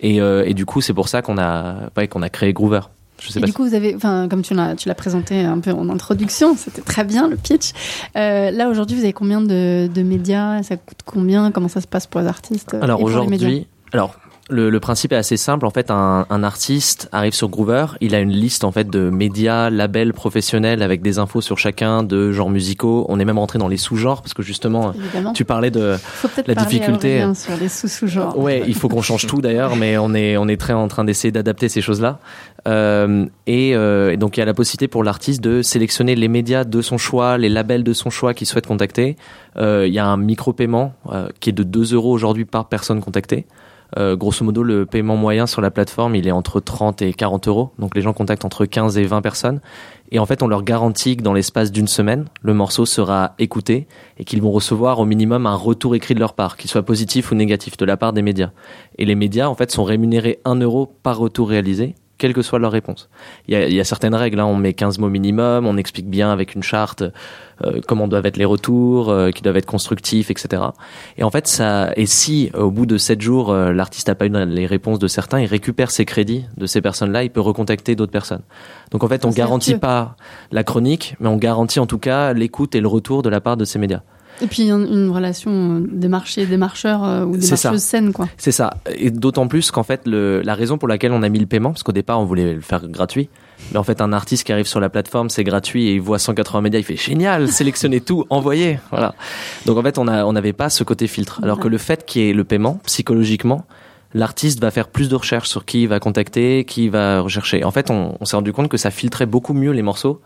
Et, 0.00 0.20
euh, 0.20 0.44
et 0.46 0.54
du 0.54 0.64
coup, 0.64 0.80
c'est 0.80 0.94
pour 0.94 1.08
ça 1.08 1.22
qu'on 1.22 1.38
a 1.38 1.90
ouais, 1.96 2.06
qu'on 2.08 2.22
a 2.22 2.28
créé 2.28 2.52
Groover. 2.52 2.80
Je 3.20 3.30
sais 3.32 3.40
pas. 3.40 3.46
du 3.46 3.52
coup, 3.52 3.66
vous 3.66 3.74
avez, 3.74 3.96
enfin, 3.96 4.28
comme 4.30 4.42
tu 4.42 4.54
l'as, 4.54 4.76
tu 4.76 4.86
l'as 4.86 4.94
présenté 4.94 5.40
un 5.40 5.58
peu 5.58 5.72
en 5.72 5.88
introduction, 5.88 6.54
c'était 6.56 6.82
très 6.82 7.02
bien 7.02 7.26
le 7.26 7.34
pitch. 7.36 7.72
Euh, 8.14 8.52
là 8.52 8.68
aujourd'hui, 8.68 8.96
vous 8.96 9.02
avez 9.02 9.12
combien 9.12 9.40
de, 9.40 9.88
de 9.92 10.02
médias? 10.02 10.62
Ça 10.62 10.76
coûte 10.76 10.98
combien? 11.04 11.50
Comment 11.50 11.66
ça 11.66 11.80
se 11.80 11.88
passe 11.88 12.06
pour 12.06 12.20
les 12.20 12.28
artistes 12.28 12.74
euh, 12.74 12.80
Alors 12.80 13.02
aujourd'hui, 13.02 13.66
alors 13.92 14.14
le, 14.50 14.70
le 14.70 14.80
principe 14.80 15.12
est 15.12 15.16
assez 15.16 15.36
simple. 15.36 15.66
En 15.66 15.70
fait, 15.70 15.90
un, 15.90 16.26
un 16.30 16.42
artiste 16.42 17.08
arrive 17.12 17.34
sur 17.34 17.48
Groover, 17.48 17.86
il 18.00 18.14
a 18.14 18.20
une 18.20 18.30
liste 18.30 18.64
en 18.64 18.72
fait 18.72 18.88
de 18.88 19.10
médias, 19.10 19.70
labels 19.70 20.12
professionnels 20.12 20.82
avec 20.82 21.02
des 21.02 21.18
infos 21.18 21.40
sur 21.40 21.58
chacun, 21.58 22.02
de 22.02 22.32
genres 22.32 22.50
musicaux. 22.50 23.04
On 23.08 23.20
est 23.20 23.24
même 23.24 23.38
rentré 23.38 23.58
dans 23.58 23.68
les 23.68 23.76
sous-genres 23.76 24.22
parce 24.22 24.34
que 24.34 24.42
justement, 24.42 24.92
Évidemment. 24.94 25.32
tu 25.32 25.44
parlais 25.44 25.70
de. 25.70 25.96
Faut 26.00 26.28
peut-être 26.28 26.48
la 26.48 26.60
à 26.60 26.64
difficulté- 26.64 27.24
sur 27.34 27.56
les 27.60 27.68
sous-sous-genres. 27.68 28.38
Ouais, 28.38 28.62
il 28.66 28.74
faut 28.74 28.88
qu'on 28.88 29.02
change 29.02 29.26
tout 29.26 29.40
d'ailleurs, 29.40 29.76
mais 29.76 29.98
on 29.98 30.14
est 30.14 30.36
on 30.36 30.48
est 30.48 30.56
très 30.60 30.72
en 30.72 30.88
train 30.88 31.04
d'essayer 31.04 31.32
d'adapter 31.32 31.68
ces 31.68 31.80
choses-là. 31.80 32.18
Euh, 32.66 33.26
et, 33.46 33.74
euh, 33.76 34.12
et 34.12 34.16
donc 34.16 34.36
il 34.36 34.40
y 34.40 34.42
a 34.42 34.46
la 34.46 34.54
possibilité 34.54 34.88
pour 34.88 35.04
l'artiste 35.04 35.40
de 35.42 35.62
sélectionner 35.62 36.14
les 36.16 36.28
médias 36.28 36.64
de 36.64 36.82
son 36.82 36.98
choix, 36.98 37.38
les 37.38 37.48
labels 37.48 37.84
de 37.84 37.92
son 37.92 38.10
choix 38.10 38.34
qu'il 38.34 38.46
souhaite 38.46 38.66
contacter. 38.66 39.16
Euh, 39.56 39.84
il 39.86 39.92
y 39.94 39.98
a 39.98 40.06
un 40.06 40.16
micro-paiement 40.16 40.92
euh, 41.12 41.28
qui 41.40 41.50
est 41.50 41.52
de 41.52 41.62
2 41.62 41.94
euros 41.94 42.12
aujourd'hui 42.12 42.44
par 42.44 42.68
personne 42.68 43.00
contactée. 43.00 43.46
Euh, 43.96 44.16
grosso 44.16 44.44
modo, 44.44 44.62
le 44.62 44.84
paiement 44.84 45.16
moyen 45.16 45.46
sur 45.46 45.60
la 45.62 45.70
plateforme, 45.70 46.14
il 46.14 46.26
est 46.26 46.32
entre 46.32 46.60
30 46.60 47.00
et 47.02 47.12
40 47.12 47.48
euros. 47.48 47.70
Donc 47.78 47.94
les 47.94 48.02
gens 48.02 48.12
contactent 48.12 48.44
entre 48.44 48.66
15 48.66 48.98
et 48.98 49.04
20 49.04 49.22
personnes. 49.22 49.60
Et 50.10 50.18
en 50.18 50.26
fait, 50.26 50.42
on 50.42 50.46
leur 50.46 50.62
garantit 50.62 51.16
que 51.16 51.22
dans 51.22 51.32
l'espace 51.32 51.70
d'une 51.72 51.88
semaine, 51.88 52.26
le 52.42 52.54
morceau 52.54 52.86
sera 52.86 53.34
écouté 53.38 53.86
et 54.18 54.24
qu'ils 54.24 54.42
vont 54.42 54.50
recevoir 54.50 54.98
au 54.98 55.04
minimum 55.04 55.46
un 55.46 55.54
retour 55.54 55.94
écrit 55.94 56.14
de 56.14 56.20
leur 56.20 56.34
part, 56.34 56.56
qu'il 56.56 56.70
soit 56.70 56.82
positif 56.82 57.30
ou 57.30 57.34
négatif, 57.34 57.76
de 57.76 57.84
la 57.84 57.96
part 57.96 58.12
des 58.12 58.22
médias. 58.22 58.50
Et 58.96 59.04
les 59.04 59.14
médias, 59.14 59.48
en 59.48 59.54
fait, 59.54 59.70
sont 59.70 59.84
rémunérés 59.84 60.40
1 60.44 60.56
euro 60.56 60.92
par 61.02 61.18
retour 61.18 61.48
réalisé, 61.48 61.94
quelle 62.18 62.34
que 62.34 62.42
soit 62.42 62.58
leur 62.58 62.72
réponse. 62.72 63.08
Il 63.46 63.54
y 63.54 63.56
a, 63.56 63.66
il 63.66 63.74
y 63.74 63.80
a 63.80 63.84
certaines 63.84 64.14
règles, 64.14 64.40
hein. 64.40 64.44
on 64.44 64.56
met 64.56 64.74
15 64.74 64.98
mots 64.98 65.08
minimum, 65.08 65.66
on 65.66 65.76
explique 65.76 66.08
bien 66.08 66.30
avec 66.30 66.54
une 66.54 66.62
charte 66.62 67.04
euh, 67.64 67.80
comment 67.86 68.08
doivent 68.08 68.26
être 68.26 68.36
les 68.36 68.44
retours, 68.44 69.10
euh, 69.10 69.30
qui 69.30 69.42
doivent 69.42 69.56
être 69.56 69.66
constructifs, 69.66 70.30
etc. 70.30 70.62
Et 71.16 71.22
en 71.22 71.30
fait, 71.30 71.46
ça, 71.46 71.92
et 71.96 72.06
si 72.06 72.50
euh, 72.54 72.62
au 72.62 72.70
bout 72.70 72.86
de 72.86 72.98
7 72.98 73.20
jours, 73.20 73.50
euh, 73.50 73.72
l'artiste 73.72 74.08
n'a 74.08 74.14
pas 74.14 74.26
eu 74.26 74.46
les 74.46 74.66
réponses 74.66 74.98
de 74.98 75.08
certains, 75.08 75.40
il 75.40 75.46
récupère 75.46 75.90
ses 75.90 76.04
crédits 76.04 76.44
de 76.56 76.66
ces 76.66 76.80
personnes-là, 76.80 77.22
il 77.24 77.30
peut 77.30 77.40
recontacter 77.40 77.96
d'autres 77.96 78.12
personnes. 78.12 78.42
Donc 78.90 79.04
en 79.04 79.08
fait, 79.08 79.24
on 79.24 79.30
garantit 79.30 79.76
pas 79.76 80.16
la 80.50 80.64
chronique, 80.64 81.16
mais 81.20 81.28
on 81.28 81.36
garantit 81.36 81.80
en 81.80 81.86
tout 81.86 81.98
cas 81.98 82.32
l'écoute 82.32 82.74
et 82.74 82.80
le 82.80 82.88
retour 82.88 83.22
de 83.22 83.28
la 83.28 83.40
part 83.40 83.56
de 83.56 83.64
ces 83.64 83.78
médias. 83.78 84.02
Et 84.40 84.46
puis 84.46 84.70
une, 84.70 85.10
relation 85.10 85.50
euh, 85.50 85.86
des 85.90 86.08
marchés, 86.08 86.46
des 86.46 86.56
marcheurs 86.56 87.04
euh, 87.04 87.24
ou 87.24 87.36
des 87.36 87.48
marcheuses 87.48 87.82
saines, 87.82 88.12
quoi. 88.12 88.28
C'est 88.36 88.52
ça. 88.52 88.74
Et 88.96 89.10
d'autant 89.10 89.48
plus 89.48 89.70
qu'en 89.70 89.82
fait, 89.82 90.02
le, 90.06 90.42
la 90.42 90.54
raison 90.54 90.78
pour 90.78 90.88
laquelle 90.88 91.12
on 91.12 91.22
a 91.22 91.28
mis 91.28 91.38
le 91.38 91.46
paiement, 91.46 91.70
parce 91.70 91.82
qu'au 91.82 91.92
départ, 91.92 92.20
on 92.20 92.24
voulait 92.24 92.54
le 92.54 92.60
faire 92.60 92.86
gratuit. 92.86 93.28
Mais 93.72 93.78
en 93.78 93.82
fait, 93.82 94.00
un 94.00 94.12
artiste 94.12 94.44
qui 94.44 94.52
arrive 94.52 94.66
sur 94.66 94.80
la 94.80 94.88
plateforme, 94.88 95.30
c'est 95.30 95.44
gratuit 95.44 95.88
et 95.88 95.94
il 95.94 96.00
voit 96.00 96.18
180 96.18 96.60
médias, 96.60 96.78
il 96.78 96.84
fait 96.84 96.96
génial, 96.96 97.48
sélectionnez 97.52 98.00
tout, 98.00 98.24
envoyez. 98.30 98.78
Voilà. 98.90 99.14
Donc 99.66 99.78
en 99.78 99.82
fait, 99.82 99.98
on 99.98 100.06
a, 100.06 100.24
on 100.24 100.32
n'avait 100.32 100.52
pas 100.52 100.70
ce 100.70 100.84
côté 100.84 101.06
filtre. 101.06 101.40
Alors 101.42 101.58
que 101.58 101.68
le 101.68 101.78
fait 101.78 102.06
qu'il 102.06 102.22
y 102.22 102.30
ait 102.30 102.32
le 102.32 102.44
paiement, 102.44 102.80
psychologiquement, 102.84 103.64
l'artiste 104.14 104.60
va 104.60 104.70
faire 104.70 104.88
plus 104.88 105.08
de 105.08 105.16
recherches 105.16 105.48
sur 105.48 105.64
qui 105.64 105.82
il 105.82 105.88
va 105.88 105.98
contacter, 105.98 106.64
qui 106.64 106.84
il 106.84 106.90
va 106.90 107.20
rechercher. 107.20 107.64
En 107.64 107.72
fait, 107.72 107.90
on, 107.90 108.16
on 108.20 108.24
s'est 108.24 108.36
rendu 108.36 108.52
compte 108.52 108.68
que 108.68 108.76
ça 108.76 108.90
filtrait 108.90 109.26
beaucoup 109.26 109.54
mieux 109.54 109.72
les 109.72 109.82
morceaux 109.82 110.20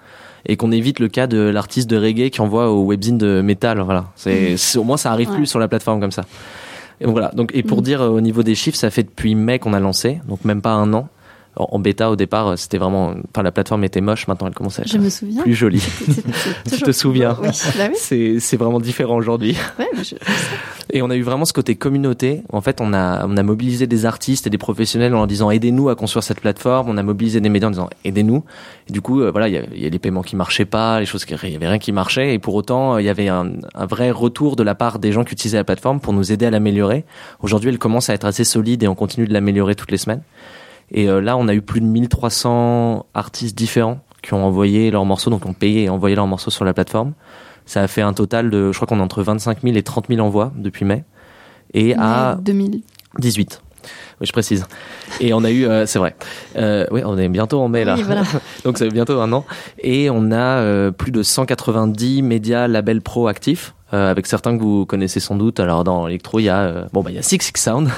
et 0.47 0.57
qu'on 0.57 0.73
évite 0.73 0.99
le 0.99 1.09
cas 1.09 1.27
de 1.27 1.39
l'artiste 1.39 1.89
de 1.89 1.97
reggae 1.97 2.31
qui 2.31 2.41
envoie 2.41 2.71
au 2.71 2.85
webzine 2.85 3.19
de 3.19 3.41
métal. 3.43 3.81
Voilà. 3.81 4.07
C'est, 4.17 4.57
c'est- 4.57 4.79
au 4.79 4.85
moins, 4.85 4.97
ça 4.97 5.13
arrive 5.13 5.31
Ouais. 5.31 5.37
plus 5.37 5.47
sur 5.47 5.59
la 5.59 5.69
plateforme 5.69 6.01
comme 6.01 6.11
ça. 6.13 6.23
Et 7.01 7.05
donc 7.05 7.13
voilà. 7.13 7.31
Donc, 7.35 7.51
et 7.55 7.63
pour 7.63 7.79
Mm. 7.79 7.83
dire 7.83 8.03
euh, 8.03 8.09
au 8.09 8.21
niveau 8.21 8.43
des 8.43 8.55
chiffres, 8.55 8.77
ça 8.79 8.91
fait 8.91 9.03
depuis 9.05 9.35
mai 9.35 9.59
qu'on 9.59 9.73
a 9.73 9.81
lancé, 9.81 10.21
donc 10.29 10.45
même 10.45 10.63
pas 10.63 10.73
un 10.73 10.93
an. 10.95 11.09
En, 11.57 11.69
en 11.73 11.79
bêta 11.79 12.11
au 12.11 12.17
départ, 12.17 12.49
euh, 12.49 12.57
c'était 12.57 12.79
vraiment, 12.79 13.15
enfin 13.31 13.43
la 13.43 13.53
plateforme 13.53 13.85
était 13.85 14.01
moche. 14.01 14.27
Maintenant, 14.27 14.47
elle 14.49 14.55
commence 14.55 14.79
à 14.79 14.83
être 14.83 14.89
Je 14.89 14.99
me 14.99 15.11
souviens. 15.11 15.43
plus 15.43 15.55
jolie. 15.55 15.85
Tu 16.71 16.81
te 16.83 16.93
souviens 16.93 17.37
Oui, 17.43 17.49
bah 17.77 17.89
oui. 17.91 18.39
C'est 18.41 18.57
vraiment 18.57 18.81
différent 18.81 19.17
aujourd'hui. 19.17 19.57
Ouais, 19.79 19.87
je- 20.03 20.15
Et 20.91 21.03
on 21.03 21.11
a 21.11 21.17
eu 21.17 21.23
vraiment 21.23 21.45
ce 21.45 21.53
côté 21.53 21.75
communauté. 21.77 22.43
En 22.53 22.61
fait, 22.63 22.81
on 22.81 22.93
a, 22.95 23.27
on 23.27 23.37
a 23.37 23.43
mobilisé 23.43 23.87
des 23.87 24.07
artistes 24.07 24.47
et 24.47 24.51
des 24.51 24.59
professionnels 24.59 25.13
en 25.15 25.19
leur 25.19 25.27
disant 25.27 25.51
aidez-nous 25.51 25.89
à 25.91 25.95
construire 25.95 26.23
cette 26.23 26.41
plateforme. 26.41 26.89
On 26.89 26.97
a 26.97 27.03
mobilisé 27.03 27.41
des 27.41 27.49
médias 27.51 27.69
en 27.69 27.73
disant 27.73 27.91
aidez-nous. 28.05 28.45
Et 28.89 28.93
du 28.93 29.01
coup, 29.03 29.21
euh, 29.21 29.31
voilà, 29.31 29.49
il 29.49 29.55
y, 29.75 29.83
y 29.83 29.87
a 29.87 29.89
les 29.91 29.99
paiements 29.99 30.23
qui 30.23 30.37
marchaient 30.37 30.65
pas, 30.65 31.01
les 31.01 31.07
choses 31.07 31.25
qui, 31.27 31.35
il 31.43 31.51
y 31.53 31.57
avait 31.57 31.69
rien 31.69 31.79
qui 31.79 31.93
marchait. 31.93 32.35
Et 32.35 32.39
pour 32.39 32.55
autant, 32.55 32.95
euh, 32.95 33.03
il 33.03 33.05
y 33.05 33.11
avait 33.11 33.29
un, 33.29 33.53
un 33.75 33.87
vrai 33.87 34.11
retour 34.11 34.57
de 34.57 34.63
la 34.63 34.75
part 34.75 34.99
des 34.99 35.13
gens 35.13 35.25
qui 35.25 35.35
utilisaient 35.35 35.59
la 35.59 35.65
plateforme 35.65 36.01
pour 36.01 36.13
nous 36.15 36.33
aider 36.33 36.47
à 36.47 36.51
l'améliorer. 36.51 37.05
Aujourd'hui, 37.43 37.69
elle 37.71 37.79
commence 37.79 38.09
à 38.11 38.15
être 38.15 38.25
assez 38.25 38.45
solide 38.45 38.83
et 38.83 38.89
on 38.89 38.95
continue 38.95 39.27
de 39.27 39.33
l'améliorer 39.35 39.75
toutes 39.75 39.91
les 39.91 39.99
semaines. 39.99 40.23
Et 40.91 41.09
euh, 41.09 41.21
là, 41.21 41.37
on 41.37 41.49
a 41.49 41.55
eu 41.55 41.63
plus 41.63 41.81
de 41.81 41.87
1300 41.87 43.07
artistes 43.15 43.57
différents 43.57 44.01
qui 44.23 44.35
ont 44.35 44.45
envoyé 44.45 44.91
leurs 44.91 45.05
morceaux, 45.05 45.31
donc 45.31 45.47
ont 45.47 45.53
payé 45.53 45.85
et 45.85 45.89
envoyé 45.89 46.15
leurs 46.15 46.27
morceaux 46.27 46.51
sur 46.51 46.65
la 46.65 46.75
plateforme. 46.75 47.13
Ça 47.67 47.83
a 47.83 47.89
fait 47.89 48.03
un 48.03 48.13
total 48.13 48.51
de, 48.51 48.73
je 48.73 48.77
crois 48.77 48.87
qu'on 48.87 48.99
est 48.99 49.03
entre 49.03 49.23
25 49.23 49.63
000 49.63 49.77
et 49.77 49.83
30 49.83 50.09
000 50.09 50.21
envois 50.21 50.53
depuis 50.57 50.85
mai. 50.85 51.05
Et 51.75 51.95
à 51.95 52.35
Mais 52.37 52.43
2000. 52.43 52.83
18. 53.19 53.63
Oui, 54.21 54.27
je 54.27 54.33
précise. 54.33 54.65
Et 55.21 55.35
on 55.35 55.43
a 55.45 55.51
eu, 55.51 55.67
euh, 55.67 55.87
c'est 55.87 55.99
vrai. 55.99 56.15
Euh, 56.57 56.87
oui, 56.91 57.03
on 57.05 57.19
est 57.19 57.29
bientôt 57.29 57.61
en 57.61 57.69
mai 57.69 57.85
là. 57.85 57.95
Oui, 57.97 58.03
voilà. 58.03 58.23
Donc 58.65 58.79
ça 58.79 58.85
fait 58.85 58.93
bientôt 58.93 59.21
un 59.21 59.33
an. 59.33 59.45
Et 59.79 60.11
on 60.11 60.31
a 60.31 60.61
euh, 60.61 60.91
plus 60.91 61.13
de 61.13 61.23
190 61.23 62.23
médias 62.23 62.69
labels 62.69 63.03
pro 63.03 63.29
actifs. 63.29 63.75
Euh, 63.95 64.11
avec 64.11 64.27
certains 64.27 64.57
que 64.57 64.63
vous 64.63 64.87
connaissez 64.87 65.21
sans 65.21 65.37
doute. 65.37 65.61
Alors 65.61 65.85
dans 65.85 66.07
l'électro, 66.07 66.39
il 66.39 66.45
y 66.45 66.49
a 66.49 66.61
euh, 66.61 66.85
bon 66.93 67.03
bah 67.03 67.11
il 67.11 67.17
y 67.17 67.19
a 67.19 67.23
Six 67.23 67.39
Six 67.41 67.53
Sound, 67.57 67.91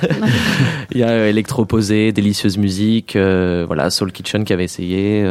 il 0.92 0.99
y 0.99 1.03
a 1.03 1.11
euh, 1.11 1.28
Electro 1.28 1.64
Posé, 1.64 2.12
Délicieuse 2.12 2.59
Musique, 2.59 3.16
voilà 3.16 3.90
Soul 3.90 4.12
Kitchen 4.12 4.45
qui 4.45 4.53
avait 4.53 4.64
essayé. 4.64 5.24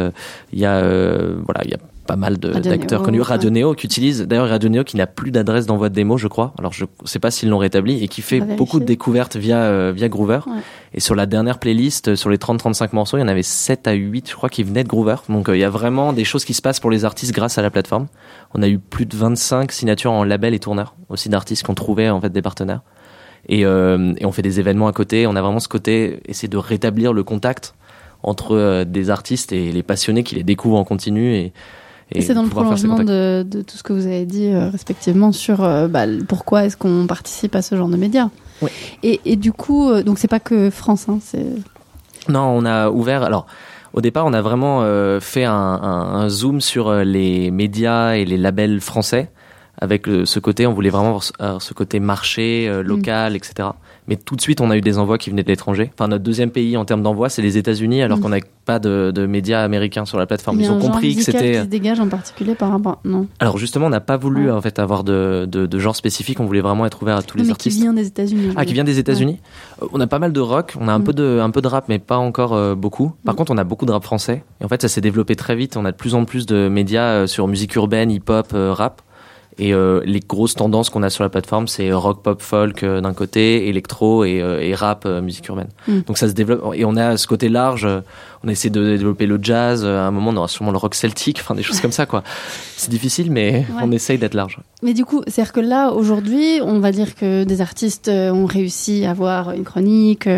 Il 0.52 0.58
y 0.58 0.66
a 0.66 0.80
voilà 0.80 1.62
il 1.64 1.70
y 1.70 1.74
a 1.74 1.78
pas 2.06 2.16
mal 2.16 2.38
d'acteurs 2.38 3.02
connus. 3.02 3.20
Radio 3.20 3.50
Néo 3.50 3.74
qui 3.74 3.86
utilise 3.86 4.22
d'ailleurs 4.22 4.48
Radio 4.48 4.68
Néo 4.68 4.84
qui 4.84 4.96
n'a 4.96 5.06
plus 5.06 5.30
d'adresse 5.30 5.66
d'envoi 5.66 5.88
de 5.88 5.94
démo, 5.94 6.18
je 6.18 6.28
crois. 6.28 6.52
Alors 6.58 6.72
je 6.72 6.84
sais 7.04 7.18
pas 7.18 7.30
s'ils 7.30 7.48
l'ont 7.48 7.58
rétabli 7.58 8.02
et 8.02 8.08
qui 8.08 8.22
fait 8.22 8.40
beaucoup 8.40 8.80
de 8.80 8.84
découvertes 8.84 9.36
via 9.36 9.58
euh, 9.58 9.92
via 9.94 10.08
Groover. 10.08 10.40
Ouais. 10.46 10.60
Et 10.94 11.00
sur 11.00 11.16
la 11.16 11.26
dernière 11.26 11.58
playlist, 11.58 12.08
euh, 12.08 12.16
sur 12.16 12.30
les 12.30 12.36
30-35 12.36 12.90
morceaux, 12.92 13.16
il 13.16 13.20
y 13.20 13.24
en 13.24 13.28
avait 13.28 13.42
7 13.42 13.88
à 13.88 13.92
8, 13.92 14.30
je 14.30 14.36
crois, 14.36 14.48
qui 14.48 14.62
venaient 14.62 14.84
de 14.84 14.88
Groover. 14.88 15.16
Donc 15.28 15.48
euh, 15.48 15.56
il 15.56 15.60
y 15.60 15.64
a 15.64 15.70
vraiment 15.70 16.12
des 16.12 16.24
choses 16.24 16.44
qui 16.44 16.54
se 16.54 16.62
passent 16.62 16.78
pour 16.78 16.90
les 16.90 17.04
artistes 17.04 17.34
grâce 17.34 17.58
à 17.58 17.62
la 17.62 17.70
plateforme. 17.70 18.06
On 18.54 18.62
a 18.62 18.68
eu 18.68 18.78
plus 18.78 19.04
de 19.04 19.16
25 19.16 19.72
signatures 19.72 20.12
en 20.12 20.22
label 20.22 20.54
et 20.54 20.60
tourneurs, 20.60 20.94
aussi 21.08 21.28
d'artistes 21.28 21.64
qui 21.64 21.70
ont 21.70 21.74
trouvé 21.74 22.08
en 22.08 22.20
fait 22.20 22.30
des 22.30 22.42
partenaires. 22.42 22.82
Et, 23.48 23.66
euh, 23.66 24.14
et 24.18 24.24
on 24.24 24.32
fait 24.32 24.42
des 24.42 24.60
événements 24.60 24.86
à 24.86 24.92
côté. 24.92 25.26
On 25.26 25.34
a 25.34 25.42
vraiment 25.42 25.60
ce 25.60 25.68
côté, 25.68 26.20
essayer 26.26 26.48
de 26.48 26.56
rétablir 26.56 27.12
le 27.12 27.24
contact 27.24 27.74
entre 28.22 28.84
des 28.84 29.10
artistes 29.10 29.52
et 29.52 29.70
les 29.70 29.82
passionnés 29.82 30.22
qui 30.22 30.36
les 30.36 30.44
découvrent 30.44 30.78
en 30.78 30.84
continu. 30.84 31.34
Et, 31.34 31.52
Et 32.12 32.20
c'est 32.22 32.34
dans 32.34 32.42
le 32.42 32.48
prolongement 32.48 32.98
de, 32.98 33.42
de 33.48 33.62
tout 33.62 33.76
ce 33.76 33.82
que 33.82 33.92
vous 33.92 34.06
avez 34.06 34.24
dit 34.26 34.46
euh, 34.48 34.68
respectivement 34.70 35.32
sur 35.32 35.64
euh, 35.64 35.88
bah, 35.88 36.04
pourquoi 36.28 36.64
est-ce 36.64 36.76
qu'on 36.76 37.06
participe 37.06 37.54
à 37.56 37.62
ce 37.62 37.74
genre 37.76 37.88
de 37.88 37.96
médias. 37.96 38.28
Oui. 38.62 38.70
Et, 39.02 39.20
et 39.24 39.36
du 39.36 39.52
coup, 39.52 39.90
euh, 39.90 40.02
donc 40.02 40.18
c'est 40.18 40.28
pas 40.28 40.38
que 40.40 40.70
France, 40.70 41.06
hein, 41.08 41.18
c'est 41.22 41.44
Non, 42.28 42.40
on 42.56 42.64
a 42.66 42.90
ouvert. 42.90 43.22
Alors, 43.22 43.46
au 43.94 44.00
départ, 44.00 44.26
on 44.26 44.32
a 44.32 44.42
vraiment 44.42 44.80
euh, 44.82 45.18
fait 45.18 45.44
un, 45.44 45.52
un- 45.52 46.14
un 46.20 46.28
zoom 46.28 46.60
sur 46.60 46.92
les 46.94 47.50
médias 47.50 48.12
et 48.14 48.24
les 48.24 48.36
labels 48.38 48.80
français. 48.80 49.30
Avec 49.80 50.06
ce 50.06 50.38
côté, 50.38 50.68
on 50.68 50.72
voulait 50.72 50.90
vraiment 50.90 51.18
avoir 51.40 51.60
ce, 51.60 51.74
côté 51.74 51.98
marché, 51.98 52.66
euh, 52.68 52.82
local, 52.82 53.34
etc. 53.34 53.70
Mais 54.06 54.16
tout 54.16 54.36
de 54.36 54.40
suite, 54.42 54.60
on 54.60 54.70
a 54.70 54.76
eu 54.76 54.80
des 54.82 54.98
envois 54.98 55.16
qui 55.16 55.30
venaient 55.30 55.42
de 55.42 55.48
l'étranger. 55.48 55.90
Enfin, 55.94 56.08
notre 56.08 56.22
deuxième 56.24 56.50
pays 56.50 56.76
en 56.76 56.84
termes 56.84 57.02
d'envoi, 57.02 57.28
c'est 57.30 57.40
les 57.40 57.56
États-Unis, 57.56 58.02
alors 58.02 58.18
Mm. 58.18 58.20
qu'on 58.20 58.28
n'a 58.28 58.36
pas 58.66 58.78
de, 58.78 59.12
de 59.14 59.24
médias 59.26 59.62
américains 59.62 60.04
sur 60.04 60.18
la 60.18 60.26
plateforme. 60.26 60.58
il 60.58 60.62
y 60.62 60.64
Ils 60.66 60.70
ont 60.70 60.80
genre 60.80 60.90
compris 60.90 61.16
que 61.16 61.22
c'était. 61.22 61.52
qui 61.52 61.58
se 61.60 61.64
dégage 61.64 62.00
en 62.00 62.08
particulier 62.08 62.54
par 62.54 62.70
rapport. 62.70 63.00
Non, 63.04 63.26
Alors 63.40 63.56
justement, 63.58 63.86
on 63.86 63.90
n'a 63.90 64.00
pas 64.00 64.16
voulu 64.18 64.46
Ouais. 64.46 64.50
en 64.50 64.60
fait 64.60 64.78
avoir 64.78 65.04
de, 65.04 65.46
de, 65.50 65.64
de 65.66 65.78
genre 65.78 65.96
spécifique. 65.96 66.38
On 66.40 66.44
voulait 66.44 66.60
vraiment 66.60 66.84
être 66.86 67.02
ouvert 67.02 67.16
à 67.16 67.22
tous 67.22 67.36
Non, 67.38 67.42
les 67.44 67.46
mais 67.48 67.52
artistes. 67.52 67.76
qui 67.78 67.82
vient 67.82 67.92
des 67.94 68.06
États-Unis. 68.06 68.52
Ah, 68.56 68.64
qui 68.66 68.72
vient 68.74 68.84
des 68.84 68.98
États-Unis. 68.98 69.38
Euh, 69.82 69.86
On 69.92 70.00
a 70.00 70.06
pas 70.06 70.18
mal 70.18 70.32
de 70.32 70.40
rock, 70.40 70.74
on 70.78 70.88
a 70.88 70.92
un 70.92 70.98
Mm. 70.98 71.04
peu 71.04 71.12
de 71.14 71.38
un 71.42 71.50
peu 71.50 71.62
de 71.62 71.68
rap, 71.68 71.86
mais 71.88 71.98
pas 71.98 72.18
encore 72.18 72.52
euh, 72.52 72.74
beaucoup. 72.74 73.12
Par 73.24 73.34
Mm. 73.34 73.36
contre, 73.38 73.52
on 73.52 73.58
a 73.58 73.64
beaucoup 73.64 73.86
de 73.86 73.92
rap 73.92 74.04
français. 74.04 74.44
Et 74.60 74.64
en 74.64 74.68
fait, 74.68 74.82
ça 74.82 74.88
s'est 74.88 75.00
développé 75.00 75.34
très 75.36 75.56
vite. 75.56 75.76
On 75.76 75.84
a 75.86 75.92
de 75.92 75.96
plus 75.96 76.14
en 76.14 76.24
plus 76.26 76.44
de 76.46 76.68
médias 76.68 77.06
euh, 77.08 77.26
sur 77.26 77.48
musique 77.48 77.74
urbaine, 77.74 78.10
hip-hop, 78.10 78.48
euh, 78.54 78.72
rap. 78.74 79.00
Et 79.58 79.72
euh, 79.72 80.00
les 80.04 80.20
grosses 80.20 80.54
tendances 80.54 80.90
qu'on 80.90 81.02
a 81.02 81.10
sur 81.10 81.22
la 81.22 81.30
plateforme, 81.30 81.68
c'est 81.68 81.92
rock, 81.92 82.22
pop, 82.22 82.42
folk 82.42 82.82
euh, 82.82 83.00
d'un 83.00 83.14
côté, 83.14 83.68
électro 83.68 84.24
et, 84.24 84.40
euh, 84.40 84.60
et 84.60 84.74
rap, 84.74 85.06
musique 85.06 85.46
urbaine. 85.48 85.68
Mm. 85.86 86.00
Donc 86.06 86.18
ça 86.18 86.28
se 86.28 86.32
développe. 86.32 86.74
Et 86.74 86.84
on 86.84 86.96
a 86.96 87.16
ce 87.16 87.26
côté 87.26 87.48
large. 87.48 87.86
On 88.42 88.48
essaie 88.48 88.68
de 88.68 88.84
développer 88.84 89.26
le 89.26 89.38
jazz. 89.40 89.84
À 89.84 90.06
un 90.06 90.10
moment, 90.10 90.30
on 90.30 90.36
aura 90.36 90.48
sûrement 90.48 90.72
le 90.72 90.76
rock 90.76 90.94
celtique, 90.94 91.38
enfin 91.40 91.54
des 91.54 91.62
choses 91.62 91.80
comme 91.80 91.92
ça, 91.92 92.04
quoi. 92.04 92.22
C'est 92.76 92.90
difficile, 92.90 93.30
mais 93.30 93.64
on 93.80 93.90
essaye 93.92 94.18
d'être 94.18 94.34
large. 94.34 94.58
Mais 94.82 94.92
du 94.92 95.04
coup, 95.04 95.22
c'est-à-dire 95.26 95.52
que 95.52 95.60
là, 95.60 95.92
aujourd'hui, 95.92 96.60
on 96.62 96.78
va 96.80 96.92
dire 96.92 97.14
que 97.14 97.44
des 97.44 97.60
artistes 97.62 98.08
ont 98.10 98.44
réussi 98.44 99.06
à 99.06 99.12
avoir 99.12 99.52
une 99.52 99.64
chronique, 99.64 100.28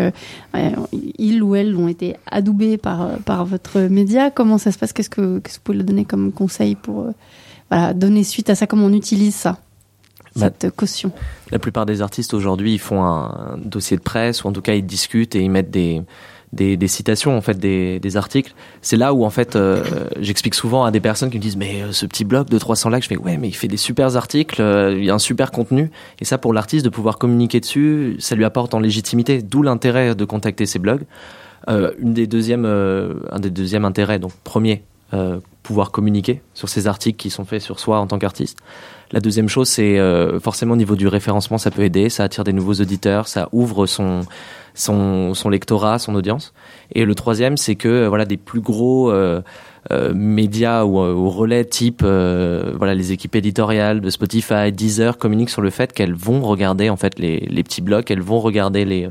ils 1.17 1.43
ou 1.43 1.55
elles 1.55 1.75
ont 1.75 1.89
été 1.89 2.15
adoubés 2.31 2.77
par, 2.77 3.17
par 3.25 3.45
votre 3.45 3.79
média. 3.81 4.31
Comment 4.31 4.57
ça 4.57 4.71
se 4.71 4.77
passe? 4.77 4.93
Qu'est-ce 4.93 5.09
que, 5.09 5.39
que 5.39 5.49
vous 5.49 5.57
pouvez 5.63 5.79
leur 5.79 5.87
donner 5.87 6.05
comme 6.05 6.31
conseil 6.31 6.75
pour 6.75 7.07
voilà, 7.69 7.93
donner 7.93 8.23
suite 8.23 8.49
à 8.49 8.55
ça 8.55 8.67
Comment 8.67 8.85
on 8.85 8.93
utilise 8.93 9.35
ça 9.35 9.57
Bah, 10.35 10.49
Cette 10.59 10.75
caution 10.75 11.11
La 11.51 11.59
plupart 11.59 11.85
des 11.85 12.01
artistes 12.01 12.33
aujourd'hui, 12.33 12.73
ils 12.73 12.79
font 12.79 13.03
un 13.03 13.57
dossier 13.63 13.97
de 13.97 14.01
presse 14.01 14.43
ou 14.43 14.47
en 14.47 14.53
tout 14.53 14.61
cas 14.61 14.73
ils 14.73 14.85
discutent 14.85 15.35
et 15.35 15.41
ils 15.41 15.51
mettent 15.51 15.71
des 15.71 16.01
des, 16.53 16.77
des 16.77 16.87
citations 16.87 17.37
en 17.37 17.41
fait 17.41 17.57
des, 17.57 17.99
des 17.99 18.17
articles. 18.17 18.53
C'est 18.81 18.97
là 18.97 19.13
où 19.13 19.25
en 19.25 19.29
fait 19.29 19.55
euh, 19.55 19.83
j'explique 20.19 20.55
souvent 20.55 20.85
à 20.85 20.91
des 20.91 20.99
personnes 20.99 21.29
qui 21.29 21.37
me 21.37 21.41
disent 21.41 21.57
mais 21.57 21.81
euh, 21.81 21.91
ce 21.91 22.05
petit 22.05 22.23
blog 22.23 22.47
de 22.49 22.57
300 22.57 22.89
likes, 22.89 23.03
je 23.03 23.09
fais 23.09 23.17
ouais 23.17 23.37
mais 23.37 23.49
il 23.49 23.55
fait 23.55 23.67
des 23.67 23.77
super 23.77 24.15
articles, 24.15 24.61
euh, 24.61 24.95
il 24.97 25.05
y 25.05 25.09
a 25.09 25.13
un 25.13 25.19
super 25.19 25.51
contenu 25.51 25.91
et 26.19 26.25
ça 26.25 26.37
pour 26.37 26.53
l'artiste 26.53 26.85
de 26.85 26.89
pouvoir 26.89 27.17
communiquer 27.17 27.59
dessus, 27.59 28.15
ça 28.19 28.35
lui 28.35 28.45
apporte 28.45 28.73
en 28.73 28.79
légitimité. 28.79 29.41
D'où 29.41 29.61
l'intérêt 29.61 30.15
de 30.15 30.25
contacter 30.25 30.65
ces 30.65 30.79
blogs. 30.79 31.03
Une 31.67 32.13
des 32.13 32.27
deuxièmes, 32.27 32.65
un 32.65 33.39
des 33.39 33.49
deuxièmes 33.49 33.83
intérêts, 33.83 34.19
donc 34.19 34.31
premier, 34.45 34.83
pouvoir 35.67 35.91
communiquer 35.91 36.41
sur 36.53 36.69
ces 36.69 36.87
articles 36.87 37.17
qui 37.17 37.29
sont 37.29 37.43
faits 37.43 37.61
sur 37.61 37.77
soi 37.81 37.99
en 37.99 38.07
tant 38.07 38.19
qu'artiste. 38.19 38.59
La 39.11 39.19
deuxième 39.19 39.49
chose, 39.49 39.67
c'est 39.67 39.99
euh, 39.99 40.39
forcément 40.39 40.73
au 40.73 40.77
niveau 40.77 40.95
du 40.95 41.07
référencement, 41.09 41.57
ça 41.57 41.71
peut 41.71 41.83
aider, 41.83 42.09
ça 42.09 42.23
attire 42.23 42.45
des 42.45 42.53
nouveaux 42.53 42.75
auditeurs, 42.75 43.27
ça 43.27 43.49
ouvre 43.51 43.85
son 43.85 44.21
son, 44.75 45.33
son 45.33 45.49
lectorat, 45.49 45.97
son 45.97 46.13
audience. 46.13 46.53
Et 46.93 47.03
le 47.03 47.15
troisième, 47.15 47.57
c'est 47.57 47.75
que 47.75 47.89
euh, 47.89 48.09
voilà 48.09 48.25
des 48.25 48.37
plus 48.37 48.61
gros 48.61 49.11
euh, 49.11 49.41
médias 50.13 50.85
ou, 50.85 51.29
relais 51.29 51.65
type 51.65 52.01
voilà 52.01 52.95
les 52.95 53.11
équipes 53.11 53.35
éditoriales 53.35 53.99
de 53.99 54.09
Spotify, 54.09 54.71
Deezer 54.71 55.17
communiquent 55.17 55.49
sur 55.49 55.61
le 55.61 55.69
fait 55.69 55.91
qu'elles 55.91 56.13
vont 56.13 56.41
regarder 56.41 56.89
en 56.89 56.97
fait 56.97 57.19
les, 57.19 57.39
les 57.39 57.63
petits 57.63 57.81
blocs, 57.81 58.09
elles 58.09 58.21
vont 58.21 58.39
regarder 58.39 58.85
les 58.85 59.09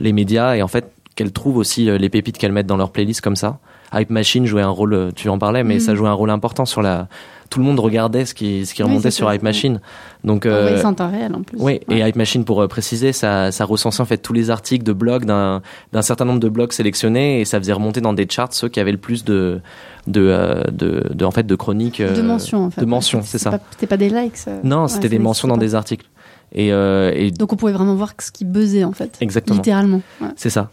les 0.00 0.12
médias 0.12 0.54
et 0.54 0.62
en 0.62 0.68
fait 0.68 0.90
qu'elles 1.16 1.32
trouvent 1.32 1.56
aussi 1.56 1.84
les 1.84 2.08
pépites 2.08 2.38
qu'elles 2.38 2.52
mettent 2.52 2.66
dans 2.66 2.76
leur 2.76 2.92
playlist 2.92 3.20
comme 3.20 3.36
ça. 3.36 3.58
Hype 3.92 4.10
Machine 4.10 4.46
jouait 4.46 4.62
un 4.62 4.68
rôle, 4.68 4.92
euh, 4.94 5.10
tu 5.14 5.28
en 5.28 5.38
parlais, 5.38 5.64
mais 5.64 5.74
Mhm. 5.74 5.80
ça 5.80 5.94
jouait 5.94 6.08
un 6.08 6.12
rôle 6.12 6.30
important 6.30 6.64
sur 6.66 6.82
la. 6.82 7.08
Tout 7.50 7.60
le 7.60 7.64
monde 7.64 7.80
regardait 7.80 8.26
ce 8.26 8.34
qui 8.34 8.66
ce 8.66 8.74
qui 8.74 8.82
Oui, 8.82 8.88
remontait 8.90 9.10
sur 9.10 9.32
Hype. 9.32 9.42
Machine. 9.42 9.80
Donc 10.22 10.44
euh, 10.44 10.82
en 10.82 10.92
temps 10.92 11.10
réel 11.10 11.34
en 11.34 11.42
plus. 11.42 11.56
oui, 11.58 11.80
Ouais. 11.88 11.96
et 11.96 12.00
Hype 12.06 12.16
Machine, 12.16 12.44
pour 12.44 12.60
euh, 12.60 12.68
préciser, 12.68 13.14
ça, 13.14 13.50
ça 13.52 13.64
recensait 13.64 14.02
en 14.02 14.04
fait 14.04 14.18
tous 14.18 14.34
les 14.34 14.50
articles 14.50 14.84
de 14.84 14.92
blogs 14.92 15.24
d'un 15.24 15.62
d'un 15.92 16.02
certain 16.02 16.26
nombre 16.26 16.40
de 16.40 16.48
blogs 16.50 16.72
sélectionnés 16.72 17.40
et 17.40 17.46
ça 17.46 17.58
faisait 17.58 17.72
remonter 17.72 18.02
dans 18.02 18.12
des 18.12 18.26
charts 18.28 18.52
ceux 18.52 18.68
qui 18.68 18.80
avaient 18.80 18.92
le 18.92 18.98
plus 18.98 19.24
de 19.24 19.62
de 20.06 20.20
euh, 20.28 20.62
de, 20.70 21.04
de, 21.14 21.24
en 21.24 21.30
fait 21.30 21.46
de 21.46 21.54
chroniques. 21.54 22.02
de 22.02 22.20
mentions 22.20 22.66
en 22.66 22.70
fait. 22.70 22.82
de 22.82 22.86
mentions, 22.86 23.22
c'est 23.22 23.38
ça. 23.38 23.58
C'était 23.70 23.86
pas 23.86 23.96
des 23.96 24.10
likes. 24.10 24.36
Non, 24.62 24.82
ouais, 24.82 24.88
c'était 24.88 25.08
des 25.08 25.18
mentions 25.18 25.48
dans 25.48 25.56
des 25.56 25.74
articles. 25.74 26.04
Et, 26.52 26.72
euh, 26.72 27.12
et 27.14 27.30
Donc 27.30 27.52
on 27.54 27.56
pouvait 27.56 27.72
vraiment 27.72 27.94
voir 27.94 28.12
ce 28.18 28.30
qui 28.30 28.44
buzzait 28.44 28.84
en 28.84 28.92
fait. 28.92 29.16
exactement, 29.22 29.56
Littéralement. 29.56 30.02
Ouais. 30.20 30.28
c'est 30.36 30.50
ça. 30.50 30.70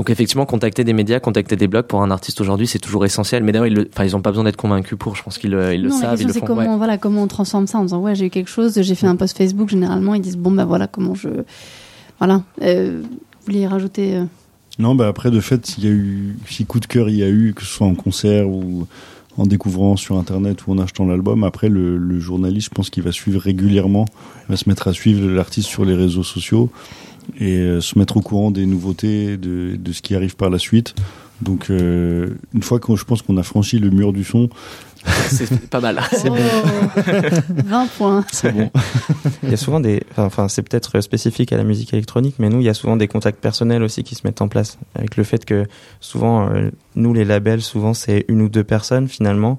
Donc 0.00 0.08
effectivement, 0.08 0.46
contacter 0.46 0.82
des 0.82 0.94
médias, 0.94 1.20
contacter 1.20 1.56
des 1.56 1.66
blogs 1.66 1.84
pour 1.84 2.02
un 2.02 2.10
artiste 2.10 2.40
aujourd'hui, 2.40 2.66
c'est 2.66 2.78
toujours 2.78 3.04
essentiel. 3.04 3.44
Mais 3.44 3.52
d'ailleurs, 3.52 3.66
ils, 3.66 3.74
le- 3.74 3.90
enfin, 3.92 4.06
ils 4.06 4.16
ont 4.16 4.22
pas 4.22 4.30
besoin 4.30 4.44
d'être 4.44 4.56
convaincus 4.56 4.96
pour. 4.98 5.14
Je 5.14 5.22
pense 5.22 5.36
qu'ils 5.36 5.50
le, 5.50 5.74
ils 5.74 5.82
le 5.82 5.90
non, 5.90 5.94
la 5.96 6.00
savent, 6.00 6.22
ils 6.22 6.26
le 6.26 6.32
font. 6.32 6.46
comment, 6.46 6.62
ouais. 6.72 6.76
voilà, 6.78 6.96
comment 6.96 7.22
on 7.24 7.26
transforme 7.26 7.66
ça 7.66 7.76
en 7.76 7.82
disant 7.82 8.00
ouais 8.00 8.14
j'ai 8.14 8.24
eu 8.24 8.30
quelque 8.30 8.48
chose, 8.48 8.80
j'ai 8.80 8.94
fait 8.94 9.06
un 9.06 9.16
post 9.16 9.36
Facebook. 9.36 9.68
Généralement 9.68 10.14
ils 10.14 10.22
disent 10.22 10.38
bon 10.38 10.52
bah 10.52 10.64
voilà 10.64 10.86
comment 10.86 11.14
je, 11.14 11.28
voilà. 12.18 12.42
Euh, 12.62 13.02
vous 13.02 13.08
vouliez 13.44 13.66
rajouter 13.66 14.16
euh, 14.16 14.24
Non, 14.78 14.94
bah 14.94 15.06
après, 15.06 15.30
de 15.30 15.40
fait, 15.40 15.66
s'il 15.66 15.84
y 15.84 15.88
a 15.88 15.90
eu, 15.90 16.34
si 16.48 16.64
coup 16.64 16.80
de 16.80 16.86
cœur 16.86 17.10
il 17.10 17.16
y 17.16 17.22
a 17.22 17.28
eu, 17.28 17.52
que 17.54 17.60
ce 17.60 17.68
soit 17.68 17.86
en 17.86 17.94
concert 17.94 18.48
ou 18.48 18.86
en 19.36 19.44
découvrant 19.44 19.96
sur 19.96 20.16
Internet 20.16 20.66
ou 20.66 20.72
en 20.72 20.78
achetant 20.78 21.04
l'album, 21.04 21.44
après, 21.44 21.68
le, 21.68 21.98
le 21.98 22.18
journaliste, 22.20 22.68
je 22.70 22.74
pense 22.74 22.88
qu'il 22.88 23.02
va 23.02 23.12
suivre 23.12 23.38
régulièrement, 23.38 24.06
il 24.48 24.52
va 24.52 24.56
se 24.56 24.66
mettre 24.66 24.88
à 24.88 24.94
suivre 24.94 25.28
l'artiste 25.28 25.68
sur 25.68 25.84
les 25.84 25.94
réseaux 25.94 26.22
sociaux 26.22 26.70
et 27.38 27.58
euh, 27.58 27.80
se 27.80 27.98
mettre 27.98 28.16
au 28.16 28.20
courant 28.20 28.50
des 28.50 28.66
nouveautés, 28.66 29.36
de, 29.36 29.76
de 29.76 29.92
ce 29.92 30.02
qui 30.02 30.14
arrive 30.14 30.36
par 30.36 30.50
la 30.50 30.58
suite. 30.58 30.94
Donc, 31.42 31.70
euh, 31.70 32.34
une 32.54 32.62
fois 32.62 32.78
que 32.80 32.94
je 32.96 33.04
pense 33.04 33.22
qu'on 33.22 33.36
a 33.38 33.42
franchi 33.42 33.78
le 33.78 33.88
mur 33.90 34.12
du 34.12 34.24
son, 34.24 34.50
c'est 35.28 35.68
pas 35.70 35.80
mal. 35.80 35.98
oh, 36.26 36.34
20 37.64 37.86
points. 37.96 38.24
c'est 38.30 38.52
bon. 38.52 38.70
Il 39.42 39.50
y 39.50 39.54
a 39.54 39.56
souvent 39.56 39.80
des, 39.80 40.02
enfin, 40.18 40.48
c'est 40.48 40.62
peut-être 40.62 41.00
spécifique 41.00 41.52
à 41.52 41.56
la 41.56 41.64
musique 41.64 41.94
électronique, 41.94 42.34
mais 42.38 42.50
nous, 42.50 42.60
il 42.60 42.64
y 42.64 42.68
a 42.68 42.74
souvent 42.74 42.96
des 42.98 43.08
contacts 43.08 43.40
personnels 43.40 43.82
aussi 43.82 44.02
qui 44.04 44.14
se 44.14 44.20
mettent 44.26 44.42
en 44.42 44.48
place. 44.48 44.78
Avec 44.94 45.16
le 45.16 45.24
fait 45.24 45.46
que 45.46 45.64
souvent, 46.00 46.50
euh, 46.50 46.70
nous, 46.94 47.14
les 47.14 47.24
labels, 47.24 47.62
souvent, 47.62 47.94
c'est 47.94 48.26
une 48.28 48.42
ou 48.42 48.50
deux 48.50 48.64
personnes 48.64 49.08
finalement. 49.08 49.58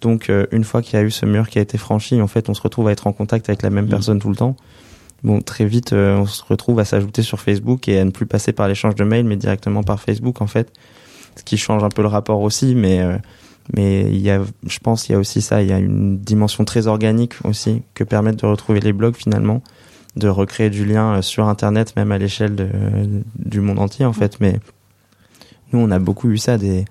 Donc, 0.00 0.28
euh, 0.30 0.46
une 0.50 0.64
fois 0.64 0.82
qu'il 0.82 0.98
y 0.98 1.02
a 1.02 1.04
eu 1.04 1.10
ce 1.12 1.24
mur 1.26 1.48
qui 1.48 1.58
a 1.58 1.62
été 1.62 1.78
franchi, 1.78 2.20
en 2.20 2.26
fait, 2.26 2.48
on 2.48 2.54
se 2.54 2.60
retrouve 2.60 2.88
à 2.88 2.92
être 2.92 3.06
en 3.06 3.12
contact 3.12 3.48
avec 3.48 3.62
la 3.62 3.70
même 3.70 3.84
Mhm. 3.84 3.90
personne 3.90 4.18
tout 4.18 4.28
le 4.30 4.36
temps. 4.36 4.56
Bon, 5.24 5.40
très 5.40 5.66
vite, 5.66 5.92
euh, 5.92 6.18
on 6.18 6.26
se 6.26 6.44
retrouve 6.44 6.78
à 6.78 6.84
s'ajouter 6.84 7.22
sur 7.22 7.40
Facebook 7.40 7.88
et 7.88 7.98
à 7.98 8.04
ne 8.04 8.10
plus 8.10 8.26
passer 8.26 8.52
par 8.52 8.68
l'échange 8.68 8.94
de 8.94 9.04
mails, 9.04 9.24
mais 9.26 9.36
directement 9.36 9.82
par 9.82 10.00
Facebook, 10.00 10.40
en 10.40 10.46
fait. 10.46 10.72
Ce 11.36 11.42
qui 11.42 11.56
change 11.56 11.82
un 11.82 11.88
peu 11.88 12.02
le 12.02 12.08
rapport 12.08 12.40
aussi, 12.40 12.74
mais 12.74 13.00
euh, 13.00 13.16
mais 13.76 14.02
il 14.02 14.20
y 14.20 14.30
a, 14.30 14.40
je 14.66 14.78
pense, 14.78 15.08
il 15.08 15.12
y 15.12 15.14
a 15.14 15.18
aussi 15.18 15.42
ça. 15.42 15.62
Il 15.62 15.68
y 15.68 15.72
a 15.72 15.78
une 15.78 16.18
dimension 16.18 16.64
très 16.64 16.86
organique 16.86 17.34
aussi 17.44 17.82
que 17.94 18.04
permettent 18.04 18.40
de 18.40 18.46
retrouver 18.46 18.80
les 18.80 18.92
blogs 18.92 19.16
finalement, 19.16 19.62
de 20.16 20.28
recréer 20.28 20.70
du 20.70 20.84
lien 20.84 21.16
euh, 21.16 21.22
sur 21.22 21.48
Internet, 21.48 21.94
même 21.96 22.12
à 22.12 22.18
l'échelle 22.18 22.56
du 23.36 23.60
monde 23.60 23.78
entier 23.78 24.04
en 24.04 24.12
fait. 24.12 24.40
Mais 24.40 24.60
nous, 25.72 25.80
on 25.80 25.90
a 25.90 25.98
beaucoup 25.98 26.30
eu 26.30 26.38
ça 26.38 26.58
des 26.58 26.84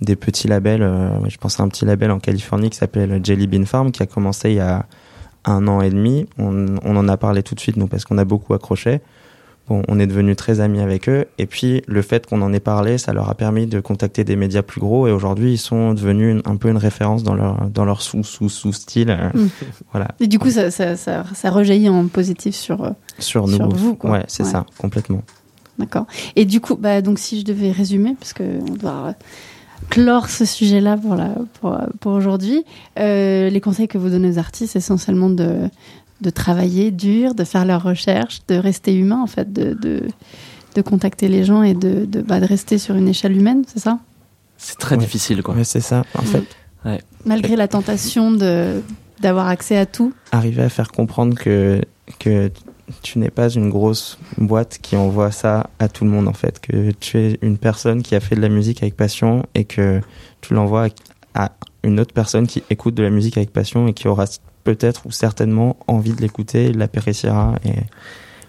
des 0.00 0.16
petits 0.16 0.48
labels. 0.48 0.82
euh, 0.82 1.08
je 1.28 1.36
pense 1.38 1.58
à 1.60 1.62
un 1.62 1.68
petit 1.68 1.84
label 1.84 2.10
en 2.10 2.20
Californie 2.20 2.70
qui 2.70 2.78
s'appelle 2.78 3.20
Jelly 3.24 3.46
Bean 3.46 3.64
Farm 3.64 3.90
qui 3.90 4.02
a 4.02 4.06
commencé 4.06 4.50
il 4.50 4.56
y 4.56 4.60
a 4.60 4.86
un 5.48 5.66
an 5.68 5.80
et 5.80 5.90
demi. 5.90 6.26
On, 6.38 6.66
on 6.84 6.96
en 6.96 7.08
a 7.08 7.16
parlé 7.16 7.42
tout 7.42 7.54
de 7.54 7.60
suite, 7.60 7.76
nous, 7.76 7.86
parce 7.88 8.04
qu'on 8.04 8.18
a 8.18 8.24
beaucoup 8.24 8.54
accroché. 8.54 9.00
Bon, 9.68 9.82
on 9.86 9.98
est 10.00 10.06
devenu 10.06 10.34
très 10.34 10.60
amis 10.60 10.80
avec 10.80 11.10
eux. 11.10 11.26
Et 11.36 11.44
puis, 11.44 11.82
le 11.86 12.00
fait 12.00 12.26
qu'on 12.26 12.40
en 12.40 12.54
ait 12.54 12.58
parlé, 12.60 12.96
ça 12.96 13.12
leur 13.12 13.28
a 13.28 13.34
permis 13.34 13.66
de 13.66 13.80
contacter 13.80 14.24
des 14.24 14.34
médias 14.34 14.62
plus 14.62 14.80
gros. 14.80 15.06
Et 15.08 15.12
aujourd'hui, 15.12 15.52
ils 15.52 15.58
sont 15.58 15.92
devenus 15.92 16.32
une- 16.36 16.42
un 16.50 16.56
peu 16.56 16.70
une 16.70 16.78
référence 16.78 17.22
dans 17.22 17.34
leur, 17.34 17.68
dans 17.68 17.84
leur 17.84 18.00
sous, 18.00 18.24
sous, 18.24 18.48
sous 18.48 18.72
style. 18.72 19.10
euh, 19.10 19.28
Mm. 19.34 19.48
Voilà. 19.92 20.08
Et 20.20 20.26
du 20.26 20.38
coup, 20.38 20.48
ça, 20.50 20.70
ça, 20.70 20.96
ça, 20.96 21.24
ça 21.34 21.50
rejaillit 21.50 21.90
en 21.90 22.06
positif 22.08 22.54
sur. 22.54 22.82
euh, 22.82 22.90
Sur 23.18 23.46
nous. 23.46 23.56
Sur 23.56 23.68
vous, 23.68 23.94
quoi. 23.94 24.10
Ouais, 24.12 24.24
c'est 24.26 24.44
Ouais. 24.44 24.48
ça, 24.50 24.64
complètement. 24.78 25.22
D'accord. 25.78 26.06
Et 26.34 26.46
du 26.46 26.60
coup, 26.62 26.74
bah, 26.74 27.02
donc 27.02 27.18
si 27.18 27.38
je 27.40 27.44
devais 27.44 27.70
résumer, 27.70 28.16
parce 28.18 28.32
que 28.32 28.42
on 28.42 28.74
doit 28.74 29.14
clore 29.90 30.28
ce 30.28 30.44
sujet-là 30.44 30.96
pour, 30.96 31.14
la, 31.14 31.30
pour, 31.60 31.78
pour 32.00 32.12
aujourd'hui, 32.12 32.64
euh, 32.98 33.48
les 33.50 33.60
conseils 33.60 33.88
que 33.88 33.98
vous 33.98 34.10
donnez 34.10 34.30
aux 34.30 34.38
artistes, 34.38 34.76
essentiellement 34.76 35.30
de, 35.30 35.68
de 36.20 36.30
travailler 36.30 36.90
dur, 36.90 37.34
de 37.34 37.44
faire 37.44 37.64
leurs 37.64 37.82
recherches, 37.82 38.40
de 38.48 38.56
rester 38.56 38.94
humain, 38.94 39.20
en 39.22 39.26
fait, 39.26 39.52
de, 39.52 39.74
de, 39.74 40.02
de 40.74 40.82
contacter 40.82 41.28
les 41.28 41.44
gens 41.44 41.62
et 41.62 41.74
de, 41.74 42.04
de, 42.04 42.20
bah, 42.20 42.40
de 42.40 42.46
rester 42.46 42.78
sur 42.78 42.94
une 42.96 43.08
échelle 43.08 43.36
humaine, 43.36 43.62
c'est 43.66 43.78
ça? 43.80 43.98
C'est 44.56 44.78
très 44.78 44.96
Ouais. 44.96 45.02
difficile, 45.04 45.42
quoi. 45.42 45.54
C'est 45.62 45.80
ça. 45.80 46.04
En 46.14 46.22
fait, 46.22 46.44
Malgré 47.24 47.54
la 47.56 47.68
tentation 47.68 48.30
de 48.32 48.80
d'avoir 49.20 49.48
accès 49.48 49.76
à 49.76 49.84
tout. 49.84 50.12
arriver 50.32 50.62
à 50.62 50.68
faire 50.68 50.92
comprendre 50.92 51.36
que, 51.36 51.80
que 52.20 52.50
tu 53.02 53.18
n'es 53.18 53.30
pas 53.30 53.48
une 53.48 53.70
grosse 53.70 54.18
boîte 54.36 54.78
qui 54.80 54.96
envoie 54.96 55.30
ça 55.30 55.70
à 55.78 55.88
tout 55.88 56.04
le 56.04 56.10
monde, 56.10 56.28
en 56.28 56.32
fait. 56.32 56.60
Que 56.60 56.90
tu 56.92 57.18
es 57.18 57.38
une 57.42 57.58
personne 57.58 58.02
qui 58.02 58.14
a 58.14 58.20
fait 58.20 58.34
de 58.34 58.40
la 58.40 58.48
musique 58.48 58.82
avec 58.82 58.96
passion 58.96 59.44
et 59.54 59.64
que 59.64 60.00
tu 60.40 60.54
l'envoies 60.54 60.88
à 61.34 61.52
une 61.82 62.00
autre 62.00 62.12
personne 62.12 62.46
qui 62.46 62.62
écoute 62.70 62.94
de 62.94 63.02
la 63.02 63.10
musique 63.10 63.36
avec 63.36 63.52
passion 63.52 63.86
et 63.86 63.92
qui 63.92 64.08
aura 64.08 64.24
peut-être 64.64 65.06
ou 65.06 65.10
certainement 65.10 65.76
envie 65.86 66.12
de 66.12 66.20
l'écouter, 66.20 66.72
l'appréciera. 66.72 67.54
Et 67.64 67.74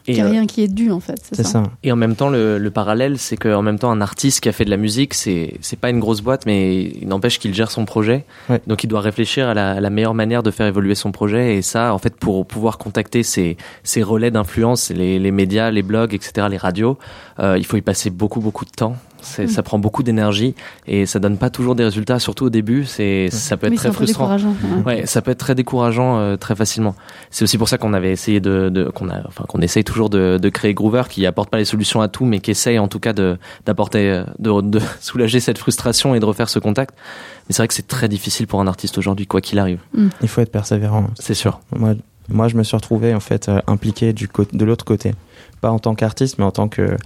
Il 0.10 0.16
n'y 0.16 0.22
a 0.22 0.26
euh, 0.26 0.30
rien 0.32 0.46
qui 0.48 0.64
est 0.64 0.68
dû, 0.68 0.92
en 0.92 1.00
fait. 1.00 1.22
c'est 1.22 1.44
ça. 1.44 1.50
ça. 1.50 1.64
Et 1.84 1.92
en 1.92 1.96
même 1.96 2.16
temps, 2.16 2.30
le, 2.30 2.58
le 2.58 2.72
parallèle, 2.72 3.18
c'est 3.18 3.38
qu'en 3.38 3.62
même 3.62 3.78
temps, 3.78 3.92
un 3.92 4.02
artiste 4.02 4.42
qui 4.42 4.50
a 4.50 4.52
fait 4.52 4.66
de 4.66 4.70
la 4.70 4.78
musique, 4.78 5.14
c'est 5.14 5.54
c'est 5.62 5.80
pas 5.80 5.90
une 5.90 6.00
grosse 6.00 6.22
boîte, 6.22 6.46
mais 6.46 6.84
il 6.84 7.08
n'empêche 7.08 7.40
qu'il 7.40 7.54
gère 7.54 7.72
son 7.72 7.86
projet. 7.86 8.26
Ouais. 8.50 8.62
Donc, 8.68 8.84
il 8.84 8.88
doit 8.88 9.02
réfléchir 9.02 9.48
à 9.48 9.54
la, 9.54 9.72
à 9.72 9.80
la 9.80 9.90
meilleure 9.90 10.14
manière 10.14 10.44
de 10.44 10.52
faire 10.52 10.68
évoluer 10.68 10.96
son 10.96 11.12
projet. 11.12 11.56
Et 11.58 11.62
ça, 11.62 11.94
en 11.94 11.98
fait, 12.00 12.16
pour 12.16 12.46
pouvoir 12.46 12.78
contacter 12.78 13.24
ces, 13.24 13.58
ces 13.84 14.04
relais 14.04 14.32
d'influence, 14.32 14.90
les, 14.90 15.20
les 15.20 15.32
médias, 15.32 15.70
les 15.72 15.84
blogs, 15.84 16.14
etc., 16.14 16.48
les 16.50 16.58
radios, 16.58 16.98
euh, 17.40 17.58
il 17.58 17.66
faut 17.66 17.78
y 17.78 17.82
passer 17.82 18.10
beaucoup, 18.10 18.40
beaucoup 18.42 18.66
de 18.66 18.72
temps. 18.72 18.96
C'est- 19.22 19.46
Mm. 19.46 19.48
Ça 19.50 19.64
prend 19.64 19.80
beaucoup 19.80 20.04
d'énergie 20.04 20.56
et 20.88 21.06
ça 21.06 21.20
donne 21.20 21.38
pas 21.38 21.50
toujours 21.50 21.76
des 21.76 21.84
résultats, 21.84 22.20
surtout 22.20 22.46
au 22.46 22.50
début. 22.50 22.86
C'est 22.86 23.30
ça 23.32 23.58
peut 23.58 23.68
être 23.68 23.72
Oui, 23.72 23.78
très 23.78 23.92
frustrant. 23.92 24.36
décourageant. 24.36 24.56
ouais. 24.86 25.00
Ouais, 25.00 25.06
ça 25.06 25.22
peut 25.22 25.32
être 25.32 25.40
très 25.40 25.56
décourageant 25.56 26.20
euh, 26.20 26.38
très 26.38 26.56
facilement. 26.56 26.96
C'est 27.32 27.44
aussi 27.44 27.58
pour 27.58 27.68
ça 27.70 27.78
qu'on 27.78 27.94
avait 27.94 28.12
essayé 28.12 28.40
de, 28.40 28.70
de 28.70 28.86
qu'on 28.86 29.10
a, 29.10 29.22
enfin 29.28 29.44
qu'on 29.48 29.60
essaye 29.62 29.84
toujours 29.84 30.10
de, 30.10 30.38
de 30.42 30.50
créer 30.50 30.74
Groover, 30.74 31.04
qui 31.10 31.26
apporte 31.26 31.50
pas 31.50 31.58
les 31.58 31.66
solutions 31.66 32.02
à 32.02 32.08
tout, 32.08 32.26
mais 32.26 32.40
qui 32.40 32.52
essaye 32.52 32.80
en 32.80 32.88
tout 32.88 33.00
cas 33.00 33.14
de 33.14 33.38
d'apporter, 33.66 34.10
euh, 34.12 34.24
de, 34.40 34.62
de 34.62 34.80
soulager 35.02 35.40
cette 35.40 35.58
frustration 35.58 36.16
et 36.16 36.20
de 36.20 36.26
refaire 36.26 36.50
ce 36.50 36.60
contact. 36.60 36.96
Mais 37.48 37.54
c'est 37.54 37.62
vrai 37.62 37.68
que 37.68 37.74
c'est 37.74 37.88
très 37.88 38.08
difficile 38.08 38.46
pour 38.48 38.62
un 38.62 38.68
artiste 38.68 38.98
aujourd'hui, 38.98 39.26
quoi 39.28 39.42
qu'il 39.42 39.58
arrive. 39.60 39.80
Il 40.22 40.28
faut 40.28 40.42
être 40.42 40.52
persévérant. 40.52 41.08
C'est 41.20 41.34
sûr. 41.34 41.60
Moi, 41.76 41.94
moi, 42.32 42.48
je 42.48 42.56
me 42.58 42.64
suis 42.64 42.76
retrouvé 42.78 43.16
en 43.16 43.20
fait 43.20 43.50
euh, 43.50 43.60
impliqué 43.66 44.14
du 44.14 44.28
côté 44.28 44.56
de 44.56 44.64
l'autre 44.66 44.86
côté, 44.86 45.16
pas 45.62 45.72
en 45.72 45.80
tant 45.80 45.96
qu'artiste, 45.96 46.38
mais 46.38 46.46
en 46.46 46.52
tant 46.52 46.68
que 46.68 46.82
euh, 46.84 46.98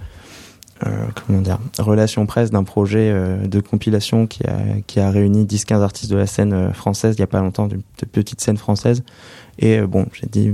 comment 1.26 1.40
dire 1.40 1.58
relation 1.78 2.26
presse 2.26 2.50
d'un 2.50 2.64
projet 2.64 3.10
euh, 3.12 3.46
de 3.46 3.60
compilation 3.60 4.26
qui 4.26 4.44
a 4.46 4.56
qui 4.86 5.00
a 5.00 5.10
réuni 5.10 5.44
10-15 5.46 5.80
artistes 5.82 6.10
de 6.10 6.16
la 6.16 6.26
scène 6.26 6.52
euh, 6.52 6.72
française 6.72 7.14
il 7.16 7.20
y 7.20 7.22
a 7.22 7.26
pas 7.28 7.40
longtemps, 7.40 7.66
de, 7.68 7.76
de 7.76 8.06
petite 8.10 8.40
scène 8.40 8.56
française. 8.56 9.02
Et 9.58 9.78
euh, 9.78 9.86
bon, 9.86 10.06
j'ai 10.12 10.26
dit 10.26 10.52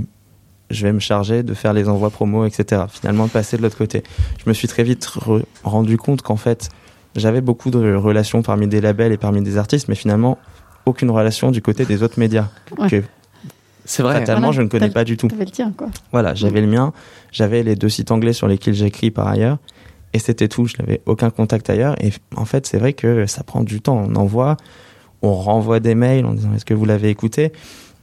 je 0.69 0.85
vais 0.87 0.93
me 0.93 0.99
charger 0.99 1.43
de 1.43 1.53
faire 1.53 1.73
les 1.73 1.89
envois 1.89 2.09
promo, 2.11 2.45
etc. 2.45 2.83
Finalement, 2.87 3.25
de 3.25 3.31
passer 3.31 3.57
de 3.57 3.61
l'autre 3.61 3.77
côté. 3.77 4.03
Je 4.43 4.49
me 4.49 4.53
suis 4.53 4.69
très 4.69 4.83
vite 4.83 5.05
re- 5.05 5.43
rendu 5.65 5.97
compte 5.97 6.21
qu'en 6.21 6.37
fait, 6.37 6.69
j'avais 7.17 7.41
beaucoup 7.41 7.71
de 7.71 7.93
relations 7.93 8.41
parmi 8.41 8.67
des 8.67 8.79
labels 8.79 9.11
et 9.11 9.17
parmi 9.17 9.41
des 9.41 9.57
artistes, 9.57 9.89
mais 9.89 9.95
finalement 9.95 10.37
aucune 10.85 11.11
relation 11.11 11.51
du 11.51 11.61
côté 11.61 11.83
des 11.85 12.03
autres 12.03 12.19
médias 12.19 12.47
Ouais. 12.77 12.89
que 12.89 13.03
C'est 13.83 14.01
vrai. 14.01 14.13
fatalement 14.19 14.39
Voilà, 14.47 14.51
je 14.55 14.61
ne 14.61 14.67
connais 14.69 14.89
pas 14.89 15.03
du 15.03 15.17
tout. 15.17 15.27
T'avais 15.27 15.43
le 15.45 15.51
tien, 15.51 15.73
quoi. 15.75 15.87
Voilà, 16.13 16.35
j'avais 16.35 16.61
le 16.61 16.67
mien, 16.67 16.93
j'avais 17.33 17.63
les 17.63 17.75
deux 17.75 17.89
sites 17.89 18.11
anglais 18.11 18.31
sur 18.33 18.47
lesquels 18.47 18.73
j'écris 18.73 19.11
par 19.11 19.27
ailleurs, 19.27 19.57
et 20.13 20.19
c'était 20.19 20.47
tout. 20.47 20.65
Je 20.65 20.77
n'avais 20.79 21.01
aucun 21.05 21.29
contact 21.29 21.69
ailleurs. 21.69 21.95
Et 22.03 22.11
en 22.35 22.45
fait, 22.45 22.67
c'est 22.67 22.77
vrai 22.77 22.93
que 22.93 23.25
ça 23.25 23.43
prend 23.43 23.61
du 23.61 23.81
temps. 23.81 24.05
On 24.09 24.15
envoie, 24.15 24.57
on 25.21 25.33
renvoie 25.33 25.79
des 25.79 25.95
mails 25.95 26.25
en 26.25 26.33
disant 26.33 26.53
est-ce 26.55 26.65
que 26.65 26.73
vous 26.73 26.85
l'avez 26.85 27.09
écouté? 27.09 27.51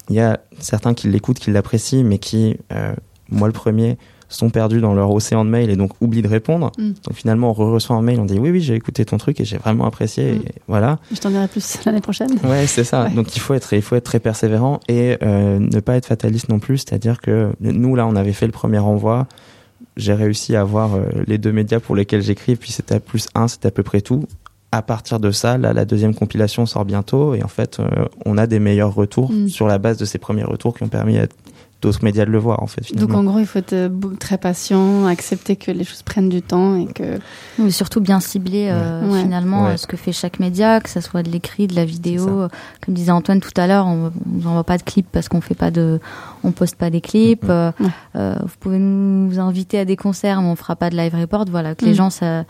Il 0.09 0.17
y 0.17 0.21
a 0.21 0.41
certains 0.59 0.95
qui 0.95 1.09
l'écoutent, 1.09 1.39
qui 1.39 1.51
l'apprécient, 1.51 2.05
mais 2.05 2.19
qui, 2.19 2.57
euh, 2.73 2.95
moi 3.31 3.47
le 3.47 3.53
premier, 3.53 3.99
sont 4.31 4.51
perdus 4.51 4.81
dans 4.81 4.95
leur 4.95 5.11
océan 5.11 5.45
de 5.45 5.51
mails 5.51 5.71
et 5.71 5.77
donc 5.77 5.93
oublient 6.01 6.23
de 6.23 6.29
répondre. 6.29 6.71
Mm. 6.79 6.93
Donc 7.05 7.15
finalement, 7.15 7.51
on 7.51 7.53
re-reçoit 7.53 7.97
un 7.97 8.03
mail, 8.03 8.21
on 8.21 8.25
dit 8.25 8.39
oui, 8.39 8.51
oui, 8.51 8.61
j'ai 8.61 8.75
écouté 8.75 9.05
ton 9.05 9.17
truc 9.17 9.41
et 9.41 9.45
j'ai 9.45 9.57
vraiment 9.57 9.87
apprécié. 9.87 10.33
Mm. 10.33 10.37
Et 10.37 10.53
voilà. 10.67 10.99
Je 11.13 11.19
t'en 11.19 11.31
dirai 11.31 11.49
plus 11.49 11.79
l'année 11.85 12.01
prochaine. 12.01 12.31
Ouais, 12.45 12.67
c'est 12.67 12.85
ça. 12.85 13.05
Ouais. 13.05 13.11
Donc 13.11 13.35
il 13.37 13.41
faut 13.41 13.55
être, 13.55 13.73
il 13.73 13.83
faut 13.83 13.97
être 13.97 14.05
très 14.05 14.21
persévérant 14.21 14.81
et 14.89 15.17
euh, 15.23 15.59
ne 15.59 15.81
pas 15.81 15.97
être 15.97 16.07
fataliste 16.07 16.49
non 16.49 16.59
plus. 16.59 16.79
C'est-à-dire 16.79 17.21
que 17.21 17.53
nous 17.61 17.95
là, 17.95 18.07
on 18.07 18.17
avait 18.17 18.33
fait 18.33 18.47
le 18.47 18.53
premier 18.53 18.79
envoi. 18.79 19.27
J'ai 19.99 20.15
réussi 20.15 20.57
à 20.57 20.63
avoir 20.63 20.95
euh, 20.95 21.03
les 21.27 21.37
deux 21.37 21.53
médias 21.53 21.81
pour 21.81 21.95
lesquels 21.95 22.23
j'écris, 22.23 22.57
puis 22.57 22.73
c'était 22.73 22.95
à 22.95 23.01
plus 23.01 23.29
un, 23.35 23.47
c'était 23.49 23.69
à 23.69 23.71
peu 23.71 23.83
près 23.83 24.01
tout. 24.01 24.25
À 24.73 24.81
partir 24.83 25.19
de 25.19 25.31
ça, 25.31 25.59
là, 25.59 25.73
la 25.73 25.85
deuxième 25.85 26.15
compilation 26.15 26.65
sort 26.67 26.85
bientôt 26.85 27.35
et 27.35 27.43
en 27.43 27.49
fait, 27.49 27.81
euh, 27.81 27.87
on 28.25 28.39
a 28.39 28.47
des 28.47 28.61
meilleurs 28.61 28.95
retours 28.95 29.33
Mm. 29.33 29.49
sur 29.49 29.67
la 29.67 29.79
base 29.79 29.97
de 29.99 30.05
ces 30.05 30.19
premiers 30.19 30.45
retours 30.45 30.77
qui 30.77 30.83
ont 30.85 30.89
permis 30.89 31.19
à 31.19 31.27
d'autres 31.81 32.03
médias 32.05 32.25
de 32.25 32.31
le 32.31 32.39
voir 32.39 32.63
en 32.63 32.67
fait. 32.67 32.93
Donc 32.97 33.15
en 33.15 33.23
gros, 33.23 33.39
il 33.39 33.47
faut 33.47 33.59
être 33.61 33.73
euh, 33.73 33.89
très 34.19 34.37
patient, 34.39 35.07
accepter 35.07 35.55
que 35.57 35.71
les 35.71 35.85
choses 35.85 36.03
prennent 36.03 36.29
du 36.29 36.43
temps 36.43 36.77
et 36.77 36.87
que 36.87 37.19
Mais 37.59 37.71
surtout 37.71 38.01
bien 38.01 38.19
cibler 38.21 38.69
euh, 38.71 39.09
Ouais. 39.09 39.23
finalement 39.23 39.65
Ouais. 39.65 39.71
euh, 39.71 39.77
ce 39.77 39.87
que 39.87 39.97
fait 39.97 40.11
chaque 40.13 40.41
média, 40.41 40.81
que 40.81 40.89
ça 40.89 41.01
soit 41.01 41.23
de 41.23 41.31
l'écrit, 41.31 41.67
de 41.69 41.75
la 41.77 41.85
vidéo. 41.85 42.49
Comme 42.85 42.95
disait 42.95 43.13
Antoine 43.13 43.41
tout 43.41 43.53
à 43.57 43.67
l'heure, 43.67 43.87
on 43.87 44.11
on 44.29 44.43
n'envoie 44.45 44.65
pas 44.65 44.79
de 44.79 44.83
clips 44.83 45.09
parce 45.11 45.29
qu'on 45.29 45.41
fait 45.41 45.55
pas 45.55 45.71
de, 45.71 46.01
on 46.45 46.51
poste 46.53 46.77
pas 46.77 46.91
des 46.91 47.01
clips. 47.01 47.45
Euh, 47.49 47.71
vous 48.15 48.57
pouvez 48.61 48.79
nous 48.79 49.39
inviter 49.39 49.79
à 49.79 49.85
des 49.85 49.97
concerts, 49.97 50.43
mais 50.43 50.49
on 50.49 50.57
fera 50.57 50.77
pas 50.77 50.91
de 50.91 50.97
live 50.97 51.15
report. 51.15 51.45
Voilà, 51.51 51.75
que 51.75 51.85
les 51.85 51.93
Mhm. 51.93 51.97
gens 51.97 52.11
ça, 52.11 52.45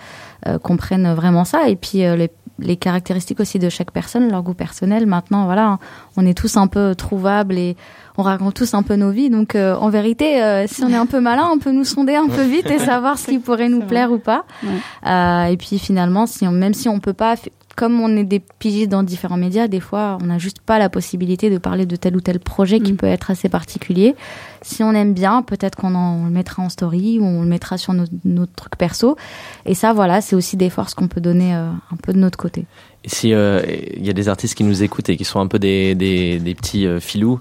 euh, 0.46 0.58
comprennent 0.58 1.12
vraiment 1.14 1.44
ça. 1.44 1.68
Et 1.68 1.76
puis 1.76 2.04
euh, 2.04 2.16
les, 2.16 2.30
les 2.58 2.76
caractéristiques 2.76 3.40
aussi 3.40 3.58
de 3.58 3.68
chaque 3.68 3.90
personne, 3.92 4.30
leur 4.30 4.42
goût 4.42 4.54
personnel. 4.54 5.06
Maintenant, 5.06 5.44
voilà, 5.44 5.78
on 6.16 6.26
est 6.26 6.34
tous 6.34 6.56
un 6.56 6.66
peu 6.66 6.94
trouvables 6.94 7.56
et 7.58 7.76
on 8.18 8.22
raconte 8.22 8.54
tous 8.54 8.74
un 8.74 8.82
peu 8.82 8.96
nos 8.96 9.10
vies. 9.10 9.30
Donc, 9.30 9.54
euh, 9.54 9.74
en 9.76 9.88
vérité, 9.88 10.42
euh, 10.42 10.66
si 10.66 10.82
on 10.84 10.88
est 10.88 10.96
un 10.96 11.06
peu 11.06 11.20
malin, 11.20 11.48
on 11.52 11.58
peut 11.58 11.70
nous 11.72 11.84
sonder 11.84 12.16
un 12.16 12.26
peu 12.28 12.42
vite 12.42 12.70
et 12.70 12.78
savoir 12.78 13.16
ce 13.18 13.26
qui 13.28 13.38
pourrait 13.38 13.68
nous 13.68 13.80
plaire 13.80 14.10
ou 14.12 14.18
pas. 14.18 14.44
Ouais. 14.64 14.70
Euh, 15.10 15.44
et 15.44 15.56
puis 15.56 15.78
finalement, 15.78 16.26
si 16.26 16.46
on, 16.46 16.50
même 16.52 16.74
si 16.74 16.88
on 16.88 16.98
peut 17.00 17.12
pas, 17.12 17.36
comme 17.76 18.00
on 18.00 18.16
est 18.16 18.24
des 18.24 18.40
pigistes 18.40 18.88
dans 18.90 19.04
différents 19.04 19.36
médias, 19.36 19.68
des 19.68 19.78
fois, 19.78 20.18
on 20.20 20.26
n'a 20.26 20.38
juste 20.38 20.60
pas 20.60 20.80
la 20.80 20.88
possibilité 20.88 21.48
de 21.48 21.58
parler 21.58 21.86
de 21.86 21.94
tel 21.94 22.16
ou 22.16 22.20
tel 22.20 22.40
projet 22.40 22.80
qui 22.80 22.92
Mm. 22.92 22.96
peut 22.96 23.06
être 23.06 23.30
assez 23.30 23.48
particulier. 23.48 24.16
Si 24.62 24.82
on 24.82 24.90
aime 24.94 25.14
bien, 25.14 25.42
peut-être 25.42 25.76
qu'on 25.76 25.94
en- 25.94 26.16
on 26.16 26.24
le 26.24 26.30
mettra 26.32 26.60
en 26.60 26.68
story 26.70 27.20
ou 27.20 27.24
on 27.24 27.42
le 27.42 27.48
mettra 27.48 27.78
sur 27.78 27.92
notre, 27.94 28.10
notre 28.24 28.52
truc 28.54 28.76
perso. 28.76 29.16
Et 29.64 29.74
ça, 29.74 29.92
voilà, 29.92 30.20
c'est 30.20 30.34
aussi 30.34 30.56
des 30.56 30.70
forces 30.70 30.94
qu'on 30.94 31.06
peut 31.06 31.20
donner 31.20 31.54
euh, 31.54 31.70
un 31.70 31.96
peu 32.02 32.12
de 32.12 32.18
notre 32.18 32.36
côté. 32.36 32.66
Si 33.04 33.32
euh, 33.32 33.62
il 33.96 34.04
y 34.04 34.10
a 34.10 34.12
des 34.12 34.28
artistes 34.28 34.56
qui 34.56 34.64
nous 34.64 34.82
écoutent 34.82 35.08
et 35.08 35.16
qui 35.16 35.24
sont 35.24 35.40
un 35.40 35.46
peu 35.46 35.58
des, 35.58 35.94
des, 35.94 36.38
des 36.40 36.54
petits 36.54 36.86
euh, 36.86 36.98
filous, 37.00 37.40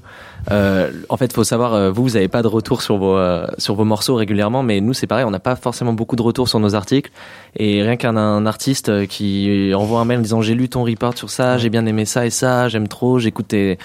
euh, 0.52 0.92
en 1.10 1.18
fait, 1.18 1.34
faut 1.34 1.44
savoir, 1.44 1.74
euh, 1.74 1.92
vous, 1.92 2.04
vous 2.04 2.10
n'avez 2.12 2.28
pas 2.28 2.42
de 2.42 2.48
retour 2.48 2.82
sur 2.82 2.98
vos 2.98 3.18
sur 3.58 3.76
vos 3.76 3.84
morceaux 3.84 4.16
régulièrement, 4.16 4.64
mais 4.64 4.82
nous, 4.82 4.94
c'est 4.94 5.08
pareil, 5.08 5.26
on 5.26 5.32
n'a 5.32 5.40
pas 5.40 5.56
forcément 5.56 5.94
beaucoup 5.94 6.16
de 6.16 6.22
retours 6.22 6.48
sur 6.48 6.60
nos 6.60 6.76
articles. 6.76 7.12
Et 7.58 7.82
rien 7.82 7.98
qu'un 7.98 8.16
un 8.18 8.46
artiste 8.46 9.08
qui 9.08 9.72
envoie 9.76 10.00
un 10.00 10.06
mail 10.06 10.20
en 10.20 10.22
disant 10.22 10.42
j'ai 10.42 10.54
lu 10.54 10.70
ton 10.70 10.84
report 10.84 11.18
sur 11.18 11.30
ça, 11.30 11.58
j'ai 11.58 11.70
bien 11.70 11.86
aimé 11.86 12.06
ça 12.06 12.26
et 12.26 12.30
ça, 12.30 12.70
j'aime 12.70 12.88
trop, 12.88 13.20
j'écoute 13.20 13.50
tes 13.50 13.78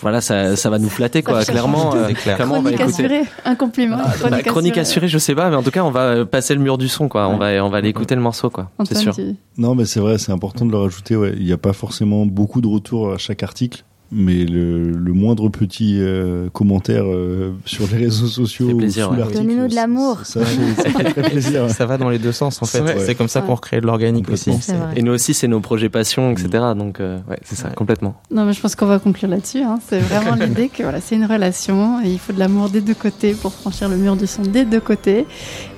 voilà, 0.00 0.20
ça, 0.20 0.56
ça 0.56 0.70
va 0.70 0.78
nous 0.78 0.88
flatter, 0.88 1.20
Ça 1.22 1.30
quoi. 1.30 1.44
Clairement, 1.44 1.94
euh, 1.94 2.12
clair. 2.12 2.36
clairement, 2.36 2.56
on 2.58 2.62
va 2.62 2.72
chronique 2.72 2.80
écouter. 2.80 3.04
assurée, 3.16 3.28
un 3.44 3.54
compliment. 3.54 3.96
Ah, 4.00 4.28
bah, 4.30 4.42
chronique 4.42 4.78
assurée, 4.78 5.08
je 5.08 5.18
sais 5.18 5.34
pas, 5.34 5.50
mais 5.50 5.56
en 5.56 5.62
tout 5.62 5.70
cas, 5.70 5.82
on 5.84 5.90
va 5.90 6.00
euh, 6.00 6.24
passer 6.24 6.54
le 6.54 6.60
mur 6.60 6.78
du 6.78 6.88
son, 6.88 7.08
quoi. 7.08 7.28
On 7.28 7.36
va, 7.36 7.64
on 7.64 7.68
va 7.70 7.78
aller 7.78 7.88
écouter 7.88 8.14
le 8.14 8.20
morceau, 8.20 8.50
quoi. 8.50 8.70
C'est 8.84 8.94
sûr. 8.96 9.14
tu- 9.14 9.34
Non, 9.58 9.74
mais 9.74 9.84
c'est 9.84 10.00
vrai, 10.00 10.18
c'est 10.18 10.32
important 10.32 10.64
de 10.64 10.70
le 10.70 10.78
rajouter. 10.78 11.16
Ouais. 11.16 11.32
Il 11.36 11.44
n'y 11.44 11.52
a 11.52 11.58
pas 11.58 11.72
forcément 11.72 12.24
beaucoup 12.26 12.60
de 12.60 12.66
retours 12.68 13.12
à 13.12 13.18
chaque 13.18 13.42
article, 13.42 13.84
mais 14.14 14.44
le, 14.44 14.90
le 14.92 15.12
moindre 15.12 15.48
petit 15.48 15.96
euh, 15.98 16.48
commentaire 16.50 17.04
euh, 17.06 17.52
sur 17.64 17.86
les 17.90 17.98
réseaux 18.04 18.26
sociaux, 18.28 18.68
sous 18.68 18.76
ouais. 18.76 19.32
Donnez-nous 19.34 19.64
de 19.66 19.72
ça- 19.72 19.80
l'amour. 19.80 20.20
Ça, 20.24 20.44
fait- 20.44 21.40
ça. 21.40 21.68
Ça 21.68 21.86
va 21.86 21.98
dans 21.98 22.08
les 22.08 22.18
deux 22.18 22.32
sens 22.32 22.62
en 22.62 22.66
fait. 22.66 22.80
Ouais. 22.80 22.96
C'est 23.04 23.14
comme 23.14 23.28
ça 23.28 23.40
qu'on 23.40 23.54
recrée 23.54 23.80
de 23.80 23.86
l'organique 23.86 24.30
aussi. 24.30 24.50
Et 24.96 25.02
nous 25.02 25.12
aussi, 25.12 25.34
c'est 25.34 25.48
nos 25.48 25.60
projets 25.60 25.88
passion, 25.88 26.30
etc. 26.30 26.48
Donc, 26.76 27.00
euh, 27.00 27.18
ouais, 27.28 27.38
c'est 27.44 27.56
ça, 27.56 27.68
Ouais. 27.68 27.74
complètement. 27.74 28.14
Non, 28.30 28.44
mais 28.44 28.52
je 28.52 28.60
pense 28.60 28.74
qu'on 28.76 28.86
va 28.86 28.98
conclure 28.98 29.28
là-dessus. 29.28 29.62
hein. 29.62 29.78
C'est 29.88 29.98
vraiment 29.98 30.34
l'idée 30.36 30.68
que 30.68 30.82
voilà, 30.82 31.00
c'est 31.00 31.16
une 31.16 31.26
relation 31.26 32.00
et 32.04 32.10
il 32.10 32.18
faut 32.18 32.32
de 32.32 32.38
l'amour 32.38 32.68
des 32.70 32.80
deux 32.80 32.94
côtés 32.94 33.34
pour 33.34 33.52
franchir 33.52 33.88
le 33.88 33.96
mur 33.96 34.16
du 34.16 34.26
son 34.26 34.42
des 34.42 34.64
deux 34.64 34.80
côtés 34.80 35.26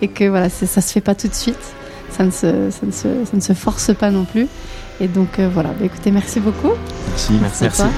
et 0.03 0.09
que 0.09 0.24
voilà, 0.28 0.49
ça 0.51 0.66
se 0.80 0.93
fait 0.93 1.01
pas 1.01 1.14
tout 1.14 1.28
de 1.28 1.34
suite. 1.34 1.57
Ça 2.11 2.24
ne 2.24 2.30
se, 2.30 2.70
ça 2.70 2.87
ne 2.87 2.93
se, 2.93 3.09
ça 3.24 3.37
ne 3.37 3.41
se 3.41 3.53
force 3.53 3.93
pas 3.95 4.11
non 4.11 4.24
plus. 4.24 4.47
Et 5.01 5.09
donc 5.09 5.39
euh, 5.39 5.49
voilà, 5.53 5.71
Bah, 5.71 5.85
écoutez, 5.85 6.11
merci 6.11 6.41
beaucoup. 6.41 6.73
Merci. 7.11 7.39
Merci. 7.41 7.69
toi. 7.77 7.91